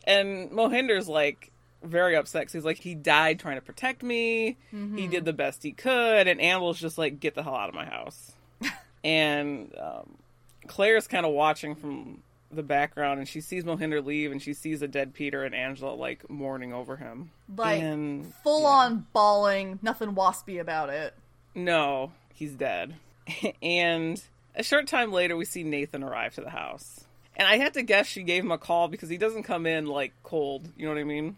And 0.03 0.51
Mohinder's 0.51 1.09
like 1.09 1.51
very 1.81 2.15
upset 2.15 2.51
he's 2.51 2.63
like, 2.63 2.77
he 2.77 2.93
died 2.93 3.39
trying 3.39 3.55
to 3.55 3.63
protect 3.63 4.03
me. 4.03 4.57
He 4.95 5.07
did 5.07 5.25
the 5.25 5.33
best 5.33 5.63
he 5.63 5.71
could. 5.71 6.27
And 6.27 6.39
Amble's 6.39 6.79
just 6.79 6.99
like, 6.99 7.19
get 7.19 7.33
the 7.33 7.41
hell 7.41 7.55
out 7.55 7.69
of 7.69 7.73
my 7.73 7.85
house. 7.85 8.33
and 9.03 9.73
um, 9.75 10.19
Claire's 10.67 11.07
kind 11.07 11.25
of 11.25 11.31
watching 11.31 11.73
from 11.73 12.21
the 12.51 12.63
background 12.63 13.19
and 13.19 13.27
she 13.27 13.41
sees 13.41 13.63
Mohinder 13.65 14.03
leave 14.05 14.31
and 14.31 14.41
she 14.41 14.53
sees 14.53 14.81
a 14.81 14.87
dead 14.87 15.13
Peter 15.13 15.43
and 15.43 15.53
Angela 15.53 15.93
like 15.93 16.29
mourning 16.29 16.73
over 16.73 16.95
him. 16.97 17.31
Like 17.55 17.81
And- 17.81 18.33
full 18.43 18.61
yeah. 18.61 18.67
on 18.67 19.07
bawling, 19.13 19.79
nothing 19.81 20.13
waspy 20.13 20.59
about 20.59 20.89
it. 20.89 21.13
No, 21.53 22.11
he's 22.33 22.53
dead. 22.53 22.95
and 23.61 24.21
a 24.55 24.63
short 24.63 24.87
time 24.87 25.11
later, 25.11 25.35
we 25.35 25.45
see 25.45 25.63
Nathan 25.63 26.03
arrive 26.03 26.35
to 26.35 26.41
the 26.41 26.49
house. 26.49 27.01
And 27.35 27.47
I 27.47 27.57
had 27.57 27.73
to 27.75 27.83
guess 27.83 28.07
she 28.07 28.23
gave 28.23 28.43
him 28.43 28.51
a 28.51 28.57
call 28.57 28.87
because 28.87 29.09
he 29.09 29.17
doesn't 29.17 29.43
come 29.43 29.65
in 29.65 29.85
like 29.85 30.13
cold. 30.23 30.67
You 30.77 30.85
know 30.87 30.93
what 30.93 31.01
I 31.01 31.03
mean? 31.03 31.37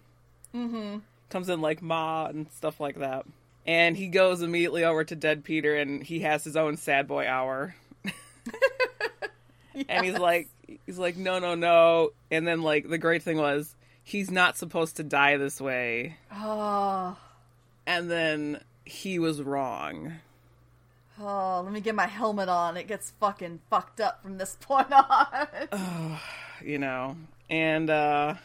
Mm-hmm. 0.55 0.97
Comes 1.29 1.49
in 1.49 1.59
like 1.61 1.81
ma 1.81 2.27
and 2.27 2.47
stuff 2.53 2.79
like 2.79 2.99
that. 2.99 3.25
And 3.65 3.97
he 3.97 4.07
goes 4.07 4.41
immediately 4.41 4.83
over 4.85 5.03
to 5.03 5.15
Dead 5.15 5.43
Peter 5.43 5.75
and 5.75 6.01
he 6.01 6.21
has 6.21 6.43
his 6.43 6.55
own 6.55 6.77
sad 6.77 7.07
boy 7.07 7.27
hour. 7.27 7.75
And 9.87 10.05
he's 10.05 10.17
like, 10.17 10.49
he's 10.85 10.97
like, 10.99 11.17
no, 11.17 11.39
no, 11.39 11.55
no. 11.55 12.11
And 12.31 12.47
then 12.47 12.61
like 12.61 12.89
the 12.89 12.97
great 12.97 13.23
thing 13.23 13.37
was 13.37 13.75
he's 14.03 14.29
not 14.31 14.57
supposed 14.57 14.97
to 14.97 15.03
die 15.03 15.37
this 15.37 15.59
way. 15.61 16.17
Oh, 16.33 17.17
And 17.87 18.09
then 18.09 18.61
he 18.85 19.19
was 19.19 19.41
wrong. 19.41 20.13
oh, 21.19 21.61
let 21.63 21.73
me 21.73 21.81
get 21.81 21.95
my 21.95 22.07
helmet 22.07 22.49
on. 22.49 22.77
It 22.77 22.87
gets 22.87 23.11
fucking 23.19 23.59
fucked 23.69 23.99
up 24.01 24.21
from 24.23 24.37
this 24.37 24.57
point 24.61 24.91
on. 24.91 25.47
oh, 25.71 26.21
you 26.63 26.77
know. 26.79 27.15
And 27.49 27.89
uh 27.89 28.35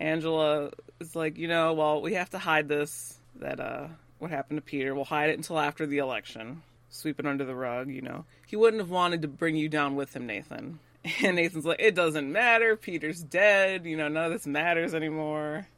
Angela 0.00 0.70
is 1.00 1.14
like, 1.14 1.38
you 1.38 1.46
know, 1.48 1.72
well, 1.74 2.02
we 2.02 2.14
have 2.14 2.30
to 2.30 2.38
hide 2.38 2.68
this 2.68 3.18
that 3.36 3.60
uh 3.60 3.88
what 4.18 4.30
happened 4.30 4.58
to 4.58 4.62
Peter. 4.62 4.94
We'll 4.94 5.04
hide 5.04 5.30
it 5.30 5.36
until 5.36 5.58
after 5.58 5.86
the 5.86 5.98
election. 5.98 6.62
Sweep 6.88 7.18
it 7.18 7.26
under 7.26 7.44
the 7.44 7.54
rug, 7.56 7.90
you 7.90 8.00
know. 8.02 8.24
He 8.46 8.54
wouldn't 8.56 8.80
have 8.80 8.90
wanted 8.90 9.22
to 9.22 9.28
bring 9.28 9.56
you 9.56 9.68
down 9.68 9.96
with 9.96 10.14
him, 10.14 10.26
Nathan. 10.26 10.78
And 11.22 11.36
Nathan's 11.36 11.66
like, 11.66 11.80
it 11.82 11.94
doesn't 11.94 12.32
matter. 12.32 12.76
Peter's 12.76 13.22
dead. 13.22 13.84
You 13.84 13.96
know, 13.96 14.08
none 14.08 14.26
of 14.26 14.32
this 14.32 14.46
matters 14.46 14.94
anymore. 14.94 15.66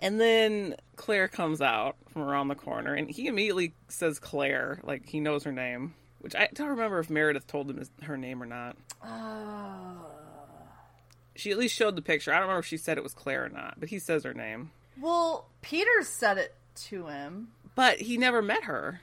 And 0.00 0.20
then 0.20 0.74
Claire 0.96 1.28
comes 1.28 1.62
out 1.62 1.96
from 2.12 2.22
around 2.22 2.48
the 2.48 2.54
corner, 2.56 2.92
and 2.94 3.08
he 3.08 3.26
immediately 3.26 3.72
says 3.88 4.18
Claire, 4.18 4.80
like 4.82 5.08
he 5.08 5.18
knows 5.18 5.44
her 5.44 5.52
name. 5.52 5.94
Which 6.20 6.34
I 6.34 6.48
don't 6.52 6.68
remember 6.70 6.98
if 6.98 7.08
Meredith 7.08 7.46
told 7.46 7.70
him 7.70 7.82
her 8.02 8.16
name 8.18 8.42
or 8.42 8.46
not. 8.46 8.76
oh. 9.02 10.06
She 11.36 11.50
at 11.52 11.58
least 11.58 11.74
showed 11.74 11.96
the 11.96 12.02
picture. 12.02 12.32
I 12.32 12.34
don't 12.34 12.42
remember 12.42 12.60
if 12.60 12.66
she 12.66 12.76
said 12.76 12.98
it 12.98 13.02
was 13.04 13.14
Claire 13.14 13.44
or 13.46 13.48
not, 13.48 13.76
but 13.78 13.88
he 13.88 13.98
says 13.98 14.24
her 14.24 14.34
name. 14.34 14.72
Well, 15.00 15.46
Peter 15.62 16.02
said 16.02 16.36
it 16.36 16.54
to 16.88 17.06
him. 17.06 17.48
But 17.74 17.98
he 18.00 18.18
never 18.18 18.42
met 18.42 18.64
her. 18.64 19.00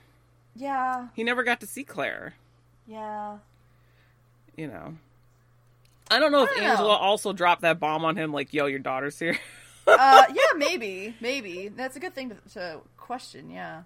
Yeah, 0.54 1.08
He 1.14 1.24
never 1.24 1.42
got 1.42 1.60
to 1.60 1.66
see 1.66 1.82
Claire, 1.84 2.34
yeah. 2.86 3.38
you 4.56 4.68
know. 4.68 4.94
I 6.12 6.18
don't 6.18 6.32
know 6.32 6.42
if 6.44 6.50
don't 6.50 6.62
know. 6.62 6.70
Angela 6.70 6.96
also 6.96 7.32
dropped 7.32 7.62
that 7.62 7.80
bomb 7.80 8.04
on 8.04 8.16
him, 8.16 8.32
like, 8.32 8.52
yo, 8.52 8.66
your 8.66 8.78
daughter's 8.78 9.18
here. 9.18 9.38
uh, 9.86 10.24
yeah, 10.34 10.42
maybe, 10.56 11.14
maybe. 11.20 11.68
That's 11.68 11.96
a 11.96 12.00
good 12.00 12.14
thing 12.14 12.30
to, 12.30 12.36
to 12.54 12.80
question. 12.96 13.50
Yeah. 13.50 13.82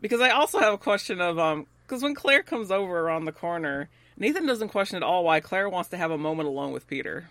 because 0.00 0.20
I 0.20 0.30
also 0.30 0.58
have 0.60 0.74
a 0.74 0.78
question 0.78 1.20
of, 1.20 1.38
um, 1.38 1.66
because 1.86 2.02
when 2.02 2.14
Claire 2.14 2.42
comes 2.42 2.70
over 2.70 3.00
around 3.00 3.24
the 3.24 3.32
corner, 3.32 3.88
Nathan 4.16 4.46
doesn't 4.46 4.68
question 4.68 4.96
at 4.96 5.02
all 5.02 5.24
why 5.24 5.40
Claire 5.40 5.68
wants 5.68 5.90
to 5.90 5.96
have 5.96 6.10
a 6.10 6.18
moment 6.18 6.48
alone 6.48 6.72
with 6.72 6.86
Peter. 6.86 7.28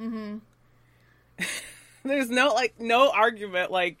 Mm-hmm. 0.00 0.38
There's 2.04 2.30
no, 2.30 2.48
like, 2.54 2.78
no 2.78 3.10
argument, 3.10 3.70
like, 3.70 3.98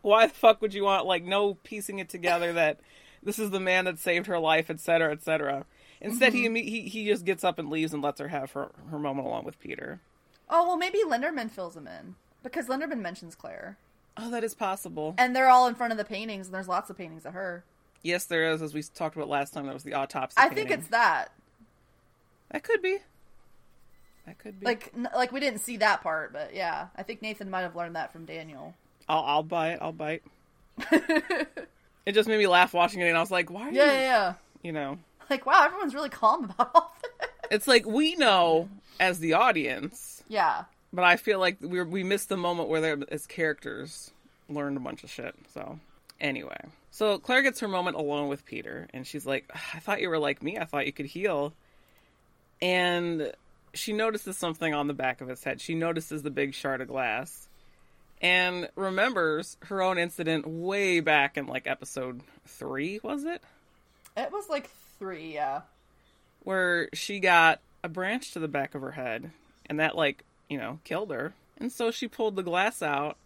why 0.00 0.26
the 0.26 0.32
fuck 0.34 0.62
would 0.62 0.74
you 0.74 0.84
want, 0.84 1.06
like, 1.06 1.22
no 1.22 1.54
piecing 1.54 1.98
it 1.98 2.08
together 2.08 2.54
that 2.54 2.80
this 3.22 3.38
is 3.38 3.50
the 3.50 3.60
man 3.60 3.84
that 3.84 3.98
saved 3.98 4.26
her 4.26 4.38
life, 4.38 4.70
etc., 4.70 5.12
etc. 5.12 5.64
Instead, 6.04 6.32
he, 6.32 6.46
mm-hmm. 6.46 6.54
he 6.56 6.82
he 6.88 7.06
just 7.06 7.24
gets 7.24 7.44
up 7.44 7.58
and 7.58 7.70
leaves 7.70 7.92
and 7.94 8.02
lets 8.02 8.20
her 8.20 8.28
have 8.28 8.50
her, 8.52 8.70
her 8.90 8.98
moment 8.98 9.26
along 9.26 9.44
with 9.44 9.58
Peter. 9.60 10.00
Oh 10.50 10.66
well, 10.66 10.76
maybe 10.76 10.98
Linderman 11.06 11.50
fills 11.50 11.76
him 11.76 11.86
in 11.86 12.16
because 12.42 12.66
Linderman 12.66 12.98
mentions 13.00 13.34
Claire, 13.34 13.78
Oh, 14.16 14.30
that 14.30 14.44
is 14.44 14.54
possible. 14.54 15.14
and 15.16 15.34
they're 15.34 15.48
all 15.48 15.66
in 15.68 15.74
front 15.74 15.92
of 15.92 15.98
the 15.98 16.04
paintings, 16.04 16.46
and 16.48 16.54
there's 16.54 16.68
lots 16.68 16.90
of 16.90 16.98
paintings 16.98 17.24
of 17.24 17.32
her. 17.34 17.64
Yes, 18.02 18.24
there 18.24 18.50
is, 18.50 18.60
as 18.62 18.74
we 18.74 18.82
talked 18.82 19.14
about 19.16 19.28
last 19.28 19.54
time. 19.54 19.64
That 19.66 19.74
was 19.74 19.84
the 19.84 19.94
autopsy. 19.94 20.34
I 20.36 20.48
think 20.48 20.70
it's 20.72 20.88
that. 20.88 21.28
that 22.50 22.64
could 22.64 22.82
be. 22.82 22.98
That 24.26 24.38
could 24.38 24.58
be. 24.58 24.66
Like, 24.66 24.92
n- 24.96 25.08
like 25.14 25.30
we 25.32 25.38
didn't 25.40 25.60
see 25.60 25.76
that 25.78 26.02
part, 26.02 26.32
but 26.32 26.52
yeah, 26.54 26.88
I 26.96 27.04
think 27.04 27.22
Nathan 27.22 27.48
might 27.48 27.60
have 27.62 27.76
learned 27.76 27.94
that 27.96 28.12
from 28.12 28.24
Daniel. 28.24 28.74
I'll 29.08 29.22
I'll 29.24 29.42
buy 29.44 29.70
it. 29.70 29.78
I'll 29.80 29.92
bite. 29.92 30.22
It 32.04 32.12
just 32.12 32.28
made 32.28 32.38
me 32.38 32.48
laugh 32.48 32.74
watching 32.74 33.00
it, 33.00 33.06
and 33.08 33.16
I 33.16 33.20
was 33.20 33.30
like, 33.30 33.48
"Why 33.48 33.68
are 33.68 33.70
Yeah, 33.72 33.84
you?" 33.84 33.92
yeah, 33.92 34.00
yeah. 34.00 34.34
You 34.62 34.72
know, 34.72 34.98
Like, 35.30 35.46
wow, 35.46 35.64
everyone's 35.64 35.94
really 35.94 36.08
calm 36.08 36.44
about 36.50 36.70
all 36.74 36.94
this. 37.02 37.28
it's 37.50 37.68
like 37.68 37.86
we 37.86 38.16
know 38.16 38.68
as 39.00 39.18
the 39.18 39.34
audience, 39.34 40.22
yeah. 40.28 40.64
but 40.92 41.04
I 41.04 41.16
feel 41.16 41.38
like 41.38 41.58
we 41.60 41.82
we 41.82 42.04
missed 42.04 42.28
the 42.28 42.36
moment 42.36 42.68
where 42.68 42.80
they 42.80 43.04
as 43.10 43.26
characters 43.26 44.10
learned 44.48 44.76
a 44.76 44.80
bunch 44.80 45.04
of 45.04 45.10
shit. 45.10 45.34
So 45.54 45.78
anyway, 46.20 46.60
so 46.90 47.18
Claire 47.18 47.42
gets 47.42 47.60
her 47.60 47.68
moment 47.68 47.96
alone 47.96 48.28
with 48.28 48.44
Peter, 48.44 48.88
and 48.92 49.06
she's 49.06 49.24
like, 49.26 49.50
"I 49.74 49.78
thought 49.78 50.00
you 50.00 50.10
were 50.10 50.18
like 50.18 50.42
me. 50.42 50.58
I 50.58 50.64
thought 50.64 50.86
you 50.86 50.92
could 50.92 51.06
heal." 51.06 51.54
And 52.60 53.32
she 53.74 53.92
notices 53.92 54.36
something 54.36 54.72
on 54.74 54.86
the 54.86 54.94
back 54.94 55.20
of 55.20 55.28
his 55.28 55.42
head. 55.42 55.60
She 55.60 55.74
notices 55.74 56.22
the 56.22 56.30
big 56.30 56.54
shard 56.54 56.80
of 56.80 56.88
glass. 56.88 57.48
And 58.20 58.68
remembers 58.76 59.56
her 59.64 59.82
own 59.82 59.98
incident 59.98 60.46
way 60.46 61.00
back 61.00 61.36
in 61.36 61.46
like 61.48 61.66
episode 61.66 62.20
three, 62.46 63.00
was 63.02 63.24
it? 63.24 63.42
It 64.16 64.30
was 64.30 64.48
like 64.48 64.70
three, 65.02 65.34
yeah. 65.34 65.62
where 66.44 66.88
she 66.94 67.18
got 67.18 67.60
a 67.82 67.88
branch 67.88 68.30
to 68.30 68.38
the 68.38 68.46
back 68.46 68.76
of 68.76 68.82
her 68.82 68.92
head 68.92 69.32
and 69.66 69.80
that 69.80 69.96
like 69.96 70.22
you 70.48 70.56
know 70.56 70.78
killed 70.84 71.10
her 71.10 71.34
and 71.58 71.72
so 71.72 71.90
she 71.90 72.06
pulled 72.06 72.36
the 72.36 72.42
glass 72.44 72.80
out 72.82 73.16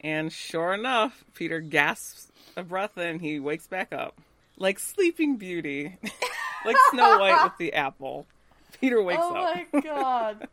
and 0.00 0.32
sure 0.32 0.72
enough 0.72 1.24
peter 1.34 1.58
gasps 1.58 2.30
a 2.56 2.62
breath 2.62 2.96
in 2.96 3.18
he 3.18 3.40
wakes 3.40 3.66
back 3.66 3.92
up 3.92 4.20
like 4.56 4.78
sleeping 4.78 5.36
beauty 5.36 5.96
like 6.64 6.76
snow 6.92 7.18
white 7.18 7.42
with 7.42 7.58
the 7.58 7.72
apple 7.72 8.24
peter 8.80 9.02
wakes 9.02 9.20
oh 9.20 9.34
up 9.34 9.56
Oh 9.58 9.66
my 9.72 9.80
god. 9.80 10.46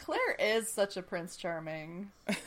Claire 0.00 0.34
is 0.40 0.68
such 0.68 0.96
a 0.96 1.02
Prince 1.02 1.36
Charming. 1.36 2.10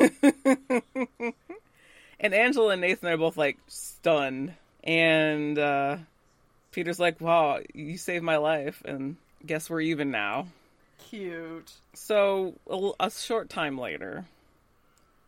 and 2.19 2.33
angela 2.33 2.73
and 2.73 2.81
nathan 2.81 3.07
are 3.07 3.15
both 3.15 3.37
like 3.37 3.57
stunned 3.67 4.51
and 4.83 5.57
uh 5.57 5.95
peter's 6.71 6.99
like 6.99 7.19
wow 7.19 7.59
you 7.73 7.97
saved 7.97 8.23
my 8.23 8.37
life 8.37 8.81
and 8.85 9.17
guess 9.45 9.69
we're 9.69 9.81
even 9.81 10.11
now 10.11 10.45
Cute. 11.09 11.71
So, 11.93 12.53
a, 12.69 12.91
a 12.99 13.11
short 13.11 13.49
time 13.49 13.77
later, 13.77 14.25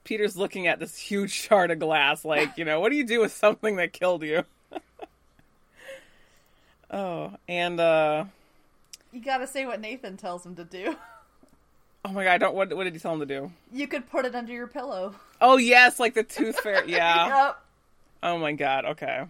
Peter's 0.04 0.38
looking 0.38 0.68
at 0.68 0.80
this 0.80 0.98
huge 0.98 1.32
shard 1.48 1.72
of 1.72 1.80
glass, 1.80 2.26
like, 2.26 2.58
you 2.58 2.66
know, 2.66 2.80
what 2.80 2.89
do 2.89 2.96
you 2.96 3.04
do 3.04 3.22
with 3.22 3.34
something 3.34 3.78
that 3.78 3.94
killed 3.94 4.24
you? 4.24 4.44
oh, 6.92 7.34
and, 7.48 7.80
uh, 7.80 8.26
You 9.12 9.22
gotta 9.22 9.48
say 9.48 9.66
what 9.66 9.82
Nathan 9.82 10.18
tells 10.18 10.46
him 10.46 10.56
to 10.56 10.64
do. 10.64 10.96
oh 12.06 12.12
my 12.12 12.26
god, 12.26 12.32
I 12.32 12.38
don't, 12.38 12.56
what, 12.56 12.74
what 12.74 12.84
did 12.84 12.94
he 12.94 13.00
tell 13.00 13.14
him 13.14 13.22
to 13.22 13.26
do? 13.26 13.52
You 13.72 13.88
could 13.88 14.10
put 14.10 14.26
it 14.26 14.36
under 14.36 14.54
your 14.54 14.68
pillow. 14.68 15.16
Oh, 15.39 15.58
yes, 15.58 16.00
like 16.00 16.14
the 16.14 16.24
tooth 16.24 16.60
fairy. 16.60 16.92
Yeah. 16.92 17.46
Yep. 17.46 17.58
Oh 18.24 18.38
my 18.38 18.52
god, 18.52 18.86
okay. 18.86 19.24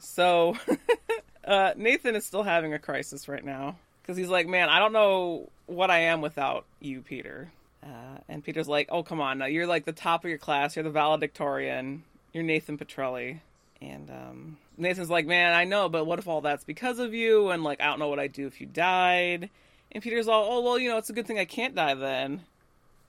So, 0.00 0.56
uh, 1.44 1.72
Nathan 1.76 2.16
is 2.16 2.24
still 2.24 2.42
having 2.42 2.74
a 2.74 2.78
crisis 2.78 3.28
right 3.28 3.44
now 3.44 3.76
because 4.02 4.16
he's 4.16 4.28
like, 4.28 4.48
man, 4.48 4.68
I 4.68 4.78
don't 4.78 4.92
know 4.92 5.48
what 5.66 5.90
I 5.90 6.00
am 6.00 6.20
without 6.20 6.64
you, 6.80 7.02
Peter. 7.02 7.50
Uh, 7.82 8.18
and 8.28 8.44
Peter's 8.44 8.68
like, 8.68 8.88
oh, 8.90 9.02
come 9.02 9.20
on, 9.20 9.38
now 9.38 9.46
you're 9.46 9.66
like 9.66 9.84
the 9.84 9.92
top 9.92 10.24
of 10.24 10.28
your 10.28 10.38
class. 10.38 10.76
You're 10.76 10.82
the 10.82 10.90
valedictorian. 10.90 12.02
You're 12.32 12.44
Nathan 12.44 12.76
Petrelli. 12.76 13.40
And 13.80 14.10
um, 14.10 14.56
Nathan's 14.76 15.10
like, 15.10 15.26
man, 15.26 15.54
I 15.54 15.64
know, 15.64 15.88
but 15.88 16.06
what 16.06 16.18
if 16.18 16.28
all 16.28 16.40
that's 16.40 16.64
because 16.64 16.98
of 16.98 17.14
you? 17.14 17.50
And 17.50 17.62
like, 17.62 17.80
I 17.80 17.86
don't 17.86 17.98
know 17.98 18.08
what 18.08 18.18
I'd 18.18 18.32
do 18.32 18.46
if 18.46 18.60
you 18.60 18.66
died. 18.66 19.48
And 19.92 20.02
Peter's 20.02 20.28
all, 20.28 20.46
oh, 20.50 20.60
well, 20.60 20.78
you 20.78 20.90
know, 20.90 20.98
it's 20.98 21.10
a 21.10 21.14
good 21.14 21.26
thing 21.26 21.38
I 21.38 21.44
can't 21.44 21.74
die 21.74 21.94
then. 21.94 22.42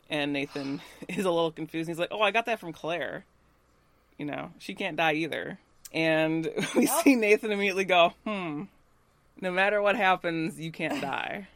And 0.10 0.34
Nathan 0.34 0.82
is 1.08 1.26
a 1.26 1.32
little 1.32 1.52
confused. 1.52 1.89
He's 1.89 2.00
like, 2.00 2.12
oh, 2.12 2.22
I 2.22 2.32
got 2.32 2.46
that 2.46 2.60
from 2.60 2.74
Claire. 2.74 3.26
You 4.18 4.26
know, 4.26 4.52
she 4.60 4.74
can't 4.74 4.98
die 4.98 5.14
either. 5.14 5.60
And 5.94 6.50
we 6.76 6.86
Yep. 6.86 7.04
see 7.04 7.16
Nathan 7.16 7.52
immediately 7.52 7.86
go, 7.86 8.14
hmm, 8.26 8.64
no 9.39 9.52
matter 9.52 9.82
what 9.82 9.96
happens, 9.96 10.60
you 10.60 10.72
can't 10.72 11.02
die. 11.02 11.48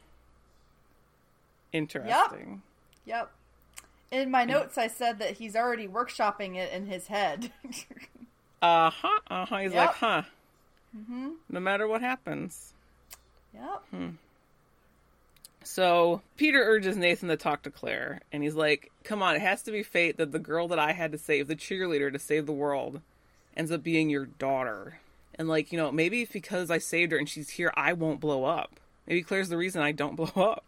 Interesting. 1.71 2.61
Yep. 3.05 3.31
In 4.11 4.31
my 4.31 4.45
notes, 4.45 4.77
I 4.77 4.87
said 4.87 5.19
that 5.19 5.31
he's 5.37 5.55
already 5.55 5.87
workshopping 5.87 6.55
it 6.55 6.71
in 6.71 6.85
his 6.87 7.07
head. 7.07 7.51
Uh 8.61 8.89
huh. 8.89 9.19
Uh 9.29 9.45
huh. 9.45 9.57
He's 9.57 9.73
Yep. 9.73 9.85
like, 9.87 9.95
huh. 9.95 10.21
Mm-hmm. 10.97 11.29
No 11.49 11.59
matter 11.59 11.87
what 11.87 12.01
happens. 12.01 12.73
Yep. 13.53 14.13
So 15.63 16.21
Peter 16.37 16.63
urges 16.63 16.97
Nathan 16.97 17.29
to 17.29 17.37
talk 17.37 17.61
to 17.63 17.69
Claire, 17.69 18.21
and 18.31 18.41
he's 18.41 18.55
like, 18.55 18.91
"Come 19.03 19.21
on, 19.21 19.35
it 19.35 19.41
has 19.41 19.61
to 19.63 19.71
be 19.71 19.83
fate 19.83 20.17
that 20.17 20.31
the 20.31 20.39
girl 20.39 20.67
that 20.69 20.79
I 20.79 20.93
had 20.93 21.11
to 21.11 21.17
save, 21.19 21.47
the 21.47 21.55
cheerleader 21.55 22.11
to 22.11 22.17
save 22.17 22.47
the 22.47 22.53
world, 22.53 23.01
ends 23.55 23.71
up 23.71 23.83
being 23.83 24.09
your 24.09 24.25
daughter. 24.25 24.99
And 25.37 25.47
like, 25.47 25.71
you 25.71 25.77
know, 25.77 25.91
maybe 25.91 26.21
if 26.21 26.31
because 26.31 26.71
I 26.71 26.77
saved 26.77 27.11
her 27.11 27.17
and 27.17 27.27
she's 27.27 27.49
here, 27.49 27.73
I 27.75 27.93
won't 27.93 28.19
blow 28.19 28.45
up. 28.45 28.79
Maybe 29.07 29.21
Claire's 29.21 29.49
the 29.49 29.57
reason 29.57 29.81
I 29.81 29.91
don't 29.91 30.15
blow 30.17 30.31
up." 30.35 30.65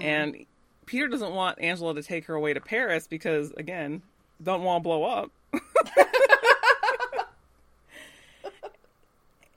And 0.00 0.46
Peter 0.86 1.08
doesn't 1.08 1.32
want 1.32 1.60
Angela 1.60 1.94
to 1.94 2.02
take 2.02 2.26
her 2.26 2.34
away 2.34 2.54
to 2.54 2.60
Paris 2.60 3.06
because, 3.06 3.52
again, 3.52 4.02
don't 4.42 4.62
want 4.62 4.82
to 4.82 4.84
blow 4.84 5.04
up. 5.04 5.30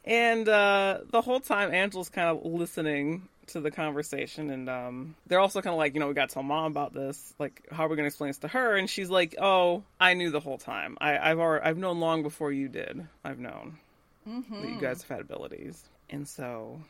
and 0.05 0.47
uh, 0.49 0.99
the 1.09 1.21
whole 1.21 1.39
time, 1.39 1.73
Angela's 1.73 2.09
kind 2.09 2.29
of 2.29 2.45
listening 2.45 3.29
to 3.47 3.59
the 3.59 3.71
conversation, 3.71 4.49
and 4.49 4.69
um, 4.69 5.15
they're 5.27 5.39
also 5.39 5.61
kind 5.61 5.73
of 5.73 5.77
like, 5.77 5.93
you 5.93 5.99
know, 5.99 6.07
we 6.07 6.13
got 6.13 6.29
to 6.29 6.33
tell 6.33 6.43
mom 6.43 6.71
about 6.71 6.93
this. 6.93 7.33
Like, 7.39 7.67
how 7.71 7.85
are 7.85 7.89
we 7.89 7.95
going 7.95 8.05
to 8.05 8.07
explain 8.07 8.29
this 8.29 8.37
to 8.39 8.47
her? 8.47 8.75
And 8.75 8.89
she's 8.89 9.09
like, 9.09 9.35
"Oh, 9.39 9.83
I 9.99 10.13
knew 10.13 10.31
the 10.31 10.39
whole 10.39 10.57
time. 10.57 10.97
I, 10.99 11.17
I've 11.17 11.39
already, 11.39 11.65
I've 11.65 11.77
known 11.77 11.99
long 11.99 12.23
before 12.23 12.51
you 12.51 12.67
did. 12.67 13.07
I've 13.23 13.39
known 13.39 13.79
that 14.25 14.69
you 14.69 14.79
guys 14.79 15.01
have 15.01 15.09
had 15.09 15.21
abilities." 15.21 15.83
And 16.09 16.27
so, 16.27 16.81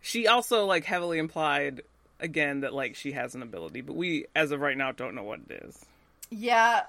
she 0.00 0.26
also 0.26 0.66
like 0.66 0.84
heavily 0.84 1.18
implied 1.18 1.82
again 2.20 2.60
that 2.60 2.74
like 2.74 2.96
she 2.96 3.12
has 3.12 3.34
an 3.34 3.42
ability, 3.42 3.80
but 3.80 3.96
we, 3.96 4.26
as 4.34 4.50
of 4.50 4.60
right 4.60 4.76
now, 4.76 4.92
don't 4.92 5.14
know 5.14 5.22
what 5.22 5.40
it 5.48 5.62
is. 5.64 5.84
Yeah, 6.30 6.82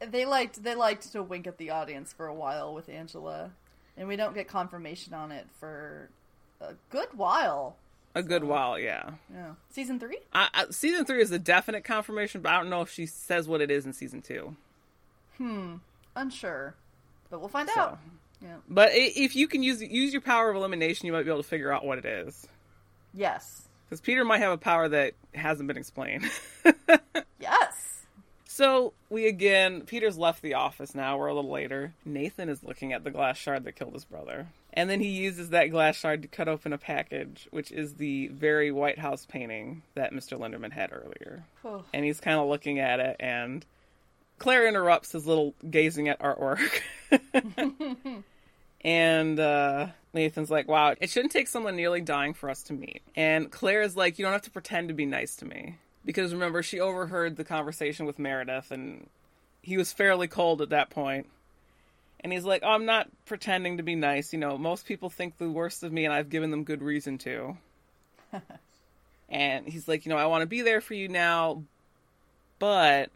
they 0.00 0.24
liked 0.24 0.62
they 0.62 0.74
liked 0.74 1.12
to 1.12 1.22
wink 1.22 1.46
at 1.46 1.58
the 1.58 1.70
audience 1.70 2.12
for 2.12 2.26
a 2.26 2.34
while 2.34 2.74
with 2.74 2.88
Angela, 2.88 3.52
and 3.96 4.08
we 4.08 4.16
don't 4.16 4.34
get 4.34 4.48
confirmation 4.48 5.14
on 5.14 5.30
it 5.30 5.46
for 5.60 6.08
a 6.60 6.74
good 6.90 7.08
while. 7.14 7.76
A 8.14 8.22
good 8.22 8.44
while, 8.44 8.78
yeah. 8.78 9.10
Yeah, 9.32 9.52
season 9.70 9.98
three. 9.98 10.18
I, 10.34 10.48
I, 10.52 10.64
season 10.70 11.04
three 11.06 11.22
is 11.22 11.30
a 11.30 11.38
definite 11.38 11.84
confirmation, 11.84 12.42
but 12.42 12.52
I 12.52 12.58
don't 12.58 12.68
know 12.70 12.82
if 12.82 12.90
she 12.92 13.06
says 13.06 13.48
what 13.48 13.60
it 13.62 13.70
is 13.70 13.86
in 13.86 13.92
season 13.94 14.20
two. 14.20 14.54
Hmm, 15.38 15.76
unsure, 16.14 16.74
but 17.30 17.40
we'll 17.40 17.48
find 17.48 17.68
So. 17.70 17.80
out. 17.80 17.98
Yeah. 18.42 18.56
But 18.68 18.90
if 18.92 19.36
you 19.36 19.46
can 19.48 19.62
use 19.62 19.80
use 19.80 20.12
your 20.12 20.20
power 20.20 20.50
of 20.50 20.56
elimination, 20.56 21.06
you 21.06 21.12
might 21.12 21.22
be 21.22 21.30
able 21.30 21.42
to 21.42 21.48
figure 21.48 21.72
out 21.72 21.84
what 21.86 21.98
it 21.98 22.04
is. 22.04 22.46
Yes. 23.14 23.68
Because 23.88 24.00
Peter 24.00 24.24
might 24.24 24.38
have 24.40 24.52
a 24.52 24.58
power 24.58 24.88
that 24.88 25.12
hasn't 25.34 25.66
been 25.68 25.76
explained. 25.76 26.28
Yes. 27.40 28.02
so 28.46 28.92
we 29.10 29.26
again, 29.26 29.80
Peter's 29.82 30.16
left 30.16 30.42
the 30.42 30.54
office 30.54 30.94
now. 30.94 31.18
We're 31.18 31.26
a 31.26 31.34
little 31.34 31.50
later. 31.50 31.92
Nathan 32.04 32.48
is 32.48 32.62
looking 32.62 32.92
at 32.92 33.02
the 33.04 33.10
glass 33.10 33.36
shard 33.36 33.64
that 33.64 33.72
killed 33.76 33.94
his 33.94 34.04
brother, 34.04 34.46
and 34.72 34.88
then 34.88 35.00
he 35.00 35.08
uses 35.08 35.50
that 35.50 35.70
glass 35.70 35.96
shard 35.96 36.22
to 36.22 36.28
cut 36.28 36.48
open 36.48 36.72
a 36.72 36.78
package, 36.78 37.48
which 37.50 37.70
is 37.70 37.94
the 37.94 38.28
very 38.28 38.72
White 38.72 38.98
House 38.98 39.26
painting 39.26 39.82
that 39.94 40.12
Mr. 40.12 40.38
Linderman 40.38 40.72
had 40.72 40.92
earlier. 40.92 41.44
Oh, 41.64 41.84
and 41.92 42.04
he's 42.04 42.20
kind 42.20 42.38
of 42.38 42.48
looking 42.48 42.78
at 42.78 43.00
it 43.00 43.16
and 43.20 43.64
claire 44.42 44.66
interrupts 44.66 45.12
his 45.12 45.24
little 45.24 45.54
gazing 45.70 46.08
at 46.08 46.18
artwork 46.18 46.80
and 48.80 49.38
uh, 49.38 49.86
nathan's 50.12 50.50
like 50.50 50.66
wow 50.66 50.96
it 51.00 51.08
shouldn't 51.08 51.30
take 51.30 51.46
someone 51.46 51.76
nearly 51.76 52.00
dying 52.00 52.34
for 52.34 52.50
us 52.50 52.64
to 52.64 52.72
meet 52.72 53.02
and 53.14 53.52
claire 53.52 53.82
is 53.82 53.96
like 53.96 54.18
you 54.18 54.24
don't 54.24 54.32
have 54.32 54.42
to 54.42 54.50
pretend 54.50 54.88
to 54.88 54.94
be 54.94 55.06
nice 55.06 55.36
to 55.36 55.44
me 55.44 55.76
because 56.04 56.32
remember 56.32 56.60
she 56.60 56.80
overheard 56.80 57.36
the 57.36 57.44
conversation 57.44 58.04
with 58.04 58.18
meredith 58.18 58.72
and 58.72 59.06
he 59.62 59.76
was 59.76 59.92
fairly 59.92 60.26
cold 60.26 60.60
at 60.60 60.70
that 60.70 60.90
point 60.90 61.28
and 62.22 62.32
he's 62.32 62.44
like 62.44 62.62
oh, 62.64 62.70
i'm 62.70 62.86
not 62.86 63.08
pretending 63.26 63.76
to 63.76 63.82
be 63.82 63.94
nice 63.94 64.32
you 64.32 64.38
know 64.38 64.56
most 64.58 64.86
people 64.86 65.10
think 65.10 65.38
the 65.38 65.50
worst 65.50 65.82
of 65.82 65.92
me 65.92 66.04
and 66.04 66.14
i've 66.14 66.30
given 66.30 66.50
them 66.50 66.64
good 66.64 66.82
reason 66.82 67.18
to 67.18 67.56
and 69.28 69.66
he's 69.68 69.88
like 69.88 70.06
you 70.06 70.10
know 70.10 70.18
i 70.18 70.26
want 70.26 70.42
to 70.42 70.46
be 70.46 70.62
there 70.62 70.80
for 70.80 70.94
you 70.94 71.08
now 71.08 71.62
but 72.58 73.10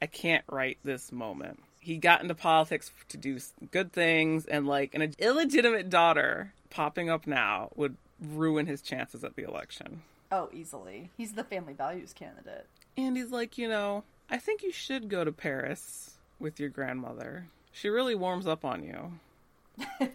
I 0.00 0.06
can't 0.06 0.44
write 0.50 0.78
this 0.84 1.12
moment. 1.12 1.62
He 1.80 1.96
got 1.96 2.20
into 2.20 2.34
politics 2.34 2.90
to 3.08 3.16
do 3.16 3.38
good 3.70 3.92
things, 3.92 4.44
and 4.44 4.66
like 4.66 4.94
an 4.94 5.14
illegitimate 5.18 5.90
daughter 5.90 6.52
popping 6.70 7.08
up 7.08 7.26
now 7.26 7.70
would 7.74 7.96
ruin 8.20 8.66
his 8.66 8.82
chances 8.82 9.24
at 9.24 9.36
the 9.36 9.44
election. 9.44 10.02
oh, 10.32 10.48
easily. 10.52 11.10
He's 11.16 11.32
the 11.32 11.44
family 11.44 11.72
values 11.74 12.12
candidate. 12.12 12.66
And 12.96 13.16
he's 13.16 13.30
like, 13.30 13.56
you 13.56 13.68
know, 13.68 14.04
I 14.28 14.36
think 14.38 14.62
you 14.62 14.72
should 14.72 15.08
go 15.08 15.24
to 15.24 15.32
Paris 15.32 16.18
with 16.38 16.58
your 16.58 16.70
grandmother. 16.70 17.46
She 17.74 17.88
really 17.88 18.14
warms 18.14 18.46
up 18.46 18.64
on 18.64 18.84
you. 18.84 19.12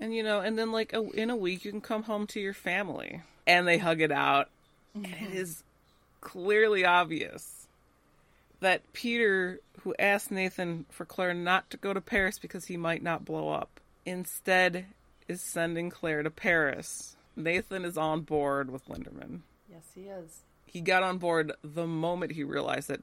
and 0.00 0.14
you 0.14 0.22
know, 0.22 0.40
and 0.40 0.56
then 0.56 0.70
like 0.70 0.92
a, 0.92 1.02
in 1.10 1.28
a 1.28 1.36
week 1.36 1.64
you 1.64 1.72
can 1.72 1.80
come 1.80 2.04
home 2.04 2.26
to 2.28 2.40
your 2.40 2.54
family. 2.54 3.20
And 3.46 3.66
they 3.66 3.78
hug 3.78 4.00
it 4.00 4.12
out. 4.12 4.48
And 4.94 5.06
it 5.06 5.10
mm-hmm. 5.10 5.36
is 5.36 5.64
clearly 6.20 6.84
obvious 6.84 7.66
that 8.60 8.92
Peter, 8.92 9.60
who 9.82 9.94
asked 9.98 10.30
Nathan 10.30 10.86
for 10.88 11.04
Claire 11.04 11.34
not 11.34 11.68
to 11.70 11.76
go 11.76 11.92
to 11.92 12.00
Paris 12.00 12.38
because 12.38 12.66
he 12.66 12.76
might 12.76 13.02
not 13.02 13.24
blow 13.24 13.50
up, 13.50 13.80
instead 14.04 14.86
is 15.28 15.40
sending 15.40 15.90
Claire 15.90 16.22
to 16.22 16.30
Paris. 16.30 17.16
Nathan 17.34 17.84
is 17.84 17.98
on 17.98 18.22
board 18.22 18.70
with 18.70 18.88
Linderman. 18.88 19.40
Yes, 19.70 19.84
he 19.94 20.02
is. 20.02 20.42
He 20.64 20.80
got 20.80 21.02
on 21.02 21.18
board 21.18 21.52
the 21.62 21.86
moment 21.86 22.32
he 22.32 22.44
realized 22.44 22.88
that 22.88 23.02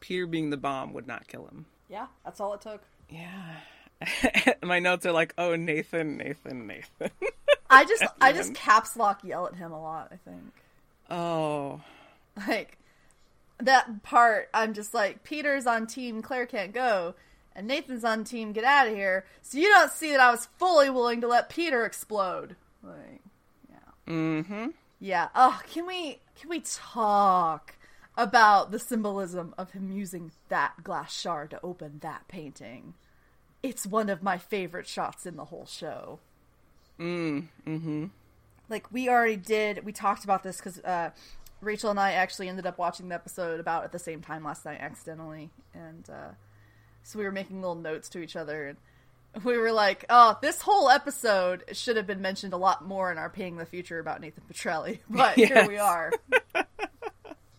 Peter 0.00 0.26
being 0.26 0.50
the 0.50 0.56
bomb 0.56 0.94
would 0.94 1.06
not 1.06 1.28
kill 1.28 1.46
him. 1.46 1.66
Yeah, 1.88 2.06
that's 2.24 2.40
all 2.40 2.54
it 2.54 2.60
took. 2.60 2.82
Yeah. 3.08 4.54
My 4.62 4.78
notes 4.78 5.06
are 5.06 5.12
like, 5.12 5.34
oh, 5.38 5.56
Nathan, 5.56 6.16
Nathan, 6.16 6.66
Nathan. 6.66 7.10
I 7.70 7.84
just 7.84 8.04
I 8.20 8.32
just 8.32 8.54
caps 8.54 8.96
lock 8.96 9.22
yell 9.24 9.46
at 9.46 9.54
him 9.54 9.72
a 9.72 9.80
lot, 9.80 10.12
I 10.12 10.16
think. 10.28 10.52
oh. 11.10 11.80
Like 12.46 12.78
that 13.60 14.04
part 14.04 14.48
I'm 14.54 14.72
just 14.72 14.94
like 14.94 15.24
Peter's 15.24 15.66
on 15.66 15.88
team 15.88 16.22
Claire 16.22 16.46
can't 16.46 16.72
go 16.72 17.14
and 17.56 17.66
Nathan's 17.66 18.04
on 18.04 18.22
team 18.22 18.52
get 18.52 18.62
out 18.62 18.86
of 18.86 18.94
here. 18.94 19.24
So 19.42 19.58
you 19.58 19.68
don't 19.68 19.90
see 19.90 20.12
that 20.12 20.20
I 20.20 20.30
was 20.30 20.46
fully 20.58 20.88
willing 20.88 21.20
to 21.22 21.26
let 21.26 21.48
Peter 21.48 21.84
explode. 21.84 22.54
Like 22.82 23.20
yeah. 23.68 24.12
Mm-hmm. 24.12 24.66
Yeah. 25.00 25.28
Oh, 25.34 25.60
can 25.72 25.86
we 25.86 26.20
can 26.38 26.48
we 26.48 26.60
talk 26.60 27.74
about 28.18 28.72
the 28.72 28.78
symbolism 28.78 29.54
of 29.56 29.70
him 29.70 29.90
using 29.90 30.32
that 30.48 30.82
glass 30.82 31.18
shard 31.18 31.50
to 31.50 31.60
open 31.62 32.00
that 32.02 32.28
painting? 32.28 32.94
It's 33.62 33.86
one 33.86 34.10
of 34.10 34.22
my 34.22 34.36
favorite 34.36 34.86
shots 34.86 35.24
in 35.24 35.36
the 35.36 35.46
whole 35.46 35.66
show. 35.66 36.18
Mm. 36.98 37.48
Mm-hmm. 37.66 38.06
Like 38.68 38.92
we 38.92 39.08
already 39.08 39.36
did, 39.36 39.84
we 39.84 39.92
talked 39.92 40.24
about 40.24 40.42
this 40.42 40.58
because 40.58 40.78
uh, 40.80 41.10
Rachel 41.60 41.90
and 41.90 41.98
I 41.98 42.12
actually 42.12 42.48
ended 42.48 42.66
up 42.66 42.76
watching 42.76 43.08
the 43.08 43.14
episode 43.14 43.60
about 43.60 43.84
at 43.84 43.92
the 43.92 43.98
same 43.98 44.20
time 44.20 44.44
last 44.44 44.64
night 44.64 44.78
accidentally, 44.80 45.50
and 45.72 46.08
uh, 46.10 46.30
so 47.02 47.18
we 47.18 47.24
were 47.24 47.32
making 47.32 47.60
little 47.60 47.76
notes 47.76 48.08
to 48.10 48.20
each 48.20 48.36
other, 48.36 48.68
and 48.68 49.44
we 49.44 49.56
were 49.56 49.72
like, 49.72 50.04
"Oh, 50.10 50.36
this 50.42 50.60
whole 50.60 50.90
episode 50.90 51.64
should 51.72 51.96
have 51.96 52.06
been 52.06 52.20
mentioned 52.20 52.52
a 52.52 52.58
lot 52.58 52.84
more 52.84 53.10
in 53.10 53.18
our 53.18 53.30
Paying 53.30 53.56
the 53.56 53.66
Future 53.66 53.98
about 53.98 54.20
Nathan 54.20 54.44
Petrelli," 54.52 55.00
but 55.10 55.34
here 55.34 55.66
we 55.66 55.78
are. 55.78 56.12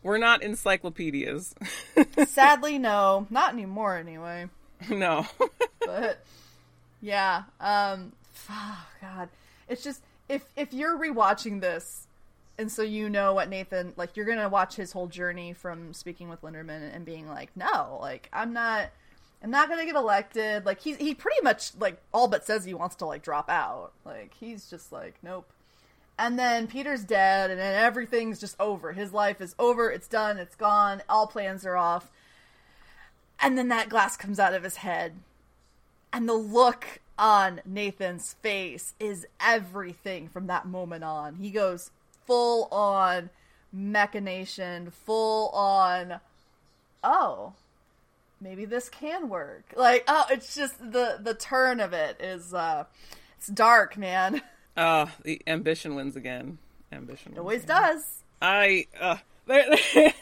We're 0.09 0.17
not 0.17 0.41
encyclopedias. 0.41 1.53
Sadly, 2.27 2.79
no, 2.79 3.27
not 3.29 3.53
anymore 3.53 3.95
anyway. 3.95 4.47
no. 4.89 5.27
But 5.85 6.23
yeah, 6.99 7.43
um, 7.59 8.11
oh, 8.49 8.85
God, 9.01 9.29
it's 9.67 9.83
just 9.83 10.01
if 10.27 10.43
if 10.55 10.73
you're 10.73 10.97
rewatching 10.97 11.61
this, 11.61 12.07
and 12.57 12.71
so 12.71 12.81
you 12.81 13.09
know 13.09 13.33
what 13.33 13.49
Nathan 13.49 13.93
like, 13.97 14.17
you're 14.17 14.25
gonna 14.25 14.49
watch 14.49 14.75
his 14.75 14.91
whole 14.91 15.07
journey 15.07 15.53
from 15.53 15.93
speaking 15.93 16.27
with 16.27 16.41
Linderman 16.41 16.93
and 16.93 17.05
being 17.05 17.27
like, 17.29 17.49
no, 17.55 17.99
like 18.01 18.29
I'm 18.33 18.51
not. 18.51 18.89
I'm 19.41 19.51
not 19.51 19.69
gonna 19.69 19.85
get 19.85 19.95
elected. 19.95 20.65
Like 20.65 20.81
he's 20.81 20.97
he 20.97 21.13
pretty 21.13 21.41
much 21.43 21.71
like 21.79 22.01
all 22.13 22.27
but 22.27 22.45
says 22.45 22.65
he 22.65 22.73
wants 22.73 22.95
to 22.97 23.05
like 23.05 23.21
drop 23.21 23.49
out. 23.49 23.93
Like 24.05 24.33
he's 24.39 24.69
just 24.69 24.91
like 24.91 25.15
nope. 25.23 25.47
And 26.19 26.37
then 26.37 26.67
Peter's 26.67 27.05
dead, 27.05 27.49
and 27.49 27.57
then 27.57 27.81
everything's 27.81 28.41
just 28.41 28.59
over. 28.59 28.91
His 28.91 29.13
life 29.13 29.39
is 29.39 29.55
over. 29.57 29.89
It's 29.89 30.09
done. 30.09 30.37
It's 30.37 30.55
gone. 30.55 31.01
All 31.07 31.27
plans 31.27 31.65
are 31.65 31.77
off. 31.77 32.11
And 33.41 33.57
then 33.57 33.69
that 33.69 33.87
glass 33.87 34.17
comes 34.17 34.37
out 34.37 34.53
of 34.53 34.63
his 34.63 34.75
head, 34.75 35.13
and 36.11 36.27
the 36.27 36.33
look 36.33 36.99
on 37.17 37.61
Nathan's 37.65 38.33
face 38.33 38.93
is 38.99 39.25
everything 39.39 40.27
from 40.27 40.47
that 40.47 40.67
moment 40.67 41.05
on. 41.05 41.35
He 41.35 41.51
goes 41.51 41.89
full 42.27 42.67
on 42.69 43.29
machination, 43.71 44.91
full 44.91 45.49
on. 45.49 46.19
Oh, 47.01 47.53
maybe 48.41 48.65
this 48.65 48.89
can 48.89 49.29
work. 49.29 49.73
Like, 49.73 50.03
oh, 50.09 50.25
it's 50.29 50.53
just 50.53 50.79
the 50.79 51.17
the 51.21 51.33
turn 51.33 51.79
of 51.79 51.93
it 51.93 52.19
is 52.19 52.53
uh 52.53 52.83
it's 53.37 53.47
dark, 53.47 53.97
man. 53.97 54.41
Uh, 54.79 55.07
the 55.23 55.41
ambition 55.47 55.95
wins 55.95 56.15
again. 56.15 56.57
Ambition 56.91 57.33
It 57.33 57.39
always 57.39 57.63
again. 57.63 57.81
does. 57.81 58.23
I 58.41 58.87
uh, 58.99 59.17
there, 59.45 59.65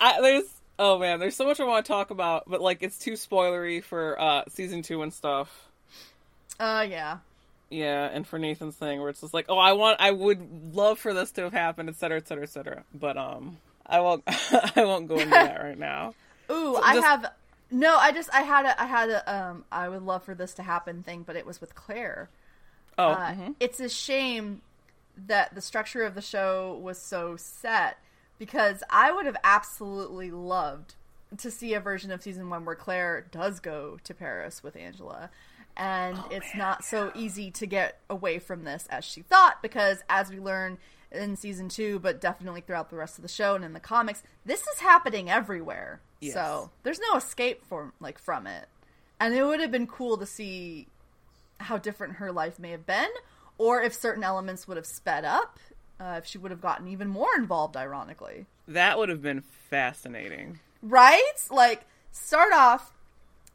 I, 0.00 0.18
there's 0.22 0.44
oh 0.78 0.98
man, 0.98 1.18
there's 1.20 1.34
so 1.36 1.44
much 1.46 1.58
I 1.60 1.64
want 1.64 1.84
to 1.84 1.92
talk 1.92 2.10
about, 2.10 2.44
but 2.46 2.60
like 2.60 2.82
it's 2.82 2.98
too 2.98 3.12
spoilery 3.12 3.82
for 3.82 4.20
uh 4.20 4.44
season 4.48 4.82
two 4.82 5.02
and 5.02 5.12
stuff. 5.12 5.68
Uh 6.60 6.86
yeah. 6.88 7.18
Yeah, 7.68 8.08
and 8.12 8.24
for 8.26 8.38
Nathan's 8.38 8.76
thing 8.76 9.00
where 9.00 9.08
it's 9.10 9.20
just 9.22 9.34
like, 9.34 9.46
oh, 9.48 9.58
I 9.58 9.72
want, 9.72 10.00
I 10.00 10.12
would 10.12 10.72
love 10.72 11.00
for 11.00 11.12
this 11.12 11.32
to 11.32 11.42
have 11.42 11.52
happened, 11.52 11.88
et 11.88 11.96
cetera, 11.96 12.16
et 12.18 12.28
cetera, 12.28 12.44
et 12.44 12.48
cetera. 12.50 12.84
But 12.94 13.16
um, 13.16 13.58
I 13.84 13.98
won't, 13.98 14.22
I 14.28 14.84
won't 14.84 15.08
go 15.08 15.16
into 15.16 15.30
that 15.30 15.60
right 15.60 15.76
now. 15.76 16.14
Ooh, 16.48 16.76
So 16.76 16.80
I 16.84 16.94
just- 16.94 17.06
have 17.06 17.32
no. 17.72 17.96
I 17.96 18.12
just 18.12 18.30
I 18.32 18.42
had 18.42 18.66
a 18.66 18.80
I 18.80 18.86
had 18.86 19.10
a 19.10 19.34
um 19.34 19.64
I 19.72 19.88
would 19.88 20.02
love 20.02 20.22
for 20.22 20.32
this 20.36 20.54
to 20.54 20.62
happen 20.62 21.02
thing, 21.02 21.24
but 21.26 21.34
it 21.34 21.44
was 21.44 21.60
with 21.60 21.74
Claire. 21.74 22.28
Oh, 22.98 23.10
Uh, 23.10 23.32
mhm. 23.32 23.54
It's 23.60 23.80
a 23.80 23.88
shame 23.88 24.62
that 25.26 25.54
the 25.54 25.60
structure 25.60 26.02
of 26.02 26.14
the 26.14 26.22
show 26.22 26.78
was 26.82 26.98
so 27.00 27.36
set 27.36 27.98
because 28.38 28.82
I 28.90 29.10
would 29.12 29.26
have 29.26 29.36
absolutely 29.44 30.30
loved 30.30 30.94
to 31.38 31.50
see 31.50 31.74
a 31.74 31.80
version 31.80 32.10
of 32.10 32.22
season 32.22 32.48
one 32.50 32.64
where 32.64 32.74
Claire 32.76 33.26
does 33.30 33.60
go 33.60 33.98
to 34.04 34.14
Paris 34.14 34.62
with 34.62 34.76
Angela. 34.76 35.30
And 35.76 36.16
Oh, 36.18 36.28
it's 36.30 36.54
not 36.54 36.84
so 36.84 37.12
easy 37.14 37.50
to 37.50 37.66
get 37.66 37.98
away 38.08 38.38
from 38.38 38.64
this 38.64 38.86
as 38.88 39.04
she 39.04 39.20
thought 39.22 39.60
because, 39.60 40.02
as 40.08 40.30
we 40.30 40.38
learn 40.38 40.78
in 41.12 41.36
season 41.36 41.68
two, 41.68 41.98
but 41.98 42.20
definitely 42.20 42.62
throughout 42.62 42.88
the 42.90 42.96
rest 42.96 43.18
of 43.18 43.22
the 43.22 43.28
show 43.28 43.54
and 43.54 43.64
in 43.64 43.72
the 43.74 43.80
comics, 43.80 44.22
this 44.44 44.66
is 44.66 44.78
happening 44.80 45.28
everywhere. 45.30 46.00
Yes. 46.20 46.32
So 46.34 46.70
there's 46.82 47.00
no 47.10 47.16
escape 47.18 47.62
from 47.66 47.92
like 48.00 48.18
from 48.18 48.46
it. 48.46 48.68
And 49.20 49.34
it 49.34 49.44
would 49.44 49.60
have 49.60 49.70
been 49.70 49.86
cool 49.86 50.16
to 50.18 50.26
see 50.26 50.88
how 51.58 51.78
different 51.78 52.14
her 52.14 52.32
life 52.32 52.58
may 52.58 52.70
have 52.70 52.86
been, 52.86 53.08
or 53.58 53.82
if 53.82 53.94
certain 53.94 54.22
elements 54.22 54.68
would 54.68 54.76
have 54.76 54.86
sped 54.86 55.24
up, 55.24 55.58
uh, 55.98 56.16
if 56.18 56.26
she 56.26 56.38
would 56.38 56.50
have 56.50 56.60
gotten 56.60 56.88
even 56.88 57.08
more 57.08 57.34
involved, 57.36 57.76
ironically. 57.76 58.46
that 58.68 58.98
would 58.98 59.08
have 59.08 59.22
been 59.22 59.40
fascinating. 59.40 60.58
Right? 60.82 61.32
Like, 61.50 61.86
start 62.12 62.52
off, 62.52 62.92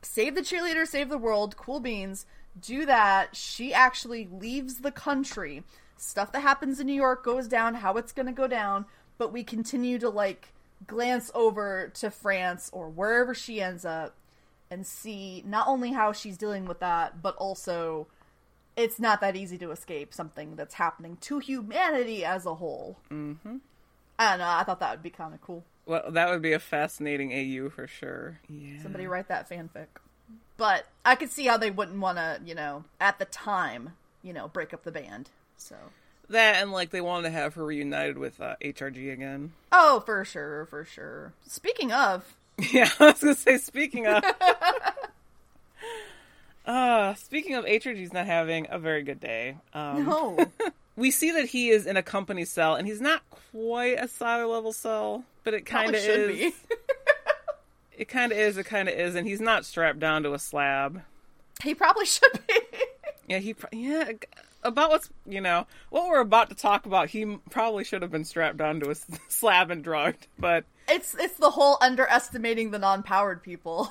save 0.01 0.35
the 0.35 0.41
cheerleader, 0.41 0.87
save 0.87 1.09
the 1.09 1.17
world, 1.17 1.57
cool 1.57 1.79
beans, 1.79 2.25
do 2.59 2.85
that. 2.85 3.35
She 3.35 3.73
actually 3.73 4.27
leaves 4.31 4.77
the 4.77 4.91
country. 4.91 5.63
Stuff 5.97 6.31
that 6.31 6.41
happens 6.41 6.79
in 6.79 6.87
New 6.87 6.93
York 6.93 7.23
goes 7.23 7.47
down, 7.47 7.75
how 7.75 7.93
it's 7.97 8.11
going 8.11 8.25
to 8.25 8.31
go 8.31 8.47
down, 8.47 8.85
but 9.17 9.31
we 9.31 9.43
continue 9.43 9.99
to, 9.99 10.09
like, 10.09 10.53
glance 10.87 11.29
over 11.35 11.91
to 11.93 12.09
France 12.09 12.69
or 12.73 12.89
wherever 12.89 13.35
she 13.35 13.61
ends 13.61 13.85
up 13.85 14.15
and 14.71 14.87
see 14.87 15.43
not 15.45 15.67
only 15.67 15.91
how 15.91 16.13
she's 16.13 16.37
dealing 16.37 16.65
with 16.65 16.79
that, 16.79 17.21
but 17.21 17.35
also 17.35 18.07
it's 18.77 18.99
not 18.99 19.19
that 19.21 19.35
easy 19.35 19.57
to 19.59 19.69
escape 19.71 20.13
something 20.13 20.55
that's 20.55 20.73
happening 20.75 21.17
to 21.21 21.39
humanity 21.39 22.23
as 22.25 22.45
a 22.45 22.55
whole. 22.55 22.97
Mm-hmm. 23.11 23.57
I 24.17 24.29
don't 24.31 24.39
know. 24.39 24.47
I 24.47 24.63
thought 24.63 24.79
that 24.79 24.91
would 24.91 25.03
be 25.03 25.09
kind 25.09 25.33
of 25.33 25.41
cool. 25.41 25.63
Well, 25.85 26.09
that 26.11 26.29
would 26.29 26.41
be 26.41 26.53
a 26.53 26.59
fascinating 26.59 27.33
AU 27.33 27.69
for 27.69 27.85
sure. 27.85 28.39
Yeah. 28.47 28.81
Somebody 28.81 29.07
write 29.07 29.27
that 29.27 29.49
fanfic. 29.49 29.87
But 30.57 30.85
I 31.03 31.15
could 31.15 31.31
see 31.31 31.45
how 31.47 31.57
they 31.57 31.71
wouldn't 31.71 31.99
want 31.99 32.17
to, 32.17 32.39
you 32.45 32.55
know, 32.55 32.85
at 32.99 33.19
the 33.19 33.25
time, 33.25 33.93
you 34.23 34.31
know, 34.31 34.47
break 34.47 34.73
up 34.73 34.83
the 34.83 34.91
band. 34.91 35.29
So, 35.57 35.75
That 36.29 36.61
and 36.61 36.71
like 36.71 36.91
they 36.91 37.01
wanted 37.01 37.29
to 37.29 37.31
have 37.33 37.55
her 37.55 37.65
reunited 37.65 38.17
with 38.17 38.39
uh, 38.39 38.55
HRG 38.63 39.11
again. 39.11 39.51
oh, 39.71 40.01
for 40.05 40.23
sure, 40.23 40.65
for 40.67 40.85
sure. 40.85 41.33
Speaking 41.45 41.91
of, 41.91 42.35
Yeah, 42.71 42.89
I 42.99 43.05
was 43.05 43.19
gonna 43.21 43.33
say. 43.35 43.57
Speaking 43.57 44.05
of, 44.05 44.23
uh, 46.65 47.13
speaking 47.15 47.55
of 47.55 47.65
HRG's 47.65 48.13
not 48.13 48.25
having 48.25 48.67
a 48.69 48.77
very 48.79 49.03
good 49.03 49.19
day. 49.19 49.57
Um, 49.73 50.05
no, 50.05 50.45
we 50.95 51.11
see 51.11 51.31
that 51.31 51.45
he 51.45 51.69
is 51.69 51.85
in 51.85 51.97
a 51.97 52.03
company 52.03 52.45
cell, 52.45 52.75
and 52.75 52.87
he's 52.87 53.01
not 53.01 53.21
quite 53.51 53.97
a 53.99 54.07
silo 54.07 54.51
level 54.51 54.73
cell, 54.73 55.23
but 55.43 55.53
it 55.53 55.65
kind 55.65 55.95
of 55.95 56.01
should 56.01 56.31
is. 56.31 56.37
be. 56.37 56.53
It 57.97 58.07
kind 58.07 58.31
of 58.31 58.37
is. 58.39 58.57
It 58.57 58.65
kind 58.65 58.89
of 58.89 58.95
is, 58.95 59.13
and 59.13 59.27
he's 59.27 59.41
not 59.41 59.63
strapped 59.63 59.99
down 59.99 60.23
to 60.23 60.33
a 60.33 60.39
slab. 60.39 61.03
he 61.61 61.75
probably 61.75 62.05
should 62.05 62.31
be. 62.47 62.53
Yeah, 63.27 63.37
he. 63.37 63.55
Yeah, 63.71 64.11
about 64.63 64.89
what's 64.89 65.09
you 65.27 65.39
know 65.39 65.67
what 65.89 66.07
we're 66.09 66.19
about 66.19 66.49
to 66.49 66.55
talk 66.55 66.85
about. 66.87 67.09
He 67.11 67.37
probably 67.51 67.83
should 67.83 68.01
have 68.01 68.11
been 68.11 68.25
strapped 68.25 68.57
down 68.57 68.79
to 68.79 68.89
a 68.89 68.95
slab 69.29 69.69
and 69.71 69.83
drugged, 69.83 70.27
but 70.39 70.65
it's 70.89 71.15
it's 71.17 71.35
the 71.35 71.51
whole 71.51 71.77
underestimating 71.79 72.71
the 72.71 72.79
non-powered 72.79 73.43
people. 73.43 73.89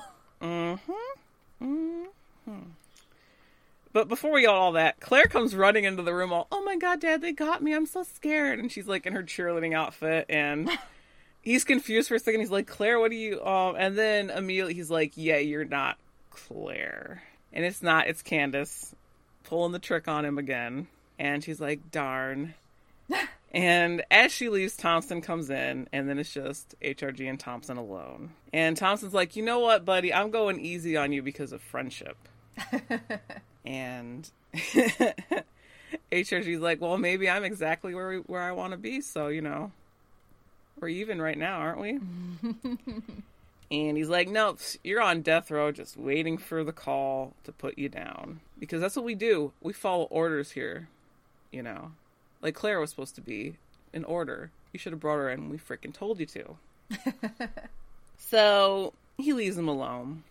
But 3.93 4.07
before 4.07 4.31
we 4.31 4.43
got 4.43 4.55
all 4.55 4.71
that, 4.73 4.99
Claire 4.99 5.27
comes 5.27 5.53
running 5.53 5.83
into 5.83 6.01
the 6.01 6.13
room 6.13 6.31
all, 6.31 6.47
oh 6.51 6.63
my 6.63 6.77
god, 6.77 7.01
dad, 7.01 7.21
they 7.21 7.33
got 7.33 7.61
me. 7.61 7.73
I'm 7.73 7.85
so 7.85 8.03
scared. 8.03 8.59
And 8.59 8.71
she's 8.71 8.87
like 8.87 9.05
in 9.05 9.13
her 9.13 9.23
cheerleading 9.23 9.73
outfit 9.73 10.25
and 10.29 10.69
he's 11.41 11.63
confused 11.63 12.07
for 12.07 12.15
a 12.15 12.19
second. 12.19 12.39
He's 12.39 12.51
like, 12.51 12.67
Claire, 12.67 12.99
what 12.99 13.11
are 13.11 13.15
you 13.15 13.43
um 13.45 13.75
and 13.77 13.97
then 13.97 14.29
immediately 14.29 14.73
he's 14.73 14.91
like, 14.91 15.13
Yeah, 15.15 15.37
you're 15.37 15.65
not 15.65 15.97
Claire. 16.29 17.23
And 17.51 17.65
it's 17.65 17.81
not, 17.81 18.07
it's 18.07 18.23
Candice 18.23 18.93
pulling 19.43 19.73
the 19.73 19.79
trick 19.79 20.07
on 20.07 20.23
him 20.23 20.37
again. 20.37 20.87
And 21.19 21.43
she's 21.43 21.59
like, 21.59 21.91
darn. 21.91 22.53
And 23.53 24.03
as 24.09 24.31
she 24.31 24.47
leaves, 24.47 24.77
Thompson 24.77 25.19
comes 25.19 25.49
in, 25.49 25.89
and 25.91 26.07
then 26.07 26.17
it's 26.17 26.33
just 26.33 26.73
HRG 26.81 27.29
and 27.29 27.37
Thompson 27.37 27.75
alone. 27.75 28.31
And 28.53 28.77
Thompson's 28.77 29.13
like, 29.13 29.35
you 29.35 29.43
know 29.43 29.59
what, 29.59 29.83
buddy? 29.83 30.13
I'm 30.13 30.31
going 30.31 30.59
easy 30.61 30.95
on 30.95 31.11
you 31.11 31.21
because 31.21 31.51
of 31.51 31.61
friendship. 31.61 32.15
and 33.65 34.29
HRG's 36.11 36.61
like, 36.61 36.81
well, 36.81 36.97
maybe 36.97 37.29
I'm 37.29 37.43
exactly 37.43 37.93
where 37.93 38.09
we, 38.09 38.17
where 38.17 38.41
I 38.41 38.51
want 38.51 38.71
to 38.71 38.77
be. 38.77 39.01
So 39.01 39.27
you 39.27 39.41
know, 39.41 39.71
we're 40.79 40.89
even 40.89 41.21
right 41.21 41.37
now, 41.37 41.59
aren't 41.59 41.79
we? 41.79 41.91
and 43.71 43.97
he's 43.97 44.09
like, 44.09 44.27
nope, 44.27 44.59
you're 44.83 45.01
on 45.01 45.21
death 45.21 45.51
row, 45.51 45.71
just 45.71 45.97
waiting 45.97 46.37
for 46.37 46.63
the 46.63 46.73
call 46.73 47.33
to 47.43 47.51
put 47.51 47.77
you 47.77 47.89
down 47.89 48.41
because 48.59 48.81
that's 48.81 48.95
what 48.95 49.05
we 49.05 49.15
do. 49.15 49.53
We 49.61 49.73
follow 49.73 50.05
orders 50.05 50.51
here, 50.51 50.89
you 51.51 51.63
know. 51.63 51.91
Like 52.41 52.55
Claire 52.55 52.79
was 52.79 52.89
supposed 52.89 53.15
to 53.15 53.21
be 53.21 53.57
in 53.93 54.03
order. 54.03 54.51
You 54.73 54.79
should 54.79 54.93
have 54.93 54.99
brought 54.99 55.17
her 55.17 55.29
in. 55.29 55.49
We 55.49 55.57
freaking 55.57 55.93
told 55.93 56.19
you 56.19 56.25
to. 56.27 56.57
so 58.17 58.93
he 59.17 59.33
leaves 59.33 59.57
him 59.57 59.67
alone, 59.67 60.23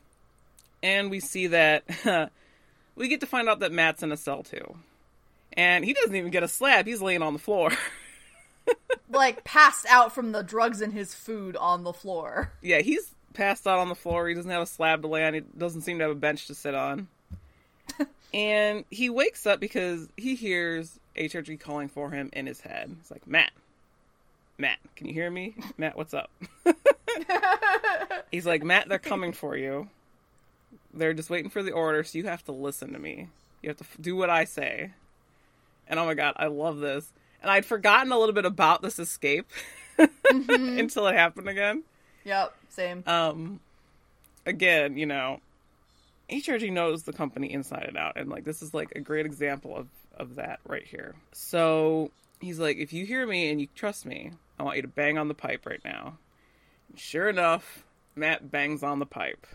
and 0.83 1.11
we 1.11 1.21
see 1.21 1.49
that 1.49 1.85
we 2.95 3.09
get 3.09 3.21
to 3.21 3.27
find 3.27 3.49
out 3.49 3.61
that 3.61 3.73
Matt's 3.73 4.03
in 4.03 4.13
a 4.13 4.17
cell 4.17 4.43
too, 4.43 4.77
and 5.53 5.85
he 5.85 5.93
doesn't 5.93 6.15
even 6.15 6.31
get 6.31 6.43
a 6.43 6.49
slab. 6.49 6.87
He's 6.87 7.03
laying 7.03 7.23
on 7.23 7.33
the 7.33 7.39
floor. 7.39 7.71
like 9.11 9.45
passed 9.45 9.87
out 9.89 10.15
from 10.15 10.33
the 10.33 10.43
drugs 10.43 10.81
in 10.81 10.93
his 10.93 11.15
food 11.15 11.57
on 11.57 11.85
the 11.85 11.93
floor. 11.93 12.53
yeah, 12.63 12.81
he's 12.81 13.15
passed 13.35 13.67
out 13.67 13.79
on 13.79 13.89
the 13.89 13.95
floor. 13.95 14.29
He 14.29 14.35
doesn't 14.35 14.51
have 14.51 14.63
a 14.63 14.67
slab 14.67 15.03
to 15.03 15.09
lay 15.09 15.25
on. 15.25 15.35
He 15.35 15.41
doesn't 15.41 15.83
seem 15.83 15.99
to 15.99 16.05
have 16.05 16.13
a 16.13 16.19
bench 16.19 16.47
to 16.47 16.55
sit 16.55 16.75
on. 16.75 17.09
and 18.35 18.85
he 18.91 19.11
wakes 19.11 19.47
up 19.47 19.61
because 19.61 20.09
he 20.17 20.35
hears 20.35 20.99
HRG 21.17 21.59
calling 21.61 21.89
for 21.89 22.11
him 22.11 22.31
in 22.33 22.47
his 22.47 22.61
head. 22.61 22.95
He's 23.01 23.11
like, 23.11 23.27
Matt, 23.27 23.53
Matt, 24.59 24.79
can 24.97 25.07
you 25.07 25.15
hear 25.15 25.31
me? 25.31 25.55
Matt, 25.79 25.97
what's 25.97 26.15
up? 26.15 26.31
He's 28.31 28.47
like, 28.47 28.63
Matt, 28.63 28.89
they're 28.89 28.99
coming 28.99 29.33
for 29.33 29.57
you. 29.57 29.89
They're 30.93 31.15
just 31.15 31.31
waiting 31.31 31.51
for 31.51 31.63
the 31.63 31.73
order, 31.73 32.03
so 32.03 32.19
you 32.19 32.27
have 32.27 32.45
to 32.45 32.53
listen 32.53 32.93
to 32.93 32.99
me. 32.99 33.29
You 33.63 33.71
have 33.71 33.79
to 33.79 33.85
f- 33.85 33.97
do 34.01 34.17
what 34.17 34.31
I 34.31 34.45
say. 34.45 34.91
And 35.89 35.99
oh 35.99 36.07
my 36.07 36.15
god, 36.15 36.35
I 36.37 36.47
love 36.47 36.79
this. 36.79 37.13
And 37.43 37.51
I'd 37.51 37.65
forgotten 37.65 38.13
a 38.13 38.19
little 38.19 38.35
bit 38.35 38.45
about 38.45 38.83
this 38.83 38.99
escape 38.99 39.49
until 40.31 41.07
it 41.07 41.15
happened 41.15 41.49
again. 41.49 41.85
Yep, 42.25 42.55
same. 42.69 43.03
Um, 43.07 43.61
again, 44.45 44.97
you 44.97 45.07
know, 45.07 45.41
HRG 46.31 46.73
knows 46.73 47.03
the 47.05 47.13
company 47.13 47.53
inside 47.53 47.85
and 47.89 47.97
out, 47.97 48.17
and 48.17 48.29
like 48.29 48.45
this 48.45 48.63
is 48.63 48.75
like 48.75 48.93
a 48.95 49.01
great 49.01 49.27
example 49.27 49.77
of 49.77 49.89
of 50.17 50.37
that 50.37 50.61
right 50.67 50.85
here. 50.85 51.15
So 51.33 52.11
he's 52.41 52.59
like, 52.59 52.77
if 52.77 52.93
you 52.93 53.07
hear 53.07 53.27
me 53.27 53.51
and 53.51 53.61
you 53.61 53.69
trust 53.75 54.05
me, 54.05 54.33
I 54.59 54.63
want 54.63 54.77
you 54.77 54.83
to 54.83 54.89
bang 54.89 55.19
on 55.19 55.29
the 55.29 55.35
pipe 55.35 55.67
right 55.67 55.81
now. 55.85 56.19
And 56.89 56.99
sure 56.99 57.29
enough, 57.29 57.85
Matt 58.15 58.51
bangs 58.51 58.83
on 58.83 58.99
the 58.99 59.07
pipe. 59.07 59.47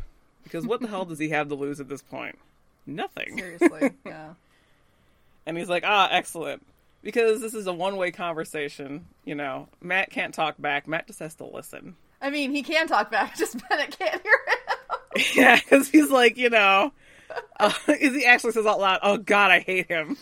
Because 0.45 0.65
what 0.65 0.79
the 0.79 0.87
hell 0.87 1.05
does 1.05 1.19
he 1.19 1.29
have 1.29 1.49
to 1.49 1.55
lose 1.55 1.81
at 1.81 1.89
this 1.89 2.01
point? 2.01 2.37
Nothing. 2.85 3.37
Seriously, 3.37 3.91
yeah. 4.05 4.35
And 5.45 5.57
he's 5.57 5.67
like, 5.69 5.83
ah, 5.85 6.07
excellent. 6.11 6.65
Because 7.01 7.41
this 7.41 7.53
is 7.53 7.67
a 7.67 7.73
one 7.73 7.97
way 7.97 8.11
conversation, 8.11 9.07
you 9.25 9.35
know. 9.35 9.67
Matt 9.81 10.11
can't 10.11 10.33
talk 10.33 10.55
back. 10.59 10.87
Matt 10.87 11.07
just 11.07 11.19
has 11.19 11.35
to 11.35 11.45
listen. 11.45 11.95
I 12.21 12.29
mean, 12.29 12.51
he 12.51 12.63
can 12.63 12.87
talk 12.87 13.11
back, 13.11 13.35
just 13.37 13.57
Bennett 13.67 13.97
can't 13.97 14.21
hear 14.21 14.33
him. 14.47 15.23
yeah, 15.35 15.55
because 15.57 15.89
he's 15.89 16.09
like, 16.09 16.37
you 16.37 16.49
know, 16.49 16.93
uh, 17.59 17.73
he 17.99 18.25
actually 18.25 18.53
says 18.53 18.65
out 18.65 18.79
loud, 18.79 18.99
oh 19.03 19.17
god, 19.17 19.51
I 19.51 19.59
hate 19.59 19.87
him. 19.87 20.15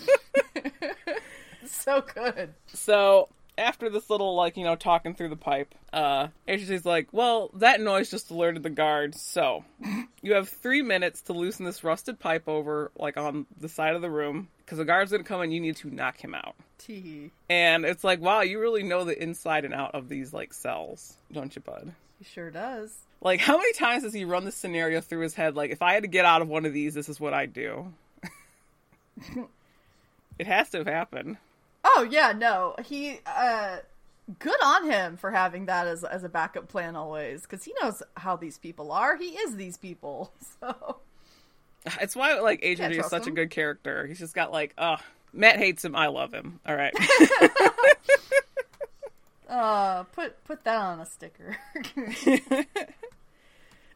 so 1.66 2.02
good. 2.02 2.54
So 2.74 3.30
after 3.58 3.90
this 3.90 4.10
little 4.10 4.36
like 4.36 4.58
you 4.58 4.64
know 4.64 4.76
talking 4.76 5.16
through 5.16 5.30
the 5.30 5.36
pipe, 5.36 5.74
uh, 5.92 6.28
HG's 6.48 6.86
like, 6.86 7.08
"Well, 7.12 7.50
that 7.56 7.82
noise 7.82 8.10
just 8.10 8.32
alerted 8.32 8.64
the 8.64 8.70
guards. 8.70 9.22
So 9.22 9.64
you 10.22 10.34
have 10.34 10.50
three 10.50 10.82
minutes 10.82 11.22
to 11.24 11.34
loosen 11.34 11.66
this 11.66 11.84
rusted 11.84 12.20
pipe 12.20 12.48
over 12.48 12.92
like 12.98 13.18
on 13.18 13.46
the 13.60 13.70
side 13.70 13.96
of 13.96 14.02
the 14.02 14.10
room 14.10 14.50
because 14.60 14.78
the 14.78 14.86
guard's 14.86 15.12
gonna 15.12 15.24
come 15.24 15.42
and 15.42 15.54
you 15.54 15.60
need 15.60 15.78
to 15.78 15.90
knock 15.90 16.18
him 16.18 16.36
out." 16.36 16.56
Tee. 16.78 17.32
And 17.50 17.86
it's 17.86 18.04
like, 18.04 18.20
wow, 18.20 18.42
you 18.42 18.60
really 18.60 18.84
know 18.84 19.06
the 19.06 19.22
inside 19.22 19.64
and 19.64 19.74
out 19.74 19.96
of 19.96 20.10
these 20.10 20.34
like 20.34 20.54
cells, 20.54 21.16
don't 21.32 21.56
you, 21.56 21.62
bud? 21.62 21.94
He 22.20 22.26
sure 22.26 22.52
does. 22.52 22.94
Like, 23.22 23.40
how 23.40 23.58
many 23.58 23.72
times 23.74 24.04
has 24.04 24.14
he 24.14 24.26
run 24.26 24.44
this 24.44 24.56
scenario 24.56 25.00
through 25.00 25.22
his 25.22 25.34
head? 25.34 25.56
Like, 25.56 25.72
if 25.72 25.82
I 25.82 25.94
had 25.94 26.04
to 26.04 26.10
get 26.10 26.26
out 26.26 26.42
of 26.42 26.50
one 26.50 26.66
of 26.66 26.74
these, 26.74 26.94
this 26.94 27.08
is 27.08 27.22
what 27.22 27.34
I'd 27.34 27.54
do. 27.54 27.94
it 30.40 30.48
has 30.48 30.70
to 30.72 30.80
have 30.80 30.88
happened. 30.88 31.38
Oh 31.84 32.08
yeah, 32.10 32.32
no. 32.32 32.76
He 32.86 33.20
uh 33.26 33.78
good 34.40 34.64
on 34.64 34.90
him 34.90 35.18
for 35.18 35.32
having 35.32 35.66
that 35.66 35.88
as 35.88 36.04
as 36.04 36.24
a 36.24 36.30
backup 36.30 36.70
plan 36.70 36.96
always 36.96 37.46
cuz 37.46 37.64
he 37.64 37.74
knows 37.82 38.02
how 38.16 38.36
these 38.36 38.58
people 38.58 38.92
are. 38.92 39.18
He 39.18 39.30
is 39.30 39.56
these 39.56 39.78
people. 39.78 40.32
So 40.62 41.00
It's 42.00 42.16
why 42.16 42.40
like 42.40 42.60
Adrian 42.64 42.94
is 42.94 43.08
such 43.08 43.28
a 43.28 43.32
good 43.32 43.50
character. 43.50 44.08
He's 44.08 44.20
just 44.20 44.34
got 44.34 44.52
like, 44.52 44.74
uh 44.78 44.98
Matt 45.34 45.58
hates 45.58 45.84
him, 45.84 45.96
I 45.96 46.08
love 46.08 46.34
him. 46.34 46.60
All 46.66 46.76
right. 46.76 46.94
uh 49.50 50.04
put 50.04 50.42
put 50.46 50.64
that 50.64 50.78
on 50.78 51.02
a 51.02 51.06
sticker. 51.06 51.58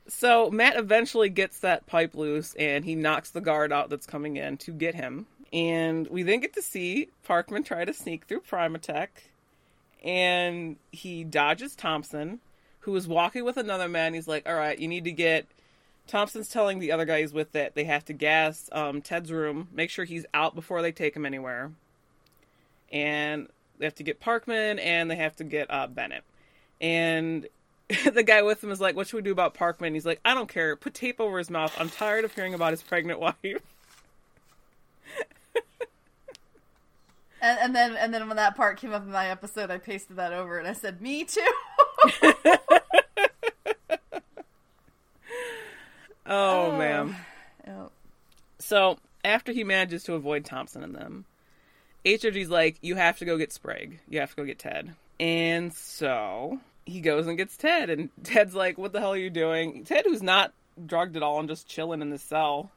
so 0.08 0.52
Matt 0.52 0.78
eventually 0.78 1.30
gets 1.30 1.60
that 1.60 1.86
pipe 1.86 2.16
loose 2.16 2.54
and 2.56 2.84
he 2.84 2.96
knocks 2.96 3.32
the 3.32 3.42
guard 3.42 3.72
out 3.72 3.90
that's 3.90 4.06
coming 4.06 4.36
in 4.36 4.58
to 4.58 4.72
get 4.72 4.96
him. 4.96 5.26
And 5.54 6.08
we 6.08 6.24
then 6.24 6.40
get 6.40 6.54
to 6.54 6.62
see 6.62 7.10
Parkman 7.28 7.66
try 7.66 7.86
to 7.86 7.94
sneak 7.94 8.26
through 8.26 8.42
Primatech 8.42 9.08
and 10.04 10.78
he 10.92 11.24
dodges 11.24 11.76
Thompson, 11.76 12.40
who 12.82 12.96
is 12.96 13.08
walking 13.08 13.44
with 13.44 13.58
another 13.58 13.90
man. 13.90 14.14
He's 14.14 14.28
like, 14.28 14.48
All 14.48 14.56
right, 14.56 14.78
you 14.78 14.88
need 14.88 15.04
to 15.06 15.12
get 15.12 15.48
Thompson's 16.08 16.48
telling 16.48 16.80
the 16.80 16.92
other 16.92 17.06
guy 17.06 17.22
he's 17.22 17.34
with 17.34 17.52
that 17.52 17.76
they 17.76 17.84
have 17.84 18.06
to 18.06 18.14
gas 18.14 18.70
um, 18.72 19.02
Ted's 19.02 19.32
room, 19.32 19.68
make 19.74 19.90
sure 19.90 20.06
he's 20.06 20.26
out 20.34 20.56
before 20.56 20.82
they 20.82 20.92
take 20.92 21.16
him 21.16 21.26
anywhere. 21.26 21.72
And 22.92 23.50
they 23.78 23.86
have 23.86 23.96
to 23.96 24.04
get 24.04 24.22
Parkman 24.22 24.80
and 24.82 25.12
they 25.12 25.18
have 25.18 25.36
to 25.38 25.44
get 25.44 25.70
uh, 25.70 25.88
Bennett. 25.88 26.24
And 26.80 27.48
the 28.14 28.24
guy 28.24 28.42
with 28.42 28.64
him 28.64 28.72
is 28.72 28.80
like, 28.80 28.96
What 28.96 29.08
should 29.08 29.18
we 29.18 29.22
do 29.24 29.32
about 29.32 29.56
Parkman? 29.56 29.94
He's 29.94 30.06
like, 30.06 30.22
I 30.24 30.34
don't 30.34 30.50
care. 30.50 30.76
Put 30.76 30.94
tape 30.94 31.20
over 31.20 31.38
his 31.38 31.50
mouth. 31.50 31.76
I'm 31.80 31.90
tired 31.90 32.26
of 32.26 32.34
hearing 32.34 32.54
about 32.54 32.72
his 32.72 32.84
pregnant 32.84 33.20
wife. 33.44 33.62
and, 37.42 37.60
and 37.60 37.76
then 37.76 37.96
and 37.96 38.14
then 38.14 38.28
when 38.28 38.38
that 38.38 38.56
part 38.56 38.78
came 38.78 38.94
up 38.94 39.04
in 39.04 39.12
my 39.12 39.28
episode, 39.30 39.70
I 39.72 39.78
pasted 39.78 40.18
that 40.18 40.34
over 40.34 40.58
and 40.60 40.68
I 40.68 40.74
said, 40.74 41.02
"Me 41.02 41.24
too." 41.24 41.42
Oh, 46.30 46.72
Oh. 46.72 46.78
man. 46.78 47.16
Yep. 47.66 47.92
So 48.60 48.98
after 49.24 49.52
he 49.54 49.64
manages 49.64 50.04
to 50.04 50.14
avoid 50.14 50.44
Thompson 50.46 50.84
and 50.84 50.94
them, 50.94 51.26
HRG's 52.06 52.50
like, 52.50 52.78
you 52.82 52.96
have 52.96 53.18
to 53.20 53.26
go 53.26 53.38
get 53.38 53.54
Sprague. 53.54 54.00
You 54.10 54.20
have 54.20 54.32
to 54.32 54.36
go 54.36 54.44
get 54.46 54.60
Ted. 54.60 54.94
And 55.20 55.74
so 55.74 56.60
he 56.86 57.00
goes 57.02 57.28
and 57.28 57.38
gets 57.38 57.56
Ted, 57.58 57.90
and 57.90 58.10
Ted's 58.24 58.56
like, 58.56 58.78
what 58.78 58.92
the 58.94 59.00
hell 59.00 59.14
are 59.14 59.18
you 59.18 59.30
doing? 59.30 59.84
Ted, 59.86 60.06
who's 60.06 60.22
not 60.24 60.54
drugged 60.86 61.16
at 61.18 61.24
all 61.24 61.40
and 61.40 61.50
just 61.50 61.68
chilling 61.68 62.02
in 62.02 62.10
the 62.10 62.20
cell, 62.20 62.72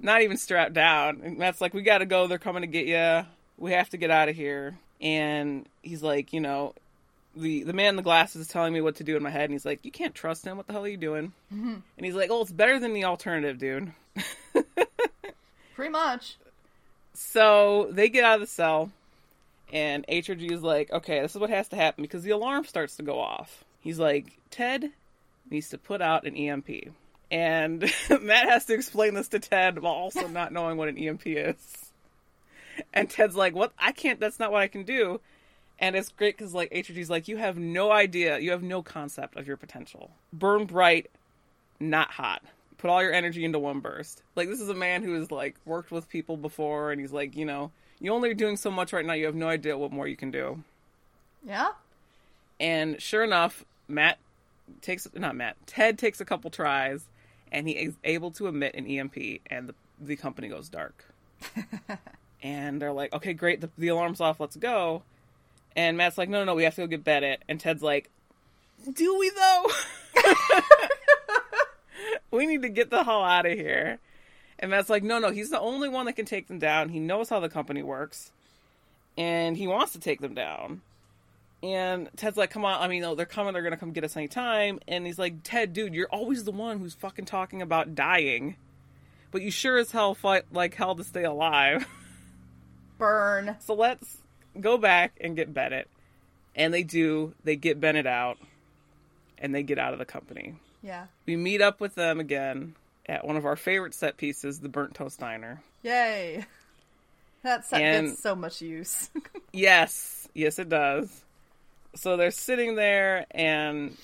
not 0.00 0.22
even 0.22 0.36
strapped 0.36 0.74
down. 0.74 1.20
And 1.24 1.38
Matt's 1.38 1.60
like, 1.60 1.74
we 1.74 1.82
gotta 1.82 2.06
go. 2.06 2.26
They're 2.26 2.38
coming 2.38 2.62
to 2.62 2.66
get 2.66 2.86
you. 2.86 3.26
We 3.56 3.72
have 3.72 3.90
to 3.90 3.96
get 3.96 4.10
out 4.10 4.28
of 4.28 4.36
here. 4.36 4.78
And 5.00 5.66
he's 5.82 6.02
like, 6.02 6.32
you 6.32 6.40
know, 6.40 6.74
the 7.38 7.62
the 7.62 7.72
man 7.72 7.90
in 7.90 7.96
the 7.96 8.02
glasses 8.02 8.42
is 8.42 8.48
telling 8.48 8.72
me 8.72 8.80
what 8.80 8.96
to 8.96 9.04
do 9.04 9.16
in 9.16 9.22
my 9.22 9.30
head, 9.30 9.44
and 9.44 9.52
he's 9.52 9.64
like, 9.64 9.84
"You 9.84 9.90
can't 9.90 10.14
trust 10.14 10.44
him. 10.44 10.56
What 10.56 10.66
the 10.66 10.72
hell 10.72 10.84
are 10.84 10.88
you 10.88 10.96
doing?" 10.96 11.32
Mm-hmm. 11.52 11.74
And 11.96 12.06
he's 12.06 12.14
like, 12.14 12.30
"Oh, 12.30 12.42
it's 12.42 12.52
better 12.52 12.78
than 12.78 12.94
the 12.94 13.04
alternative, 13.04 13.58
dude." 13.58 13.92
Pretty 15.74 15.92
much. 15.92 16.36
So 17.14 17.88
they 17.90 18.08
get 18.08 18.24
out 18.24 18.36
of 18.36 18.40
the 18.40 18.46
cell, 18.46 18.90
and 19.72 20.06
HRG 20.08 20.50
is 20.50 20.62
like, 20.62 20.90
"Okay, 20.90 21.20
this 21.20 21.34
is 21.34 21.40
what 21.40 21.50
has 21.50 21.68
to 21.68 21.76
happen 21.76 22.02
because 22.02 22.22
the 22.22 22.30
alarm 22.30 22.64
starts 22.64 22.96
to 22.96 23.02
go 23.02 23.20
off." 23.20 23.64
He's 23.80 23.98
like, 23.98 24.38
"Ted 24.50 24.90
needs 25.50 25.68
to 25.70 25.78
put 25.78 26.02
out 26.02 26.26
an 26.26 26.36
EMP," 26.36 26.68
and 27.30 27.80
Matt 28.20 28.48
has 28.48 28.64
to 28.66 28.74
explain 28.74 29.14
this 29.14 29.28
to 29.28 29.38
Ted 29.38 29.78
while 29.80 29.94
also 29.94 30.26
not 30.28 30.52
knowing 30.52 30.76
what 30.76 30.88
an 30.88 30.98
EMP 30.98 31.22
is. 31.26 31.56
And 32.92 33.10
Ted's 33.10 33.34
like, 33.34 33.54
"What? 33.54 33.72
I 33.78 33.92
can't. 33.92 34.20
That's 34.20 34.38
not 34.38 34.52
what 34.52 34.62
I 34.62 34.68
can 34.68 34.84
do." 34.84 35.20
And 35.80 35.94
it's 35.94 36.10
great 36.10 36.36
because 36.36 36.54
like 36.54 36.72
HRG's 36.72 37.10
like, 37.10 37.28
you 37.28 37.36
have 37.36 37.56
no 37.56 37.92
idea, 37.92 38.38
you 38.38 38.50
have 38.50 38.62
no 38.62 38.82
concept 38.82 39.36
of 39.36 39.46
your 39.46 39.56
potential. 39.56 40.10
Burn 40.32 40.64
bright, 40.64 41.10
not 41.78 42.10
hot. 42.10 42.42
Put 42.78 42.90
all 42.90 43.02
your 43.02 43.12
energy 43.12 43.44
into 43.44 43.58
one 43.58 43.80
burst. 43.80 44.22
Like 44.34 44.48
this 44.48 44.60
is 44.60 44.68
a 44.68 44.74
man 44.74 45.02
who 45.02 45.14
has 45.14 45.30
like 45.30 45.56
worked 45.64 45.90
with 45.90 46.08
people 46.08 46.36
before, 46.36 46.90
and 46.90 47.00
he's 47.00 47.12
like, 47.12 47.36
you 47.36 47.44
know, 47.44 47.70
you 48.00 48.12
only 48.12 48.30
are 48.30 48.34
doing 48.34 48.56
so 48.56 48.70
much 48.70 48.92
right 48.92 49.04
now. 49.04 49.12
You 49.12 49.26
have 49.26 49.34
no 49.34 49.48
idea 49.48 49.78
what 49.78 49.92
more 49.92 50.06
you 50.06 50.16
can 50.16 50.30
do. 50.30 50.62
Yeah. 51.44 51.70
And 52.60 53.00
sure 53.00 53.22
enough, 53.22 53.64
Matt 53.86 54.18
takes 54.80 55.06
not 55.14 55.36
Matt, 55.36 55.56
Ted 55.66 55.98
takes 55.98 56.20
a 56.20 56.24
couple 56.24 56.50
tries, 56.50 57.08
and 57.52 57.68
he 57.68 57.74
is 57.74 57.94
able 58.04 58.30
to 58.32 58.46
emit 58.46 58.74
an 58.74 58.86
EMP, 58.86 59.16
and 59.46 59.68
the 59.68 59.74
the 60.00 60.16
company 60.16 60.48
goes 60.48 60.68
dark. 60.68 61.04
and 62.42 62.80
they're 62.80 62.92
like, 62.92 63.12
okay, 63.12 63.32
great, 63.32 63.60
the, 63.60 63.70
the 63.78 63.88
alarm's 63.88 64.20
off, 64.20 64.40
let's 64.40 64.56
go. 64.56 65.02
And 65.76 65.96
Matt's 65.96 66.18
like, 66.18 66.28
no, 66.28 66.38
no, 66.40 66.44
no, 66.44 66.54
we 66.54 66.64
have 66.64 66.74
to 66.76 66.82
go 66.82 66.86
get 66.86 67.04
Bennett. 67.04 67.42
And 67.48 67.60
Ted's 67.60 67.82
like, 67.82 68.10
do 68.92 69.18
we 69.18 69.30
though? 69.30 69.66
we 72.30 72.46
need 72.46 72.62
to 72.62 72.68
get 72.68 72.90
the 72.90 73.04
hell 73.04 73.22
out 73.22 73.46
of 73.46 73.52
here. 73.52 73.98
And 74.58 74.70
Matt's 74.70 74.90
like, 74.90 75.02
no, 75.02 75.18
no, 75.18 75.30
he's 75.30 75.50
the 75.50 75.60
only 75.60 75.88
one 75.88 76.06
that 76.06 76.14
can 76.14 76.26
take 76.26 76.48
them 76.48 76.58
down. 76.58 76.88
He 76.88 76.98
knows 76.98 77.28
how 77.28 77.38
the 77.38 77.48
company 77.48 77.82
works, 77.82 78.32
and 79.16 79.56
he 79.56 79.68
wants 79.68 79.92
to 79.92 80.00
take 80.00 80.20
them 80.20 80.34
down. 80.34 80.80
And 81.62 82.08
Ted's 82.16 82.36
like, 82.36 82.50
come 82.50 82.64
on, 82.64 82.80
I 82.80 82.86
mean, 82.88 83.02
oh, 83.04 83.14
they're 83.16 83.26
coming, 83.26 83.52
they're 83.52 83.62
gonna 83.62 83.76
come 83.76 83.92
get 83.92 84.04
us 84.04 84.16
anytime. 84.16 84.78
And 84.86 85.04
he's 85.06 85.18
like, 85.18 85.42
Ted, 85.42 85.72
dude, 85.72 85.94
you're 85.94 86.08
always 86.08 86.44
the 86.44 86.52
one 86.52 86.78
who's 86.78 86.94
fucking 86.94 87.24
talking 87.24 87.62
about 87.62 87.94
dying, 87.96 88.56
but 89.32 89.42
you 89.42 89.50
sure 89.50 89.76
as 89.78 89.90
hell 89.90 90.14
fight 90.14 90.44
like 90.52 90.74
hell 90.74 90.94
to 90.94 91.02
stay 91.04 91.24
alive. 91.24 91.86
Burn. 92.98 93.56
So 93.60 93.74
let's 93.74 94.18
go 94.60 94.78
back 94.78 95.18
and 95.20 95.36
get 95.36 95.52
Bennett. 95.52 95.88
And 96.54 96.74
they 96.74 96.82
do. 96.82 97.34
They 97.44 97.54
get 97.56 97.80
Bennett 97.80 98.06
out, 98.06 98.38
and 99.38 99.54
they 99.54 99.62
get 99.62 99.78
out 99.78 99.92
of 99.92 100.00
the 100.00 100.04
company. 100.04 100.54
Yeah. 100.82 101.06
We 101.26 101.36
meet 101.36 101.60
up 101.60 101.80
with 101.80 101.94
them 101.94 102.18
again 102.18 102.74
at 103.06 103.24
one 103.24 103.36
of 103.36 103.46
our 103.46 103.54
favorite 103.54 103.94
set 103.94 104.16
pieces, 104.16 104.58
the 104.58 104.68
Burnt 104.68 104.94
Toast 104.94 105.20
Diner. 105.20 105.62
Yay. 105.82 106.44
That 107.44 107.64
set 107.64 107.80
And- 107.80 108.08
gets 108.08 108.22
so 108.22 108.34
much 108.34 108.60
use. 108.62 109.10
Yes, 109.52 110.28
yes, 110.34 110.58
it 110.58 110.68
does. 110.68 111.24
So 111.98 112.16
they're 112.16 112.30
sitting 112.30 112.76
there 112.76 113.26
and 113.32 113.96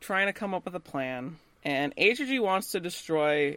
trying 0.00 0.26
to 0.26 0.34
come 0.34 0.52
up 0.52 0.66
with 0.66 0.74
a 0.74 0.80
plan. 0.80 1.38
And 1.64 1.96
HG 1.96 2.42
wants 2.42 2.72
to 2.72 2.80
destroy 2.80 3.56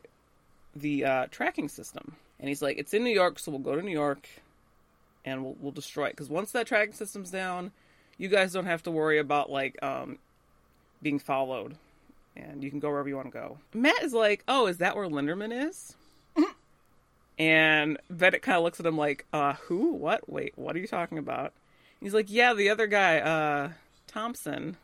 the 0.73 1.03
uh, 1.03 1.25
tracking 1.29 1.67
system. 1.67 2.15
And 2.39 2.47
he's 2.47 2.61
like, 2.61 2.77
it's 2.77 2.93
in 2.93 3.03
New 3.03 3.13
York, 3.13 3.37
so 3.37 3.51
we'll 3.51 3.59
go 3.59 3.75
to 3.75 3.81
New 3.81 3.91
York 3.91 4.29
and 5.25 5.43
we'll, 5.43 5.57
we'll 5.59 5.71
destroy 5.73 6.05
it. 6.05 6.11
Because 6.11 6.29
once 6.29 6.53
that 6.53 6.67
tracking 6.67 6.93
system's 6.93 7.31
down, 7.31 7.73
you 8.17 8.29
guys 8.29 8.53
don't 8.53 8.65
have 8.65 8.81
to 8.83 8.91
worry 8.91 9.19
about, 9.19 9.51
like, 9.51 9.77
um, 9.83 10.19
being 11.01 11.19
followed. 11.19 11.75
And 12.37 12.63
you 12.63 12.69
can 12.69 12.79
go 12.79 12.89
wherever 12.89 13.09
you 13.09 13.17
want 13.17 13.27
to 13.27 13.37
go. 13.37 13.57
Matt 13.73 14.03
is 14.03 14.13
like, 14.13 14.45
oh, 14.47 14.67
is 14.67 14.77
that 14.77 14.95
where 14.95 15.07
Linderman 15.07 15.67
is? 15.67 15.95
And 17.39 17.97
Bennett 18.07 18.43
kind 18.43 18.57
of 18.57 18.63
looks 18.63 18.79
at 18.79 18.85
him 18.85 18.97
like, 18.97 19.25
uh, 19.33 19.53
who? 19.53 19.93
What? 19.93 20.29
Wait, 20.29 20.53
what 20.57 20.75
are 20.75 20.79
you 20.79 20.85
talking 20.85 21.17
about? 21.17 21.53
He's 22.01 22.13
like, 22.13 22.31
yeah, 22.31 22.53
the 22.53 22.69
other 22.69 22.87
guy, 22.87 23.19
uh, 23.19 23.69
Thompson. 24.07 24.77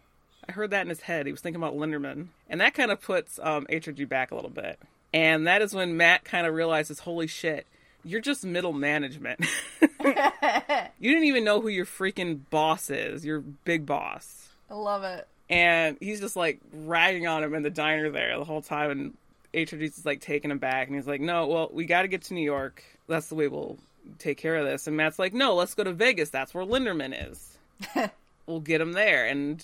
I 0.47 0.51
heard 0.53 0.71
that 0.71 0.83
in 0.83 0.89
his 0.89 1.01
head. 1.01 1.25
He 1.25 1.31
was 1.31 1.41
thinking 1.41 1.61
about 1.61 1.75
Linderman. 1.75 2.27
And 2.49 2.61
that 2.61 2.73
kind 2.73 2.91
of 2.91 3.01
puts 3.01 3.39
um, 3.41 3.65
HRG 3.69 4.07
back 4.07 4.31
a 4.31 4.35
little 4.35 4.49
bit. 4.49 4.79
And 5.13 5.47
that 5.47 5.61
is 5.61 5.73
when 5.73 5.97
Matt 5.97 6.23
kind 6.23 6.47
of 6.47 6.53
realizes, 6.53 6.99
holy 6.99 7.27
shit, 7.27 7.65
you're 8.03 8.21
just 8.21 8.45
middle 8.45 8.73
management. 8.73 9.45
you 9.81 11.11
didn't 11.11 11.25
even 11.25 11.43
know 11.43 11.59
who 11.59 11.67
your 11.67 11.85
freaking 11.85 12.41
boss 12.49 12.89
is, 12.89 13.25
your 13.25 13.39
big 13.39 13.85
boss. 13.85 14.49
I 14.69 14.75
love 14.75 15.03
it. 15.03 15.27
And 15.49 15.97
he's 15.99 16.19
just 16.19 16.35
like 16.35 16.59
ragging 16.71 17.25
on 17.25 17.43
him 17.43 17.53
in 17.53 17.63
the 17.63 17.69
diner 17.69 18.09
there 18.09 18.37
the 18.37 18.45
whole 18.45 18.61
time. 18.61 18.91
And 18.91 19.17
HRG's 19.53 19.97
is 19.97 20.05
like 20.05 20.21
taking 20.21 20.51
him 20.51 20.59
back, 20.59 20.87
and 20.87 20.95
he's 20.95 21.07
like, 21.07 21.21
"No, 21.21 21.47
well, 21.47 21.69
we 21.71 21.85
got 21.85 22.03
to 22.03 22.07
get 22.07 22.23
to 22.23 22.33
New 22.33 22.41
York. 22.41 22.83
That's 23.07 23.27
the 23.27 23.35
way 23.35 23.47
we'll 23.47 23.77
take 24.19 24.37
care 24.37 24.55
of 24.55 24.65
this." 24.65 24.87
And 24.87 24.97
Matt's 24.97 25.19
like, 25.19 25.33
"No, 25.33 25.55
let's 25.55 25.73
go 25.73 25.83
to 25.83 25.93
Vegas. 25.93 26.29
That's 26.29 26.53
where 26.53 26.65
Linderman 26.65 27.31
is. 27.31 27.57
we'll 28.45 28.59
get 28.59 28.81
him 28.81 28.93
there." 28.93 29.25
And 29.25 29.63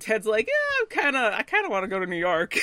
Ted's 0.00 0.26
like, 0.26 0.46
"Yeah, 0.46 0.80
I'm 0.80 0.86
kind 0.86 1.16
of, 1.16 1.34
I 1.34 1.42
kind 1.42 1.64
of 1.64 1.70
want 1.70 1.84
to 1.84 1.88
go 1.88 1.98
to 1.98 2.06
New 2.06 2.16
York." 2.16 2.54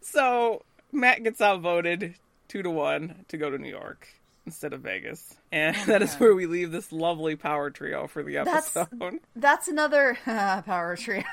so 0.00 0.62
Matt 0.92 1.24
gets 1.24 1.40
outvoted 1.40 2.14
two 2.48 2.62
to 2.62 2.70
one 2.70 3.24
to 3.28 3.36
go 3.36 3.50
to 3.50 3.58
New 3.58 3.68
York 3.68 4.08
instead 4.46 4.72
of 4.72 4.82
Vegas, 4.82 5.34
and 5.50 5.74
that 5.86 6.02
is 6.02 6.14
where 6.16 6.34
we 6.34 6.46
leave 6.46 6.70
this 6.70 6.92
lovely 6.92 7.34
power 7.34 7.70
trio 7.70 8.06
for 8.06 8.22
the 8.22 8.36
episode. 8.36 9.18
That's 9.36 9.68
another 9.68 10.16
power 10.24 10.96
trio. 10.96 11.24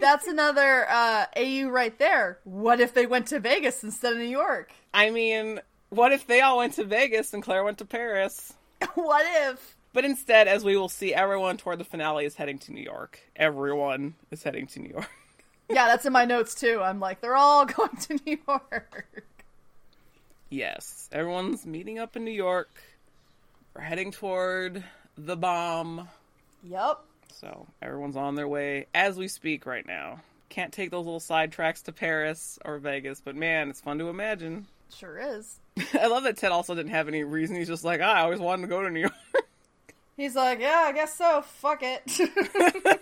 That's 0.00 0.26
another 0.26 0.88
uh, 0.88 1.26
AU 1.36 1.68
right 1.68 1.96
there. 1.98 2.38
What 2.44 2.80
if 2.80 2.94
they 2.94 3.06
went 3.06 3.28
to 3.28 3.38
Vegas 3.38 3.84
instead 3.84 4.14
of 4.14 4.18
New 4.18 4.24
York? 4.24 4.72
I 4.92 5.10
mean, 5.10 5.60
what 5.92 6.10
if 6.10 6.26
they 6.26 6.40
all 6.40 6.56
went 6.58 6.72
to 6.74 6.84
Vegas 6.84 7.34
and 7.34 7.42
Claire 7.42 7.62
went 7.62 7.76
to 7.78 7.84
Paris? 7.84 8.54
what 8.94 9.26
if? 9.50 9.76
But 9.92 10.06
instead, 10.06 10.48
as 10.48 10.64
we 10.64 10.74
will 10.74 10.88
see, 10.88 11.12
everyone 11.12 11.58
toward 11.58 11.78
the 11.78 11.84
finale 11.84 12.24
is 12.24 12.34
heading 12.36 12.58
to 12.60 12.72
New 12.72 12.80
York. 12.82 13.20
Everyone 13.36 14.14
is 14.30 14.42
heading 14.42 14.66
to 14.68 14.80
New 14.80 14.90
York. 14.90 15.10
Yeah, 15.68 15.86
that's 15.86 16.04
in 16.04 16.12
my 16.12 16.26
notes 16.26 16.54
too. 16.54 16.82
I'm 16.82 17.00
like, 17.00 17.22
they're 17.22 17.36
all 17.36 17.64
going 17.66 17.96
to 17.96 18.18
New 18.26 18.36
York. 18.46 19.24
yes, 20.50 21.08
everyone's 21.12 21.64
meeting 21.64 21.98
up 21.98 22.14
in 22.14 22.24
New 22.26 22.32
York. 22.32 22.68
We're 23.74 23.80
heading 23.82 24.10
toward 24.10 24.84
the 25.16 25.36
bomb. 25.36 26.08
Yep. 26.64 26.98
So 27.32 27.66
everyone's 27.80 28.16
on 28.16 28.34
their 28.34 28.48
way 28.48 28.86
as 28.94 29.16
we 29.16 29.28
speak 29.28 29.64
right 29.64 29.86
now. 29.86 30.20
Can't 30.50 30.74
take 30.74 30.90
those 30.90 31.06
little 31.06 31.20
side 31.20 31.52
tracks 31.52 31.80
to 31.82 31.92
Paris 31.92 32.58
or 32.66 32.76
Vegas, 32.78 33.22
but 33.24 33.34
man, 33.34 33.70
it's 33.70 33.80
fun 33.80 33.98
to 33.98 34.10
imagine. 34.10 34.66
Sure 34.94 35.18
is. 35.18 35.58
I 35.94 36.06
love 36.06 36.22
that 36.24 36.36
Ted 36.36 36.52
also 36.52 36.74
didn't 36.74 36.90
have 36.90 37.08
any 37.08 37.24
reason. 37.24 37.56
He's 37.56 37.68
just 37.68 37.84
like, 37.84 38.00
ah, 38.02 38.12
I 38.12 38.20
always 38.22 38.40
wanted 38.40 38.62
to 38.62 38.68
go 38.68 38.82
to 38.82 38.90
New 38.90 39.00
York. 39.00 39.12
He's 40.16 40.34
like, 40.36 40.60
yeah, 40.60 40.84
I 40.86 40.92
guess 40.92 41.14
so. 41.16 41.42
Fuck 41.42 41.82
it. 41.82 42.02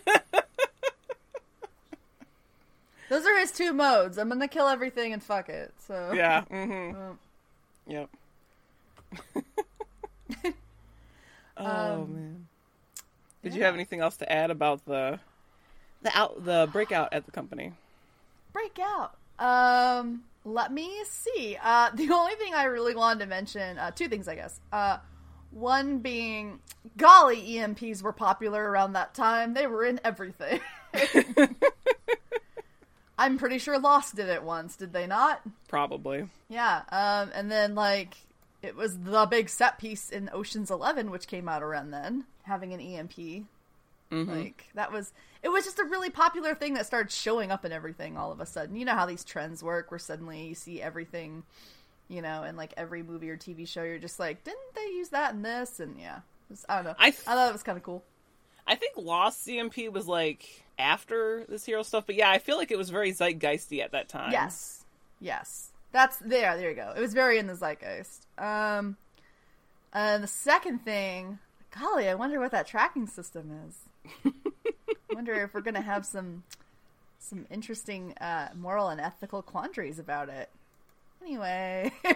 Those 3.09 3.27
are 3.27 3.39
his 3.41 3.51
two 3.51 3.73
modes. 3.73 4.19
I'm 4.19 4.29
gonna 4.29 4.47
kill 4.47 4.69
everything 4.69 5.13
and 5.13 5.21
fuck 5.23 5.49
it. 5.49 5.73
So 5.87 6.13
yeah. 6.15 6.45
Mm-hmm. 6.51 6.97
Um, 6.97 7.19
Yep. 7.89 8.09
oh 11.57 11.67
Um, 11.67 12.15
man. 12.15 12.47
Did 13.43 13.55
you 13.55 13.63
have 13.65 13.75
anything 13.75 14.01
else 14.01 14.17
to 14.19 14.31
add 14.31 14.51
about 14.53 14.85
the 14.85 15.19
the 16.03 16.17
out 16.17 16.45
the 16.45 16.69
breakout 16.71 17.13
at 17.13 17.27
the 17.27 17.33
company? 17.33 17.73
Breakout. 18.53 19.17
Um, 19.41 20.23
let 20.53 20.73
me 20.73 20.91
see. 21.09 21.57
Uh, 21.63 21.91
the 21.95 22.11
only 22.11 22.35
thing 22.35 22.55
I 22.55 22.65
really 22.65 22.95
wanted 22.95 23.21
to 23.21 23.27
mention, 23.27 23.79
uh, 23.79 23.91
two 23.91 24.09
things, 24.09 24.29
I 24.29 24.35
guess. 24.35 24.61
Uh, 24.73 24.99
one 25.51 25.99
being, 25.99 26.61
golly, 26.97 27.43
EMPs 27.55 28.03
were 28.03 28.13
popular 28.13 28.63
around 28.71 28.93
that 28.93 29.15
time. 29.15 29.55
They 29.55 29.67
were 29.67 29.85
in 29.85 30.01
everything. 30.05 30.61
I'm 33.19 33.37
pretty 33.37 33.59
sure 33.59 33.79
Lost 33.79 34.17
did 34.17 34.29
it 34.29 34.43
once, 34.43 34.77
did 34.77 34.93
they 34.93 35.07
not? 35.07 35.43
Probably. 35.69 36.29
Yeah. 36.49 36.83
Um, 36.91 37.31
and 37.35 37.51
then 37.51 37.75
like 37.75 38.17
it 38.63 38.77
was 38.77 38.99
the 38.99 39.27
big 39.27 39.49
set 39.49 39.79
piece 39.79 40.09
in 40.09 40.31
Ocean's 40.33 40.71
Eleven, 40.71 41.11
which 41.11 41.27
came 41.27 41.49
out 41.49 41.63
around 41.63 41.91
then, 41.91 42.25
having 42.45 42.73
an 42.73 42.81
EMP. 42.81 43.47
Like 44.11 44.67
that 44.75 44.91
was 44.93 45.13
it 45.43 45.49
was 45.51 45.65
just 45.65 45.79
a 45.79 45.85
really 45.85 46.11
popular 46.11 46.55
thing 46.55 46.75
that 46.75 46.85
started 46.87 47.13
showing 47.13 47.51
up 47.51 47.65
in 47.65 47.73
everything 47.73 48.17
all 48.17 48.33
of 48.33 48.41
a 48.41 48.47
sudden. 48.47 48.77
You 48.77 48.85
know 48.85 48.95
how 48.95 49.07
these 49.07 49.25
trends 49.25 49.63
work, 49.63 49.91
where 49.91 49.99
suddenly 49.99 50.47
you 50.49 50.55
see 50.55 50.83
everything, 50.83 51.45
you 52.09 52.21
know, 52.21 52.43
in 52.43 52.57
like 52.57 52.75
every 52.77 53.03
movie 53.03 53.31
or 53.31 53.37
TV 53.37 53.67
show. 53.69 53.83
You're 53.85 53.99
just 53.99 54.19
like, 54.19 54.43
didn't 54.45 54.75
they 54.75 54.87
use 54.87 55.11
that 55.11 55.35
in 55.35 55.43
this? 55.43 55.79
And 55.81 55.99
yeah, 55.99 56.21
was- 56.49 56.67
I 56.69 56.77
don't 56.77 56.85
know. 56.85 56.95
I 56.99 57.07
I, 57.09 57.11
thought 57.13 57.49
it 57.49 57.53
was 57.53 57.63
kind 57.63 57.79
of 57.79 57.85
cool. 57.85 58.03
I 58.67 58.75
think 58.75 58.97
Lost 58.97 59.49
EMP 59.49 59.93
was 59.93 60.07
like 60.07 60.65
after 60.79 61.45
this 61.49 61.65
hero 61.65 61.83
stuff, 61.83 62.05
but 62.07 62.15
yeah, 62.17 62.31
I 62.31 62.39
feel 62.39 62.57
like 62.57 62.71
it 62.71 62.79
was 62.79 62.91
very 62.91 63.13
zeitgeisty 63.13 63.83
at 63.83 63.93
that 63.93 64.09
time. 64.09 64.33
Yes, 64.33 64.85
yes, 65.21 65.71
that's 65.93 66.17
there. 66.19 66.57
There 66.57 66.71
you 66.71 66.77
go. 66.77 66.93
It 66.97 67.01
was 67.01 67.15
very 67.15 67.39
in 67.39 67.47
the 67.47 67.55
zeitgeist. 67.55 68.27
Um, 68.39 68.97
and 69.93 70.23
the 70.23 70.29
second 70.29 70.81
thing, 70.81 71.39
golly, 71.79 72.09
I 72.09 72.15
wonder 72.15 72.39
what 72.39 72.53
that 72.53 72.67
tracking 72.67 73.07
system 73.07 73.51
is. 73.69 73.77
I 74.25 74.33
wonder 75.15 75.33
if 75.35 75.55
we're 75.55 75.61
gonna 75.61 75.81
have 75.81 76.05
some 76.07 76.43
some 77.19 77.47
interesting 77.51 78.15
uh, 78.21 78.49
moral 78.55 78.89
and 78.89 79.01
ethical 79.01 79.43
quandaries 79.43 79.99
about 79.99 80.29
it. 80.29 80.49
Anyway, 81.23 81.93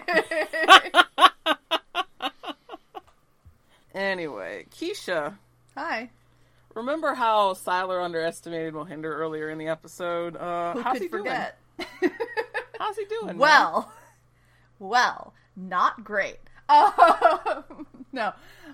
Anyway, 3.94 4.66
Keisha, 4.70 5.36
hi. 5.76 6.10
remember 6.74 7.14
how 7.14 7.52
Sylar 7.54 8.02
underestimated 8.04 8.74
Mohinder 8.74 9.04
earlier 9.04 9.50
in 9.50 9.58
the 9.58 9.68
episode? 9.68 10.36
Uh, 10.36 10.72
Who 10.72 10.80
how's 10.82 10.92
could 10.94 11.02
he 11.02 11.08
forget? 11.08 11.58
doing? 11.78 11.88
How's 12.78 12.96
he 12.96 13.04
doing? 13.04 13.26
man? 13.26 13.38
Well, 13.38 13.92
well, 14.80 15.32
not 15.56 16.02
great. 16.04 16.38
Um, 16.68 17.86
no. 18.12 18.32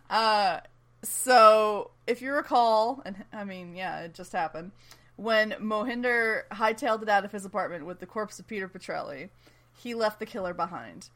Uh, 0.09 0.61
so, 1.03 1.91
if 2.07 2.23
you 2.23 2.33
recall, 2.33 3.03
and 3.05 3.25
I 3.33 3.45
mean, 3.45 3.75
yeah, 3.75 4.01
it 4.01 4.15
just 4.15 4.33
happened, 4.33 4.73
when 5.17 5.51
Mohinder 5.53 6.43
hightailed 6.51 7.03
it 7.03 7.09
out 7.09 7.25
of 7.25 7.33
his 7.33 7.45
apartment 7.45 7.87
with 7.87 8.01
the 8.01 8.07
corpse 8.07 8.39
of 8.39 8.47
Peter 8.47 8.69
Petrelli, 8.69 9.29
he 9.77 9.95
left 9.95 10.19
the 10.19 10.27
killer 10.27 10.55
behind. 10.55 11.11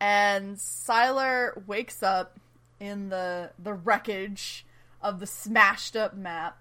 And 0.00 0.56
Sylar 0.56 1.66
wakes 1.66 2.02
up 2.02 2.38
in 2.80 3.10
the 3.10 3.50
the 3.58 3.74
wreckage 3.74 4.64
of 5.02 5.20
the 5.20 5.26
smashed 5.26 5.94
up 5.94 6.16
map 6.16 6.58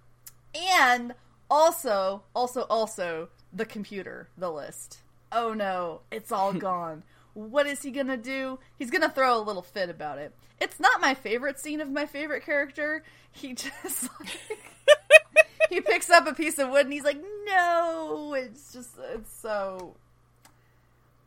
and 0.53 1.13
also 1.49 2.23
also 2.35 2.61
also 2.63 3.29
the 3.53 3.65
computer 3.65 4.27
the 4.37 4.51
list 4.51 4.99
oh 5.31 5.53
no 5.53 6.01
it's 6.11 6.31
all 6.31 6.53
gone 6.67 7.03
what 7.39 7.67
is 7.67 7.81
he 7.81 7.91
gonna 7.91 8.17
do 8.17 8.59
he's 8.77 8.91
gonna 8.91 9.09
throw 9.09 9.37
a 9.37 9.41
little 9.41 9.61
fit 9.61 9.89
about 9.89 10.17
it 10.17 10.33
it's 10.59 10.79
not 10.79 11.01
my 11.01 11.13
favorite 11.13 11.59
scene 11.59 11.81
of 11.81 11.89
my 11.89 12.05
favorite 12.05 12.43
character 12.43 13.03
he 13.31 13.53
just 13.53 14.09
like 14.19 14.39
he 15.69 15.81
picks 15.81 16.09
up 16.09 16.27
a 16.27 16.33
piece 16.33 16.59
of 16.59 16.69
wood 16.69 16.85
and 16.85 16.93
he's 16.93 17.03
like 17.03 17.21
no 17.45 18.33
it's 18.37 18.73
just 18.73 18.91
it's 19.13 19.33
so 19.33 19.95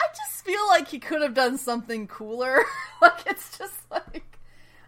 i 0.00 0.06
just 0.08 0.44
feel 0.44 0.66
like 0.68 0.88
he 0.88 0.98
could 0.98 1.22
have 1.22 1.34
done 1.34 1.56
something 1.56 2.06
cooler 2.06 2.58
like 3.02 3.26
it's 3.26 3.56
just 3.58 3.90
like 3.90 4.32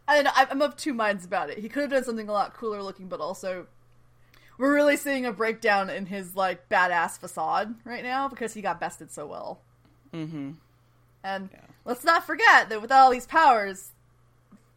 know. 0.09 0.31
I'm 0.35 0.63
of 0.63 0.77
two 0.77 0.95
minds 0.95 1.25
about 1.25 1.51
it. 1.51 1.59
He 1.59 1.69
could 1.69 1.83
have 1.83 1.91
done 1.91 2.05
something 2.05 2.29
a 2.29 2.33
lot 2.33 2.55
cooler 2.55 2.83
looking, 2.83 3.09
but 3.09 3.21
also 3.21 3.67
we're 4.59 4.75
really 4.75 4.97
seeing 4.97 5.27
a 5.27 5.33
breakdown 5.33 5.91
in 5.91 6.07
his 6.07 6.37
like 6.37 6.69
badass 6.69 7.19
facade 7.19 7.75
right 7.85 8.03
now 8.03 8.29
because 8.29 8.55
he 8.55 8.63
got 8.63 8.81
bested 8.81 9.11
so 9.11 9.27
well. 9.27 9.61
Mm-hmm. 10.13 10.53
And 11.25 11.49
let's 11.87 12.05
not 12.05 12.25
forget 12.27 12.69
that 12.69 12.81
with 12.83 12.93
all 12.93 13.11
these 13.11 13.27
powers, 13.27 13.91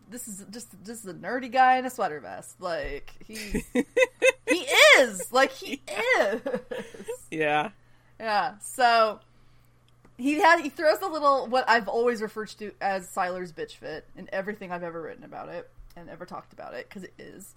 this 0.10 0.28
is 0.28 0.46
just 0.50 0.70
is 0.88 1.06
a 1.06 1.14
nerdy 1.14 1.52
guy 1.52 1.78
in 1.78 1.86
a 1.86 1.90
sweater 1.90 2.20
vest. 2.20 2.60
Like 2.62 3.12
he's 3.26 3.66
he 4.48 4.66
is 5.00 5.32
like 5.32 5.52
he 5.52 5.82
is. 6.20 6.42
Yeah. 7.30 7.72
Yeah. 8.20 8.58
So 8.60 9.20
he 10.18 10.40
had 10.40 10.62
he 10.62 10.70
throws 10.70 11.02
a 11.02 11.08
little 11.08 11.48
what 11.48 11.68
I've 11.70 11.90
always 11.90 12.22
referred 12.22 12.50
to 12.60 12.72
as 12.80 13.08
Sylar's 13.08 13.52
bitch 13.52 13.74
fit 13.74 14.06
in 14.16 14.30
everything 14.32 14.72
I've 14.72 14.84
ever 14.84 15.02
written 15.02 15.26
about 15.26 15.50
it 15.50 15.70
and 15.96 16.10
ever 16.10 16.26
talked 16.26 16.54
about 16.54 16.74
it 16.74 16.88
because 16.88 17.04
it 17.04 17.14
is. 17.20 17.54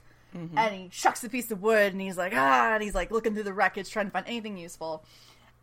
And 0.56 0.74
he 0.74 0.88
shucks 0.92 1.24
a 1.24 1.28
piece 1.28 1.50
of 1.50 1.62
wood 1.62 1.92
and 1.92 2.00
he's 2.00 2.18
like 2.18 2.32
ah 2.34 2.74
and 2.74 2.82
he's 2.82 2.94
like 2.94 3.10
looking 3.10 3.34
through 3.34 3.44
the 3.44 3.52
wreckage 3.52 3.90
trying 3.90 4.06
to 4.06 4.12
find 4.12 4.26
anything 4.26 4.58
useful. 4.58 5.04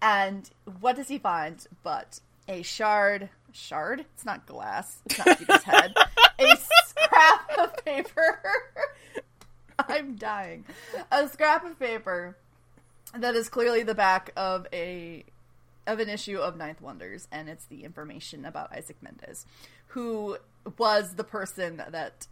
And 0.01 0.49
what 0.79 0.95
does 0.95 1.07
he 1.07 1.17
find 1.17 1.65
but 1.83 2.19
a 2.47 2.61
shard 2.61 3.29
shard? 3.51 4.01
It's 4.13 4.25
not 4.25 4.45
glass. 4.45 5.01
It's 5.05 5.17
not 5.17 5.37
Peter's 5.39 5.63
head. 5.63 5.93
A 6.39 6.57
scrap 6.85 7.51
of 7.57 7.85
paper. 7.85 8.39
I'm 9.79 10.15
dying. 10.15 10.65
A 11.11 11.27
scrap 11.27 11.65
of 11.65 11.79
paper 11.79 12.37
that 13.15 13.35
is 13.35 13.49
clearly 13.49 13.83
the 13.83 13.95
back 13.95 14.31
of 14.35 14.67
a 14.73 15.23
of 15.85 15.99
an 15.99 16.09
issue 16.09 16.37
of 16.37 16.57
Ninth 16.57 16.81
Wonders, 16.81 17.27
and 17.31 17.47
it's 17.47 17.65
the 17.65 17.85
information 17.85 18.43
about 18.43 18.73
Isaac 18.73 18.97
Mendez, 19.01 19.45
who 19.87 20.37
was 20.77 21.15
the 21.15 21.23
person 21.23 21.81
that 21.89 22.27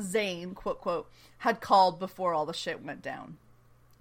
Zane, 0.00 0.54
quote 0.54 0.80
quote, 0.80 1.08
had 1.38 1.60
called 1.60 2.00
before 2.00 2.34
all 2.34 2.46
the 2.46 2.52
shit 2.52 2.82
went 2.84 3.02
down. 3.02 3.36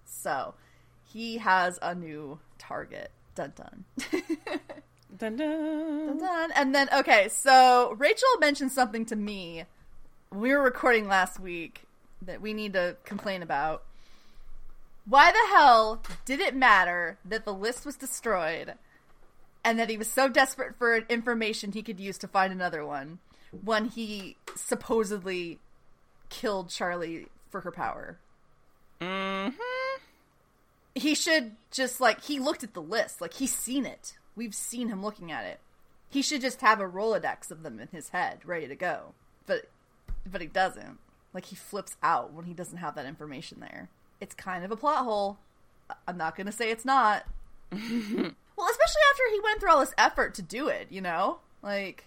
So 0.05 0.55
he 1.03 1.37
has 1.37 1.77
a 1.81 1.93
new 1.93 2.39
target. 2.57 3.11
Dun 3.35 3.53
dun. 3.55 3.85
Dun, 5.17 5.37
dun. 5.37 6.17
dun. 6.17 6.51
And 6.53 6.75
then 6.75 6.89
okay, 6.93 7.29
so 7.29 7.95
Rachel 7.97 8.27
mentioned 8.39 8.71
something 8.71 9.05
to 9.05 9.15
me. 9.15 9.65
We 10.31 10.51
were 10.51 10.61
recording 10.61 11.07
last 11.07 11.39
week 11.39 11.83
that 12.21 12.41
we 12.41 12.53
need 12.53 12.73
to 12.73 12.97
complain 13.05 13.41
about. 13.41 13.83
Why 15.07 15.31
the 15.31 15.55
hell 15.55 16.01
did 16.25 16.39
it 16.39 16.55
matter 16.55 17.19
that 17.23 17.45
the 17.45 17.53
list 17.53 17.85
was 17.85 17.95
destroyed 17.95 18.73
and 19.63 19.79
that 19.79 19.89
he 19.89 19.97
was 19.97 20.09
so 20.09 20.27
desperate 20.27 20.75
for 20.77 20.97
information 20.97 21.71
he 21.71 21.83
could 21.83 21.99
use 21.99 22.17
to 22.19 22.27
find 22.27 22.51
another 22.51 22.85
one 22.85 23.19
when 23.63 23.85
he 23.85 24.35
supposedly 24.55 25.59
killed 26.29 26.69
Charlie 26.69 27.27
for 27.49 27.61
her 27.61 27.71
power? 27.71 28.17
Mm-hmm. 28.99 29.55
He 30.95 31.13
should 31.13 31.51
just 31.71 32.01
like 32.01 32.23
he 32.23 32.39
looked 32.39 32.63
at 32.63 32.73
the 32.73 32.81
list, 32.81 33.21
like 33.21 33.35
he's 33.35 33.53
seen 33.53 33.85
it. 33.85 34.13
We've 34.35 34.55
seen 34.55 34.89
him 34.89 35.03
looking 35.03 35.31
at 35.31 35.45
it. 35.45 35.59
He 36.09 36.21
should 36.21 36.41
just 36.41 36.61
have 36.61 36.79
a 36.79 36.87
Rolodex 36.87 37.51
of 37.51 37.63
them 37.63 37.79
in 37.79 37.87
his 37.91 38.09
head, 38.09 38.39
ready 38.45 38.67
to 38.67 38.75
go. 38.75 39.13
But 39.45 39.69
but 40.29 40.41
he 40.41 40.47
doesn't. 40.47 40.99
Like 41.33 41.45
he 41.45 41.55
flips 41.55 41.97
out 42.01 42.33
when 42.33 42.45
he 42.45 42.53
doesn't 42.53 42.77
have 42.77 42.95
that 42.95 43.05
information 43.05 43.59
there. 43.59 43.89
It's 44.21 44.33
kind 44.35 44.63
of 44.63 44.71
a 44.71 44.77
plot 44.77 45.03
hole. 45.03 45.37
I'm 46.07 46.17
not 46.17 46.35
going 46.35 46.47
to 46.47 46.51
say 46.53 46.71
it's 46.71 46.85
not. 46.85 47.25
well, 47.71 47.79
especially 47.79 49.01
after 49.11 49.23
he 49.31 49.39
went 49.43 49.59
through 49.59 49.71
all 49.71 49.79
this 49.81 49.93
effort 49.97 50.33
to 50.35 50.41
do 50.41 50.67
it, 50.67 50.87
you 50.89 51.01
know? 51.01 51.39
Like 51.61 52.05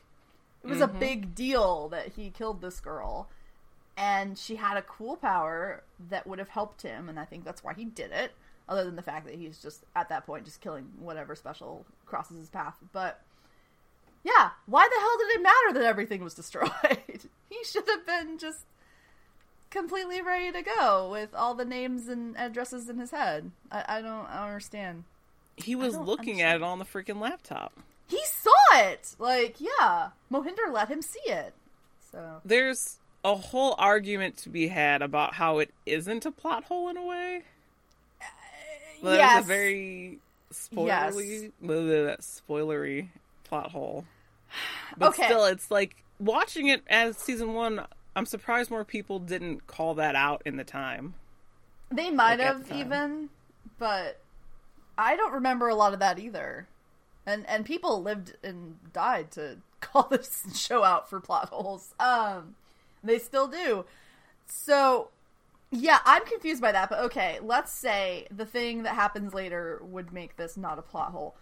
it 0.64 0.68
was 0.68 0.78
Mm-hmm. 0.78 0.96
a 0.96 1.00
big 1.00 1.34
deal 1.34 1.88
that 1.90 2.12
he 2.16 2.30
killed 2.30 2.60
this 2.60 2.80
girl 2.80 3.28
and 3.96 4.38
she 4.38 4.56
had 4.56 4.76
a 4.76 4.82
cool 4.82 5.16
power 5.16 5.82
that 6.08 6.26
would 6.26 6.38
have 6.38 6.48
helped 6.48 6.82
him 6.82 7.08
and 7.08 7.18
I 7.18 7.24
think 7.24 7.44
that's 7.44 7.62
why 7.62 7.74
he 7.74 7.84
did 7.84 8.10
it 8.12 8.32
other 8.68 8.84
than 8.84 8.96
the 8.96 9.02
fact 9.02 9.26
that 9.26 9.34
he's 9.34 9.58
just 9.58 9.84
at 9.96 10.08
that 10.08 10.26
point 10.26 10.44
just 10.44 10.60
killing 10.60 10.88
whatever 10.98 11.34
special 11.34 11.86
crosses 12.06 12.38
his 12.38 12.48
path. 12.48 12.76
But 12.92 13.20
yeah, 14.24 14.50
why 14.66 14.88
the 14.88 15.00
hell 15.00 15.18
did 15.18 15.38
it 15.38 15.42
matter 15.42 15.72
that 15.74 15.88
everything 15.88 16.22
was 16.22 16.34
destroyed? 16.42 16.70
he 17.48 17.64
should 17.64 17.88
have 17.88 18.06
been 18.06 18.38
just 18.38 18.64
completely 19.70 20.22
ready 20.22 20.52
to 20.52 20.62
go 20.62 21.08
with 21.10 21.34
all 21.34 21.54
the 21.54 21.64
names 21.64 22.08
and 22.08 22.36
addresses 22.36 22.88
in 22.88 22.98
his 22.98 23.10
head. 23.10 23.50
I, 23.70 23.84
I 23.88 24.02
don't 24.02 24.26
I 24.26 24.36
don't 24.36 24.48
understand. 24.48 25.04
He 25.56 25.74
was 25.74 25.96
looking 25.96 26.40
at 26.40 26.56
it 26.56 26.62
on 26.62 26.78
the 26.78 26.84
freaking 26.84 27.20
laptop. 27.20 27.72
He 28.06 28.20
saw 28.24 28.50
it. 28.74 29.16
Like, 29.18 29.56
yeah, 29.60 30.10
Mohinder 30.32 30.72
let 30.72 30.88
him 30.88 31.02
see 31.02 31.20
it. 31.26 31.52
So 32.12 32.40
There's 32.44 32.98
a 33.24 33.34
whole 33.34 33.74
argument 33.78 34.36
to 34.38 34.48
be 34.48 34.68
had 34.68 35.02
about 35.02 35.34
how 35.34 35.58
it 35.58 35.74
isn't 35.84 36.24
a 36.24 36.30
plot 36.30 36.64
hole 36.64 36.88
in 36.88 36.96
a 36.96 37.04
way. 37.04 37.42
Well, 39.02 39.16
yes, 39.16 39.32
There's 39.32 39.44
a 39.44 39.48
very 39.48 40.18
spoilery, 40.52 41.52
blah, 41.60 42.16
spoilery 42.20 43.08
plot 43.44 43.70
hole. 43.70 44.04
But 44.96 45.10
Okay. 45.10 45.24
still, 45.24 45.44
it's 45.44 45.70
like 45.70 45.96
watching 46.18 46.68
it 46.68 46.82
as 46.88 47.16
season 47.16 47.54
one. 47.54 47.86
I'm 48.16 48.26
surprised 48.26 48.70
more 48.70 48.84
people 48.84 49.18
didn't 49.20 49.66
call 49.66 49.94
that 49.94 50.14
out 50.16 50.42
in 50.44 50.56
the 50.56 50.64
time. 50.64 51.14
they 51.90 52.10
might 52.10 52.38
like, 52.38 52.40
have 52.40 52.68
the 52.68 52.74
even, 52.76 53.28
but 53.78 54.20
I 54.96 55.16
don't 55.16 55.32
remember 55.32 55.68
a 55.68 55.74
lot 55.74 55.92
of 55.92 56.00
that 56.00 56.18
either. 56.18 56.66
And 57.26 57.46
and 57.48 57.64
people 57.64 58.02
lived 58.02 58.34
and 58.42 58.76
died 58.92 59.30
to 59.32 59.58
call 59.80 60.08
this 60.10 60.42
show 60.54 60.82
out 60.82 61.08
for 61.08 61.20
plot 61.20 61.50
holes. 61.50 61.94
Um, 62.00 62.56
they 63.04 63.18
still 63.18 63.46
do. 63.46 63.84
So 64.46 65.10
yeah, 65.70 65.98
I'm 66.04 66.24
confused 66.24 66.62
by 66.62 66.72
that. 66.72 66.88
But 66.88 67.00
okay, 67.00 67.38
let's 67.42 67.72
say 67.72 68.26
the 68.34 68.46
thing 68.46 68.84
that 68.84 68.94
happens 68.94 69.34
later 69.34 69.80
would 69.82 70.12
make 70.12 70.36
this 70.36 70.56
not 70.56 70.78
a 70.78 70.82
plot 70.82 71.12
hole. 71.12 71.36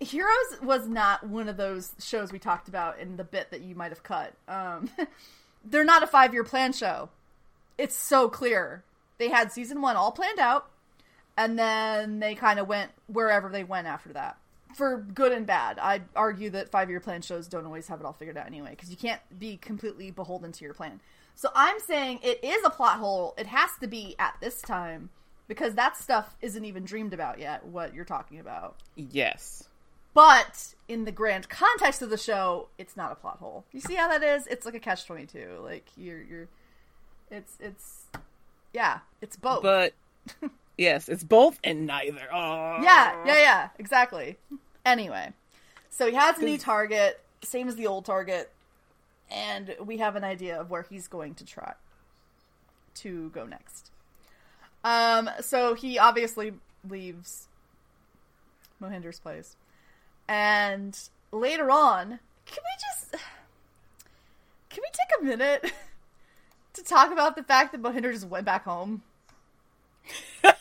Heroes 0.00 0.60
was 0.62 0.88
not 0.88 1.26
one 1.26 1.48
of 1.48 1.56
those 1.56 1.92
shows 1.98 2.32
we 2.32 2.38
talked 2.38 2.68
about 2.68 2.98
in 2.98 3.16
the 3.16 3.24
bit 3.24 3.50
that 3.50 3.60
you 3.60 3.74
might 3.74 3.90
have 3.90 4.02
cut. 4.02 4.32
Um, 4.48 4.90
they're 5.64 5.84
not 5.84 6.02
a 6.02 6.06
five 6.06 6.32
year 6.32 6.44
plan 6.44 6.72
show. 6.72 7.10
It's 7.78 7.96
so 7.96 8.28
clear. 8.28 8.82
They 9.18 9.28
had 9.28 9.52
season 9.52 9.82
one 9.82 9.96
all 9.96 10.12
planned 10.12 10.38
out, 10.38 10.70
and 11.36 11.58
then 11.58 12.18
they 12.18 12.34
kind 12.34 12.58
of 12.58 12.66
went 12.66 12.90
wherever 13.06 13.50
they 13.50 13.64
went 13.64 13.86
after 13.86 14.12
that. 14.14 14.38
For 14.74 14.98
good 14.98 15.32
and 15.32 15.46
bad. 15.46 15.78
I'd 15.78 16.04
argue 16.16 16.50
that 16.50 16.70
five 16.70 16.90
year 16.90 17.00
plan 17.00 17.22
shows 17.22 17.46
don't 17.46 17.66
always 17.66 17.88
have 17.88 18.00
it 18.00 18.06
all 18.06 18.12
figured 18.12 18.36
out 18.36 18.46
anyway, 18.46 18.70
because 18.70 18.90
you 18.90 18.96
can't 18.96 19.20
be 19.38 19.58
completely 19.58 20.10
beholden 20.10 20.52
to 20.52 20.64
your 20.64 20.74
plan. 20.74 21.00
So 21.40 21.48
I'm 21.54 21.80
saying 21.80 22.18
it 22.22 22.44
is 22.44 22.62
a 22.66 22.68
plot 22.68 22.98
hole. 22.98 23.32
It 23.38 23.46
has 23.46 23.70
to 23.80 23.86
be 23.86 24.14
at 24.18 24.34
this 24.42 24.60
time, 24.60 25.08
because 25.48 25.74
that 25.76 25.96
stuff 25.96 26.36
isn't 26.42 26.66
even 26.66 26.84
dreamed 26.84 27.14
about 27.14 27.38
yet, 27.38 27.64
what 27.64 27.94
you're 27.94 28.04
talking 28.04 28.40
about. 28.40 28.76
Yes. 28.94 29.66
But 30.12 30.74
in 30.86 31.06
the 31.06 31.12
grand 31.12 31.48
context 31.48 32.02
of 32.02 32.10
the 32.10 32.18
show, 32.18 32.68
it's 32.76 32.94
not 32.94 33.10
a 33.10 33.14
plot 33.14 33.38
hole. 33.38 33.64
You 33.72 33.80
see 33.80 33.94
how 33.94 34.08
that 34.08 34.22
is? 34.22 34.46
It's 34.48 34.66
like 34.66 34.74
a 34.74 34.78
catch 34.78 35.06
twenty 35.06 35.24
two. 35.24 35.62
Like 35.64 35.86
you're 35.96 36.20
you're 36.20 36.48
it's 37.30 37.56
it's 37.58 38.04
yeah, 38.74 38.98
it's 39.22 39.36
both. 39.36 39.62
But 39.62 39.94
yes, 40.76 41.08
it's 41.08 41.24
both 41.24 41.58
and 41.64 41.86
neither. 41.86 42.28
Oh. 42.30 42.82
yeah, 42.82 43.24
yeah, 43.24 43.40
yeah, 43.40 43.68
exactly. 43.78 44.36
Anyway. 44.84 45.32
So 45.88 46.06
he 46.06 46.12
has 46.16 46.36
a 46.38 46.44
new 46.44 46.58
target, 46.58 47.18
same 47.42 47.66
as 47.66 47.76
the 47.76 47.86
old 47.86 48.04
target, 48.04 48.52
and 49.30 49.74
we 49.84 49.98
have 49.98 50.16
an 50.16 50.24
idea 50.24 50.60
of 50.60 50.70
where 50.70 50.82
he's 50.82 51.08
going 51.08 51.34
to 51.34 51.44
try 51.44 51.74
to 52.96 53.30
go 53.30 53.44
next. 53.46 53.90
Um 54.84 55.30
so 55.40 55.74
he 55.74 55.98
obviously 55.98 56.52
leaves 56.88 57.48
Mohinder's 58.80 59.20
place. 59.20 59.56
And 60.28 60.98
later 61.32 61.70
on, 61.70 62.18
can 62.46 62.62
we 62.64 62.76
just 62.80 63.24
can 64.70 64.82
we 64.82 64.90
take 64.92 65.20
a 65.20 65.24
minute 65.24 65.72
to 66.74 66.84
talk 66.84 67.12
about 67.12 67.36
the 67.36 67.42
fact 67.42 67.72
that 67.72 67.82
Mohinder 67.82 68.12
just 68.12 68.28
went 68.28 68.46
back 68.46 68.64
home? 68.64 69.02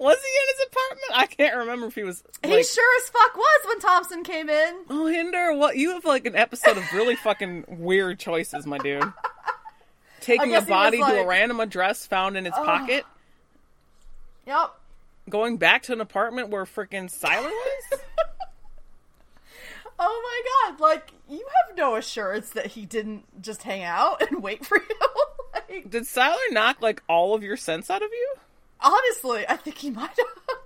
Was 0.00 0.16
he 0.16 0.22
in 0.24 0.56
his 0.56 0.66
apartment? 0.68 1.12
I 1.12 1.26
can't 1.26 1.56
remember 1.58 1.86
if 1.88 1.94
he 1.94 2.04
was. 2.04 2.24
he 2.42 2.62
sure 2.64 3.02
as 3.02 3.10
fuck 3.10 3.36
was 3.36 3.60
when 3.66 3.80
Thompson 3.80 4.24
came 4.24 4.48
in. 4.48 4.84
Oh, 4.88 5.06
Hinder, 5.06 5.52
what 5.54 5.76
you 5.76 5.90
have 5.92 6.06
like 6.06 6.24
an 6.24 6.34
episode 6.34 6.78
of 6.78 6.92
really 6.94 7.16
fucking 7.16 7.66
weird 7.68 8.18
choices, 8.18 8.66
my 8.66 8.78
dude. 8.78 9.02
Taking 10.22 10.48
a 10.48 10.52
guess 10.52 10.64
he 10.66 10.70
was 10.72 10.78
body 10.90 10.98
to 10.98 11.20
a 11.20 11.26
random 11.26 11.60
address 11.60 12.06
found 12.06 12.38
in 12.38 12.46
its 12.46 12.56
pocket, 12.56 13.04
Yep. 14.46 14.70
going 15.28 15.58
back 15.58 15.82
to 15.82 15.92
an 15.92 16.00
apartment 16.00 16.48
where 16.48 16.64
freaking 16.64 17.10
Sylar 17.14 17.44
was. 17.44 18.00
Oh 20.02 20.22
my 20.66 20.70
god, 20.70 20.80
like 20.80 21.12
you 21.28 21.46
have 21.68 21.76
no 21.76 21.94
assurance 21.96 22.50
that 22.50 22.68
he 22.68 22.86
didn't 22.86 23.42
just 23.42 23.64
hang 23.64 23.82
out 23.82 24.22
and 24.30 24.42
wait 24.42 24.64
for 24.64 24.78
you. 24.78 24.96
like 25.68 25.90
Did 25.90 26.04
Sylar 26.04 26.36
knock 26.52 26.80
like 26.80 27.02
all 27.06 27.34
of 27.34 27.42
your 27.42 27.58
sense 27.58 27.90
out 27.90 28.02
of 28.02 28.08
you? 28.10 28.34
Honestly, 28.82 29.44
I 29.48 29.56
think 29.56 29.78
he 29.78 29.90
might 29.90 30.08
have. 30.08 30.56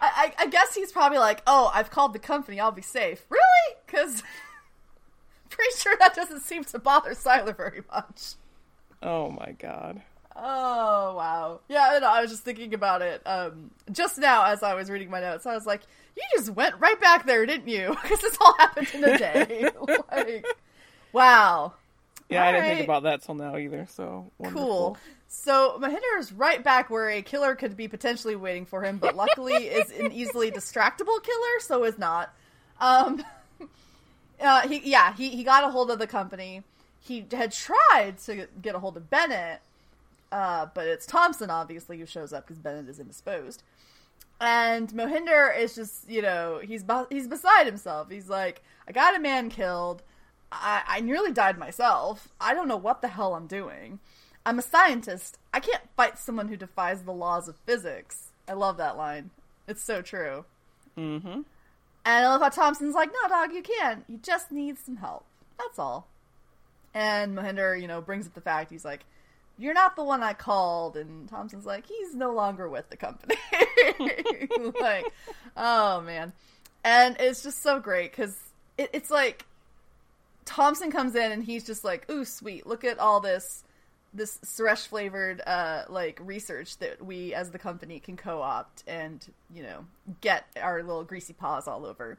I, 0.00 0.32
I, 0.38 0.44
I 0.44 0.46
guess 0.48 0.74
he's 0.74 0.92
probably 0.92 1.18
like, 1.18 1.42
oh, 1.46 1.70
I've 1.74 1.90
called 1.90 2.12
the 2.12 2.18
company, 2.18 2.60
I'll 2.60 2.72
be 2.72 2.82
safe. 2.82 3.24
Really? 3.30 3.76
Because 3.86 4.22
pretty 5.48 5.76
sure 5.76 5.96
that 5.98 6.14
doesn't 6.14 6.40
seem 6.40 6.64
to 6.64 6.78
bother 6.78 7.12
Sylar 7.12 7.56
very 7.56 7.82
much. 7.90 8.34
Oh 9.02 9.30
my 9.30 9.52
god. 9.58 10.02
Oh 10.34 11.14
wow. 11.16 11.60
Yeah, 11.68 11.98
no, 12.00 12.08
I 12.08 12.20
was 12.20 12.30
just 12.30 12.42
thinking 12.42 12.74
about 12.74 13.00
it 13.00 13.22
um, 13.26 13.70
just 13.90 14.18
now 14.18 14.44
as 14.44 14.62
I 14.62 14.74
was 14.74 14.90
reading 14.90 15.10
my 15.10 15.20
notes. 15.20 15.46
I 15.46 15.54
was 15.54 15.64
like, 15.64 15.82
"You 16.16 16.22
just 16.36 16.50
went 16.50 16.74
right 16.78 17.00
back 17.00 17.24
there, 17.26 17.46
didn't 17.46 17.68
you?" 17.68 17.96
Because 18.02 18.20
this 18.20 18.36
all 18.40 18.54
happened 18.58 18.88
in 18.92 19.04
a 19.04 19.18
day. 19.18 19.70
like, 20.12 20.46
wow. 21.12 21.74
Yeah, 22.28 22.42
I 22.42 22.46
didn't 22.46 22.64
Alright. 22.64 22.76
think 22.78 22.86
about 22.86 23.02
that 23.04 23.22
till 23.22 23.34
now 23.36 23.56
either. 23.56 23.86
So 23.90 24.30
wonderful. 24.38 24.66
Cool. 24.66 24.98
So 25.28 25.78
Mohinder 25.80 26.18
is 26.18 26.32
right 26.32 26.62
back 26.62 26.90
where 26.90 27.08
a 27.08 27.22
killer 27.22 27.54
could 27.54 27.76
be 27.76 27.88
potentially 27.88 28.36
waiting 28.36 28.66
for 28.66 28.82
him, 28.82 28.98
but 28.98 29.14
luckily 29.16 29.54
is 29.54 29.90
an 29.92 30.12
easily 30.12 30.50
distractible 30.50 31.22
killer, 31.22 31.60
so 31.60 31.84
is 31.84 31.98
not. 31.98 32.34
Um, 32.80 33.24
uh, 34.40 34.68
he 34.68 34.90
yeah 34.90 35.14
he 35.14 35.30
he 35.30 35.44
got 35.44 35.64
a 35.64 35.70
hold 35.70 35.90
of 35.90 35.98
the 35.98 36.06
company. 36.06 36.62
He 37.00 37.24
had 37.30 37.52
tried 37.52 38.18
to 38.26 38.48
get 38.60 38.74
a 38.74 38.80
hold 38.80 38.96
of 38.96 39.08
Bennett, 39.08 39.60
uh, 40.32 40.66
but 40.74 40.88
it's 40.88 41.06
Thompson 41.06 41.50
obviously 41.50 41.98
who 41.98 42.06
shows 42.06 42.32
up 42.32 42.46
because 42.46 42.58
Bennett 42.58 42.88
is 42.88 42.98
indisposed. 42.98 43.62
And 44.40 44.88
Mohinder 44.90 45.56
is 45.56 45.74
just 45.74 46.08
you 46.10 46.22
know 46.22 46.60
he's 46.62 46.84
he's 47.08 47.28
beside 47.28 47.66
himself. 47.66 48.10
He's 48.10 48.28
like, 48.28 48.62
I 48.88 48.92
got 48.92 49.16
a 49.16 49.20
man 49.20 49.48
killed. 49.48 50.02
I, 50.52 50.82
I 50.86 51.00
nearly 51.00 51.32
died 51.32 51.58
myself. 51.58 52.28
I 52.40 52.54
don't 52.54 52.68
know 52.68 52.76
what 52.76 53.02
the 53.02 53.08
hell 53.08 53.34
I'm 53.34 53.46
doing. 53.46 53.98
I'm 54.44 54.58
a 54.58 54.62
scientist. 54.62 55.38
I 55.52 55.60
can't 55.60 55.82
fight 55.96 56.18
someone 56.18 56.48
who 56.48 56.56
defies 56.56 57.02
the 57.02 57.12
laws 57.12 57.48
of 57.48 57.56
physics. 57.66 58.28
I 58.48 58.52
love 58.52 58.76
that 58.76 58.96
line. 58.96 59.30
It's 59.66 59.82
so 59.82 60.02
true. 60.02 60.44
Mm-hmm. 60.96 61.42
And 62.06 62.24
I 62.24 62.28
love 62.28 62.40
how 62.40 62.48
Thompson's 62.50 62.94
like, 62.94 63.10
no, 63.10 63.28
dog, 63.28 63.52
you 63.52 63.62
can't. 63.62 64.04
You 64.08 64.18
just 64.22 64.52
need 64.52 64.78
some 64.78 64.96
help. 64.96 65.24
That's 65.58 65.78
all. 65.78 66.06
And 66.94 67.36
Mohinder, 67.36 67.80
you 67.80 67.88
know, 67.88 68.00
brings 68.00 68.26
up 68.26 68.34
the 68.34 68.40
fact 68.40 68.70
he's 68.70 68.84
like, 68.84 69.04
you're 69.58 69.74
not 69.74 69.96
the 69.96 70.04
one 70.04 70.22
I 70.22 70.32
called. 70.32 70.96
And 70.96 71.28
Thompson's 71.28 71.66
like, 71.66 71.86
he's 71.86 72.14
no 72.14 72.32
longer 72.32 72.68
with 72.68 72.88
the 72.88 72.96
company. 72.96 73.34
like, 74.80 75.06
oh, 75.56 76.00
man. 76.02 76.32
And 76.84 77.16
it's 77.18 77.42
just 77.42 77.62
so 77.62 77.80
great 77.80 78.12
because 78.12 78.38
it, 78.78 78.90
it's 78.92 79.10
like 79.10 79.44
Thompson 80.46 80.90
comes 80.90 81.14
in 81.14 81.32
and 81.32 81.44
he's 81.44 81.64
just 81.66 81.84
like, 81.84 82.10
ooh, 82.10 82.24
sweet. 82.24 82.66
Look 82.66 82.84
at 82.84 82.98
all 82.98 83.20
this 83.20 83.64
this 84.14 84.38
Suresh 84.38 84.86
flavored 84.86 85.42
uh, 85.46 85.82
like 85.90 86.18
research 86.22 86.78
that 86.78 87.04
we 87.04 87.34
as 87.34 87.50
the 87.50 87.58
company 87.58 88.00
can 88.00 88.16
co-opt 88.16 88.82
and 88.86 89.22
you 89.52 89.62
know 89.62 89.84
get 90.22 90.46
our 90.60 90.82
little 90.82 91.04
greasy 91.04 91.34
paws 91.34 91.68
all 91.68 91.84
over. 91.84 92.16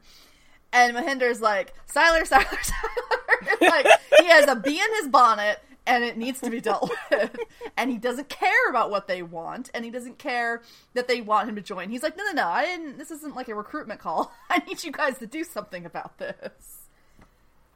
And 0.72 0.94
Mohinder's 0.94 1.40
like, 1.40 1.72
Sylar, 1.92 2.28
Sylar, 2.28 2.44
Sylar. 2.44 3.60
like 3.60 3.86
he 4.20 4.26
has 4.26 4.48
a 4.48 4.54
bee 4.54 4.78
in 4.78 4.94
his 5.02 5.08
bonnet 5.08 5.58
and 5.86 6.04
it 6.04 6.18
needs 6.18 6.40
to 6.42 6.50
be 6.50 6.60
dealt 6.60 6.90
with. 7.10 7.34
and 7.76 7.90
he 7.90 7.96
doesn't 7.96 8.28
care 8.28 8.68
about 8.68 8.90
what 8.90 9.08
they 9.08 9.22
want, 9.22 9.70
and 9.72 9.86
he 9.86 9.90
doesn't 9.90 10.18
care 10.18 10.60
that 10.92 11.08
they 11.08 11.22
want 11.22 11.48
him 11.48 11.56
to 11.56 11.62
join. 11.62 11.88
He's 11.88 12.02
like, 12.02 12.16
no, 12.16 12.24
no, 12.24 12.32
no, 12.32 12.46
I 12.46 12.66
didn't. 12.66 12.98
This 12.98 13.10
isn't 13.10 13.34
like 13.34 13.48
a 13.48 13.54
recruitment 13.54 13.98
call. 13.98 14.30
I 14.50 14.58
need 14.66 14.84
you 14.84 14.92
guys 14.92 15.18
to 15.18 15.26
do 15.26 15.42
something 15.44 15.86
about 15.86 16.18
this 16.18 16.77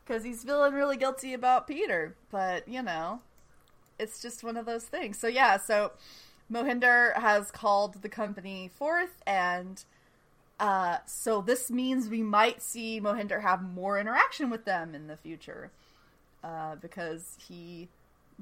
because 0.05 0.25
he's 0.25 0.45
feeling 0.45 0.75
really 0.75 0.97
guilty 0.97 1.35
about 1.35 1.67
Peter. 1.67 2.15
But 2.31 2.69
you 2.69 2.83
know, 2.83 3.21
it's 3.99 4.21
just 4.21 4.45
one 4.45 4.57
of 4.57 4.67
those 4.67 4.85
things. 4.85 5.19
So 5.19 5.29
yeah, 5.29 5.57
so 5.57 5.93
Mohinder 6.51 7.15
has 7.19 7.51
called 7.51 8.03
the 8.03 8.09
company 8.09 8.71
forth, 8.75 9.23
and 9.27 9.85
uh, 10.61 10.99
so 11.07 11.41
this 11.41 11.71
means 11.71 12.09
we 12.09 12.23
might 12.23 12.63
see 12.63 13.01
Mohinder 13.01 13.43
have 13.43 13.63
more 13.63 13.99
interaction 13.99 14.51
with 14.51 14.65
them 14.65 14.95
in 14.95 15.07
the 15.07 15.17
future 15.17 15.71
uh, 16.45 16.77
because 16.77 17.37
he 17.49 17.89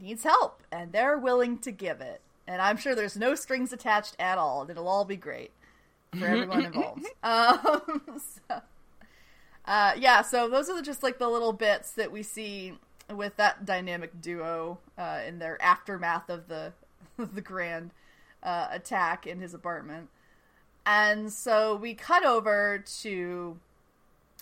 needs 0.01 0.25
help, 0.25 0.63
and 0.73 0.93
they're 0.93 1.19
willing 1.19 1.59
to 1.59 1.71
give 1.71 2.01
it. 2.01 2.21
And 2.47 2.61
I'm 2.61 2.77
sure 2.77 2.95
there's 2.95 3.17
no 3.17 3.35
strings 3.35 3.73
attached 3.73 4.17
at 4.19 4.39
all, 4.39 4.63
and 4.63 4.71
it'll 4.71 4.89
all 4.89 5.05
be 5.05 5.17
great 5.17 5.53
for 6.19 6.27
everyone 6.27 6.65
involved. 6.67 7.07
Um, 7.23 8.03
so, 8.49 8.61
uh, 9.71 9.93
yeah, 9.97 10.21
so 10.21 10.49
those 10.49 10.69
are 10.69 10.83
just 10.83 11.01
like 11.01 11.21
the 11.21 11.29
little 11.29 11.53
bits 11.53 11.93
that 11.93 12.11
we 12.11 12.25
see 12.25 12.73
with 13.09 13.37
that 13.37 13.65
dynamic 13.65 14.21
duo 14.21 14.79
uh, 14.99 15.21
in 15.25 15.39
their 15.39 15.63
aftermath 15.63 16.29
of 16.29 16.49
the 16.49 16.73
the 17.17 17.41
grand 17.41 17.93
uh, 18.43 18.67
attack 18.73 19.29
in 19.29 19.39
his 19.39 19.55
apartment. 19.55 20.09
And 20.85 21.33
so 21.33 21.77
we 21.77 21.95
cut 21.95 22.27
over 22.27 22.83
to 23.03 23.61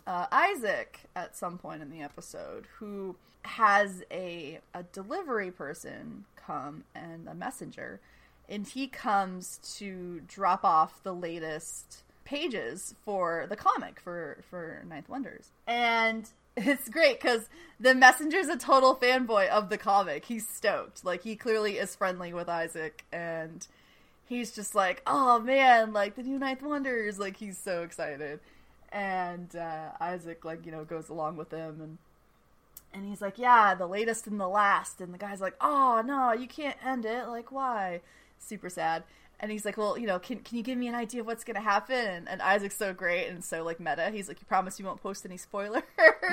uh, 0.06 0.28
Isaac 0.32 1.00
at 1.14 1.36
some 1.36 1.58
point 1.58 1.82
in 1.82 1.90
the 1.90 2.00
episode, 2.00 2.66
who 2.78 3.16
has 3.42 4.02
a 4.10 4.60
a 4.72 4.84
delivery 4.84 5.50
person 5.50 6.24
come 6.36 6.84
and 6.94 7.28
a 7.28 7.34
messenger, 7.34 8.00
and 8.48 8.66
he 8.66 8.86
comes 8.86 9.60
to 9.76 10.22
drop 10.26 10.64
off 10.64 11.02
the 11.02 11.14
latest 11.14 12.02
pages 12.28 12.94
for 13.06 13.46
the 13.48 13.56
comic 13.56 13.98
for 14.00 14.38
for 14.50 14.84
Ninth 14.86 15.08
Wonders, 15.08 15.50
and 15.66 16.28
it's 16.56 16.88
great 16.88 17.20
because 17.20 17.48
the 17.80 17.94
messenger's 17.94 18.48
a 18.48 18.58
total 18.58 18.94
fanboy 18.94 19.48
of 19.48 19.70
the 19.70 19.78
comic. 19.78 20.26
He's 20.26 20.46
stoked, 20.46 21.04
like 21.04 21.22
he 21.22 21.36
clearly 21.36 21.78
is 21.78 21.96
friendly 21.96 22.32
with 22.34 22.48
Isaac, 22.48 23.04
and 23.10 23.66
he's 24.26 24.54
just 24.54 24.74
like, 24.74 25.02
"Oh 25.06 25.40
man, 25.40 25.92
like 25.92 26.16
the 26.16 26.22
new 26.22 26.38
Ninth 26.38 26.62
Wonders!" 26.62 27.18
Like 27.18 27.38
he's 27.38 27.56
so 27.56 27.82
excited, 27.82 28.40
and 28.92 29.54
uh, 29.56 29.90
Isaac 29.98 30.44
like 30.44 30.66
you 30.66 30.72
know 30.72 30.84
goes 30.84 31.08
along 31.08 31.36
with 31.36 31.50
him 31.50 31.80
and 31.80 31.98
and 32.92 33.06
he's 33.06 33.22
like, 33.22 33.38
"Yeah, 33.38 33.74
the 33.74 33.86
latest 33.86 34.26
and 34.26 34.38
the 34.38 34.48
last." 34.48 35.00
And 35.00 35.14
the 35.14 35.18
guy's 35.18 35.40
like, 35.40 35.56
"Oh 35.60 36.02
no, 36.04 36.32
you 36.32 36.46
can't 36.46 36.76
end 36.84 37.06
it. 37.06 37.26
Like, 37.28 37.50
why?" 37.50 38.00
Super 38.38 38.68
sad. 38.68 39.04
And 39.41 39.53
he's 39.53 39.64
like, 39.64 39.76
"Well, 39.76 39.97
you 39.97 40.07
know, 40.07 40.18
can 40.18 40.41
can 40.41 40.57
you 40.57 40.64
give 40.64 40.78
me 40.78 40.89
an 40.89 40.95
idea 40.95 41.20
of 41.20 41.26
what's 41.26 41.45
gonna 41.45 41.61
happen?" 41.61 41.95
And, 41.95 42.28
and 42.28 42.43
Isaac's 42.43 42.76
so 42.76 42.93
great 42.93 43.28
and 43.28 43.45
so 43.45 43.62
like 43.62 43.78
meta. 43.80 44.11
He's 44.11 44.28
like, 44.28 44.41
"You 44.41 44.47
promise 44.47 44.78
you 44.78 44.84
won't 44.84 45.03
post 45.03 45.24
any 45.24 45.36
spoilers?" 45.36 45.82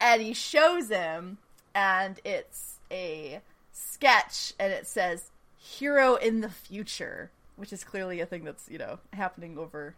and 0.00 0.22
he 0.22 0.34
shows 0.34 0.88
him, 0.88 1.38
and 1.74 2.20
it's 2.24 2.78
a 2.90 3.40
sketch, 3.72 4.54
and 4.58 4.72
it 4.72 4.86
says 4.86 5.30
"Hiro 5.56 6.16
in 6.16 6.40
the 6.40 6.50
Future," 6.50 7.30
which 7.56 7.72
is 7.72 7.84
clearly 7.84 8.20
a 8.20 8.26
thing 8.26 8.44
that's 8.44 8.68
you 8.68 8.78
know 8.78 8.98
happening 9.12 9.56
over 9.56 9.94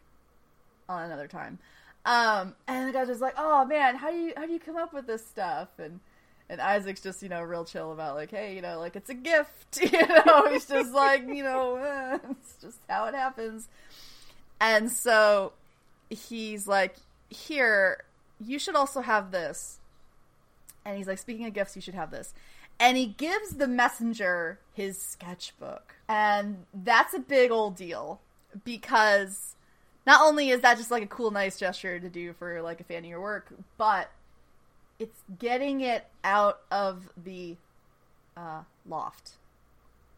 on 0.89 1.05
another 1.05 1.29
time. 1.29 1.59
Um, 2.07 2.55
and 2.67 2.89
the 2.89 2.93
guy's 2.93 3.09
just 3.09 3.23
like, 3.23 3.35
"Oh 3.39 3.65
man, 3.65 3.97
how 3.97 4.11
do 4.11 4.17
you 4.17 4.33
how 4.37 4.47
do 4.47 4.53
you 4.53 4.61
come 4.61 4.77
up 4.77 4.93
with 4.93 5.07
this 5.07 5.25
stuff?" 5.27 5.69
And 5.79 6.01
and 6.49 6.61
Isaac's 6.61 7.01
just 7.01 7.23
you 7.23 7.29
know 7.29 7.43
real 7.43 7.65
chill 7.65 7.93
about 7.93 8.17
like, 8.17 8.31
hey, 8.31 8.55
you 8.55 8.63
know, 8.63 8.79
like 8.79 8.97
it's 8.97 9.11
a 9.11 9.15
gift, 9.15 9.81
you 9.81 10.07
know. 10.07 10.49
He's 10.51 10.67
just 10.67 10.93
like, 10.93 11.27
you 11.27 11.43
know, 11.43 11.77
eh, 11.77 12.19
it's 12.31 12.57
just 12.61 12.79
how 12.89 13.07
it 13.07 13.15
happens. 13.15 13.69
And 14.61 14.91
so 14.91 15.53
he's 16.09 16.67
like, 16.67 16.97
here, 17.29 18.05
you 18.41 18.59
should 18.59 18.77
also 18.77 19.01
have 19.01 19.31
this. 19.31 19.79
And 20.85 20.97
he's 20.97 21.07
like, 21.07 21.19
speaking 21.19 21.47
of 21.47 21.55
gifts, 21.55 21.77
you 21.77 21.83
should 21.83 21.95
have 21.95 22.11
this. 22.11 22.35
And 22.79 22.97
he 22.97 23.07
gives 23.07 23.55
the 23.55 23.69
messenger 23.69 24.59
his 24.73 25.01
sketchbook. 25.01 25.95
And 26.09 26.67
that's 26.75 27.15
a 27.15 27.19
big 27.19 27.51
old 27.51 27.77
deal 27.77 28.21
because 28.65 29.55
not 30.07 30.21
only 30.21 30.51
is 30.51 30.61
that 30.61 30.77
just 30.77 30.91
like 30.91 31.03
a 31.03 31.07
cool, 31.07 31.31
nice 31.31 31.59
gesture 31.59 31.99
to 31.99 32.09
do 32.09 32.33
for 32.35 32.61
like 32.63 32.81
a 32.81 32.85
fan 32.85 32.99
of 32.99 33.11
your 33.11 33.21
work, 33.21 33.53
but 33.79 34.11
it's 35.05 35.23
getting 35.39 35.81
it 35.81 36.07
out 36.23 36.61
of 36.71 37.09
the 37.17 37.57
uh, 38.37 38.63
loft. 38.87 39.33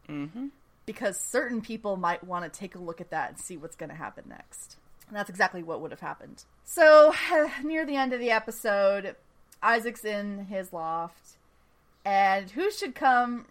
Mm-hmm. 0.09 0.47
Because 0.85 1.21
certain 1.21 1.61
people 1.61 1.97
might 1.97 2.23
want 2.23 2.51
to 2.51 2.59
take 2.59 2.75
a 2.75 2.79
look 2.79 3.01
at 3.01 3.11
that 3.11 3.31
and 3.31 3.39
see 3.39 3.57
what's 3.57 3.77
going 3.77 3.91
to 3.91 3.97
happen 3.97 4.25
next. 4.29 4.77
And 5.09 5.17
that's 5.17 5.31
exactly 5.31 5.63
what 5.63 5.81
would 5.81 5.91
have 5.91 6.01
happened. 6.01 6.45
So, 6.65 7.13
near 7.65 7.85
the 7.85 7.97
end 7.97 8.13
of 8.13 8.21
the 8.21 8.31
episode, 8.31 9.17
Isaac's 9.63 10.05
in 10.05 10.47
his 10.47 10.73
loft, 10.73 11.37
and 12.05 12.51
who 12.51 12.71
should 12.71 12.95
come 12.95 13.47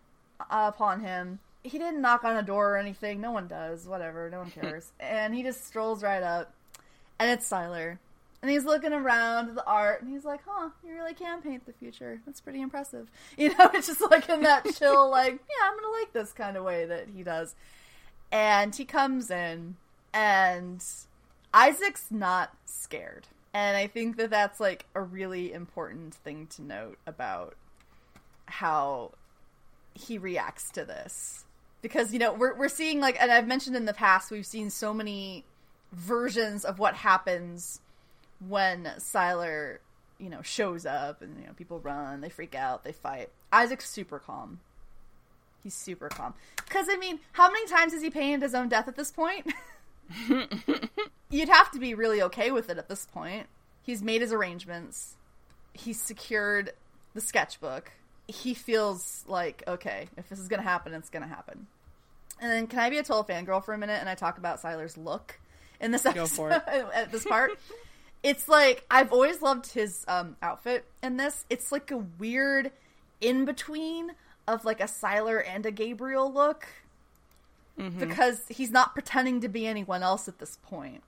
upon 0.49 1.01
him 1.01 1.39
he 1.65 1.79
didn't 1.79 2.01
knock 2.01 2.23
on 2.23 2.35
a 2.35 2.43
door 2.43 2.73
or 2.73 2.77
anything. 2.77 3.19
No 3.19 3.31
one 3.31 3.47
does. 3.47 3.87
Whatever. 3.87 4.29
No 4.29 4.39
one 4.39 4.51
cares. 4.61 4.91
and 4.99 5.33
he 5.33 5.43
just 5.43 5.65
strolls 5.65 6.03
right 6.03 6.23
up, 6.23 6.53
and 7.19 7.31
it's 7.31 7.49
Sylar. 7.49 7.97
And 8.45 8.51
he's 8.51 8.63
looking 8.63 8.93
around 8.93 9.55
the 9.55 9.65
art, 9.65 10.03
and 10.03 10.11
he's 10.11 10.23
like, 10.23 10.41
"Huh, 10.45 10.69
you 10.85 10.93
really 10.93 11.15
can 11.15 11.41
paint 11.41 11.65
the 11.65 11.73
future. 11.73 12.21
That's 12.27 12.41
pretty 12.41 12.61
impressive." 12.61 13.09
You 13.39 13.49
know, 13.49 13.71
it's 13.73 13.87
just 13.87 14.01
like 14.01 14.29
in 14.29 14.43
that 14.43 14.65
chill, 14.77 15.09
like, 15.09 15.31
"Yeah, 15.31 15.67
I'm 15.67 15.75
gonna 15.75 15.97
like 15.99 16.13
this 16.13 16.31
kind 16.31 16.55
of 16.55 16.63
way 16.63 16.85
that 16.85 17.07
he 17.09 17.23
does." 17.23 17.55
And 18.31 18.75
he 18.75 18.85
comes 18.85 19.31
in, 19.31 19.77
and 20.13 20.85
Isaac's 21.55 22.11
not 22.11 22.55
scared, 22.65 23.25
and 23.51 23.75
I 23.75 23.87
think 23.87 24.17
that 24.17 24.29
that's 24.29 24.59
like 24.59 24.85
a 24.93 25.01
really 25.01 25.51
important 25.51 26.13
thing 26.13 26.45
to 26.51 26.61
note 26.61 26.99
about 27.07 27.55
how 28.45 29.13
he 29.95 30.19
reacts 30.19 30.69
to 30.73 30.85
this 30.85 31.45
because 31.81 32.13
you 32.13 32.19
know 32.19 32.31
we're 32.31 32.53
we're 32.53 32.69
seeing 32.69 32.99
like 32.99 33.19
and 33.19 33.31
I've 33.31 33.47
mentioned 33.47 33.75
in 33.75 33.85
the 33.85 33.93
past 33.93 34.29
we've 34.29 34.45
seen 34.45 34.69
so 34.69 34.93
many 34.93 35.45
versions 35.91 36.63
of 36.63 36.77
what 36.77 36.93
happens 36.93 37.81
when 38.39 38.85
Sylar 38.97 39.79
you 40.17 40.29
know 40.29 40.41
shows 40.41 40.85
up 40.85 41.21
and 41.21 41.39
you 41.39 41.47
know 41.47 41.53
people 41.53 41.79
run, 41.79 42.21
they 42.21 42.29
freak 42.29 42.55
out, 42.55 42.83
they 42.83 42.91
fight. 42.91 43.29
Isaac's 43.51 43.89
super 43.89 44.19
calm. 44.19 44.59
He's 45.63 45.73
super 45.73 46.09
calm. 46.09 46.33
Cuz 46.69 46.87
I 46.89 46.97
mean, 46.97 47.19
how 47.33 47.51
many 47.51 47.67
times 47.67 47.93
has 47.93 48.01
he 48.01 48.09
painted 48.09 48.41
his 48.41 48.55
own 48.55 48.69
death 48.69 48.87
at 48.87 48.95
this 48.95 49.11
point? 49.11 49.51
You'd 51.29 51.49
have 51.49 51.71
to 51.71 51.79
be 51.79 51.93
really 51.93 52.21
okay 52.21 52.51
with 52.51 52.69
it 52.69 52.77
at 52.77 52.87
this 52.87 53.05
point. 53.05 53.47
He's 53.81 54.01
made 54.01 54.21
his 54.21 54.31
arrangements. 54.31 55.15
He's 55.73 55.99
secured 55.99 56.73
the 57.13 57.21
sketchbook. 57.21 57.91
He 58.27 58.53
feels 58.53 59.23
like, 59.27 59.63
okay, 59.67 60.07
if 60.17 60.29
this 60.29 60.39
is 60.39 60.47
going 60.47 60.61
to 60.61 60.67
happen, 60.67 60.93
it's 60.93 61.09
going 61.09 61.23
to 61.23 61.29
happen. 61.29 61.67
And 62.41 62.51
then 62.51 62.67
can 62.67 62.79
I 62.79 62.89
be 62.89 62.97
a 62.97 63.03
total 63.03 63.23
fangirl 63.23 63.63
for 63.63 63.73
a 63.73 63.77
minute 63.77 63.99
and 63.99 64.09
I 64.09 64.15
talk 64.15 64.37
about 64.37 64.61
Sylar's 64.61 64.97
look 64.97 65.39
in 65.79 65.91
this 65.91 66.05
episode 66.05 66.51
at 66.67 67.11
this 67.11 67.25
part? 67.25 67.51
It's 68.25 68.49
like 68.49 68.83
I've 68.89 69.13
always 69.13 69.43
loved 69.43 69.73
his 69.73 70.03
um, 70.07 70.35
outfit 70.41 70.85
in 71.03 71.17
this. 71.17 71.45
It's 71.47 71.71
like 71.71 71.91
a 71.91 71.97
weird 71.97 72.71
in 73.21 73.45
between 73.45 74.13
of 74.47 74.65
like 74.65 74.79
a 74.79 74.85
Sylar 74.85 75.43
and 75.47 75.63
a 75.63 75.69
Gabriel 75.69 76.33
look. 76.33 76.65
Mm-hmm. 77.79 77.99
Because 77.99 78.41
he's 78.49 78.71
not 78.71 78.95
pretending 78.95 79.41
to 79.41 79.47
be 79.47 79.67
anyone 79.67 80.01
else 80.01 80.27
at 80.27 80.39
this 80.39 80.57
point. 80.63 81.03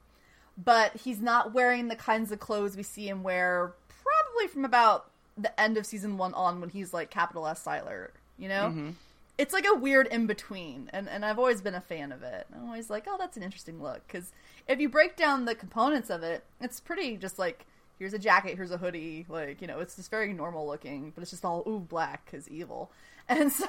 But 0.64 0.96
he's 0.98 1.20
not 1.20 1.56
wearing 1.56 1.88
the 1.88 1.96
kinds 1.96 2.32
of 2.32 2.40
clothes 2.40 2.78
we 2.78 2.84
see 2.84 3.10
him 3.10 3.24
wear 3.24 3.74
probably 3.88 4.48
from 4.48 4.64
about 4.64 5.10
the 5.36 5.60
end 5.60 5.76
of 5.78 5.88
season 5.88 6.18
one 6.18 6.36
on 6.36 6.62
when 6.62 6.70
he's 6.70 6.94
like 6.94 7.10
capital 7.10 7.48
S 7.48 7.64
Sylar, 7.64 8.10
you 8.38 8.48
know? 8.48 8.66
Mm-hmm 8.66 8.90
it's 9.38 9.54
like 9.54 9.66
a 9.68 9.76
weird 9.76 10.08
in 10.08 10.28
between, 10.28 10.90
and 10.94 11.08
and 11.08 11.24
I've 11.24 11.38
always 11.38 11.62
been 11.62 11.76
a 11.76 11.82
fan 11.82 12.12
of 12.12 12.24
it. 12.24 12.48
I'm 12.54 12.66
always 12.66 12.90
like, 12.90 13.06
oh, 13.08 13.18
that's 13.20 13.38
an 13.38 13.44
interesting 13.44 13.82
look 13.82 14.02
because 14.08 14.32
if 14.68 14.80
you 14.80 14.90
break 14.90 15.16
down 15.16 15.46
the 15.46 15.56
components 15.56 16.10
of 16.10 16.24
it, 16.24 16.44
it's 16.60 16.80
pretty 16.80 17.18
just 17.18 17.38
like 17.38 17.66
here's 18.00 18.14
a 18.14 18.20
jacket, 18.20 18.56
here's 18.56 18.72
a 18.72 18.78
hoodie, 18.78 19.26
like 19.30 19.62
you 19.62 19.68
know, 19.68 19.80
it's 19.80 19.96
just 19.96 20.10
very 20.10 20.34
normal 20.34 20.66
looking, 20.66 21.12
but 21.14 21.22
it's 21.22 21.32
just 21.32 21.46
all 21.46 21.64
ooh 21.68 21.80
black 21.80 22.26
because 22.26 22.48
evil, 22.50 22.92
and 23.30 23.52
so 23.52 23.68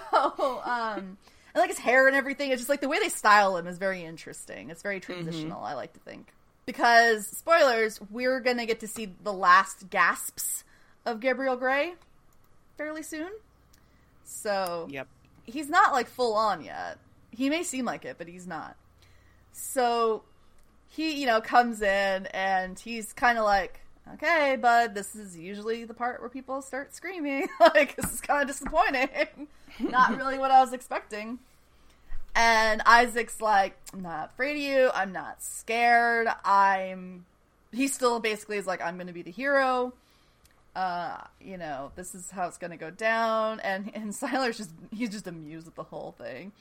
um. 0.65 1.19
And 1.55 1.63
like 1.63 1.71
his 1.71 1.79
hair 1.79 2.07
and 2.07 2.15
everything, 2.15 2.51
it's 2.51 2.61
just 2.61 2.69
like 2.69 2.83
the 2.83 2.89
way 2.89 2.99
they 2.99 3.09
style 3.09 3.57
him 3.57 3.67
is 3.67 3.79
very 3.79 4.05
interesting. 4.05 4.69
It's 4.69 4.83
very 4.83 5.01
mm-hmm. 5.01 5.13
transitional, 5.13 5.57
mm-hmm. 5.57 5.65
I 5.65 5.75
like 5.75 5.95
to 5.95 5.99
think. 6.01 6.29
Because 6.67 7.27
spoilers, 7.27 7.99
we're 8.11 8.41
gonna 8.41 8.67
get 8.67 8.81
to 8.81 8.87
see 8.87 9.15
the 9.23 9.33
last 9.33 9.89
gasps 9.89 10.63
of 11.07 11.21
Gabriel 11.21 11.57
Gray 11.57 11.95
fairly 12.77 13.03
soon. 13.03 13.31
So 14.25 14.89
Yep. 14.91 15.09
He's 15.49 15.69
not 15.69 15.93
like 15.93 16.09
full 16.09 16.35
on 16.35 16.63
yet. 16.63 16.99
He 17.31 17.51
may 17.51 17.63
seem 17.63 17.85
like 17.85 18.05
it, 18.05 18.17
but 18.19 18.29
he's 18.29 18.47
not. 18.47 18.77
So 19.53 20.23
he, 20.89 21.21
you 21.21 21.27
know, 21.27 21.41
comes 21.41 21.83
in 21.83 22.27
and 22.27 22.79
he's 22.79 23.13
kind 23.13 23.39
of 23.39 23.45
like, 23.45 23.81
okay, 24.15 24.57
bud, 24.61 24.95
this 24.95 25.15
is 25.15 25.37
usually 25.37 25.85
the 25.85 25.95
part 25.95 26.21
where 26.21 26.31
people 26.31 26.63
start 26.63 26.95
screaming. 26.95 27.49
like, 27.61 27.97
this 27.97 28.13
is 28.13 28.21
kind 28.21 28.43
of 28.43 28.49
disappointing. 28.49 29.49
not 29.81 30.17
really 30.17 30.39
what 30.39 30.51
I 30.51 30.61
was 30.61 30.73
expecting. 30.73 31.39
And 32.35 32.83
Isaac's 32.87 33.41
like, 33.41 33.77
I'm 33.93 34.03
not 34.03 34.31
afraid 34.33 34.53
of 34.53 34.63
you. 34.63 34.91
I'm 34.95 35.13
not 35.13 35.43
scared. 35.43 36.29
I'm. 36.45 37.25
He 37.73 37.89
still 37.89 38.21
basically 38.21 38.57
is 38.57 38.67
like, 38.67 38.81
I'm 38.81 38.95
going 38.97 39.09
to 39.09 39.13
be 39.13 39.23
the 39.23 39.31
hero. 39.31 39.93
Uh, 40.79 41.17
you 41.41 41.59
know, 41.59 41.91
this 41.97 42.15
is 42.15 42.31
how 42.31 42.47
it's 42.47 42.57
going 42.57 42.71
to 42.71 42.77
go 42.77 42.89
down. 42.89 43.59
And 43.61 43.91
and 43.95 44.13
Sylar's 44.13 44.57
just 44.57 44.71
he's 44.95 45.11
just 45.11 45.27
amused 45.27 45.67
with 45.67 45.75
the 45.75 45.83
whole 45.83 46.15
thing. 46.17 46.53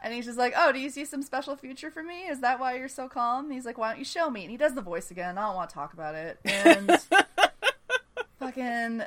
And 0.00 0.14
he's 0.14 0.26
just 0.26 0.38
like, 0.38 0.54
"Oh, 0.56 0.70
do 0.70 0.78
you 0.78 0.88
see 0.88 1.04
some 1.04 1.22
special 1.22 1.56
future 1.56 1.90
for 1.90 2.02
me? 2.02 2.28
Is 2.28 2.40
that 2.42 2.60
why 2.60 2.76
you're 2.76 2.86
so 2.86 3.08
calm?" 3.08 3.50
he's 3.50 3.66
like, 3.66 3.76
"Why 3.76 3.88
don't 3.88 3.98
you 3.98 4.04
show 4.04 4.30
me?" 4.30 4.42
And 4.42 4.50
he 4.52 4.56
does 4.56 4.74
the 4.74 4.82
voice 4.82 5.10
again. 5.10 5.36
I 5.36 5.46
don't 5.46 5.56
want 5.56 5.70
to 5.70 5.74
talk 5.74 5.94
about 5.94 6.14
it. 6.14 6.38
And 6.44 6.90
fucking, 8.38 8.98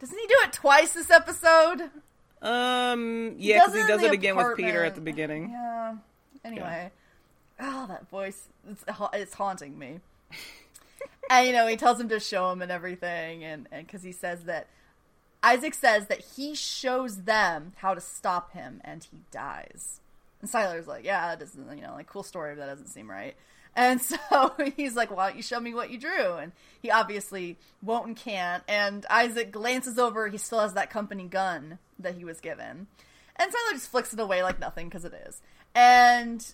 doesn't 0.00 0.18
he 0.18 0.26
do 0.26 0.36
it 0.42 0.52
twice 0.52 0.92
this 0.92 1.10
episode? 1.10 1.90
Um. 2.42 3.36
Yeah, 3.38 3.60
because 3.60 3.74
does 3.74 3.82
he 3.82 3.88
does 3.88 4.02
it 4.02 4.12
again 4.12 4.36
with 4.36 4.56
Peter 4.56 4.84
at 4.84 4.96
the 4.96 5.00
beginning. 5.00 5.50
Yeah. 5.50 5.96
Anyway, 6.44 6.90
oh, 7.60 7.86
that 7.86 8.08
voice, 8.08 8.48
it's 8.68 8.84
it's 9.12 9.34
haunting 9.34 9.78
me. 9.78 10.00
And 11.30 11.46
you 11.46 11.52
know, 11.52 11.66
he 11.66 11.76
tells 11.76 12.00
him 12.00 12.08
to 12.08 12.20
show 12.20 12.50
him 12.50 12.62
and 12.62 12.70
everything, 12.70 13.44
and 13.44 13.68
and 13.72 13.86
because 13.86 14.02
he 14.02 14.12
says 14.12 14.44
that 14.44 14.68
Isaac 15.42 15.74
says 15.74 16.06
that 16.06 16.20
he 16.36 16.54
shows 16.54 17.22
them 17.22 17.72
how 17.76 17.94
to 17.94 18.00
stop 18.00 18.52
him, 18.52 18.80
and 18.84 19.04
he 19.04 19.18
dies. 19.30 20.00
And 20.40 20.50
Sylar's 20.50 20.86
like, 20.86 21.04
yeah, 21.04 21.28
that 21.28 21.40
doesn't, 21.40 21.76
you 21.76 21.82
know, 21.82 21.94
like 21.94 22.06
cool 22.06 22.22
story, 22.22 22.54
but 22.54 22.60
that 22.60 22.72
doesn't 22.72 22.88
seem 22.88 23.10
right. 23.10 23.36
And 23.74 24.00
so 24.02 24.54
he's 24.76 24.96
like, 24.96 25.14
why 25.14 25.28
don't 25.28 25.36
you 25.36 25.42
show 25.42 25.60
me 25.60 25.74
what 25.74 25.90
you 25.90 25.98
drew? 25.98 26.34
And 26.34 26.52
he 26.80 26.90
obviously 26.90 27.58
won't 27.82 28.06
and 28.06 28.16
can't. 28.16 28.62
And 28.66 29.06
Isaac 29.10 29.52
glances 29.52 29.98
over, 29.98 30.28
he 30.28 30.38
still 30.38 30.60
has 30.60 30.74
that 30.74 30.90
company 30.90 31.24
gun 31.24 31.78
that 31.98 32.16
he 32.16 32.24
was 32.24 32.40
given. 32.40 32.86
And 33.36 33.52
Sylar 33.52 33.72
just 33.72 33.90
flicks 33.90 34.12
it 34.14 34.20
away 34.20 34.42
like 34.42 34.58
nothing 34.58 34.88
because 34.88 35.04
it 35.04 35.14
is. 35.26 35.42
And 35.74 36.44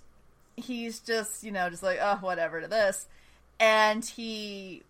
he's 0.57 0.99
just, 0.99 1.45
you 1.45 1.53
know, 1.53 1.71
just 1.71 1.83
like, 1.83 1.99
oh, 2.01 2.19
whatever 2.21 2.61
to 2.61 2.67
this. 2.67 3.07
And 3.63 4.05
he 4.05 4.83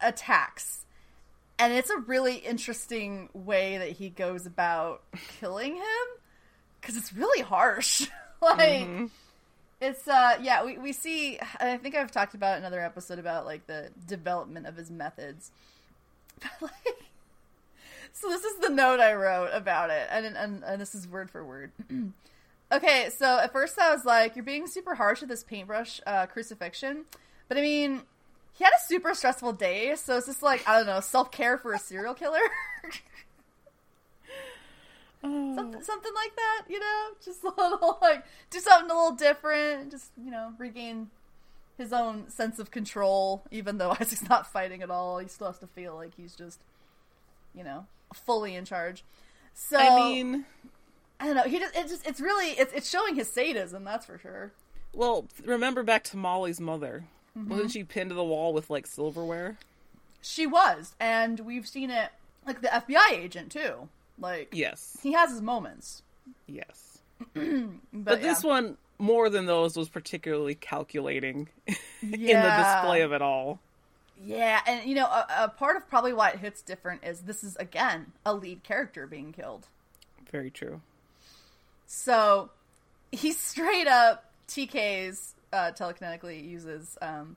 attacks. 0.00 0.84
And 1.58 1.72
it's 1.72 1.90
a 1.90 1.98
really 1.98 2.36
interesting 2.36 3.28
way 3.32 3.78
that 3.78 3.92
he 3.92 4.10
goes 4.10 4.46
about 4.46 5.02
killing 5.38 5.76
him 5.76 6.06
because 6.80 6.96
it's 6.96 7.12
really 7.12 7.42
harsh. 7.42 8.08
like, 8.42 8.88
it's, 9.80 10.08
uh, 10.08 10.38
yeah, 10.42 10.64
we, 10.64 10.76
we 10.76 10.92
see, 10.92 11.38
I 11.60 11.76
think 11.76 11.94
I've 11.94 12.10
talked 12.10 12.34
about 12.34 12.58
another 12.58 12.80
episode 12.80 13.20
about, 13.20 13.46
like, 13.46 13.66
the 13.68 13.90
development 14.08 14.66
of 14.66 14.76
his 14.76 14.90
methods. 14.90 15.52
But, 16.40 16.72
like, 16.86 17.02
so 18.12 18.28
this 18.28 18.44
is 18.44 18.58
the 18.58 18.68
note 18.68 19.00
I 19.00 19.14
wrote 19.14 19.50
about 19.52 19.90
it, 19.90 20.06
and 20.10 20.26
and, 20.26 20.62
and 20.64 20.80
this 20.80 20.94
is 20.94 21.08
word 21.08 21.30
for 21.30 21.44
word. 21.44 21.72
okay, 22.72 23.08
so 23.16 23.38
at 23.38 23.52
first 23.52 23.78
I 23.78 23.92
was 23.92 24.04
like, 24.04 24.36
"You're 24.36 24.44
being 24.44 24.66
super 24.66 24.94
harsh 24.94 25.20
with 25.20 25.30
this 25.30 25.42
paintbrush 25.42 26.00
uh, 26.06 26.26
crucifixion," 26.26 27.04
but 27.52 27.58
I 27.58 27.60
mean, 27.64 28.00
he 28.54 28.64
had 28.64 28.72
a 28.72 28.82
super 28.86 29.12
stressful 29.12 29.52
day, 29.52 29.94
so 29.96 30.16
it's 30.16 30.24
just 30.26 30.42
like 30.42 30.66
I 30.66 30.78
don't 30.78 30.86
know, 30.86 31.00
self 31.00 31.30
care 31.30 31.58
for 31.58 31.74
a 31.74 31.78
serial 31.78 32.14
killer, 32.14 32.38
something, 35.20 35.76
oh. 35.76 35.82
something 35.82 36.12
like 36.14 36.34
that. 36.34 36.62
You 36.70 36.80
know, 36.80 37.08
just 37.22 37.44
a 37.44 37.48
little 37.48 37.98
like 38.00 38.24
do 38.48 38.58
something 38.58 38.90
a 38.90 38.94
little 38.94 39.16
different, 39.16 39.90
just 39.90 40.12
you 40.16 40.30
know, 40.30 40.54
regain 40.56 41.10
his 41.76 41.92
own 41.92 42.30
sense 42.30 42.58
of 42.58 42.70
control. 42.70 43.42
Even 43.50 43.76
though 43.76 43.90
Isaac's 44.00 44.26
not 44.26 44.50
fighting 44.50 44.80
at 44.80 44.90
all, 44.90 45.18
he 45.18 45.28
still 45.28 45.48
has 45.48 45.58
to 45.58 45.66
feel 45.66 45.94
like 45.94 46.14
he's 46.16 46.34
just 46.34 46.64
you 47.54 47.62
know, 47.62 47.84
fully 48.14 48.54
in 48.54 48.64
charge. 48.64 49.04
So 49.52 49.76
I 49.76 49.98
mean, 49.98 50.46
I 51.20 51.26
don't 51.26 51.36
know. 51.36 51.42
He 51.42 51.58
just 51.58 51.76
it 51.76 51.86
just 51.86 52.06
it's 52.06 52.18
really 52.18 52.52
it's 52.52 52.72
it's 52.72 52.88
showing 52.88 53.14
his 53.14 53.28
sadism. 53.28 53.84
That's 53.84 54.06
for 54.06 54.16
sure. 54.16 54.52
well, 54.94 55.26
remember 55.44 55.82
back 55.82 56.02
to 56.04 56.16
Molly's 56.16 56.58
mother. 56.58 57.04
Mm-hmm. 57.38 57.50
Wasn't 57.50 57.70
she 57.72 57.84
pinned 57.84 58.10
to 58.10 58.14
the 58.14 58.24
wall 58.24 58.52
with 58.52 58.68
like 58.70 58.86
silverware? 58.86 59.56
She 60.20 60.46
was, 60.46 60.94
and 61.00 61.40
we've 61.40 61.66
seen 61.66 61.90
it 61.90 62.10
like 62.46 62.60
the 62.62 62.68
FBI 62.68 63.12
agent 63.12 63.50
too. 63.52 63.88
Like 64.18 64.50
Yes. 64.52 64.98
he 65.02 65.12
has 65.12 65.30
his 65.30 65.42
moments, 65.42 66.02
Yes. 66.46 66.98
but, 67.34 67.42
But 67.92 68.20
yeah. 68.20 68.28
this 68.28 68.44
one, 68.44 68.76
more 68.98 69.28
than 69.30 69.46
those, 69.46 69.76
was 69.76 69.88
particularly 69.88 70.54
calculating 70.54 71.48
in 71.66 71.76
the 72.10 72.16
display 72.18 73.00
of 73.00 73.12
it 73.12 73.22
all. 73.22 73.58
yeah, 74.24 74.60
and 74.66 74.84
you 74.88 74.94
know, 74.94 75.06
a, 75.06 75.26
a 75.44 75.48
part 75.48 75.76
of 75.76 75.88
probably 75.88 76.12
why 76.12 76.30
it 76.30 76.38
hits 76.38 76.62
different 76.62 77.02
is 77.04 77.22
this 77.22 77.42
is 77.42 77.56
again 77.56 78.12
a 78.26 78.34
lead 78.34 78.62
character 78.62 79.06
being 79.06 79.32
killed. 79.32 79.66
Very 80.30 80.50
true. 80.50 80.80
So 81.86 82.50
he 83.10 83.32
straight 83.32 83.88
up 83.88 84.30
TK's 84.48 85.34
uh, 85.52 85.72
telekinetically 85.72 86.48
uses 86.48 86.96
um, 87.02 87.36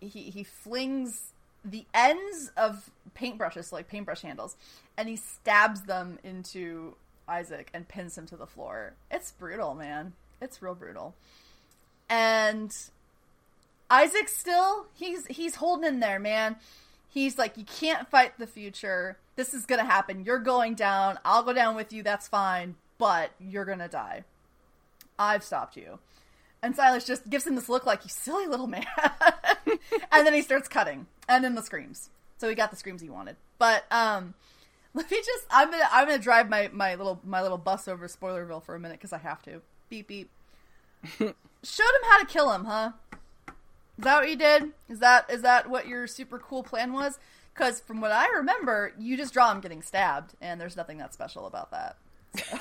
he 0.00 0.30
he 0.30 0.44
flings 0.44 1.32
the 1.64 1.84
ends 1.94 2.50
of 2.56 2.90
paintbrushes, 3.16 3.66
so 3.66 3.76
like 3.76 3.88
paintbrush 3.88 4.22
handles, 4.22 4.56
and 4.96 5.08
he 5.08 5.16
stabs 5.16 5.82
them 5.82 6.18
into 6.24 6.96
Isaac 7.28 7.70
and 7.72 7.86
pins 7.86 8.18
him 8.18 8.26
to 8.26 8.36
the 8.36 8.46
floor. 8.46 8.94
It's 9.10 9.30
brutal, 9.32 9.74
man. 9.74 10.12
It's 10.40 10.60
real 10.60 10.74
brutal. 10.74 11.14
And 12.10 12.72
Isaac 13.90 14.28
still 14.28 14.86
he's 14.94 15.26
he's 15.26 15.56
holding 15.56 15.86
in 15.86 16.00
there, 16.00 16.18
man. 16.18 16.56
He's 17.08 17.36
like, 17.36 17.58
you 17.58 17.64
can't 17.64 18.08
fight 18.08 18.38
the 18.38 18.46
future. 18.46 19.18
This 19.36 19.54
is 19.54 19.66
gonna 19.66 19.84
happen. 19.84 20.24
You're 20.24 20.38
going 20.38 20.74
down. 20.74 21.18
I'll 21.24 21.42
go 21.42 21.52
down 21.52 21.76
with 21.76 21.92
you. 21.92 22.02
That's 22.02 22.26
fine. 22.26 22.74
But 22.98 23.30
you're 23.38 23.64
gonna 23.64 23.88
die. 23.88 24.24
I've 25.18 25.44
stopped 25.44 25.76
you. 25.76 25.98
And 26.62 26.76
Sylar 26.76 27.04
just 27.04 27.28
gives 27.28 27.46
him 27.46 27.56
this 27.56 27.68
look 27.68 27.86
like, 27.86 28.04
you 28.04 28.10
silly 28.10 28.46
little 28.46 28.68
man. 28.68 28.86
and 30.12 30.26
then 30.26 30.32
he 30.32 30.42
starts 30.42 30.68
cutting. 30.68 31.06
And 31.28 31.42
then 31.44 31.54
the 31.54 31.62
screams. 31.62 32.10
So 32.38 32.48
he 32.48 32.54
got 32.54 32.70
the 32.70 32.76
screams 32.76 33.02
he 33.02 33.10
wanted. 33.10 33.36
But 33.58 33.84
um 33.90 34.34
let 34.94 35.10
me 35.10 35.16
just 35.18 35.44
I'm 35.50 35.70
gonna 35.70 35.88
I'm 35.90 36.06
gonna 36.06 36.18
drive 36.18 36.48
my, 36.48 36.70
my 36.72 36.94
little 36.94 37.20
my 37.24 37.42
little 37.42 37.58
bus 37.58 37.88
over 37.88 38.06
Spoilerville 38.06 38.62
for 38.62 38.74
a 38.74 38.80
minute 38.80 38.98
because 38.98 39.12
I 39.12 39.18
have 39.18 39.42
to. 39.42 39.62
Beep 39.88 40.08
beep. 40.08 40.30
Showed 41.18 41.28
him 41.28 42.08
how 42.08 42.20
to 42.20 42.26
kill 42.26 42.52
him, 42.52 42.64
huh? 42.64 42.92
Is 43.98 44.04
that 44.04 44.20
what 44.20 44.30
you 44.30 44.36
did? 44.36 44.72
Is 44.88 45.00
that 45.00 45.30
is 45.30 45.42
that 45.42 45.68
what 45.68 45.86
your 45.86 46.06
super 46.06 46.38
cool 46.38 46.62
plan 46.62 46.92
was? 46.92 47.18
Because 47.54 47.80
from 47.80 48.00
what 48.00 48.12
I 48.12 48.28
remember, 48.28 48.94
you 48.98 49.16
just 49.16 49.34
draw 49.34 49.50
him 49.52 49.60
getting 49.60 49.82
stabbed, 49.82 50.34
and 50.40 50.60
there's 50.60 50.76
nothing 50.76 50.98
that 50.98 51.12
special 51.12 51.46
about 51.46 51.70
that. 51.70 51.96
So. 52.36 52.56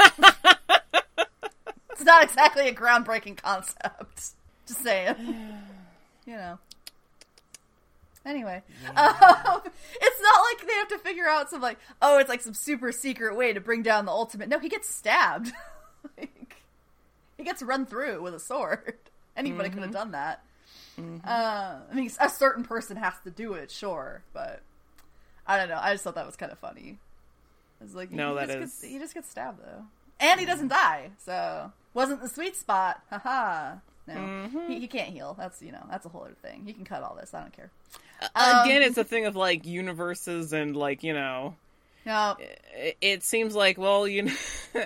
It's 2.02 2.08
not 2.08 2.24
exactly 2.24 2.68
a 2.68 2.74
groundbreaking 2.74 3.38
concept. 3.38 4.32
Just 4.68 4.84
saying. 4.84 5.16
You 6.28 6.36
know. 6.38 6.60
Anyway, 8.24 8.62
um, 8.96 8.96
it's 8.96 10.22
not 10.22 10.42
like 10.44 10.68
they 10.68 10.74
have 10.76 10.88
to 10.90 11.00
figure 11.00 11.28
out 11.28 11.50
some 11.50 11.60
like, 11.62 11.80
oh, 12.00 12.20
it's 12.20 12.30
like 12.30 12.42
some 12.42 12.54
super 12.54 12.92
secret 12.92 13.36
way 13.36 13.52
to 13.54 13.60
bring 13.60 13.82
down 13.82 14.06
the 14.06 14.12
ultimate. 14.12 14.48
No, 14.48 14.60
he 14.60 14.70
gets 14.70 14.88
stabbed. 14.94 15.52
like, 16.20 16.58
he 17.38 17.44
gets 17.44 17.64
run 17.64 17.88
through 17.88 18.22
with 18.22 18.36
a 18.36 18.40
sword. 18.40 18.94
Anybody 19.36 19.72
could 19.72 19.82
have 19.82 19.92
done 19.92 20.12
that. 20.12 20.44
Uh, 21.26 21.80
I 21.92 21.94
mean, 21.96 22.12
a 22.20 22.30
certain 22.30 22.64
person 22.64 22.98
has 22.98 23.14
to 23.24 23.32
do 23.32 23.54
it, 23.54 23.72
sure, 23.72 24.22
but 24.32 24.62
I 25.48 25.58
don't 25.58 25.70
know. 25.70 25.80
I 25.82 25.92
just 25.94 26.04
thought 26.04 26.16
that 26.16 26.28
was 26.28 26.36
kind 26.36 26.52
of 26.52 26.60
funny. 26.60 27.00
It's 27.84 27.96
like 27.96 28.12
No, 28.12 28.36
that 28.36 28.48
just 28.48 28.58
is- 28.60 28.60
Gets, 28.82 28.84
he 28.84 29.00
just 29.00 29.14
gets 29.16 29.30
stabbed 29.32 29.60
though, 29.66 29.86
and 30.20 30.40
he 30.40 30.46
doesn't 30.46 30.68
die. 30.68 31.10
So 31.26 31.72
wasn't 31.94 32.22
the 32.22 32.30
sweet 32.30 32.56
spot. 32.56 33.02
Haha. 33.10 33.76
No, 34.08 34.16
Mm-hmm. 34.16 34.72
he, 34.72 34.80
he 34.80 34.88
can't 34.88 35.10
heal. 35.10 35.36
That's 35.38 35.62
you 35.62 35.72
know 35.72 35.86
that's 35.90 36.06
a 36.06 36.10
whole 36.10 36.24
other 36.24 36.36
thing. 36.42 36.64
He 36.66 36.74
can 36.74 36.86
cut 36.86 37.04
all 37.04 37.16
this. 37.20 37.34
I 37.34 37.42
don't 37.42 37.54
care. 37.54 37.70
Again, 38.36 38.82
Um, 38.82 38.88
it's 38.88 38.98
a 38.98 39.04
thing 39.04 39.26
of 39.26 39.36
like 39.36 39.66
universes 39.66 40.54
and 40.54 40.76
like 40.76 41.04
you 41.04 41.14
know, 41.14 41.56
No, 42.06 42.36
it, 42.74 42.98
it 43.02 43.24
seems 43.24 43.56
like 43.56 43.78
well, 43.78 44.08
you 44.08 44.24
know, 44.24 44.34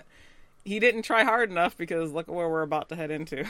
he 0.66 0.80
didn't 0.80 1.04
try 1.04 1.24
hard 1.24 1.50
enough 1.50 1.78
because 1.78 2.12
look 2.12 2.28
at 2.28 2.34
where 2.34 2.50
we're 2.50 2.62
about 2.62 2.90
to 2.90 2.96
head 2.96 3.10
into. 3.12 3.46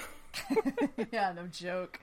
yeah, 1.12 1.34
no 1.36 1.48
joke. 1.48 2.00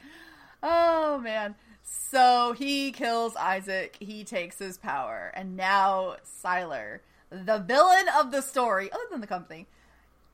Oh 0.63 1.19
man. 1.19 1.55
So 1.85 2.55
he 2.57 2.93
kills 2.93 3.35
Isaac, 3.37 3.97
he 4.01 4.25
takes 4.25 4.59
his 4.59 4.79
power, 4.79 5.31
and 5.35 5.57
now 5.57 6.17
Sylar, 6.43 7.01
the 7.31 7.59
villain 7.59 8.07
of 8.19 8.31
the 8.31 8.41
story, 8.41 8.91
other 8.91 9.03
than 9.11 9.21
the 9.21 9.27
company, 9.27 9.67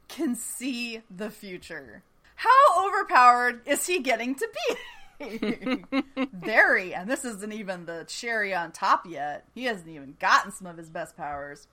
can 0.09 0.35
see 0.35 1.02
the 1.14 1.30
future. 1.30 2.02
How 2.36 2.86
overpowered 2.86 3.60
is 3.66 3.86
he 3.86 4.01
getting 4.01 4.35
to 4.36 4.48
be? 4.68 4.76
Very, 6.32 6.94
and 6.94 7.10
this 7.10 7.24
isn't 7.24 7.52
even 7.52 7.86
the 7.86 8.05
cherry 8.06 8.55
on 8.55 8.72
top 8.72 9.06
yet. 9.06 9.44
He 9.55 9.64
hasn't 9.64 9.89
even 9.89 10.16
gotten 10.20 10.52
some 10.52 10.66
of 10.66 10.76
his 10.76 10.89
best 10.89 11.16
powers. 11.16 11.66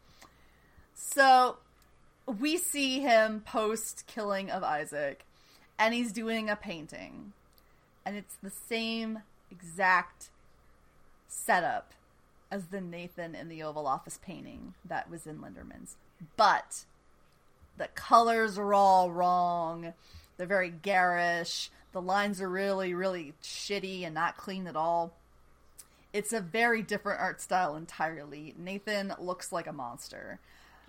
So 0.94 1.58
we 2.26 2.58
see 2.58 3.02
him 3.02 3.42
post 3.42 4.06
killing 4.08 4.50
of 4.50 4.64
Isaac, 4.64 5.26
and 5.78 5.94
he's 5.94 6.12
doing 6.12 6.50
a 6.50 6.56
painting. 6.56 7.34
And 8.06 8.16
it's 8.16 8.36
the 8.42 8.52
same 8.52 9.20
exact 9.52 10.30
setup 11.28 11.94
as 12.52 12.68
the 12.68 12.82
Nathan 12.82 13.36
in 13.36 13.50
the 13.50 13.62
Oval 13.64 13.88
Office 13.88 14.20
painting 14.22 14.74
that 14.84 15.10
was 15.10 15.28
in 15.28 15.40
Linderman's. 15.40 15.96
But 16.38 16.86
the 17.78 17.88
colors 17.96 18.58
are 18.58 18.74
all 18.74 19.12
wrong. 19.12 19.94
They're 20.38 20.48
very 20.48 20.70
garish. 20.70 21.70
The 21.92 22.02
lines 22.02 22.42
are 22.42 22.50
really, 22.50 22.94
really 22.94 23.34
shitty 23.42 24.04
and 24.06 24.14
not 24.14 24.38
clean 24.38 24.68
at 24.68 24.76
all. 24.76 25.14
It's 26.14 26.34
a 26.34 26.40
very 26.40 26.82
different 26.82 27.20
art 27.20 27.42
style 27.42 27.76
entirely. 27.76 28.54
Nathan 28.58 29.14
looks 29.20 29.52
like 29.52 29.68
a 29.68 29.74
monster. 29.74 30.40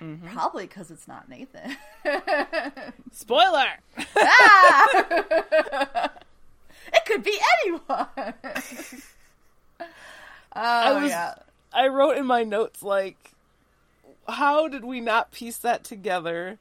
Mm-hmm. 0.01 0.29
Probably 0.29 0.67
because 0.67 0.91
it's 0.91 1.09
not 1.09 1.29
Nathan. 1.29 1.77
Spoiler! 3.13 3.81
ah! 4.17 6.11
it 6.93 7.05
could 7.07 7.23
be 7.23 7.39
anyone. 7.65 8.09
oh, 9.81 9.87
I 10.55 11.01
was, 11.01 11.11
yeah. 11.11 11.35
I 11.73 11.89
wrote 11.89 12.17
in 12.17 12.27
my 12.27 12.43
notes 12.43 12.83
like, 12.83 13.33
how 14.29 14.69
did 14.69 14.85
we 14.85 15.01
not 15.01 15.33
piece 15.33 15.57
that 15.59 15.83
together? 15.83 16.59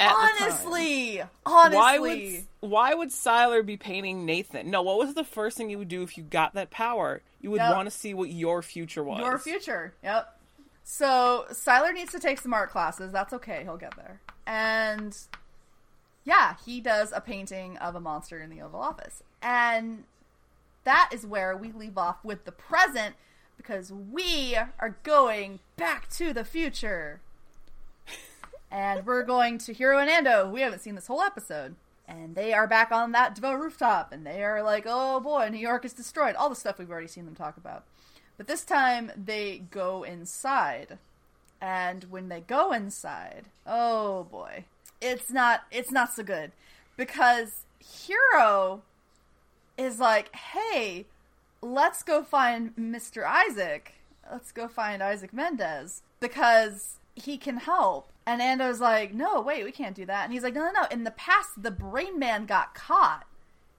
Honestly, 0.00 1.22
honestly, 1.44 1.76
why 1.76 1.98
would 1.98 2.44
why 2.60 2.94
would 2.94 3.08
Sylar 3.10 3.64
be 3.66 3.76
painting 3.76 4.24
Nathan? 4.24 4.70
No, 4.70 4.82
what 4.82 4.98
was 4.98 5.14
the 5.14 5.24
first 5.24 5.56
thing 5.56 5.70
you 5.70 5.78
would 5.78 5.88
do 5.88 6.02
if 6.02 6.16
you 6.16 6.22
got 6.22 6.54
that 6.54 6.70
power? 6.70 7.22
You 7.40 7.50
would 7.50 7.60
Yep. 7.60 7.74
want 7.74 7.86
to 7.86 7.90
see 7.90 8.14
what 8.14 8.30
your 8.30 8.62
future 8.62 9.02
was. 9.02 9.20
your 9.20 9.38
future. 9.38 9.94
Yep. 10.02 10.34
So 10.84 11.46
Sylar 11.50 11.92
needs 11.92 12.12
to 12.12 12.18
take 12.20 12.38
some 12.40 12.54
art 12.54 12.70
classes. 12.70 13.12
That's 13.12 13.32
okay. 13.34 13.62
He'll 13.64 13.76
get 13.76 13.96
there. 13.96 14.20
And 14.46 15.16
yeah, 16.24 16.54
he 16.64 16.80
does 16.80 17.12
a 17.12 17.20
painting 17.20 17.76
of 17.78 17.94
a 17.94 18.00
monster 18.00 18.40
in 18.40 18.50
the 18.50 18.60
Oval 18.62 18.80
Office. 18.80 19.22
And 19.42 20.04
that 20.84 21.10
is 21.12 21.26
where 21.26 21.56
we 21.56 21.72
leave 21.72 21.98
off 21.98 22.24
with 22.24 22.44
the 22.44 22.52
present 22.52 23.16
because 23.56 23.92
we 23.92 24.56
are 24.56 24.96
going 25.02 25.58
back 25.76 26.08
to 26.10 26.32
the 26.32 26.44
future. 26.44 27.20
And 28.70 29.06
we're 29.06 29.22
going 29.22 29.58
to 29.58 29.72
Hiro 29.72 29.98
and 29.98 30.10
Ando. 30.10 30.50
We 30.50 30.60
haven't 30.60 30.80
seen 30.80 30.94
this 30.94 31.06
whole 31.06 31.22
episode. 31.22 31.74
And 32.06 32.34
they 32.34 32.54
are 32.54 32.66
back 32.66 32.90
on 32.90 33.12
that 33.12 33.34
Deveaux 33.34 33.60
rooftop, 33.60 34.12
and 34.12 34.26
they 34.26 34.42
are 34.42 34.62
like, 34.62 34.84
oh 34.86 35.20
boy, 35.20 35.48
New 35.50 35.58
York 35.58 35.84
is 35.84 35.92
destroyed. 35.92 36.34
All 36.36 36.48
the 36.48 36.56
stuff 36.56 36.78
we've 36.78 36.90
already 36.90 37.06
seen 37.06 37.26
them 37.26 37.34
talk 37.34 37.58
about. 37.58 37.84
But 38.38 38.46
this 38.46 38.64
time 38.64 39.12
they 39.14 39.58
go 39.70 40.04
inside. 40.04 40.98
And 41.60 42.04
when 42.04 42.28
they 42.28 42.40
go 42.40 42.72
inside, 42.72 43.46
oh 43.66 44.24
boy. 44.24 44.64
It's 45.00 45.30
not 45.30 45.64
it's 45.70 45.92
not 45.92 46.12
so 46.12 46.22
good. 46.22 46.52
Because 46.96 47.64
Hiro 47.78 48.82
is 49.76 50.00
like, 50.00 50.34
"Hey, 50.34 51.06
let's 51.60 52.02
go 52.02 52.22
find 52.22 52.74
Mr. 52.76 53.24
Isaac. 53.24 53.94
Let's 54.30 54.50
go 54.50 54.66
find 54.66 55.02
Isaac 55.02 55.32
Mendez 55.32 56.02
because 56.20 56.96
he 57.14 57.36
can 57.36 57.58
help." 57.58 58.10
And 58.28 58.42
Ando's 58.42 58.78
like, 58.78 59.14
"No, 59.14 59.40
wait, 59.40 59.64
we 59.64 59.72
can't 59.72 59.96
do 59.96 60.04
that." 60.04 60.24
And 60.24 60.34
he's 60.34 60.42
like, 60.42 60.52
"No, 60.52 60.60
no, 60.60 60.70
no. 60.70 60.86
In 60.90 61.04
the 61.04 61.10
past, 61.12 61.62
the 61.62 61.70
Brain 61.70 62.18
Man 62.18 62.44
got 62.44 62.74
caught. 62.74 63.24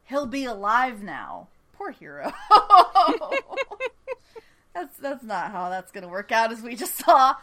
He'll 0.06 0.26
be 0.26 0.44
alive 0.44 1.04
now." 1.04 1.50
Poor 1.74 1.92
Hiro. 1.92 2.34
that's 4.74 4.98
that's 4.98 5.24
not 5.24 5.52
how 5.52 5.70
that's 5.70 5.92
going 5.92 6.02
to 6.02 6.08
work 6.08 6.32
out, 6.32 6.52
as 6.52 6.64
we 6.64 6.76
just 6.76 6.96
saw. 6.96 7.36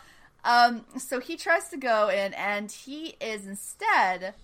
Um, 0.45 0.85
so 0.99 1.21
he 1.21 1.37
tries 1.37 1.69
to 1.69 1.77
go 1.77 2.09
in, 2.09 2.35
and 2.35 2.73
he 2.73 3.15
is 3.21 3.47
instead 3.47 4.35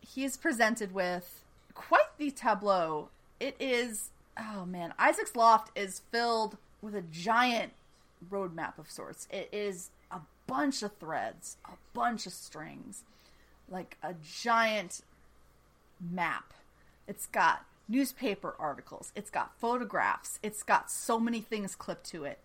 he 0.00 0.24
is 0.24 0.36
presented 0.36 0.92
with 0.92 1.44
quite 1.74 2.18
the 2.18 2.30
tableau. 2.30 3.08
It 3.40 3.56
is 3.58 4.10
oh 4.38 4.66
man, 4.66 4.92
Isaac's 4.98 5.34
loft 5.34 5.70
is 5.74 6.02
filled 6.12 6.58
with 6.82 6.94
a 6.94 7.02
giant 7.02 7.72
roadmap 8.30 8.78
of 8.78 8.90
sorts. 8.90 9.26
It 9.30 9.48
is 9.50 9.88
bunch 10.48 10.82
of 10.82 10.96
threads, 10.96 11.58
a 11.64 11.74
bunch 11.94 12.26
of 12.26 12.32
strings, 12.32 13.04
like 13.68 13.96
a 14.02 14.14
giant 14.14 15.02
map. 16.00 16.52
It's 17.06 17.26
got 17.26 17.64
newspaper 17.88 18.56
articles, 18.58 19.12
it's 19.14 19.30
got 19.30 19.56
photographs, 19.58 20.40
it's 20.42 20.64
got 20.64 20.90
so 20.90 21.20
many 21.20 21.40
things 21.40 21.76
clipped 21.76 22.10
to 22.10 22.24
it. 22.24 22.38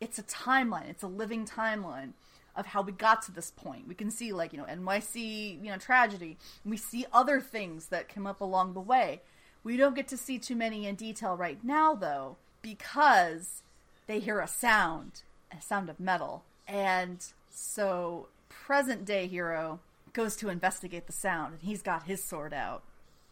It's 0.00 0.18
a 0.18 0.22
timeline, 0.24 0.90
it's 0.90 1.02
a 1.02 1.08
living 1.08 1.46
timeline 1.46 2.12
of 2.56 2.66
how 2.66 2.82
we 2.82 2.92
got 2.92 3.22
to 3.22 3.32
this 3.32 3.50
point. 3.50 3.88
We 3.88 3.94
can 3.94 4.10
see 4.10 4.32
like, 4.32 4.52
you 4.52 4.58
know, 4.58 4.66
NYC, 4.66 5.62
you 5.62 5.70
know, 5.70 5.78
tragedy. 5.78 6.36
We 6.64 6.76
see 6.76 7.06
other 7.12 7.40
things 7.40 7.86
that 7.86 8.08
come 8.08 8.26
up 8.26 8.40
along 8.40 8.74
the 8.74 8.80
way. 8.80 9.22
We 9.64 9.76
don't 9.76 9.96
get 9.96 10.08
to 10.08 10.16
see 10.16 10.38
too 10.38 10.54
many 10.54 10.86
in 10.86 10.94
detail 10.94 11.36
right 11.36 11.58
now 11.64 11.94
though 11.94 12.36
because 12.62 13.62
they 14.06 14.20
hear 14.20 14.40
a 14.40 14.46
sound, 14.46 15.22
a 15.56 15.60
sound 15.60 15.88
of 15.88 15.98
metal. 15.98 16.44
And 16.68 17.24
so 17.54 18.28
present 18.48 19.04
day 19.04 19.26
Hiro 19.26 19.80
goes 20.12 20.36
to 20.36 20.48
investigate 20.48 21.06
the 21.06 21.12
sound 21.12 21.54
and 21.54 21.62
he's 21.62 21.82
got 21.82 22.04
his 22.04 22.22
sword 22.22 22.52
out 22.52 22.82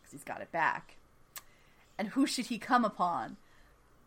because 0.00 0.12
he's 0.12 0.24
got 0.24 0.40
it 0.40 0.52
back. 0.52 0.96
And 1.98 2.08
who 2.08 2.26
should 2.26 2.46
he 2.46 2.58
come 2.58 2.84
upon? 2.84 3.36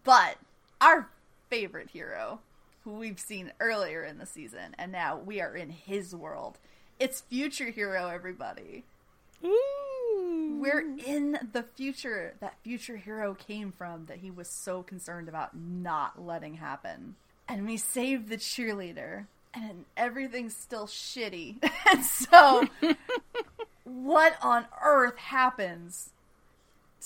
But 0.04 0.38
our 0.82 1.10
favorite 1.50 1.90
hero, 1.92 2.40
who 2.84 2.94
we've 2.94 3.20
seen 3.20 3.52
earlier 3.60 4.04
in 4.04 4.18
the 4.18 4.26
season, 4.26 4.76
and 4.78 4.92
now 4.92 5.18
we 5.18 5.42
are 5.42 5.56
in 5.56 5.70
his 5.70 6.16
world. 6.16 6.58
It's 7.00 7.22
future 7.22 7.70
Hiro, 7.70 8.10
everybody. 8.10 8.84
Ooh. 9.44 10.60
We're 10.62 10.96
in 11.06 11.38
the 11.52 11.64
future 11.64 12.36
that 12.40 12.58
future 12.64 12.98
Hiro 12.98 13.34
came 13.34 13.72
from 13.72 14.06
that 14.06 14.18
he 14.18 14.32
was 14.32 14.50
so 14.50 14.84
concerned 14.84 15.28
about 15.28 15.56
not 15.56 16.22
letting 16.22 16.56
happen. 16.56 17.16
And 17.48 17.66
we 17.66 17.78
save 17.78 18.30
the 18.30 18.38
cheerleader, 18.38 19.28
and 19.56 19.86
everything's 19.96 20.56
still 20.56 20.86
shitty. 20.86 21.58
and 21.92 22.04
so, 22.04 22.68
what 23.84 24.36
on 24.42 24.66
earth 24.84 25.18
happens 25.18 26.12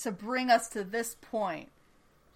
to 0.02 0.12
bring 0.12 0.50
us 0.50 0.68
to 0.70 0.84
this 0.84 1.16
point? 1.22 1.70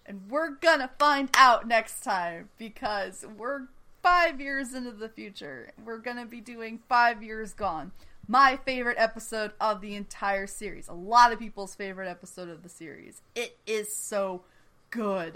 And 0.06 0.30
we're 0.30 0.50
gonna 0.50 0.90
find 0.98 1.30
out 1.34 1.66
next 1.66 2.02
time 2.02 2.50
because 2.58 3.24
we're 3.36 3.68
five 4.02 4.40
years 4.40 4.74
into 4.74 4.92
the 4.92 5.08
future. 5.08 5.72
We're 5.82 5.98
gonna 5.98 6.26
be 6.26 6.40
doing 6.40 6.80
Five 6.88 7.22
Years 7.22 7.54
Gone. 7.54 7.92
My 8.26 8.58
favorite 8.64 8.96
episode 8.98 9.52
of 9.60 9.80
the 9.80 9.94
entire 9.94 10.46
series. 10.46 10.88
A 10.88 10.94
lot 10.94 11.32
of 11.32 11.38
people's 11.38 11.74
favorite 11.74 12.08
episode 12.08 12.48
of 12.48 12.62
the 12.62 12.68
series. 12.68 13.20
It 13.34 13.58
is 13.66 13.94
so 13.94 14.42
good. 14.90 15.34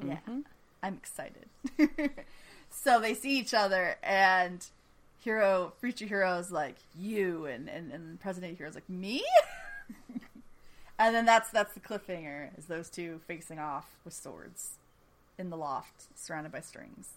Mm-hmm. 0.00 0.08
Yeah. 0.08 0.38
I'm 0.82 0.94
excited. 0.94 1.46
so 2.70 3.00
they 3.00 3.14
see 3.14 3.38
each 3.38 3.54
other 3.54 3.96
and 4.02 4.64
Hiro 5.20 5.72
Future 5.80 6.06
Hiro 6.06 6.38
is 6.38 6.50
like, 6.50 6.76
you 6.98 7.46
and, 7.46 7.68
and, 7.68 7.92
and 7.92 8.20
President 8.20 8.56
Hiro's 8.58 8.74
like, 8.74 8.88
Me? 8.88 9.22
And 10.98 11.14
then 11.14 11.24
that's 11.24 11.50
that's 11.50 11.72
the 11.74 11.80
cliffhanger 11.80 12.50
is 12.58 12.66
those 12.66 12.90
two 12.90 13.20
facing 13.26 13.58
off 13.58 13.86
with 14.04 14.14
swords 14.14 14.72
in 15.38 15.50
the 15.50 15.56
loft, 15.56 16.06
surrounded 16.16 16.50
by 16.50 16.60
strings. 16.60 17.10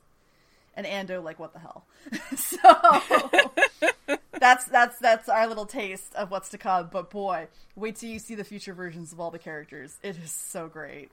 And 0.76 0.86
Ando 0.86 1.24
like 1.24 1.40
what 1.40 1.54
the 1.54 1.60
hell? 1.60 1.86
so 2.36 4.18
that's 4.40 4.66
that's 4.66 5.00
that's 5.00 5.28
our 5.28 5.48
little 5.48 5.66
taste 5.66 6.14
of 6.14 6.30
what's 6.30 6.50
to 6.50 6.60
come. 6.60 6.90
But 6.92 7.10
boy, 7.10 7.48
wait 7.76 7.96
till 7.96 8.10
you 8.10 8.20
see 8.20 8.36
the 8.36 8.44
future 8.44 8.74
versions 8.74 9.12
of 9.12 9.20
all 9.20 9.32
the 9.32 9.40
characters. 9.40 9.98
It 10.04 10.16
is 10.24 10.32
so 10.32 10.68
great. 10.68 11.10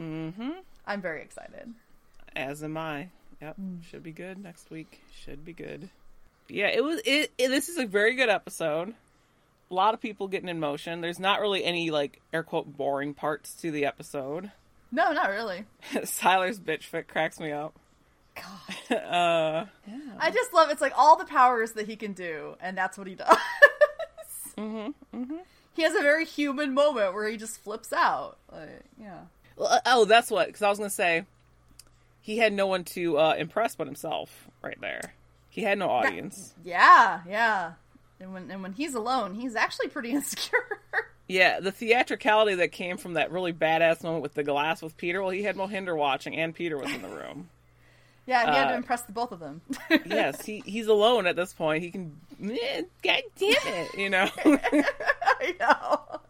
Mm-hmm. 0.00 0.50
I'm 0.86 1.02
very 1.02 1.22
excited. 1.22 1.74
As 2.36 2.62
am 2.62 2.76
I. 2.76 3.08
Yep. 3.42 3.56
Should 3.90 4.04
be 4.04 4.12
good 4.12 4.38
next 4.38 4.70
week. 4.70 5.02
Should 5.24 5.44
be 5.44 5.52
good. 5.52 5.90
Yeah, 6.48 6.68
it 6.68 6.84
was. 6.84 7.00
It, 7.04 7.32
it. 7.36 7.48
This 7.48 7.68
is 7.68 7.76
a 7.76 7.86
very 7.86 8.14
good 8.14 8.28
episode. 8.28 8.94
A 9.68 9.74
lot 9.74 9.94
of 9.94 10.00
people 10.00 10.28
getting 10.28 10.48
in 10.48 10.60
motion. 10.60 11.00
There's 11.00 11.18
not 11.18 11.40
really 11.40 11.64
any 11.64 11.90
like 11.90 12.20
air 12.32 12.44
quote 12.44 12.76
boring 12.76 13.14
parts 13.14 13.54
to 13.56 13.70
the 13.70 13.84
episode. 13.84 14.50
No, 14.94 15.10
not 15.12 15.30
really. 15.30 15.64
Sylar's 15.94 16.60
bitch 16.60 16.82
fit 16.82 17.08
cracks 17.08 17.40
me 17.40 17.50
up. 17.50 17.74
God. 18.36 18.76
Uh, 19.10 19.64
I 20.18 20.30
just 20.30 20.52
love 20.52 20.68
it's 20.68 20.82
like 20.82 20.92
all 20.94 21.16
the 21.16 21.24
powers 21.24 21.72
that 21.72 21.86
he 21.86 21.96
can 21.96 22.12
do, 22.12 22.56
and 22.60 22.76
that's 22.76 22.98
what 22.98 23.06
he 23.06 23.14
does. 23.14 23.38
mm-hmm, 24.58 25.16
mm-hmm. 25.16 25.36
he 25.72 25.82
has 25.82 25.94
a 25.94 26.02
very 26.02 26.26
human 26.26 26.74
moment 26.74 27.14
where 27.14 27.26
he 27.26 27.38
just 27.38 27.64
flips 27.64 27.90
out. 27.90 28.36
Like, 28.52 28.82
yeah. 29.00 29.20
Well, 29.56 29.68
uh, 29.68 29.80
oh, 29.86 30.04
that's 30.04 30.30
what. 30.30 30.48
Because 30.48 30.60
I 30.60 30.68
was 30.68 30.76
gonna 30.76 30.90
say, 30.90 31.24
he 32.22 32.38
had 32.38 32.52
no 32.54 32.66
one 32.66 32.84
to 32.84 33.18
uh, 33.18 33.34
impress 33.36 33.74
but 33.76 33.86
himself. 33.86 34.48
Right 34.62 34.80
there, 34.80 35.12
he 35.50 35.62
had 35.62 35.78
no 35.78 35.90
audience. 35.90 36.54
Yeah, 36.64 37.20
yeah. 37.28 37.72
And 38.20 38.32
when 38.32 38.50
and 38.50 38.62
when 38.62 38.72
he's 38.72 38.94
alone, 38.94 39.34
he's 39.34 39.54
actually 39.56 39.88
pretty 39.88 40.10
insecure. 40.14 40.80
Yeah, 41.28 41.60
the 41.60 41.72
theatricality 41.72 42.54
that 42.56 42.72
came 42.72 42.96
from 42.96 43.14
that 43.14 43.30
really 43.32 43.52
badass 43.52 44.02
moment 44.02 44.22
with 44.22 44.34
the 44.34 44.42
glass 44.44 44.80
with 44.82 44.96
Peter. 44.96 45.20
Well, 45.22 45.30
he 45.30 45.42
had 45.42 45.56
Mohinder 45.56 45.96
watching, 45.96 46.36
and 46.36 46.54
Peter 46.54 46.76
was 46.78 46.90
in 46.92 47.02
the 47.02 47.08
room. 47.08 47.48
Yeah, 48.24 48.48
he 48.48 48.56
had 48.56 48.68
to 48.68 48.74
Uh, 48.74 48.76
impress 48.76 49.02
the 49.02 49.10
both 49.10 49.32
of 49.32 49.40
them. 49.40 49.62
yes, 50.06 50.44
he 50.46 50.62
he's 50.64 50.86
alone 50.86 51.26
at 51.26 51.34
this 51.34 51.52
point. 51.52 51.82
He 51.82 51.90
can. 51.90 52.16
eh, 52.40 52.82
God 53.02 53.22
damn 53.36 53.50
it, 53.66 53.94
you 53.98 54.08
know. 54.10 54.28
I 54.44 55.54
know. 55.58 56.20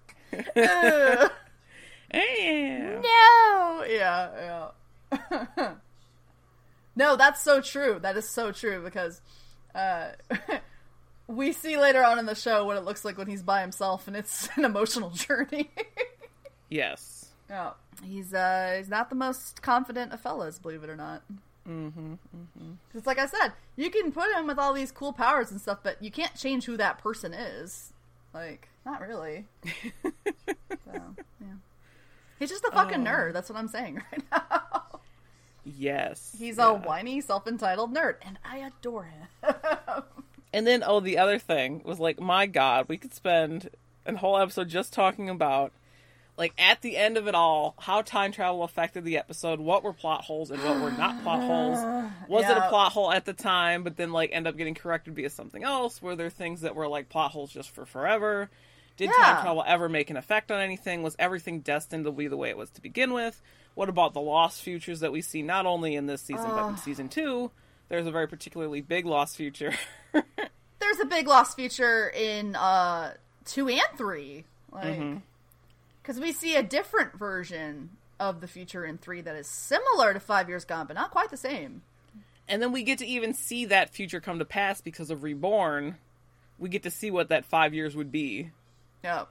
No. 2.15 3.85
Yeah, 3.89 4.31
yeah. 4.35 4.69
no, 6.97 7.17
that's 7.17 7.43
so 7.43 7.61
true. 7.61 7.99
That 8.01 8.17
is 8.17 8.29
so 8.29 8.53
true 8.53 8.83
because 8.83 9.21
uh, 9.75 10.09
we 11.27 11.53
see 11.53 11.77
later 11.79 12.05
on 12.05 12.19
in 12.19 12.27
the 12.27 12.35
show 12.35 12.65
what 12.65 12.77
it 12.77 12.85
looks 12.85 13.05
like 13.05 13.19
when 13.19 13.27
he's 13.27 13.43
by 13.43 13.61
himself, 13.61 14.07
and 14.09 14.17
it's 14.17 14.49
an 14.57 14.65
emotional 14.65 15.11
journey. 15.11 15.71
Yes. 16.69 17.27
yeah, 17.51 17.71
he's 18.03 18.33
uh, 18.35 18.75
he's 18.79 18.89
not 18.89 19.09
the 19.11 19.17
most 19.17 19.63
confident 19.63 20.13
of 20.13 20.21
fellas, 20.21 20.59
believe 20.59 20.83
it 20.85 20.91
or 20.91 20.97
not. 20.97 21.23
Mm-hmm. 21.69 22.15
It's 22.95 23.07
like 23.07 23.19
I 23.21 23.27
said, 23.27 23.53
you 23.77 23.89
can 23.91 24.11
put 24.11 24.33
him 24.33 24.47
with 24.49 24.59
all 24.59 24.73
these 24.73 24.91
cool 24.91 25.13
powers 25.13 25.51
and 25.53 25.61
stuff, 25.61 25.79
but 25.83 26.03
you 26.03 26.11
can't 26.11 26.35
change 26.35 26.65
who 26.65 26.77
that 26.79 26.99
person 26.99 27.33
is. 27.33 27.93
Like, 28.35 28.69
not 28.85 29.01
really. 29.01 29.45
so, 30.03 30.11
yeah. 31.41 31.55
He's 32.39 32.49
just 32.51 32.65
a 32.65 32.71
fucking 32.73 33.07
Oh. 33.07 33.11
nerd. 33.11 33.33
That's 33.35 33.49
what 33.49 33.59
I'm 33.59 33.69
saying 33.69 34.03
right 34.13 34.23
now. 34.33 34.83
Yes. 35.65 36.35
He's 36.39 36.59
yeah. 36.59 36.71
a 36.71 36.75
whiny, 36.75 37.21
self-entitled 37.21 37.95
nerd, 37.95 38.17
and 38.23 38.39
I 38.45 38.59
adore 38.59 39.05
him. 39.05 39.29
And 40.53 40.67
then, 40.67 40.85
oh, 40.87 41.01
the 41.01 41.17
other 41.19 41.39
thing 41.39 41.83
was 41.85 41.99
like, 41.99 42.21
my 42.21 42.47
God, 42.47 42.87
we 42.89 42.99
could 42.99 43.15
spend 43.15 43.71
a 44.05 44.17
whole 44.17 44.37
episode 44.37 44.69
just 44.69 44.93
talking 44.93 45.31
about, 45.31 45.73
like, 46.37 46.53
at 46.59 46.83
the 46.83 46.97
end 46.99 47.17
of 47.17 47.27
it 47.27 47.35
all, 47.35 47.75
how 47.79 48.03
time 48.03 48.33
travel 48.33 48.63
affected 48.63 49.05
the 49.05 49.17
episode, 49.17 49.61
what 49.61 49.83
were 49.83 49.95
plot 49.95 50.25
holes 50.25 50.51
and 50.51 50.63
what 50.63 50.81
were 50.81 50.91
not 50.91 51.23
plot 51.23 51.41
holes. 51.41 51.79
Was 52.29 52.45
it 52.45 52.57
a 52.57 52.69
plot 52.69 52.93
hole 52.93 53.11
at 53.11 53.25
the 53.25 53.33
time, 53.33 53.83
but 53.83 53.97
then, 53.97 54.13
like, 54.13 54.31
end 54.33 54.47
up 54.47 54.57
getting 54.59 54.75
corrected 54.75 55.15
via 55.15 55.31
something 55.31 55.65
else? 55.65 56.03
Were 56.03 56.17
there 56.17 56.29
things 56.29 56.61
that 56.61 56.75
were, 56.75 56.87
like, 56.89 57.09
plot 57.09 57.31
holes 57.31 57.51
just 57.51 57.71
for 57.71 57.87
forever? 57.87 58.51
Did 58.99 59.09
Yeah. 59.09 59.25
time 59.25 59.43
travel 59.43 59.65
ever 59.67 59.89
make 59.89 60.11
an 60.11 60.19
effect 60.19 60.51
on 60.53 60.61
anything? 60.61 61.03
Was 61.03 61.17
everything 61.19 61.61
destined 61.61 62.05
to 62.05 62.13
be 62.13 62.29
the 62.29 62.37
way 62.37 62.51
it 62.51 62.59
was 62.59 62.69
to 62.73 62.83
begin 62.83 63.15
with? 63.15 63.41
What 63.75 63.89
about 63.89 64.13
the 64.15 64.21
lost 64.21 64.63
futures 64.63 65.01
that 65.01 65.13
we 65.13 65.23
see 65.23 65.43
not 65.43 65.65
only 65.67 65.95
in 65.97 66.07
this 66.07 66.21
season, 66.23 66.51
but 66.51 66.69
in 66.69 66.77
season 66.77 67.09
two? 67.09 67.51
There's 67.89 68.07
a 68.07 68.11
very 68.11 68.29
particularly 68.29 68.81
big 68.81 69.07
lost 69.07 69.37
future. 69.37 69.73
There's 70.13 71.01
a 71.01 71.07
big 71.07 71.27
lost 71.27 71.57
future 71.57 72.09
in 72.09 72.55
uh 72.57 73.15
two 73.45 73.69
and 73.69 73.81
three, 73.97 74.45
like 74.71 74.85
Mm-hmm. 74.99 75.19
because 76.03 76.21
we 76.21 76.33
see 76.33 76.55
a 76.57 76.63
different 76.63 77.15
version 77.19 77.91
of 78.21 78.41
the 78.41 78.47
future 78.49 78.85
in 78.85 78.99
three 78.99 79.21
that 79.21 79.35
is 79.37 79.47
similar 79.47 80.13
to 80.13 80.21
Five 80.21 80.49
Years 80.49 80.65
Gone, 80.65 80.87
but 80.87 80.95
not 80.95 81.11
quite 81.11 81.31
the 81.31 81.37
same. 81.37 81.83
And 82.49 82.61
then 82.61 82.73
we 82.73 82.83
get 82.83 82.99
to 82.99 83.07
even 83.07 83.35
see 83.35 83.65
that 83.67 83.91
future 83.91 84.21
come 84.21 84.39
to 84.39 84.45
pass 84.45 84.81
because 84.81 85.11
of 85.11 85.23
Reborn. 85.23 85.97
We 86.59 86.69
get 86.69 86.83
to 86.85 86.91
see 86.91 87.11
what 87.11 87.29
that 87.31 87.45
five 87.45 87.73
years 87.75 87.97
would 87.97 88.13
be. 88.13 88.51
Yep. 89.03 89.29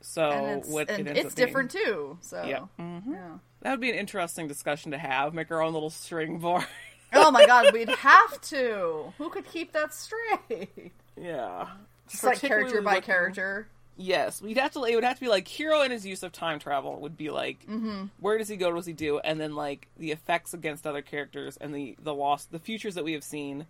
So 0.00 0.30
and 0.30 0.58
it's, 0.60 0.68
what 0.68 0.90
it 0.90 1.06
it's 1.06 1.30
up 1.30 1.34
being. 1.36 1.46
different 1.46 1.70
too. 1.70 2.18
So 2.20 2.42
Yeah. 2.44 2.66
Mhm. 2.78 3.02
yeah. 3.10 3.38
That 3.64 3.72
would 3.72 3.80
be 3.80 3.90
an 3.90 3.96
interesting 3.96 4.46
discussion 4.46 4.92
to 4.92 4.98
have. 4.98 5.34
Make 5.34 5.50
our 5.50 5.60
own 5.60 5.72
little 5.72 5.90
string 5.90 6.38
board. 6.40 6.64
Oh 7.12 7.30
my 7.32 7.46
god, 7.46 7.72
we'd 7.72 7.88
have 7.88 8.40
to. 8.42 9.12
Who 9.18 9.30
could 9.30 9.46
keep 9.50 9.72
that 9.72 9.92
straight? 9.92 10.92
yeah. 11.20 11.68
Just 12.08 12.22
like 12.24 12.38
character 12.40 12.80
by 12.82 12.94
looking- 12.96 13.06
character. 13.06 13.66
Yes, 13.96 14.42
we'd 14.42 14.58
have 14.58 14.72
to. 14.72 14.82
It 14.84 14.96
would 14.96 15.04
have 15.04 15.14
to 15.16 15.20
be 15.20 15.28
like 15.28 15.46
Hiro 15.46 15.80
and 15.82 15.92
his 15.92 16.04
use 16.04 16.24
of 16.24 16.32
time 16.32 16.58
travel 16.58 17.00
would 17.00 17.16
be 17.16 17.30
like, 17.30 17.60
Mm-hmm. 17.66 18.06
where 18.20 18.36
does 18.38 18.48
he 18.48 18.56
go? 18.56 18.68
What 18.70 18.76
does 18.76 18.86
he 18.86 18.92
do? 18.92 19.20
And 19.20 19.40
then 19.40 19.54
like 19.54 19.86
the 19.96 20.10
effects 20.10 20.52
against 20.52 20.84
other 20.86 21.00
characters 21.00 21.56
and 21.60 21.72
the 21.74 21.96
the 22.02 22.12
lost, 22.12 22.50
the 22.52 22.58
futures 22.58 22.96
that 22.96 23.04
we 23.04 23.12
have 23.12 23.22
seen 23.24 23.66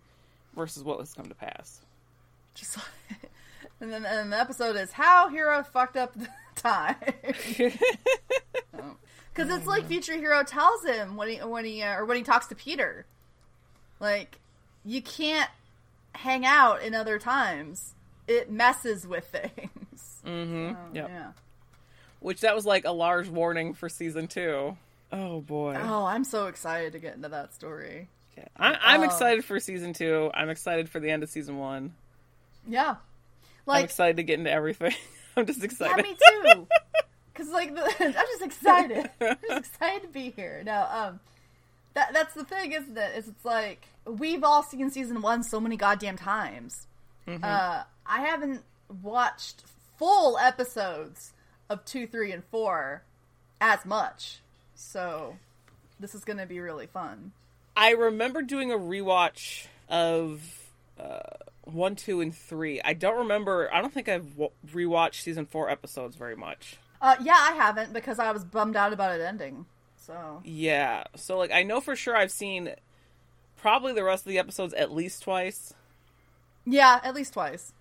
versus 0.55 0.83
what 0.83 0.97
has 0.99 1.13
come 1.13 1.27
to 1.27 1.35
pass. 1.35 1.79
Just 2.55 2.75
like, 2.77 3.29
and 3.79 3.93
then 3.93 4.03
and 4.05 4.33
the 4.33 4.39
episode 4.39 4.75
is 4.75 4.91
how 4.91 5.29
Hiro 5.29 5.61
fucked 5.63 5.95
up 5.95 6.13
the 6.15 6.27
time. 6.55 6.95
Because 9.35 9.55
it's 9.55 9.67
like 9.67 9.85
future 9.87 10.13
Hiro 10.13 10.43
tells 10.43 10.85
him 10.85 11.17
when 11.17 11.27
he 11.29 11.37
when 11.39 11.65
he 11.65 11.81
uh, 11.83 11.95
or 11.97 12.05
when 12.05 12.15
he 12.17 12.23
talks 12.23 12.47
to 12.47 12.55
Peter, 12.55 13.05
like 13.99 14.39
you 14.85 15.01
can't 15.01 15.49
hang 16.13 16.45
out 16.45 16.81
in 16.81 16.95
other 16.95 17.19
times. 17.19 17.93
It 18.27 18.49
messes 18.49 19.05
with 19.05 19.25
things. 19.31 20.21
mm-hmm. 20.25 20.73
Oh, 20.75 20.87
yep. 20.93 21.09
Yeah. 21.09 21.31
Which 22.21 22.41
that 22.41 22.55
was 22.55 22.65
like 22.65 22.85
a 22.85 22.91
large 22.91 23.27
warning 23.27 23.73
for 23.73 23.89
season 23.89 24.27
two. 24.27 24.77
Oh 25.11 25.41
boy. 25.41 25.77
Oh, 25.79 26.05
I'm 26.05 26.23
so 26.23 26.47
excited 26.47 26.93
to 26.93 26.99
get 26.99 27.15
into 27.15 27.29
that 27.29 27.53
story. 27.53 28.07
Yeah. 28.37 28.45
I, 28.57 28.77
I'm 28.81 29.01
Oh. 29.01 29.05
excited 29.05 29.43
for 29.45 29.59
season 29.59 29.93
two. 29.93 30.31
I'm 30.33 30.49
excited 30.49 30.89
for 30.89 30.99
the 30.99 31.11
end 31.11 31.23
of 31.23 31.29
season 31.29 31.57
one. 31.57 31.93
Yeah. 32.67 32.95
I'm 33.67 33.83
excited 33.83 34.17
to 34.17 34.23
get 34.23 34.39
into 34.39 34.51
everything. 34.51 34.93
I'm 35.37 35.45
just 35.45 35.63
excited. 35.63 36.05
yeah, 36.05 36.11
excited. 36.13 36.43
me 36.59 36.63
too. 36.63 36.67
Cause 37.35 37.49
like 37.49 37.75
the, 37.75 37.83
I'm 37.99 38.13
just 38.13 38.41
excited. 38.41 39.09
I'm 39.21 39.37
just 39.47 39.69
excited 39.69 40.01
to 40.03 40.07
be 40.07 40.31
here. 40.31 40.63
No, 40.65 40.87
um, 40.89 41.19
that 41.93 42.13
that's 42.13 42.33
the 42.33 42.45
thing, 42.45 42.71
isn't 42.71 42.97
it? 42.97 43.17
Is 43.17 43.27
it's 43.27 43.45
like 43.45 43.85
we've 44.05 44.43
all 44.43 44.63
seen 44.63 44.89
season 44.89 45.21
one 45.21 45.43
so 45.43 45.59
many 45.59 45.77
goddamn 45.77 46.17
times. 46.17 46.87
Uh, 47.27 47.83
I 48.05 48.21
haven't 48.21 48.61
watched 49.01 49.63
full 49.97 50.37
episodes 50.37 51.33
of 51.69 51.83
two, 51.85 52.07
three, 52.07 52.31
and 52.31 52.43
four 52.45 53.01
as 53.59 53.85
much. 53.85 54.39
So 54.75 55.35
this 55.99 56.13
is 56.13 56.23
going 56.23 56.37
to 56.37 56.45
be 56.45 56.59
really 56.59 56.87
fun. 56.87 57.31
I 57.75 57.91
remember 57.91 58.41
doing 58.41 58.71
a 58.71 58.77
rewatch 58.77 59.67
of 59.89 60.41
uh, 60.99 61.19
one, 61.63 61.95
two, 61.95 62.21
and 62.21 62.35
three. 62.35 62.79
I 62.81 62.93
don't 62.93 63.17
remember. 63.17 63.73
I 63.73 63.81
don't 63.81 63.93
think 63.93 64.07
I've 64.07 64.37
w- 64.37 64.51
rewatched 64.71 65.21
season 65.21 65.45
four 65.45 65.69
episodes 65.69 66.15
very 66.15 66.35
much. 66.35 66.77
Uh, 67.05 67.15
yeah, 67.21 67.37
I 67.37 67.51
haven't 67.51 67.93
because 67.93 68.17
I 68.17 68.31
was 68.31 68.43
bummed 68.43 68.75
out 68.75 68.91
about 68.91 69.11
it 69.19 69.21
ending. 69.21 69.67
So 69.95 70.41
Yeah. 70.43 71.03
So 71.15 71.37
like, 71.37 71.51
I 71.51 71.61
know 71.61 71.79
for 71.79 71.95
sure 71.95 72.17
I've 72.17 72.31
seen 72.31 72.73
probably 73.57 73.93
the 73.93 74.03
rest 74.03 74.25
of 74.25 74.31
the 74.31 74.39
episodes 74.39 74.73
at 74.73 74.91
least 74.91 75.21
twice. 75.21 75.75
yeah, 76.65 76.99
at 77.03 77.13
least 77.13 77.33
twice. 77.33 77.73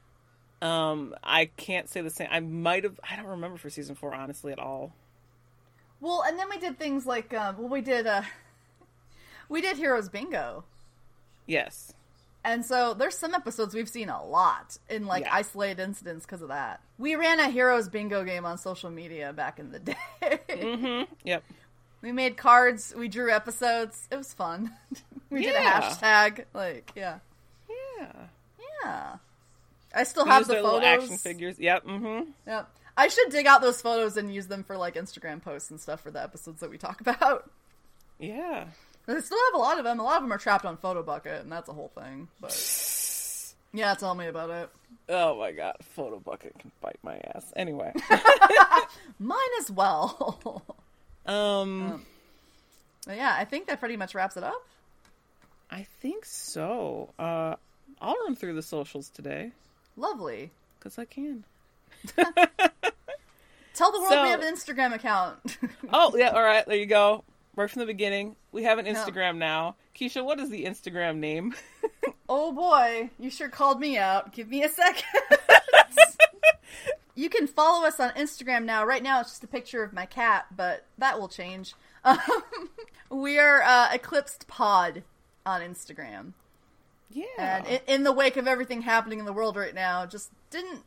Um, 0.61 1.15
I 1.25 1.47
can't 1.57 1.89
say 1.89 2.03
the 2.03 2.11
same. 2.11 2.29
I 2.31 2.41
might 2.41 2.85
have. 2.85 3.01
I 3.11 3.17
don't 3.17 3.25
remember 3.25 3.57
for 3.57 3.71
season 3.71 3.95
four 3.95 4.15
honestly 4.15 4.53
at 4.53 4.59
all. 4.59 4.93
Well, 6.03 6.23
and 6.27 6.39
then 6.39 6.51
we 6.51 6.59
did 6.59 6.79
things 6.79 7.07
like, 7.07 7.33
um, 7.33 7.57
well, 7.57 7.69
we 7.69 7.81
did, 7.81 8.07
uh, 8.07 8.25
we 9.49 9.63
did 9.63 9.79
Heroes 9.79 10.11
Bingo. 10.11 10.65
Yes. 11.47 11.95
And 12.45 12.65
so 12.65 12.93
there's 12.93 13.16
some 13.16 13.35
episodes 13.35 13.75
we've 13.75 13.89
seen 13.89 14.11
a 14.11 14.23
lot 14.23 14.77
in 14.91 15.07
like 15.07 15.25
Yeah. 15.25 15.35
isolated 15.35 15.83
incidents 15.83 16.27
because 16.27 16.43
of 16.43 16.49
that. 16.49 16.81
We 16.99 17.16
ran 17.16 17.41
a 17.41 17.49
Heroes 17.49 17.89
Bingo 17.89 18.23
game 18.23 18.45
on 18.45 18.59
social 18.59 18.91
media 18.91 19.33
back 19.33 19.59
in 19.59 19.73
the 19.73 19.79
day. 19.81 19.97
Mm-hmm. 20.23 21.12
Yep. 21.25 21.43
we 22.03 22.12
made 22.12 22.37
cards, 22.37 22.93
we 22.97 23.09
drew 23.09 23.31
episodes. 23.33 24.07
It 24.11 24.16
was 24.16 24.35
fun. 24.35 24.73
we 25.31 25.43
did 25.43 25.55
a 25.57 25.59
hashtag. 25.59 26.45
Like, 26.53 26.93
yeah. 26.95 27.19
Yeah. 27.99 28.12
Yeah. 28.85 29.16
I 29.95 30.05
still 30.05 30.25
We 30.25 30.31
have 30.31 30.47
the 30.47 30.57
photos. 30.57 30.83
action 30.85 31.16
figures. 31.16 31.59
Yep. 31.59 31.87
Mm-hmm. 31.87 32.31
Yep. 32.47 32.69
I 32.97 33.09
should 33.09 33.31
dig 33.31 33.47
out 33.47 33.62
those 33.62 33.81
photos 33.81 34.16
and 34.19 34.33
use 34.33 34.49
them 34.49 34.65
for 34.65 34.77
like 34.77 34.97
Instagram 34.97 35.41
posts 35.43 35.71
and 35.71 35.81
stuff 35.81 36.01
for 36.03 36.11
the 36.11 36.23
episodes 36.23 36.61
that 36.61 36.71
we 36.71 36.77
talk 36.79 37.01
about. 37.01 37.51
Yeah. 38.19 38.66
I 39.06 39.20
still 39.20 39.39
have 39.52 39.55
a 39.55 39.59
lot 39.59 39.78
of 39.78 39.85
them. 39.85 40.01
A 40.01 40.02
lot 40.02 40.16
of 40.16 40.22
them 40.22 40.32
are 40.32 40.39
trapped 40.39 40.64
on 40.64 40.76
Photobucket, 40.78 41.40
and 41.43 41.52
that's 41.52 41.68
a 41.68 41.72
whole 41.72 41.93
thing. 41.94 42.28
But 42.40 42.52
yeah, 43.72 43.94
tell 43.94 44.14
me 44.14 44.26
about 44.26 44.51
it. 44.51 44.70
Oh 45.09 45.39
my 45.39 45.52
god, 45.52 45.76
Photobucket 45.97 46.59
can 46.59 46.70
bite 46.81 46.98
my 47.02 47.16
ass. 47.35 47.52
Anyway, 47.56 47.93
Mine 49.18 49.39
as 49.60 49.70
well. 49.70 50.62
um, 51.26 52.02
But 53.06 53.16
yeah, 53.16 53.35
I 53.39 53.44
think 53.44 53.66
that 53.66 53.81
pretty 53.81 53.97
much 53.98 54.14
wraps 54.14 54.36
it 54.39 54.43
up. 54.44 54.66
I 55.70 55.86
think 56.01 56.24
so. 56.24 57.10
Uh, 57.18 57.56
I'll 58.01 58.16
run 58.24 58.36
through 58.36 58.55
the 58.55 58.62
socials 58.62 59.09
today 59.10 59.51
Lovely. 59.97 60.51
because 60.78 60.98
I 60.98 61.05
can. 61.05 61.44
Tell 63.74 63.90
the 63.90 63.98
world 64.01 64.12
So- 64.12 64.22
we 64.22 64.28
have 64.31 64.40
an 64.43 64.55
Instagram 64.55 64.94
account. 64.94 65.59
Oh 65.93 66.16
yeah, 66.16 66.31
all 66.31 66.43
right, 66.43 66.64
there 66.66 66.76
you 66.76 66.86
go. 66.86 67.24
Right 67.56 67.70
from 67.70 67.81
the 67.81 67.86
beginning, 67.86 68.36
we 68.52 68.64
have 68.64 68.78
an 68.78 68.86
Yeah. 68.86 68.94
Instagram 68.94 69.36
now. 69.36 69.76
Keisha, 69.94 70.24
what 70.24 70.40
is 70.40 70.51
the 70.51 70.64
Instagram 70.64 71.16
name? 71.18 71.55
oh 72.28 72.52
boy, 72.52 73.10
you 73.18 73.31
sure 73.31 73.48
called 73.48 73.78
me 73.81 73.97
out. 73.97 74.32
Give 74.32 74.48
me 74.48 74.64
a 74.64 74.68
second. 74.68 75.05
you 77.14 77.28
can 77.28 77.47
follow 77.47 77.86
us 77.86 78.01
on 78.01 78.10
Instagram 78.10 78.64
now. 78.64 78.85
Right 78.85 79.02
now, 79.02 79.20
it's 79.20 79.31
just 79.31 79.44
a 79.44 79.48
picture 79.48 79.82
of 79.85 79.93
my 79.93 80.06
cat, 80.06 80.47
but 80.56 80.85
that 80.98 81.18
will 81.20 81.28
change. 81.28 81.74
Um, 82.05 82.18
we 83.10 83.39
are 83.39 83.62
uh, 83.62 83.89
Eclipsed 83.94 84.48
Pod 84.48 85.05
on 85.47 85.60
Instagram. 85.60 86.32
yeah, 87.10 87.24
And 87.39 87.66
in, 87.66 87.81
in 87.86 88.02
the 88.02 88.12
wake 88.12 88.36
of 88.36 88.48
everything 88.48 88.82
happening 88.82 89.20
in 89.20 89.26
the 89.26 89.32
world 89.32 89.56
right 89.56 89.74
now, 89.74 90.06
just 90.06 90.31
didn't 90.51 90.82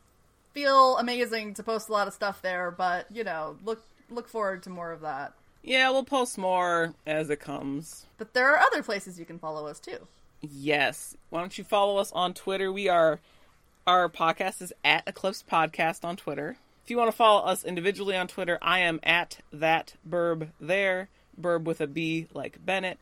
feel 0.52 0.98
amazing 0.98 1.54
to 1.54 1.62
post 1.62 1.88
a 1.88 1.92
lot 1.92 2.08
of 2.08 2.14
stuff 2.14 2.42
there. 2.42 2.70
But 2.70 3.06
you 3.10 3.24
know, 3.24 3.56
look 3.64 3.82
look 4.10 4.28
forward 4.28 4.62
to 4.64 4.70
more 4.70 4.92
of 4.92 5.00
that. 5.00 5.32
Yeah, 5.62 5.90
we'll 5.90 6.04
post 6.04 6.38
more 6.38 6.94
as 7.06 7.30
it 7.30 7.40
comes. 7.40 8.06
But 8.16 8.34
there 8.34 8.50
are 8.52 8.58
other 8.58 8.82
places 8.82 9.18
you 9.18 9.24
can 9.24 9.38
follow 9.38 9.66
us 9.66 9.80
too. 9.80 10.06
Yes. 10.40 11.16
Why 11.30 11.40
don't 11.40 11.58
you 11.58 11.64
follow 11.64 11.98
us 11.98 12.12
on 12.12 12.34
Twitter? 12.34 12.72
We 12.72 12.88
are 12.88 13.20
our 13.86 14.08
podcast 14.08 14.60
is 14.60 14.72
at 14.84 15.02
Eclipse 15.06 15.42
Podcast 15.50 16.04
on 16.04 16.16
Twitter. 16.16 16.58
If 16.84 16.90
you 16.90 16.98
want 16.98 17.10
to 17.10 17.16
follow 17.16 17.42
us 17.44 17.64
individually 17.64 18.16
on 18.16 18.28
Twitter, 18.28 18.58
I 18.60 18.80
am 18.80 19.00
at 19.02 19.38
that 19.52 19.94
burb 20.08 20.48
there, 20.60 21.08
burb 21.40 21.64
with 21.64 21.80
a 21.80 21.86
B 21.86 22.28
like 22.34 22.64
Bennett. 22.64 22.98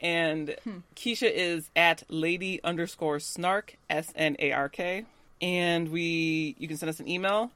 And 0.00 0.56
Keisha 0.96 1.30
is 1.32 1.70
at 1.74 2.02
lady 2.08 2.60
underscore 2.62 3.20
snark, 3.20 3.76
S 3.88 4.12
N 4.14 4.36
A 4.38 4.52
R 4.52 4.68
K. 4.68 5.04
And 5.40 5.90
we 5.90 6.56
you 6.58 6.68
can 6.68 6.76
send 6.76 6.90
us 6.90 7.00
an 7.00 7.08
email 7.08 7.50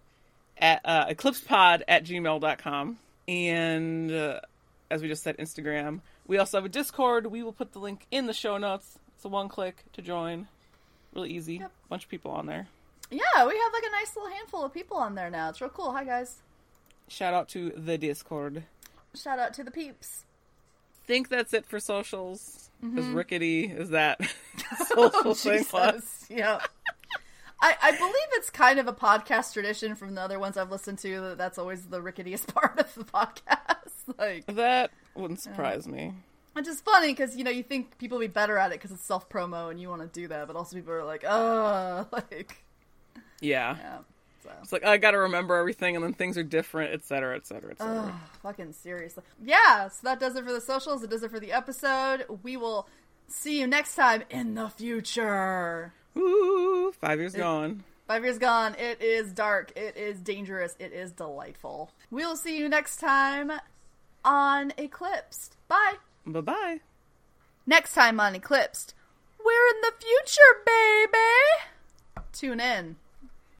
at 0.56 0.80
uh, 0.84 1.06
eclipsepod 1.06 1.82
at 1.88 2.04
gmail.com. 2.04 2.98
And 3.28 4.10
uh, 4.10 4.40
as 4.90 5.02
we 5.02 5.08
just 5.08 5.22
said, 5.22 5.38
Instagram. 5.38 6.00
We 6.26 6.38
also 6.38 6.58
have 6.58 6.64
a 6.64 6.68
Discord. 6.68 7.26
We 7.26 7.42
will 7.42 7.52
put 7.52 7.72
the 7.72 7.78
link 7.78 8.06
in 8.10 8.26
the 8.26 8.32
show 8.32 8.58
notes. 8.58 8.98
It's 9.14 9.24
a 9.24 9.28
one 9.28 9.48
click 9.48 9.84
to 9.92 10.02
join. 10.02 10.48
Really 11.14 11.30
easy. 11.30 11.56
Yep. 11.56 11.72
Bunch 11.88 12.04
of 12.04 12.10
people 12.10 12.30
on 12.30 12.46
there. 12.46 12.68
Yeah, 13.10 13.46
we 13.46 13.58
have 13.58 13.72
like 13.72 13.82
a 13.82 13.90
nice 13.90 14.14
little 14.14 14.30
handful 14.30 14.64
of 14.64 14.72
people 14.72 14.96
on 14.96 15.14
there 15.14 15.30
now. 15.30 15.48
It's 15.48 15.60
real 15.60 15.70
cool. 15.70 15.92
Hi 15.92 16.04
guys. 16.04 16.36
Shout 17.08 17.34
out 17.34 17.48
to 17.50 17.70
the 17.70 17.98
Discord. 17.98 18.62
Shout 19.14 19.40
out 19.40 19.52
to 19.54 19.64
the 19.64 19.72
peeps. 19.72 20.24
Think 21.06 21.28
that's 21.28 21.52
it 21.52 21.66
for 21.66 21.80
socials. 21.80 22.70
As 22.96 23.04
rickety 23.06 23.70
as 23.76 23.90
that 23.90 24.20
social 24.86 25.34
thing 25.34 25.66
was. 25.72 26.26
Yeah. 26.30 26.60
I, 27.62 27.74
I 27.82 27.90
believe 27.96 28.14
it's 28.32 28.50
kind 28.50 28.78
of 28.78 28.86
a 28.88 28.92
podcast 28.92 29.52
tradition 29.52 29.94
from 29.94 30.14
the 30.14 30.20
other 30.22 30.38
ones 30.38 30.56
I've 30.56 30.70
listened 30.70 30.98
to 31.00 31.20
that 31.20 31.38
that's 31.38 31.58
always 31.58 31.84
the 31.86 32.00
ricketiest 32.00 32.46
part 32.54 32.78
of 32.78 32.94
the 32.94 33.04
podcast. 33.04 33.76
Like, 34.18 34.46
That 34.46 34.90
wouldn't 35.14 35.40
surprise 35.40 35.86
me. 35.86 36.14
which 36.54 36.66
is 36.66 36.80
funny 36.80 37.08
because 37.12 37.36
you 37.36 37.44
know 37.44 37.50
you 37.50 37.62
think 37.62 37.96
people 37.98 38.18
be 38.18 38.26
better 38.26 38.58
at 38.58 38.72
it 38.72 38.80
because 38.80 38.90
it's 38.90 39.04
self 39.04 39.28
promo 39.28 39.70
and 39.70 39.80
you 39.80 39.88
want 39.88 40.02
to 40.02 40.08
do 40.08 40.26
that, 40.28 40.46
but 40.48 40.56
also 40.56 40.74
people 40.76 40.92
are 40.92 41.04
like, 41.04 41.24
oh, 41.28 42.06
like, 42.12 42.64
Yeah. 43.40 43.76
yeah. 43.78 43.98
So, 44.42 44.50
It's 44.62 44.72
like 44.72 44.84
I 44.84 44.96
gotta 44.96 45.18
remember 45.18 45.54
everything 45.56 45.94
and 45.96 46.04
then 46.04 46.14
things 46.14 46.36
are 46.38 46.42
different, 46.42 46.92
etc., 46.94 47.36
etc., 47.36 47.36
et 47.36 47.46
cetera, 47.46 47.70
et 47.72 47.78
cetera. 47.78 48.12
Ugh, 48.14 48.20
fucking 48.42 48.72
seriously. 48.72 49.22
Yeah, 49.44 49.88
so 49.88 50.00
that 50.04 50.18
does 50.18 50.34
it 50.34 50.44
for 50.44 50.52
the 50.52 50.62
socials. 50.62 51.02
It 51.04 51.10
does 51.10 51.22
it 51.22 51.30
for 51.30 51.38
the 51.40 51.52
episode. 51.52 52.24
We 52.42 52.56
will 52.56 52.88
see 53.28 53.60
you 53.60 53.66
next 53.68 53.94
time 53.94 54.24
in 54.30 54.54
the 54.54 54.70
future. 54.70 55.92
Ooh, 56.16 56.92
five 57.00 57.18
years 57.18 57.34
gone. 57.34 57.84
Five 58.06 58.24
years 58.24 58.38
gone. 58.38 58.74
It 58.74 59.00
is 59.00 59.32
dark. 59.32 59.72
It 59.76 59.96
is 59.96 60.20
dangerous. 60.20 60.74
It 60.78 60.92
is 60.92 61.12
delightful. 61.12 61.90
We'll 62.10 62.36
see 62.36 62.58
you 62.58 62.68
next 62.68 62.96
time 62.96 63.52
on 64.24 64.72
Eclipsed. 64.76 65.56
Bye. 65.68 65.94
Bye 66.26 66.40
bye. 66.40 66.80
Next 67.66 67.94
time 67.94 68.18
on 68.18 68.34
Eclipsed, 68.34 68.94
we're 69.44 69.68
in 69.74 69.80
the 69.82 69.92
future, 70.00 70.62
baby. 70.66 72.22
Tune 72.32 72.60
in. 72.60 72.96